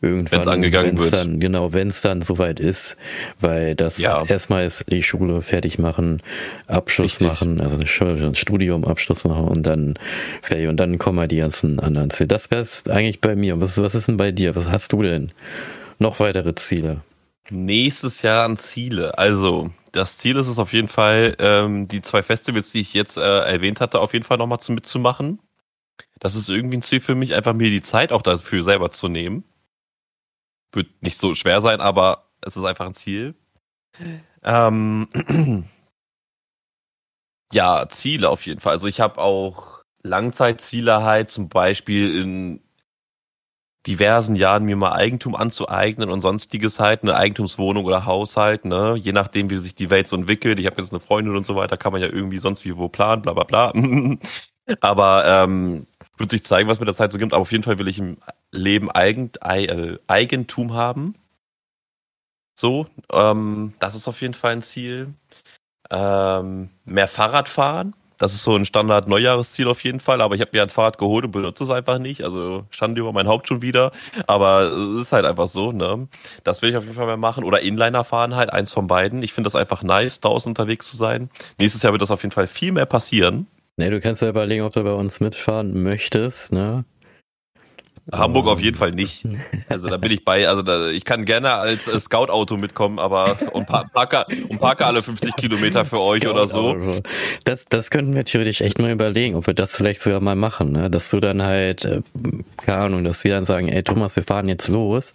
irgendwann, 0.01 0.39
wenn's 0.39 0.47
angegangen 0.47 0.97
wenn's 0.97 1.11
wird. 1.11 1.13
Dann, 1.13 1.39
genau, 1.39 1.73
wenn 1.73 1.89
es 1.89 2.01
dann 2.01 2.21
soweit 2.21 2.59
ist, 2.59 2.97
weil 3.39 3.75
das 3.75 3.99
ja. 3.99 4.25
erstmal 4.25 4.65
ist 4.65 4.91
die 4.91 5.03
Schule 5.03 5.41
fertig 5.41 5.77
machen, 5.79 6.21
Abschluss 6.67 7.21
Richtig. 7.21 7.27
machen, 7.27 7.61
also 7.61 7.77
ein 7.77 8.35
Studium, 8.35 8.83
Abschluss 8.83 9.25
machen 9.25 9.47
und 9.47 9.63
dann 9.63 9.93
fertig 10.41 10.67
und 10.67 10.77
dann 10.77 10.97
kommen 10.97 11.19
halt 11.19 11.31
die 11.31 11.37
ganzen 11.37 11.79
anderen 11.79 12.09
Ziele. 12.09 12.27
Das 12.27 12.51
wäre 12.51 12.61
es 12.61 12.87
eigentlich 12.87 13.21
bei 13.21 13.35
mir. 13.35 13.61
Was, 13.61 13.81
was 13.81 13.95
ist 13.95 14.07
denn 14.07 14.17
bei 14.17 14.31
dir? 14.31 14.55
Was 14.55 14.69
hast 14.69 14.91
du 14.91 15.03
denn? 15.03 15.31
Noch 15.99 16.19
weitere 16.19 16.55
Ziele? 16.55 17.01
Nächstes 17.49 18.21
Jahr 18.21 18.45
an 18.45 18.57
Ziele. 18.57 19.17
Also, 19.17 19.71
das 19.91 20.17
Ziel 20.17 20.37
ist 20.37 20.47
es 20.47 20.57
auf 20.57 20.73
jeden 20.73 20.87
Fall, 20.87 21.35
ähm, 21.37 21.87
die 21.87 22.01
zwei 22.01 22.23
Festivals, 22.23 22.71
die 22.71 22.81
ich 22.81 22.93
jetzt 22.93 23.17
äh, 23.17 23.21
erwähnt 23.21 23.81
hatte, 23.81 23.99
auf 23.99 24.13
jeden 24.13 24.25
Fall 24.25 24.37
nochmal 24.37 24.59
zu, 24.59 24.71
mitzumachen. 24.71 25.39
Das 26.19 26.35
ist 26.35 26.49
irgendwie 26.49 26.77
ein 26.77 26.81
Ziel 26.81 27.01
für 27.01 27.15
mich, 27.15 27.33
einfach 27.33 27.53
mir 27.53 27.69
die 27.69 27.81
Zeit 27.81 28.11
auch 28.11 28.21
dafür 28.21 28.63
selber 28.63 28.91
zu 28.91 29.07
nehmen 29.07 29.43
wird 30.73 31.01
nicht 31.01 31.17
so 31.17 31.35
schwer 31.35 31.61
sein, 31.61 31.81
aber 31.81 32.29
es 32.41 32.57
ist 32.57 32.65
einfach 32.65 32.85
ein 32.85 32.93
Ziel. 32.93 33.35
Ähm, 34.43 35.07
ja, 37.53 37.87
Ziele 37.89 38.29
auf 38.29 38.45
jeden 38.45 38.59
Fall. 38.59 38.73
Also 38.73 38.87
ich 38.87 38.99
habe 39.01 39.19
auch 39.19 39.81
Langzeitziele 40.03 41.03
halt, 41.03 41.29
zum 41.29 41.49
Beispiel 41.49 42.19
in 42.21 42.61
diversen 43.87 44.35
Jahren 44.35 44.65
mir 44.65 44.75
mal 44.75 44.93
Eigentum 44.93 45.35
anzueignen 45.35 46.09
und 46.09 46.21
sonstiges 46.21 46.79
halt, 46.79 47.01
eine 47.03 47.15
Eigentumswohnung 47.15 47.85
oder 47.85 48.05
Haushalt, 48.05 48.65
ne, 48.65 48.95
je 48.95 49.11
nachdem, 49.11 49.49
wie 49.49 49.57
sich 49.57 49.73
die 49.75 49.89
Welt 49.89 50.07
so 50.07 50.15
entwickelt. 50.15 50.59
Ich 50.59 50.67
habe 50.67 50.81
jetzt 50.81 50.91
eine 50.91 50.99
Freundin 50.99 51.35
und 51.35 51.45
so 51.45 51.55
weiter, 51.55 51.77
kann 51.77 51.91
man 51.91 52.01
ja 52.01 52.07
irgendwie 52.07 52.39
sonst 52.39 52.63
wie 52.63 52.77
wo 52.77 52.89
planen, 52.89 53.21
bla 53.23 53.33
bla 53.33 53.43
bla. 53.43 53.73
Aber 54.81 55.25
ähm, 55.25 55.87
Wird 56.21 56.31
sich 56.31 56.43
zeigen, 56.43 56.69
was 56.69 56.79
mit 56.79 56.87
der 56.87 56.95
Zeit 56.95 57.11
so 57.11 57.17
gibt, 57.17 57.33
aber 57.33 57.41
auf 57.41 57.51
jeden 57.51 57.63
Fall 57.63 57.79
will 57.79 57.87
ich 57.87 57.97
im 57.97 58.17
Leben 58.51 58.91
Eigen, 58.91 59.31
äh, 59.41 59.97
Eigentum 60.07 60.73
haben. 60.73 61.15
So, 62.55 62.87
ähm, 63.11 63.73
das 63.79 63.95
ist 63.95 64.07
auf 64.07 64.21
jeden 64.21 64.35
Fall 64.35 64.53
ein 64.53 64.61
Ziel. 64.61 65.13
Ähm, 65.89 66.69
mehr 66.85 67.07
Fahrrad 67.07 67.49
fahren. 67.49 67.95
Das 68.17 68.35
ist 68.35 68.43
so 68.43 68.55
ein 68.55 68.65
Standard-Neujahresziel 68.65 69.67
auf 69.67 69.83
jeden 69.83 69.99
Fall, 69.99 70.21
aber 70.21 70.35
ich 70.35 70.41
habe 70.41 70.51
mir 70.53 70.61
ein 70.61 70.69
Fahrrad 70.69 70.99
geholt 70.99 71.25
und 71.25 71.31
benutze 71.31 71.63
es 71.63 71.71
einfach 71.71 71.97
nicht. 71.97 72.23
Also 72.23 72.65
Schande 72.69 73.01
über 73.01 73.11
mein 73.13 73.27
Haupt 73.27 73.47
schon 73.47 73.63
wieder. 73.63 73.91
Aber 74.27 74.61
es 74.61 75.01
ist 75.01 75.11
halt 75.11 75.25
einfach 75.25 75.47
so, 75.47 75.71
ne? 75.71 76.07
Das 76.43 76.61
will 76.61 76.69
ich 76.69 76.77
auf 76.77 76.83
jeden 76.83 76.95
Fall 76.95 77.07
mehr 77.07 77.17
machen. 77.17 77.43
Oder 77.43 77.61
Inliner 77.61 78.03
fahren 78.03 78.35
halt, 78.35 78.51
eins 78.51 78.71
von 78.71 78.85
beiden. 78.85 79.23
Ich 79.23 79.33
finde 79.33 79.47
das 79.47 79.55
einfach 79.55 79.81
nice, 79.81 80.19
draußen 80.19 80.51
unterwegs 80.51 80.87
zu 80.87 80.97
sein. 80.97 81.31
Nächstes 81.57 81.81
Jahr 81.81 81.93
wird 81.93 82.03
das 82.03 82.11
auf 82.11 82.21
jeden 82.21 82.31
Fall 82.31 82.45
viel 82.45 82.71
mehr 82.71 82.85
passieren. 82.85 83.47
Ne, 83.77 83.89
du 83.89 83.99
kannst 83.99 84.21
ja 84.21 84.29
überlegen, 84.29 84.63
ob 84.63 84.73
du 84.73 84.83
bei 84.83 84.93
uns 84.93 85.19
mitfahren 85.19 85.81
möchtest, 85.83 86.51
ne? 86.53 86.83
Hamburg 88.11 88.47
auf 88.47 88.59
jeden 88.59 88.77
Fall 88.77 88.91
nicht. 88.91 89.25
Also 89.69 89.89
da 89.89 89.97
bin 89.97 90.11
ich 90.11 90.25
bei. 90.25 90.47
Also 90.47 90.63
da, 90.63 90.89
ich 90.89 91.05
kann 91.05 91.23
gerne 91.23 91.53
als 91.53 91.87
äh, 91.87 91.99
Scout-Auto 91.99 92.57
mitkommen, 92.57 92.99
aber 92.99 93.37
und 93.53 93.67
parke, 93.67 94.25
und 94.49 94.59
parke 94.59 94.85
alle 94.85 95.01
50 95.01 95.35
Kilometer 95.35 95.85
für 95.85 95.99
euch 96.01 96.27
oder 96.27 96.47
so. 96.47 96.75
Das, 97.43 97.65
das 97.69 97.89
könnten 97.89 98.13
wir 98.13 98.25
theoretisch 98.25 98.61
echt 98.61 98.79
mal 98.79 98.91
überlegen, 98.91 99.35
ob 99.35 99.47
wir 99.47 99.53
das 99.53 99.75
vielleicht 99.75 100.01
sogar 100.01 100.19
mal 100.19 100.35
machen, 100.35 100.71
ne? 100.71 100.89
Dass 100.89 101.09
du 101.09 101.19
dann 101.19 101.43
halt, 101.43 101.85
äh, 101.85 102.01
keine 102.57 102.79
Ahnung, 102.79 103.03
dass 103.03 103.23
wir 103.23 103.31
dann 103.31 103.45
sagen, 103.45 103.69
ey 103.69 103.83
Thomas, 103.83 104.15
wir 104.15 104.23
fahren 104.23 104.47
jetzt 104.49 104.67
los 104.67 105.13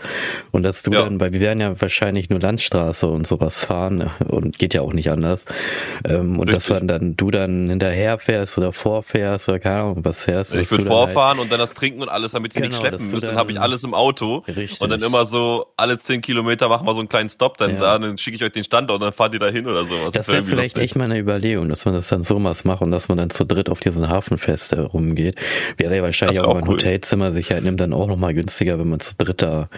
und 0.52 0.62
dass 0.62 0.82
du 0.82 0.92
ja. 0.92 1.02
dann, 1.02 1.20
weil 1.20 1.32
wir 1.32 1.40
werden 1.40 1.60
ja 1.60 1.80
wahrscheinlich 1.80 2.30
nur 2.30 2.40
Landstraße 2.40 3.06
und 3.08 3.26
sowas 3.26 3.64
fahren 3.64 3.96
ne? 3.96 4.10
und 4.28 4.58
geht 4.58 4.74
ja 4.74 4.82
auch 4.82 4.92
nicht 4.92 5.10
anders. 5.10 5.44
Ähm, 6.04 6.38
und 6.38 6.48
Richtig. 6.48 6.54
dass 6.54 6.78
dann, 6.78 6.88
dann 6.88 7.16
du 7.16 7.30
dann 7.30 7.68
hinterher 7.68 8.18
fährst 8.18 8.56
oder 8.58 8.72
vorfährst 8.72 9.48
oder 9.48 9.58
keine 9.58 9.80
Ahnung, 9.82 10.04
was 10.04 10.24
fährst. 10.24 10.54
Ich 10.54 10.70
würde 10.70 10.86
vorfahren 10.86 11.36
halt 11.36 11.44
und 11.44 11.52
dann 11.52 11.58
das 11.58 11.74
Trinken 11.74 12.02
und 12.02 12.08
alles, 12.08 12.32
damit 12.32 12.54
ich 12.54 12.62
genau, 12.62 12.75
nicht 12.80 12.88
schleppen 12.88 13.10
müssen, 13.10 13.26
dann 13.26 13.36
habe 13.36 13.52
ich 13.52 13.60
alles 13.60 13.84
im 13.84 13.94
Auto. 13.94 14.44
Richtig. 14.46 14.80
Und 14.80 14.90
dann 14.90 15.02
immer 15.02 15.26
so, 15.26 15.66
alle 15.76 15.98
zehn 15.98 16.22
Kilometer 16.22 16.68
machen 16.68 16.86
wir 16.86 16.94
so 16.94 17.00
einen 17.00 17.08
kleinen 17.08 17.28
Stop, 17.28 17.56
dann 17.58 17.74
ja. 17.74 17.80
da, 17.80 17.98
dann 17.98 18.18
schicke 18.18 18.36
ich 18.36 18.42
euch 18.42 18.52
den 18.52 18.64
Standort 18.64 19.00
und 19.00 19.04
dann 19.04 19.12
fahrt 19.12 19.32
ihr 19.34 19.40
da 19.40 19.48
hin 19.48 19.66
oder 19.66 19.84
sowas. 19.84 20.12
Das, 20.12 20.26
das 20.26 20.34
wäre 20.34 20.44
vielleicht 20.44 20.78
echt 20.78 20.96
mal 20.96 21.04
eine 21.04 21.18
Überlegung, 21.18 21.68
dass 21.68 21.84
man 21.84 21.94
das 21.94 22.08
dann 22.08 22.22
so 22.22 22.42
was 22.42 22.64
macht 22.64 22.82
und 22.82 22.90
dass 22.90 23.08
man 23.08 23.18
dann 23.18 23.30
zu 23.30 23.44
dritt 23.44 23.68
auf 23.68 23.80
diesen 23.80 24.08
Hafenfest 24.08 24.76
rumgeht. 24.76 25.36
Wäre 25.76 25.96
ja 25.96 26.02
wahrscheinlich 26.02 26.40
auch, 26.40 26.48
auch 26.48 26.56
ein 26.56 26.64
cool. 26.64 26.74
Hotelzimmer 26.74 27.32
sicher 27.32 27.60
nimmt 27.60 27.80
dann 27.80 27.92
auch 27.92 28.06
nochmal 28.06 28.34
günstiger, 28.34 28.78
wenn 28.78 28.88
man 28.88 29.00
zu 29.00 29.16
dritt 29.16 29.42
da 29.42 29.68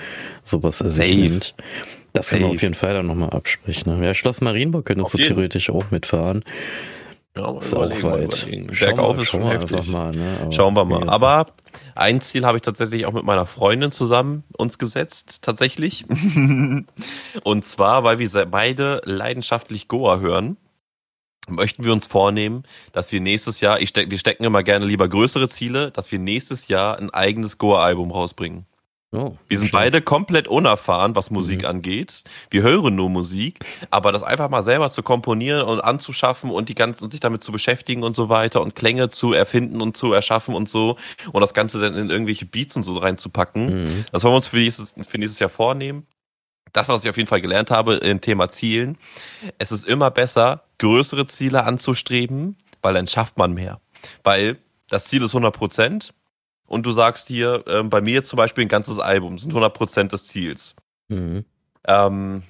sowas 0.42 0.78
sich 0.78 1.16
nimmt. 1.16 1.55
Das 2.12 2.30
kann 2.30 2.42
man 2.42 2.51
auf 2.51 2.62
jeden 2.62 2.74
Fall 2.74 2.94
dann 2.94 3.07
nochmal 3.07 3.30
absprechen. 3.30 3.99
Ne? 3.99 4.07
Ja, 4.07 4.14
Schloss 4.14 4.40
Marienburg 4.40 4.86
könntest 4.86 5.14
du 5.14 5.18
theoretisch 5.18 5.70
auch 5.70 5.90
mitfahren. 5.90 6.42
Ja, 7.36 7.57
ist 7.57 7.74
auch 7.74 8.03
weit. 8.03 8.49
Bergauf 8.80 9.18
ist 9.18 9.28
schon 9.28 9.42
heftig. 9.42 9.86
Mal, 9.86 10.12
ne? 10.12 10.51
Schauen 10.51 10.74
wir 10.74 10.84
mal. 10.84 11.09
Aber 11.09 11.46
ein 11.94 12.20
Ziel 12.20 12.44
habe 12.44 12.58
ich 12.58 12.62
tatsächlich 12.62 13.06
auch 13.06 13.12
mit 13.12 13.24
meiner 13.24 13.46
Freundin 13.46 13.92
zusammen 13.92 14.44
uns 14.56 14.78
gesetzt, 14.78 15.42
tatsächlich. 15.42 16.04
Und 17.44 17.64
zwar, 17.64 18.04
weil 18.04 18.18
wir 18.18 18.46
beide 18.46 19.00
leidenschaftlich 19.04 19.88
Goa 19.88 20.20
hören, 20.20 20.56
möchten 21.48 21.84
wir 21.84 21.92
uns 21.92 22.06
vornehmen, 22.06 22.64
dass 22.92 23.10
wir 23.12 23.20
nächstes 23.20 23.60
Jahr, 23.60 23.80
ich 23.80 23.88
steck, 23.88 24.10
wir 24.10 24.18
stecken 24.18 24.44
immer 24.44 24.62
gerne 24.62 24.84
lieber 24.84 25.08
größere 25.08 25.48
Ziele, 25.48 25.90
dass 25.90 26.12
wir 26.12 26.18
nächstes 26.18 26.68
Jahr 26.68 26.98
ein 26.98 27.10
eigenes 27.10 27.58
Goa-Album 27.58 28.10
rausbringen. 28.10 28.66
Oh, 29.11 29.36
wir 29.48 29.59
sind 29.59 29.68
schön. 29.68 29.78
beide 29.78 30.02
komplett 30.02 30.48
unerfahren, 30.48 31.16
was 31.16 31.30
Musik 31.30 31.62
mhm. 31.62 31.68
angeht. 31.68 32.24
Wir 32.50 32.61
hören 32.61 32.94
nur 32.94 33.09
Musik, 33.09 33.59
aber 33.90 34.12
das 34.12 34.22
einfach 34.22 34.50
mal 34.50 34.62
selber 34.62 34.90
zu 34.90 35.02
komponieren 35.02 35.62
und 35.62 35.80
anzuschaffen 35.80 36.50
und 36.50 36.68
die 36.68 36.74
ganzen 36.74 37.04
und 37.04 37.12
sich 37.12 37.20
damit 37.20 37.42
zu 37.42 37.50
beschäftigen 37.50 38.02
und 38.02 38.14
so 38.14 38.28
weiter 38.28 38.61
und 38.61 38.74
Klänge 38.74 39.09
zu 39.09 39.32
erfinden 39.32 39.80
und 39.80 39.96
zu 39.96 40.12
erschaffen 40.12 40.54
und 40.54 40.68
so 40.68 40.98
und 41.32 41.40
das 41.40 41.54
Ganze 41.54 41.80
dann 41.80 41.94
in 41.94 42.11
irgendwelche 42.11 42.44
Beats 42.44 42.76
und 42.76 42.82
so 42.82 42.98
reinzupacken. 42.98 43.66
Mhm. 43.66 44.04
Das 44.12 44.24
wollen 44.24 44.32
wir 44.32 44.36
uns 44.36 44.48
für 44.48 44.56
nächstes, 44.56 44.94
für 45.09 45.18
nächstes 45.18 45.38
Jahr 45.38 45.50
vornehmen. 45.50 46.06
Das, 46.74 46.88
was 46.88 47.02
ich 47.02 47.09
auf 47.09 47.16
jeden 47.16 47.28
Fall 47.28 47.40
gelernt 47.40 47.70
habe 47.70 47.94
im 47.94 48.20
Thema 48.20 48.50
Zielen, 48.50 48.98
es 49.56 49.72
ist 49.72 49.86
immer 49.86 50.11
besser, 50.11 50.64
größere 50.76 51.26
Ziele 51.26 51.64
anzustreben, 51.64 52.59
weil 52.82 52.92
dann 52.92 53.09
schafft 53.09 53.38
man 53.38 53.54
mehr. 53.54 53.80
Weil 54.22 54.59
das 54.90 55.06
Ziel 55.06 55.22
ist 55.22 55.30
100 55.30 55.54
Prozent 55.56 56.14
und 56.68 56.84
du 56.86 56.92
sagst 56.92 57.26
hier, 57.28 57.64
äh, 57.66 57.82
bei 57.82 58.00
mir 58.00 58.14
jetzt 58.14 58.28
zum 58.28 58.36
Beispiel 58.36 58.64
ein 58.64 58.68
ganzes 58.68 59.00
Album 59.00 59.38
sind 59.38 59.52
100% 59.52 60.08
des 60.08 60.24
Ziels. 60.24 60.76
Mhm. 61.08 61.44
Ähm, 61.86 62.42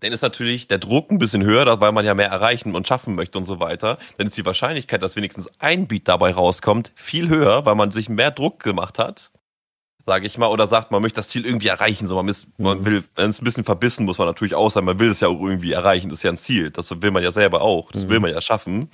dann 0.00 0.12
ist 0.12 0.22
natürlich 0.22 0.68
der 0.68 0.78
Druck 0.78 1.10
ein 1.10 1.18
bisschen 1.18 1.44
höher, 1.44 1.80
weil 1.80 1.92
man 1.92 2.04
ja 2.04 2.14
mehr 2.14 2.28
erreichen 2.28 2.74
und 2.74 2.88
schaffen 2.88 3.14
möchte 3.14 3.38
und 3.38 3.44
so 3.44 3.60
weiter. 3.60 3.98
Dann 4.18 4.26
ist 4.26 4.36
die 4.36 4.46
Wahrscheinlichkeit, 4.46 5.02
dass 5.02 5.16
wenigstens 5.16 5.48
ein 5.60 5.86
Beat 5.86 6.08
dabei 6.08 6.32
rauskommt, 6.32 6.92
viel 6.94 7.28
höher, 7.28 7.66
weil 7.66 7.74
man 7.74 7.92
sich 7.92 8.08
mehr 8.08 8.30
Druck 8.30 8.60
gemacht 8.60 8.98
hat, 8.98 9.30
sage 10.06 10.26
ich 10.26 10.38
mal, 10.38 10.48
oder 10.48 10.66
sagt, 10.66 10.90
man 10.90 11.02
möchte 11.02 11.16
das 11.16 11.28
Ziel 11.28 11.44
irgendwie 11.44 11.68
erreichen. 11.68 12.06
So, 12.08 12.16
man, 12.16 12.28
ist, 12.28 12.46
mhm. 12.58 12.64
man 12.64 12.84
will, 12.84 13.04
wenn 13.14 13.30
es 13.30 13.40
ein 13.40 13.44
bisschen 13.44 13.64
verbissen, 13.64 14.04
muss 14.04 14.18
man 14.18 14.26
natürlich 14.26 14.54
auch 14.54 14.70
sein, 14.70 14.84
man 14.84 14.98
will 14.98 15.10
es 15.10 15.20
ja 15.20 15.28
auch 15.28 15.40
irgendwie 15.40 15.72
erreichen, 15.72 16.08
das 16.08 16.18
ist 16.18 16.24
ja 16.24 16.30
ein 16.30 16.38
Ziel. 16.38 16.70
Das 16.70 16.90
will 17.02 17.10
man 17.10 17.22
ja 17.22 17.30
selber 17.30 17.60
auch, 17.60 17.92
das 17.92 18.04
mhm. 18.04 18.08
will 18.08 18.20
man 18.20 18.30
ja 18.32 18.40
schaffen. 18.40 18.88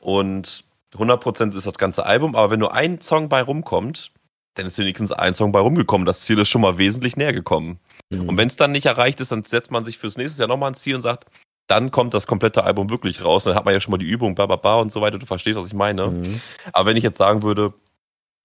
Und 0.00 0.64
100% 0.96 1.56
ist 1.56 1.66
das 1.66 1.78
ganze 1.78 2.06
Album, 2.06 2.34
aber 2.34 2.50
wenn 2.50 2.60
nur 2.60 2.74
ein 2.74 3.00
Song 3.00 3.28
bei 3.28 3.42
rumkommt, 3.42 4.12
dann 4.54 4.66
ist 4.66 4.78
wenigstens 4.78 5.12
ein 5.12 5.34
Song 5.34 5.52
bei 5.52 5.60
rumgekommen. 5.60 6.06
Das 6.06 6.22
Ziel 6.22 6.38
ist 6.38 6.48
schon 6.48 6.62
mal 6.62 6.78
wesentlich 6.78 7.16
näher 7.16 7.32
gekommen. 7.32 7.78
Mhm. 8.10 8.28
Und 8.28 8.36
wenn 8.36 8.48
es 8.48 8.56
dann 8.56 8.72
nicht 8.72 8.86
erreicht 8.86 9.20
ist, 9.20 9.32
dann 9.32 9.44
setzt 9.44 9.70
man 9.70 9.84
sich 9.84 9.98
fürs 9.98 10.16
nächste 10.16 10.42
Jahr 10.42 10.48
nochmal 10.48 10.70
ein 10.70 10.74
Ziel 10.74 10.94
und 10.96 11.02
sagt, 11.02 11.26
dann 11.68 11.90
kommt 11.90 12.14
das 12.14 12.26
komplette 12.26 12.64
Album 12.64 12.90
wirklich 12.90 13.24
raus. 13.24 13.44
Dann 13.44 13.54
hat 13.54 13.64
man 13.64 13.74
ja 13.74 13.80
schon 13.80 13.90
mal 13.90 13.98
die 13.98 14.08
Übung, 14.08 14.34
bla 14.34 14.46
bla 14.46 14.56
bla 14.56 14.76
und 14.76 14.92
so 14.92 15.00
weiter. 15.00 15.18
Du 15.18 15.26
verstehst, 15.26 15.58
was 15.58 15.68
ich 15.68 15.74
meine. 15.74 16.06
Mhm. 16.06 16.40
Aber 16.72 16.88
wenn 16.88 16.96
ich 16.96 17.04
jetzt 17.04 17.18
sagen 17.18 17.42
würde, 17.42 17.74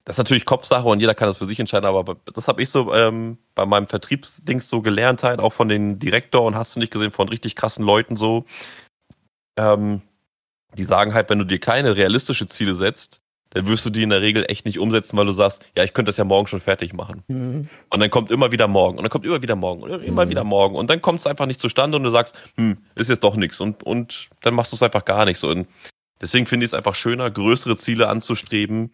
das 0.03 0.15
ist 0.15 0.17
natürlich 0.17 0.45
Kopfsache 0.45 0.87
und 0.87 0.99
jeder 0.99 1.13
kann 1.13 1.27
das 1.27 1.37
für 1.37 1.45
sich 1.45 1.59
entscheiden, 1.59 1.85
aber 1.85 2.17
das 2.33 2.47
habe 2.47 2.63
ich 2.63 2.69
so 2.71 2.93
ähm, 2.93 3.37
bei 3.53 3.67
meinem 3.67 3.87
Vertriebsdings 3.87 4.67
so 4.67 4.81
gelernt, 4.81 5.21
halt 5.21 5.39
auch 5.39 5.53
von 5.53 5.67
den 5.67 5.99
Direktor 5.99 6.41
und 6.41 6.55
hast 6.55 6.75
du 6.75 6.79
nicht 6.79 6.91
gesehen, 6.91 7.11
von 7.11 7.29
richtig 7.29 7.55
krassen 7.55 7.85
Leuten 7.85 8.17
so. 8.17 8.45
Ähm, 9.57 10.01
die 10.77 10.83
sagen 10.83 11.13
halt, 11.13 11.29
wenn 11.29 11.39
du 11.39 11.45
dir 11.45 11.59
keine 11.59 11.95
realistische 11.95 12.45
Ziele 12.47 12.75
setzt, 12.75 13.21
dann 13.51 13.67
wirst 13.67 13.85
du 13.85 13.89
die 13.89 14.03
in 14.03 14.09
der 14.09 14.21
Regel 14.21 14.45
echt 14.47 14.65
nicht 14.65 14.79
umsetzen, 14.79 15.17
weil 15.17 15.25
du 15.25 15.33
sagst, 15.33 15.61
ja, 15.75 15.83
ich 15.83 15.93
könnte 15.93 16.09
das 16.09 16.17
ja 16.17 16.23
morgen 16.23 16.47
schon 16.47 16.61
fertig 16.61 16.93
machen. 16.93 17.23
Mhm. 17.27 17.69
Und 17.89 17.99
dann 17.99 18.09
kommt 18.09 18.31
immer 18.31 18.51
wieder 18.51 18.67
morgen 18.67 18.97
und 18.97 19.03
dann 19.03 19.09
kommt 19.09 19.25
immer 19.25 19.41
wieder 19.41 19.55
morgen 19.55 19.83
und 19.83 20.03
immer 20.03 20.25
mhm. 20.25 20.29
wieder 20.29 20.43
morgen 20.43 20.75
und 20.75 20.89
dann 20.89 21.01
kommt 21.01 21.19
es 21.19 21.27
einfach 21.27 21.45
nicht 21.45 21.59
zustande 21.59 21.97
und 21.97 22.03
du 22.03 22.09
sagst, 22.09 22.35
hm, 22.55 22.77
ist 22.95 23.09
jetzt 23.09 23.23
doch 23.23 23.35
nichts 23.35 23.59
und, 23.59 23.83
und 23.83 24.29
dann 24.41 24.53
machst 24.53 24.71
du 24.71 24.77
es 24.77 24.83
einfach 24.83 25.03
gar 25.03 25.25
nicht 25.25 25.37
so. 25.37 25.49
Und 25.49 25.67
deswegen 26.21 26.45
finde 26.45 26.65
ich 26.65 26.69
es 26.69 26.73
einfach 26.73 26.95
schöner, 26.95 27.29
größere 27.29 27.75
Ziele 27.75 28.07
anzustreben 28.07 28.93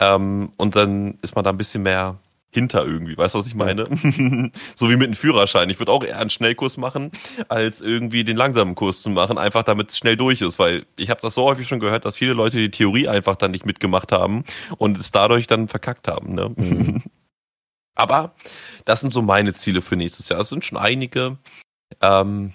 ähm, 0.00 0.52
und 0.56 0.74
dann 0.74 1.18
ist 1.22 1.36
man 1.36 1.44
da 1.44 1.50
ein 1.50 1.58
bisschen 1.58 1.84
mehr 1.84 2.18
hinter 2.52 2.84
irgendwie. 2.84 3.16
Weißt 3.16 3.34
du, 3.34 3.38
was 3.38 3.46
ich 3.46 3.54
meine? 3.54 3.84
so 4.76 4.90
wie 4.90 4.96
mit 4.96 5.06
einem 5.06 5.14
Führerschein. 5.14 5.70
Ich 5.70 5.78
würde 5.78 5.90
auch 5.90 6.04
eher 6.04 6.18
einen 6.18 6.30
Schnellkurs 6.30 6.76
machen, 6.76 7.10
als 7.48 7.80
irgendwie 7.80 8.24
den 8.24 8.36
langsamen 8.36 8.74
Kurs 8.74 9.02
zu 9.02 9.10
machen, 9.10 9.38
einfach 9.38 9.64
damit 9.64 9.90
es 9.90 9.98
schnell 9.98 10.16
durch 10.16 10.42
ist, 10.42 10.58
weil 10.58 10.86
ich 10.96 11.10
habe 11.10 11.20
das 11.22 11.34
so 11.34 11.44
häufig 11.44 11.66
schon 11.66 11.80
gehört, 11.80 12.04
dass 12.04 12.16
viele 12.16 12.34
Leute 12.34 12.58
die 12.58 12.70
Theorie 12.70 13.08
einfach 13.08 13.36
dann 13.36 13.50
nicht 13.50 13.64
mitgemacht 13.64 14.12
haben 14.12 14.44
und 14.76 14.98
es 14.98 15.10
dadurch 15.10 15.46
dann 15.46 15.68
verkackt 15.68 16.08
haben. 16.08 16.34
Ne? 16.34 16.52
Mhm. 16.54 17.02
Aber 17.94 18.34
das 18.84 19.00
sind 19.00 19.12
so 19.12 19.22
meine 19.22 19.52
Ziele 19.54 19.82
für 19.82 19.96
nächstes 19.96 20.28
Jahr. 20.28 20.40
Es 20.40 20.48
sind 20.48 20.64
schon 20.64 20.78
einige. 20.78 21.38
Ähm, 22.00 22.52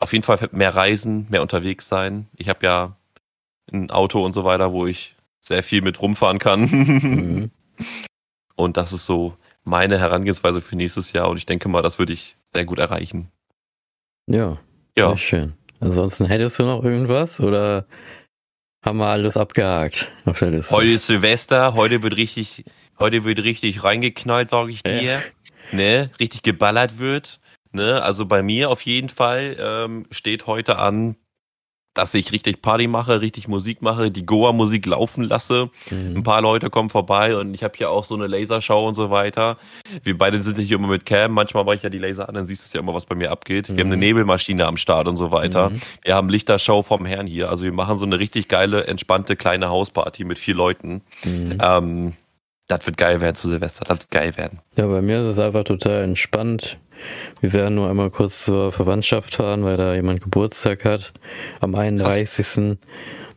auf 0.00 0.12
jeden 0.12 0.24
Fall 0.24 0.48
mehr 0.52 0.74
reisen, 0.74 1.26
mehr 1.28 1.42
unterwegs 1.42 1.88
sein. 1.88 2.28
Ich 2.36 2.48
habe 2.48 2.66
ja 2.66 2.96
ein 3.72 3.90
Auto 3.90 4.24
und 4.24 4.32
so 4.32 4.44
weiter, 4.44 4.72
wo 4.72 4.86
ich 4.86 5.16
sehr 5.40 5.62
viel 5.62 5.82
mit 5.82 6.00
rumfahren 6.00 6.38
kann. 6.38 6.60
Mhm. 6.62 7.50
Und 8.56 8.76
das 8.76 8.92
ist 8.92 9.06
so 9.06 9.36
meine 9.64 9.98
Herangehensweise 9.98 10.60
für 10.60 10.76
nächstes 10.76 11.12
Jahr 11.12 11.28
und 11.28 11.36
ich 11.36 11.46
denke 11.46 11.68
mal, 11.68 11.82
das 11.82 11.98
würde 11.98 12.12
ich 12.12 12.36
sehr 12.52 12.64
gut 12.64 12.78
erreichen. 12.78 13.30
Ja, 14.26 14.58
ja. 14.96 15.08
Sehr 15.08 15.18
schön. 15.18 15.52
Ansonsten 15.80 16.26
hättest 16.26 16.58
du 16.58 16.64
noch 16.64 16.84
irgendwas 16.84 17.40
oder 17.40 17.86
haben 18.84 18.98
wir 18.98 19.06
alles 19.06 19.36
abgehakt 19.36 20.10
auf 20.24 20.38
der 20.38 20.50
Liste? 20.50 20.74
Heute 20.74 20.90
ist 20.90 21.06
Silvester, 21.06 21.74
heute 21.74 22.02
wird 22.02 22.16
richtig, 22.16 22.64
heute 22.98 23.24
wird 23.24 23.38
richtig 23.38 23.82
reingeknallt, 23.82 24.50
sage 24.50 24.70
ich 24.70 24.82
dir. 24.82 25.02
Ja. 25.02 25.20
Ne, 25.72 26.10
richtig 26.20 26.42
geballert 26.42 26.98
wird. 26.98 27.40
Ne, 27.72 28.02
also 28.02 28.26
bei 28.26 28.42
mir 28.42 28.70
auf 28.70 28.82
jeden 28.82 29.08
Fall 29.08 29.56
ähm, 29.58 30.06
steht 30.10 30.46
heute 30.46 30.78
an 30.78 31.16
dass 31.94 32.12
ich 32.14 32.32
richtig 32.32 32.60
Party 32.60 32.86
mache, 32.88 33.20
richtig 33.20 33.48
Musik 33.48 33.80
mache, 33.80 34.10
die 34.10 34.26
Goa-Musik 34.26 34.86
laufen 34.86 35.24
lasse. 35.24 35.70
Mhm. 35.90 36.16
Ein 36.16 36.22
paar 36.22 36.42
Leute 36.42 36.68
kommen 36.68 36.90
vorbei 36.90 37.36
und 37.36 37.54
ich 37.54 37.62
habe 37.62 37.74
hier 37.76 37.90
auch 37.90 38.04
so 38.04 38.14
eine 38.14 38.26
Lasershow 38.26 38.86
und 38.86 38.94
so 38.94 39.10
weiter. 39.10 39.56
Wir 40.02 40.18
beide 40.18 40.42
sind 40.42 40.58
hier 40.58 40.76
immer 40.76 40.88
mit 40.88 41.06
Cam. 41.06 41.32
Manchmal 41.32 41.64
mache 41.64 41.76
ich 41.76 41.82
ja 41.82 41.90
die 41.90 41.98
Laser 41.98 42.28
an, 42.28 42.34
dann 42.34 42.46
siehst 42.46 42.72
du 42.72 42.78
ja 42.78 42.82
immer, 42.82 42.94
was 42.94 43.06
bei 43.06 43.14
mir 43.14 43.30
abgeht. 43.30 43.68
Mhm. 43.68 43.76
Wir 43.76 43.84
haben 43.84 43.88
eine 43.88 43.96
mhm. 43.96 44.02
Nebelmaschine 44.02 44.66
am 44.66 44.76
Start 44.76 45.06
und 45.06 45.16
so 45.16 45.30
weiter. 45.30 45.70
Mhm. 45.70 45.80
Wir 46.02 46.14
haben 46.16 46.28
Lichtershow 46.28 46.82
vom 46.82 47.06
Herrn 47.06 47.26
hier. 47.26 47.48
Also 47.48 47.64
wir 47.64 47.72
machen 47.72 47.98
so 47.98 48.06
eine 48.06 48.18
richtig 48.18 48.48
geile, 48.48 48.86
entspannte 48.86 49.36
kleine 49.36 49.68
Hausparty 49.68 50.24
mit 50.24 50.38
vier 50.38 50.54
Leuten. 50.54 51.02
Mhm. 51.24 51.58
Ähm, 51.62 52.12
das 52.66 52.86
wird 52.86 52.96
geil 52.96 53.20
werden 53.20 53.36
zu 53.36 53.48
Silvester. 53.48 53.84
Das 53.86 53.98
wird 53.98 54.10
geil 54.10 54.36
werden. 54.36 54.60
Ja, 54.76 54.86
bei 54.86 55.02
mir 55.02 55.20
ist 55.20 55.26
es 55.26 55.38
einfach 55.38 55.64
total 55.64 56.02
entspannt. 56.02 56.78
Wir 57.40 57.52
werden 57.52 57.74
nur 57.74 57.90
einmal 57.90 58.10
kurz 58.10 58.44
zur 58.44 58.72
Verwandtschaft 58.72 59.34
fahren, 59.34 59.64
weil 59.64 59.76
da 59.76 59.94
jemand 59.94 60.22
Geburtstag 60.22 60.84
hat. 60.84 61.12
Am 61.60 61.74
31. 61.74 62.78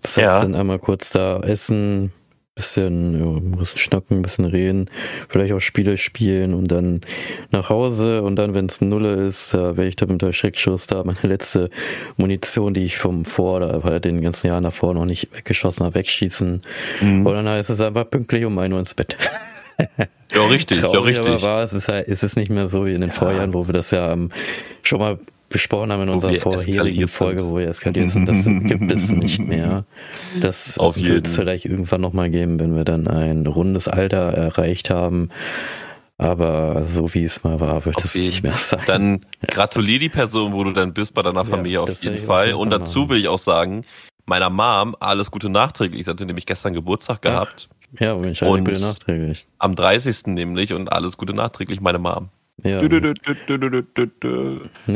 Das 0.02 0.12
heißt, 0.12 0.18
ja. 0.18 0.42
dann 0.42 0.56
einmal 0.56 0.80
kurz 0.80 1.10
da 1.12 1.40
essen, 1.42 2.14
bisschen 2.58 3.20
ja, 3.20 3.26
ein 3.26 3.52
bisschen 3.52 3.78
schnacken, 3.78 4.18
ein 4.18 4.22
bisschen 4.24 4.46
reden, 4.46 4.90
vielleicht 5.30 5.54
auch 5.54 5.62
Spiele 5.62 5.98
spielen 5.98 6.54
und 6.54 6.68
dann 6.68 7.00
nach 7.52 7.70
Hause 7.70 8.24
und 8.24 8.36
dann, 8.36 8.54
wenn 8.54 8.66
es 8.66 8.82
Nulle 8.82 9.14
ist, 9.14 9.54
da 9.54 9.78
werde 9.78 9.88
ich 9.88 9.96
dann 9.96 10.10
mit 10.10 10.22
der 10.22 10.34
Schreckschuss 10.34 10.88
da 10.88 11.04
meine 11.04 11.20
letzte 11.24 11.70
Munition, 12.18 12.74
die 12.74 12.84
ich 12.84 12.98
vom 12.98 13.24
vor 13.24 13.58
oder 13.58 14.00
den 14.00 14.22
ganzen 14.22 14.48
Jahren 14.48 14.64
davor 14.64 14.94
noch 14.94 15.06
nicht 15.06 15.30
weggeschossen 15.36 15.86
habe, 15.86 15.96
wegschießen. 15.96 16.62
Mhm. 17.02 17.26
Und 17.26 17.34
dann 17.34 17.48
heißt 17.48 17.70
es 17.70 17.80
einfach 17.80 18.10
pünktlich 18.10 18.44
um 18.44 18.58
1 18.58 18.74
Uhr 18.74 18.80
ins 18.80 18.94
Bett. 18.94 19.16
ja, 20.34 20.46
richtig, 20.48 20.82
ja, 20.82 20.90
richtig. 20.90 21.28
Aber 21.28 21.42
war, 21.42 21.64
es 21.64 21.74
ist, 21.74 21.88
halt, 21.88 22.08
ist 22.08 22.24
es 22.24 22.36
nicht 22.36 22.50
mehr 22.50 22.68
so 22.68 22.86
wie 22.86 22.94
in 22.94 23.02
den 23.02 23.12
ja. 23.12 23.16
Vorjahren, 23.16 23.54
wo 23.54 23.68
wir 23.68 23.74
das 23.74 23.92
ja 23.92 24.12
um, 24.12 24.30
schon 24.82 25.00
mal 25.00 25.20
besprochen 25.50 25.92
haben 25.92 26.04
in 26.04 26.10
unserer 26.10 26.36
vorherigen 26.36 27.08
Folge, 27.08 27.46
wo 27.46 27.58
wir 27.58 27.68
eskaliert 27.68 28.10
sind. 28.10 28.28
Das 28.28 28.46
gibt 28.46 28.92
es 28.92 29.12
nicht 29.12 29.40
mehr. 29.40 29.86
Das 30.42 30.78
wird 30.78 31.28
es 31.28 31.36
vielleicht 31.36 31.66
irgendwann 31.66 32.02
nochmal 32.02 32.30
geben, 32.30 32.60
wenn 32.60 32.76
wir 32.76 32.84
dann 32.84 33.08
ein 33.08 33.46
rundes 33.46 33.88
Alter 33.88 34.34
erreicht 34.34 34.90
haben. 34.90 35.30
Aber 36.20 36.88
so 36.88 37.14
wie 37.14 37.24
es 37.24 37.44
mal 37.44 37.60
war, 37.60 37.86
wird 37.86 37.98
auf 37.98 38.06
es 38.06 38.16
jeden. 38.16 38.28
nicht 38.28 38.44
mehr 38.44 38.58
sein. 38.58 38.82
Dann 38.88 39.26
gratuliere 39.48 40.00
die 40.00 40.10
Person, 40.10 40.52
wo 40.54 40.64
du 40.64 40.74
dann 40.74 40.94
bist 40.94 41.14
bei 41.14 41.22
deiner 41.22 41.46
Familie 41.46 41.76
ja, 41.76 41.82
auf 41.82 42.04
jeden 42.04 42.26
Fall. 42.26 42.54
Und 42.54 42.72
dazu 42.72 43.08
will 43.10 43.20
ich 43.20 43.28
auch 43.28 43.38
sagen, 43.38 43.86
meiner 44.26 44.50
Mom 44.50 44.96
alles 45.00 45.30
Gute 45.30 45.50
nachträglich. 45.50 46.06
Sie 46.06 46.12
hatte 46.12 46.26
nämlich 46.26 46.48
gestern 46.48 46.74
Geburtstag 46.74 47.22
gehabt. 47.22 47.70
Ja, 48.00 48.14
und 48.14 48.26
ich 48.26 48.40
Gute 48.40 48.80
nachträglich. 48.80 49.48
Am 49.60 49.76
30. 49.76 50.28
nämlich 50.28 50.74
und 50.74 50.92
alles 50.92 51.18
Gute 51.18 51.34
nachträglich 51.34 51.82
meine 51.82 52.00
Mom. 52.00 52.30
Ja. 52.64 52.82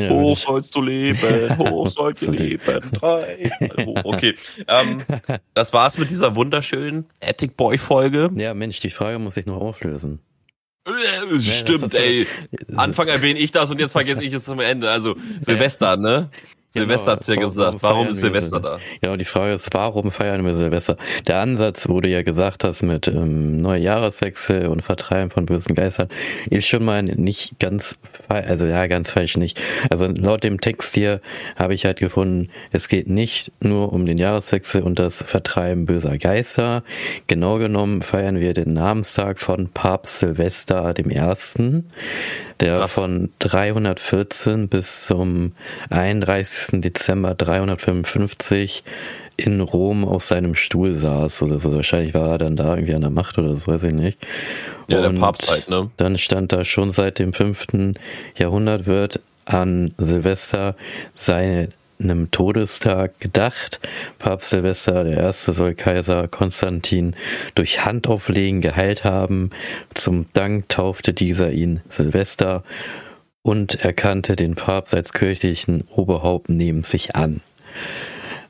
hoch 0.09 0.37
sollst 0.37 0.73
du 0.75 0.81
leben, 0.81 1.57
hoch 1.59 1.87
sollst 1.91 2.27
du 2.27 2.31
leben. 2.31 2.81
Drei. 2.93 3.51
Okay. 4.03 4.35
Ähm, 4.67 5.03
das 5.53 5.71
war's 5.71 5.97
mit 5.99 6.09
dieser 6.09 6.35
wunderschönen 6.35 7.05
Attic 7.23 7.55
Boy 7.57 7.77
Folge. 7.77 8.31
Ja, 8.35 8.55
Mensch, 8.55 8.79
die 8.79 8.89
Frage 8.89 9.19
muss 9.19 9.37
ich 9.37 9.45
noch 9.45 9.61
auflösen. 9.61 10.21
Äh, 10.85 11.39
stimmt, 11.39 11.93
ey. 11.93 12.25
Anfang 12.75 13.07
erwähne 13.07 13.39
ich 13.39 13.51
das 13.51 13.69
und 13.69 13.79
jetzt 13.79 13.91
vergesse 13.91 14.23
ich 14.23 14.33
es 14.33 14.45
zum 14.45 14.59
Ende. 14.59 14.89
Also 14.89 15.15
Silvester, 15.41 15.97
ne? 15.97 16.31
Genau, 16.73 16.85
Silvester 16.85 17.11
hat's 17.11 17.27
ja 17.27 17.35
warum, 17.35 17.49
gesagt. 17.49 17.77
Warum 17.83 18.07
ist 18.07 18.17
Silvester 18.19 18.59
da? 18.61 18.79
Genau, 19.01 19.17
die 19.17 19.25
Frage 19.25 19.51
ist, 19.51 19.73
warum 19.73 20.09
feiern 20.09 20.45
wir 20.45 20.55
Silvester? 20.55 20.95
Der 21.27 21.39
Ansatz, 21.39 21.89
wo 21.89 21.99
du 21.99 22.07
ja 22.07 22.21
gesagt 22.23 22.63
hast, 22.63 22.83
mit 22.83 23.09
ähm, 23.09 23.57
Neujahreswechsel 23.57 24.67
und 24.67 24.81
Vertreiben 24.81 25.31
von 25.31 25.45
bösen 25.45 25.75
Geistern, 25.75 26.07
ist 26.49 26.67
schon 26.67 26.85
mal 26.85 27.03
nicht 27.03 27.59
ganz, 27.59 27.99
also 28.29 28.65
ja, 28.65 28.87
ganz 28.87 29.11
falsch 29.11 29.35
nicht. 29.35 29.59
Also 29.89 30.07
laut 30.07 30.45
dem 30.45 30.61
Text 30.61 30.95
hier 30.95 31.19
habe 31.57 31.73
ich 31.73 31.83
halt 31.83 31.99
gefunden, 31.99 32.49
es 32.71 32.87
geht 32.87 33.09
nicht 33.09 33.51
nur 33.59 33.91
um 33.91 34.05
den 34.05 34.17
Jahreswechsel 34.17 34.81
und 34.81 34.97
das 34.97 35.21
Vertreiben 35.21 35.85
böser 35.85 36.17
Geister. 36.17 36.83
Genau 37.27 37.57
genommen 37.57 38.01
feiern 38.01 38.39
wir 38.39 38.53
den 38.53 38.71
Namenstag 38.71 39.41
von 39.41 39.67
Papst 39.73 40.19
Silvester 40.19 40.93
dem 40.93 41.09
Ersten 41.09 41.89
der 42.61 42.79
Krass. 42.79 42.93
von 42.93 43.29
314 43.39 44.69
bis 44.69 45.05
zum 45.05 45.53
31. 45.89 46.60
Dezember 46.69 47.33
355 47.35 48.83
in 49.37 49.61
Rom 49.61 50.07
auf 50.07 50.23
seinem 50.23 50.55
Stuhl 50.55 50.95
saß 50.95 51.41
oder 51.43 51.59
so. 51.59 51.73
Wahrscheinlich 51.73 52.13
war 52.13 52.31
er 52.31 52.37
dann 52.37 52.55
da 52.55 52.75
irgendwie 52.75 52.93
an 52.93 53.01
der 53.01 53.09
Macht 53.09 53.37
oder 53.37 53.57
so, 53.57 53.71
weiß 53.71 53.83
ich 53.83 53.93
nicht. 53.93 54.17
Ja, 54.87 54.97
und 54.97 55.15
der 55.15 55.19
Papst 55.19 55.49
halt, 55.49 55.69
ne? 55.69 55.89
Dann 55.97 56.17
stand 56.17 56.51
da 56.51 56.63
schon 56.65 56.91
seit 56.91 57.19
dem 57.19 57.33
5. 57.33 57.93
Jahrhundert 58.37 58.85
wird 58.85 59.19
an 59.45 59.93
Silvester 59.97 60.75
seine 61.15 61.69
einem 61.99 62.31
Todestag 62.31 63.19
gedacht. 63.19 63.79
Papst 64.19 64.49
Silvester 64.49 65.05
I. 65.05 65.31
soll 65.31 65.75
Kaiser 65.75 66.27
Konstantin 66.27 67.15
durch 67.55 67.85
Handauflegen 67.85 68.61
geheilt 68.61 69.03
haben. 69.03 69.51
Zum 69.93 70.25
Dank 70.33 70.67
taufte 70.69 71.13
dieser 71.13 71.51
ihn 71.51 71.81
Silvester 71.89 72.63
und 73.43 73.83
erkannte 73.83 74.35
den 74.35 74.55
Papst 74.55 74.93
als 74.93 75.13
kirchlichen 75.13 75.83
Oberhaupt 75.95 76.49
neben 76.49 76.83
sich 76.83 77.15
an. 77.15 77.41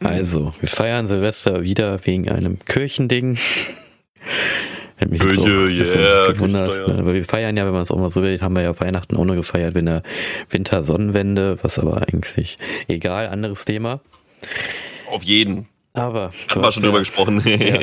Also, 0.03 0.51
wir 0.59 0.69
feiern 0.69 1.07
Silvester 1.07 1.63
wieder 1.63 2.05
wegen 2.05 2.29
einem 2.29 2.59
Kirchending. 2.65 3.37
Hätte 4.97 5.11
mich 5.11 5.23
jetzt 5.23 5.39
auch 5.39 5.45
ein 5.45 5.77
bisschen 5.77 6.01
yeah, 6.01 6.31
gewundert. 6.31 6.89
Aber 6.89 7.13
wir 7.13 7.25
feiern 7.25 7.57
ja, 7.57 7.65
wenn 7.65 7.73
man 7.73 7.81
es 7.81 7.91
auch 7.91 7.97
mal 7.97 8.09
so 8.09 8.21
will, 8.21 8.39
haben 8.41 8.55
wir 8.55 8.61
ja 8.61 8.79
Weihnachten 8.79 9.15
auch 9.15 9.25
nur 9.25 9.35
gefeiert, 9.35 9.73
wenn 9.73 9.87
der 9.87 10.03
Wintersonnenwende, 10.49 11.57
was 11.63 11.79
aber 11.79 12.03
eigentlich 12.07 12.57
egal, 12.87 13.27
anderes 13.27 13.65
Thema. 13.65 14.01
Auf 15.09 15.23
jeden. 15.23 15.67
Aber. 15.93 16.31
Haben 16.49 16.61
wir 16.61 16.71
schon 16.71 16.83
drüber 16.83 16.99
gesprochen. 16.99 17.41
Ja, 17.45 17.79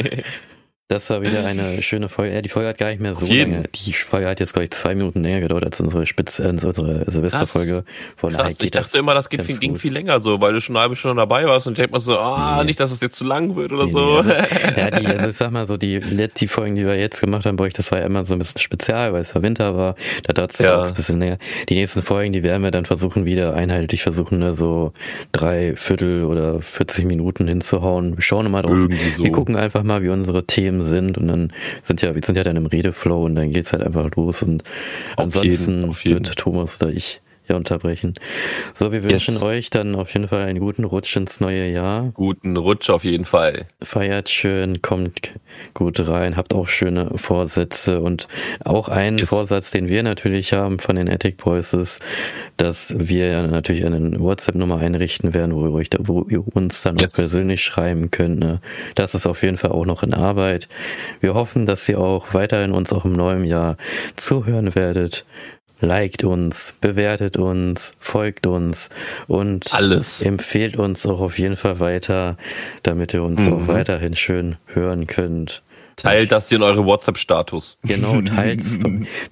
Das 0.91 1.11
war 1.11 1.21
wieder 1.21 1.45
eine 1.45 1.83
schöne 1.83 2.09
Folge. 2.09 2.35
Ja, 2.35 2.41
die 2.41 2.49
Folge 2.49 2.71
hat 2.71 2.79
gar 2.79 2.89
nicht 2.89 3.01
mehr 3.01 3.15
so 3.15 3.27
lange. 3.27 3.65
Die 3.75 3.93
Folge 3.93 4.27
hat 4.27 4.41
jetzt, 4.41 4.55
glaube 4.55 4.65
ich, 4.65 4.71
zwei 4.71 4.95
Minuten 4.95 5.23
länger 5.23 5.41
gedauert 5.41 5.67
als 5.67 5.79
unsere 5.83 6.07
Spitz, 6.07 6.39
äh, 6.39 6.49
unsere 6.49 7.05
Silvesterfolge. 7.11 7.85
Von 8.17 8.33
Krass, 8.33 8.59
ich 8.59 8.71
dachte 8.71 8.97
immer, 8.97 9.13
das 9.13 9.29
geht 9.29 9.43
viel, 9.43 9.59
ging 9.59 9.77
viel 9.77 9.93
länger 9.93 10.23
so, 10.23 10.41
weil 10.41 10.55
du 10.55 10.63
schon 10.63 10.77
eine 10.77 10.85
halbe 10.85 10.97
Stunde 10.97 11.21
dabei 11.21 11.45
warst 11.45 11.67
und 11.67 11.75
ich 11.75 11.77
denke 11.77 11.93
mal 11.93 12.01
so, 12.01 12.19
ah, 12.19 12.61
nee. 12.61 12.69
nicht, 12.69 12.81
dass 12.81 12.91
es 12.91 13.03
jetzt 13.03 13.17
zu 13.17 13.25
lang 13.25 13.55
wird 13.55 13.71
oder 13.71 13.85
nee, 13.85 13.93
so. 13.93 14.23
Nee, 14.23 14.33
also, 14.33 14.33
ja, 14.79 14.91
die, 14.91 15.07
also 15.07 15.29
ich 15.29 15.37
sag 15.37 15.51
mal 15.51 15.67
so, 15.67 15.77
die, 15.77 16.01
die 16.01 16.49
Folgen, 16.49 16.75
die 16.75 16.87
wir 16.87 16.99
jetzt 16.99 17.21
gemacht 17.21 17.45
haben, 17.45 17.57
bei 17.57 17.65
euch, 17.65 17.75
das 17.75 17.93
war 17.93 17.99
ja 17.99 18.07
immer 18.07 18.25
so 18.25 18.33
ein 18.33 18.39
bisschen 18.39 18.63
spezial, 18.63 19.13
weil 19.13 19.21
es 19.21 19.35
ja 19.35 19.43
Winter 19.43 19.77
war. 19.77 19.95
Da 20.23 20.33
dauert 20.33 20.55
es 20.55 20.61
ja. 20.61 20.81
ein 20.81 20.95
bisschen 20.95 21.21
länger. 21.21 21.37
Die 21.69 21.75
nächsten 21.75 22.01
Folgen, 22.01 22.33
die 22.33 22.43
werden 22.43 22.63
wir 22.63 22.71
dann 22.71 22.87
versuchen, 22.87 23.27
wieder 23.27 23.53
einheitlich 23.53 24.03
versuchen, 24.03 24.39
ne, 24.39 24.55
so 24.55 24.95
drei 25.33 25.77
Viertel 25.77 26.25
oder 26.25 26.63
40 26.63 27.05
Minuten 27.05 27.47
hinzuhauen. 27.47 28.17
Wir 28.17 28.23
schauen 28.23 28.51
mal 28.51 28.63
drauf. 28.63 28.89
So. 29.17 29.23
Wir 29.23 29.33
gucken 29.33 29.55
einfach 29.55 29.83
mal, 29.83 30.03
wie 30.03 30.09
unsere 30.09 30.47
Themen 30.47 30.78
sind 30.83 31.19
und 31.19 31.29
dann 31.29 31.53
sind 31.81 32.03
ja, 32.03 32.15
wir 32.15 32.23
sind 32.23 32.37
ja 32.37 32.45
dann 32.45 32.57
im 32.57 32.67
Redeflow 32.67 33.25
und 33.25 33.35
dann 33.35 33.53
geht's 33.53 33.73
halt 33.73 33.83
einfach 33.83 34.11
los 34.17 34.43
und 34.43 34.63
auf 35.17 35.25
ansonsten 35.25 35.81
jeden, 35.81 35.97
jeden. 36.03 36.15
wird 36.15 36.37
Thomas 36.37 36.81
oder 36.81 36.93
ich 36.93 37.21
ja 37.49 37.57
unterbrechen. 37.57 38.15
So, 38.75 38.93
wir 38.93 39.03
wünschen 39.03 39.35
yes. 39.35 39.43
euch 39.43 39.71
dann 39.71 39.95
auf 39.95 40.13
jeden 40.13 40.29
Fall 40.29 40.45
einen 40.45 40.61
guten 40.61 40.85
Rutsch 40.85 41.17
ins 41.17 41.41
neue 41.41 41.69
Jahr. 41.71 42.11
Guten 42.15 42.57
Rutsch 42.57 42.91
auf 42.91 43.05
jeden 43.05 43.25
Fall. 43.25 43.67
Feiert 43.81 44.29
schön, 44.29 44.83
kommt 44.83 45.33
gut 45.75 46.07
rein, 46.07 46.37
habt 46.37 46.55
auch 46.55 46.69
schöne 46.69 47.11
Vorsätze 47.17 48.01
und 48.01 48.29
auch 48.65 48.89
ein 48.89 49.19
yes. 49.19 49.29
Vorsatz, 49.29 49.71
den 49.71 49.89
wir 49.89 50.03
natürlich 50.03 50.53
haben 50.53 50.79
von 50.79 50.97
den 50.97 51.09
Attic 51.09 51.39
Boys 51.39 51.73
ist, 51.73 52.03
dass 52.57 52.95
wir 52.99 53.47
natürlich 53.47 53.85
eine 53.85 54.21
WhatsApp-Nummer 54.21 54.79
einrichten 54.79 55.35
werden, 55.35 55.55
wo 55.55 55.67
ihr, 55.67 55.73
euch 55.73 55.91
da, 55.91 55.99
wo 56.03 56.27
ihr 56.29 56.45
uns 56.55 56.83
dann 56.83 56.99
yes. 56.99 57.13
auch 57.13 57.17
persönlich 57.17 57.63
schreiben 57.63 58.11
könnt. 58.11 58.41
Ne? 58.41 58.61
Das 58.95 59.15
ist 59.15 59.27
auf 59.27 59.43
jeden 59.43 59.57
Fall 59.57 59.73
auch 59.73 59.87
noch 59.87 60.03
in 60.03 60.15
Arbeit. 60.15 60.69
Wir 61.21 61.35
hoffen, 61.35 61.67
dass 61.67 61.89
ihr 61.89 61.99
auch 61.99 62.35
weiterhin 62.35 62.73
uns 62.73 62.93
auch 62.93 63.05
im 63.05 63.13
neuen 63.13 63.45
Jahr 63.45 63.77
zuhören 64.17 64.75
werdet 64.75 65.25
liked 65.81 66.25
uns, 66.25 66.77
bewertet 66.81 67.37
uns, 67.37 67.97
folgt 68.01 68.47
uns 68.47 68.91
und 69.27 69.73
Alles. 69.75 70.23
empfehlt 70.23 70.77
uns 70.77 71.07
auch 71.07 71.21
auf 71.21 71.39
jeden 71.39 71.57
Fall 71.57 71.81
weiter, 71.81 72.37
damit 72.83 73.15
ihr 73.15 73.23
uns 73.23 73.47
mhm. 73.47 73.53
auch 73.53 73.69
weiterhin 73.69 74.17
schön 74.17 74.57
hören 74.67 75.07
könnt. 75.07 75.63
Teilt 75.97 76.31
das 76.31 76.49
hier 76.49 76.59
in 76.59 76.63
eure 76.63 76.85
WhatsApp-Status. 76.85 77.77
Genau, 77.83 78.21
teilt 78.23 78.63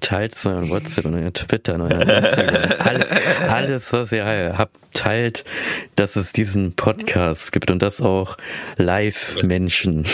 teilt 0.01 0.35
es 0.35 0.45
in 0.45 0.53
euren 0.53 0.69
WhatsApp, 0.71 1.05
in 1.05 1.15
euren 1.15 1.33
Twitter, 1.33 1.77
in 1.77 1.81
euren 1.81 2.09
Instagram. 2.09 2.73
All, 2.81 3.03
alles, 3.49 3.93
was 3.93 4.11
ihr 4.11 4.25
habt, 4.59 4.75
teilt, 4.93 5.45
dass 5.95 6.17
es 6.17 6.33
diesen 6.33 6.75
Podcast 6.75 7.53
gibt 7.53 7.71
und 7.71 7.83
das 7.83 8.01
auch 8.01 8.37
Live-Menschen, 8.79 10.07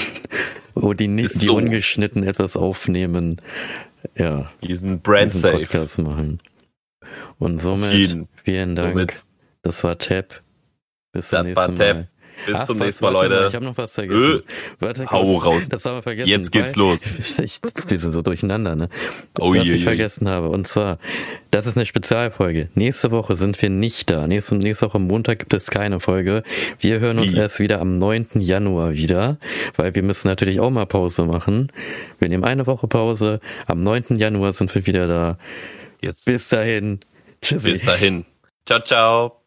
wo 0.74 0.93
die, 0.93 1.09
nicht, 1.09 1.41
die 1.41 1.49
ungeschnitten 1.49 2.22
etwas 2.22 2.55
aufnehmen 2.55 3.41
ja, 4.16 4.50
diesen 4.62 5.00
Brand 5.00 5.33
diesen 5.33 5.53
Podcast 5.53 5.99
machen. 5.99 6.38
Und 7.38 7.61
somit 7.61 8.16
vielen 8.34 8.76
Dank. 8.76 8.92
Somit. 8.92 9.14
Das 9.62 9.84
war 9.84 9.99
Tab. 9.99 10.42
Bis 11.12 11.29
zum 11.29 11.42
nächsten 11.42 11.76
Mal. 11.76 12.08
Bis 12.46 12.54
Ach, 12.56 12.66
zum 12.66 12.78
nächsten 12.78 13.04
Mal, 13.04 13.12
Leute. 13.12 13.46
ich 13.48 13.54
habe 13.54 13.64
noch 13.64 13.76
was 13.76 13.92
vergessen. 13.92 14.20
Ö, 14.20 14.40
warte, 14.80 15.06
hau 15.10 15.36
raus. 15.36 15.64
Das 15.68 15.84
haben 15.84 15.96
wir 15.96 16.02
vergessen. 16.02 16.28
Jetzt 16.28 16.50
geht's 16.52 16.76
los. 16.76 17.00
Ich, 17.42 17.60
die 17.90 17.98
sind 17.98 18.12
so 18.12 18.22
durcheinander, 18.22 18.74
ne? 18.74 18.88
Oh 19.38 19.50
was 19.54 19.64
je, 19.64 19.74
ich 19.74 19.80
je. 19.80 19.86
vergessen 19.86 20.28
habe. 20.28 20.48
Und 20.48 20.66
zwar, 20.66 20.98
das 21.50 21.66
ist 21.66 21.76
eine 21.76 21.86
Spezialfolge. 21.86 22.68
Nächste 22.74 23.10
Woche 23.10 23.36
sind 23.36 23.60
wir 23.62 23.70
nicht 23.70 24.10
da. 24.10 24.26
Nächste, 24.26 24.56
nächste 24.56 24.86
Woche 24.86 24.98
Montag 24.98 25.40
gibt 25.40 25.54
es 25.54 25.70
keine 25.70 26.00
Folge. 26.00 26.42
Wir 26.80 27.00
hören 27.00 27.18
uns 27.18 27.34
Wie? 27.34 27.38
erst 27.38 27.60
wieder 27.60 27.80
am 27.80 27.98
9. 27.98 28.26
Januar 28.34 28.92
wieder, 28.94 29.38
weil 29.76 29.94
wir 29.94 30.02
müssen 30.02 30.28
natürlich 30.28 30.60
auch 30.60 30.70
mal 30.70 30.86
Pause 30.86 31.24
machen. 31.24 31.70
Wir 32.18 32.28
nehmen 32.28 32.44
eine 32.44 32.66
Woche 32.66 32.88
Pause. 32.88 33.40
Am 33.66 33.82
9. 33.82 34.16
Januar 34.16 34.52
sind 34.52 34.74
wir 34.74 34.86
wieder 34.86 35.06
da. 35.06 35.38
Jetzt. 36.00 36.24
Bis 36.24 36.48
dahin. 36.48 37.00
Tschüssi. 37.40 37.72
Bis 37.72 37.82
dahin. 37.82 38.24
Ciao, 38.66 38.80
ciao. 38.80 39.41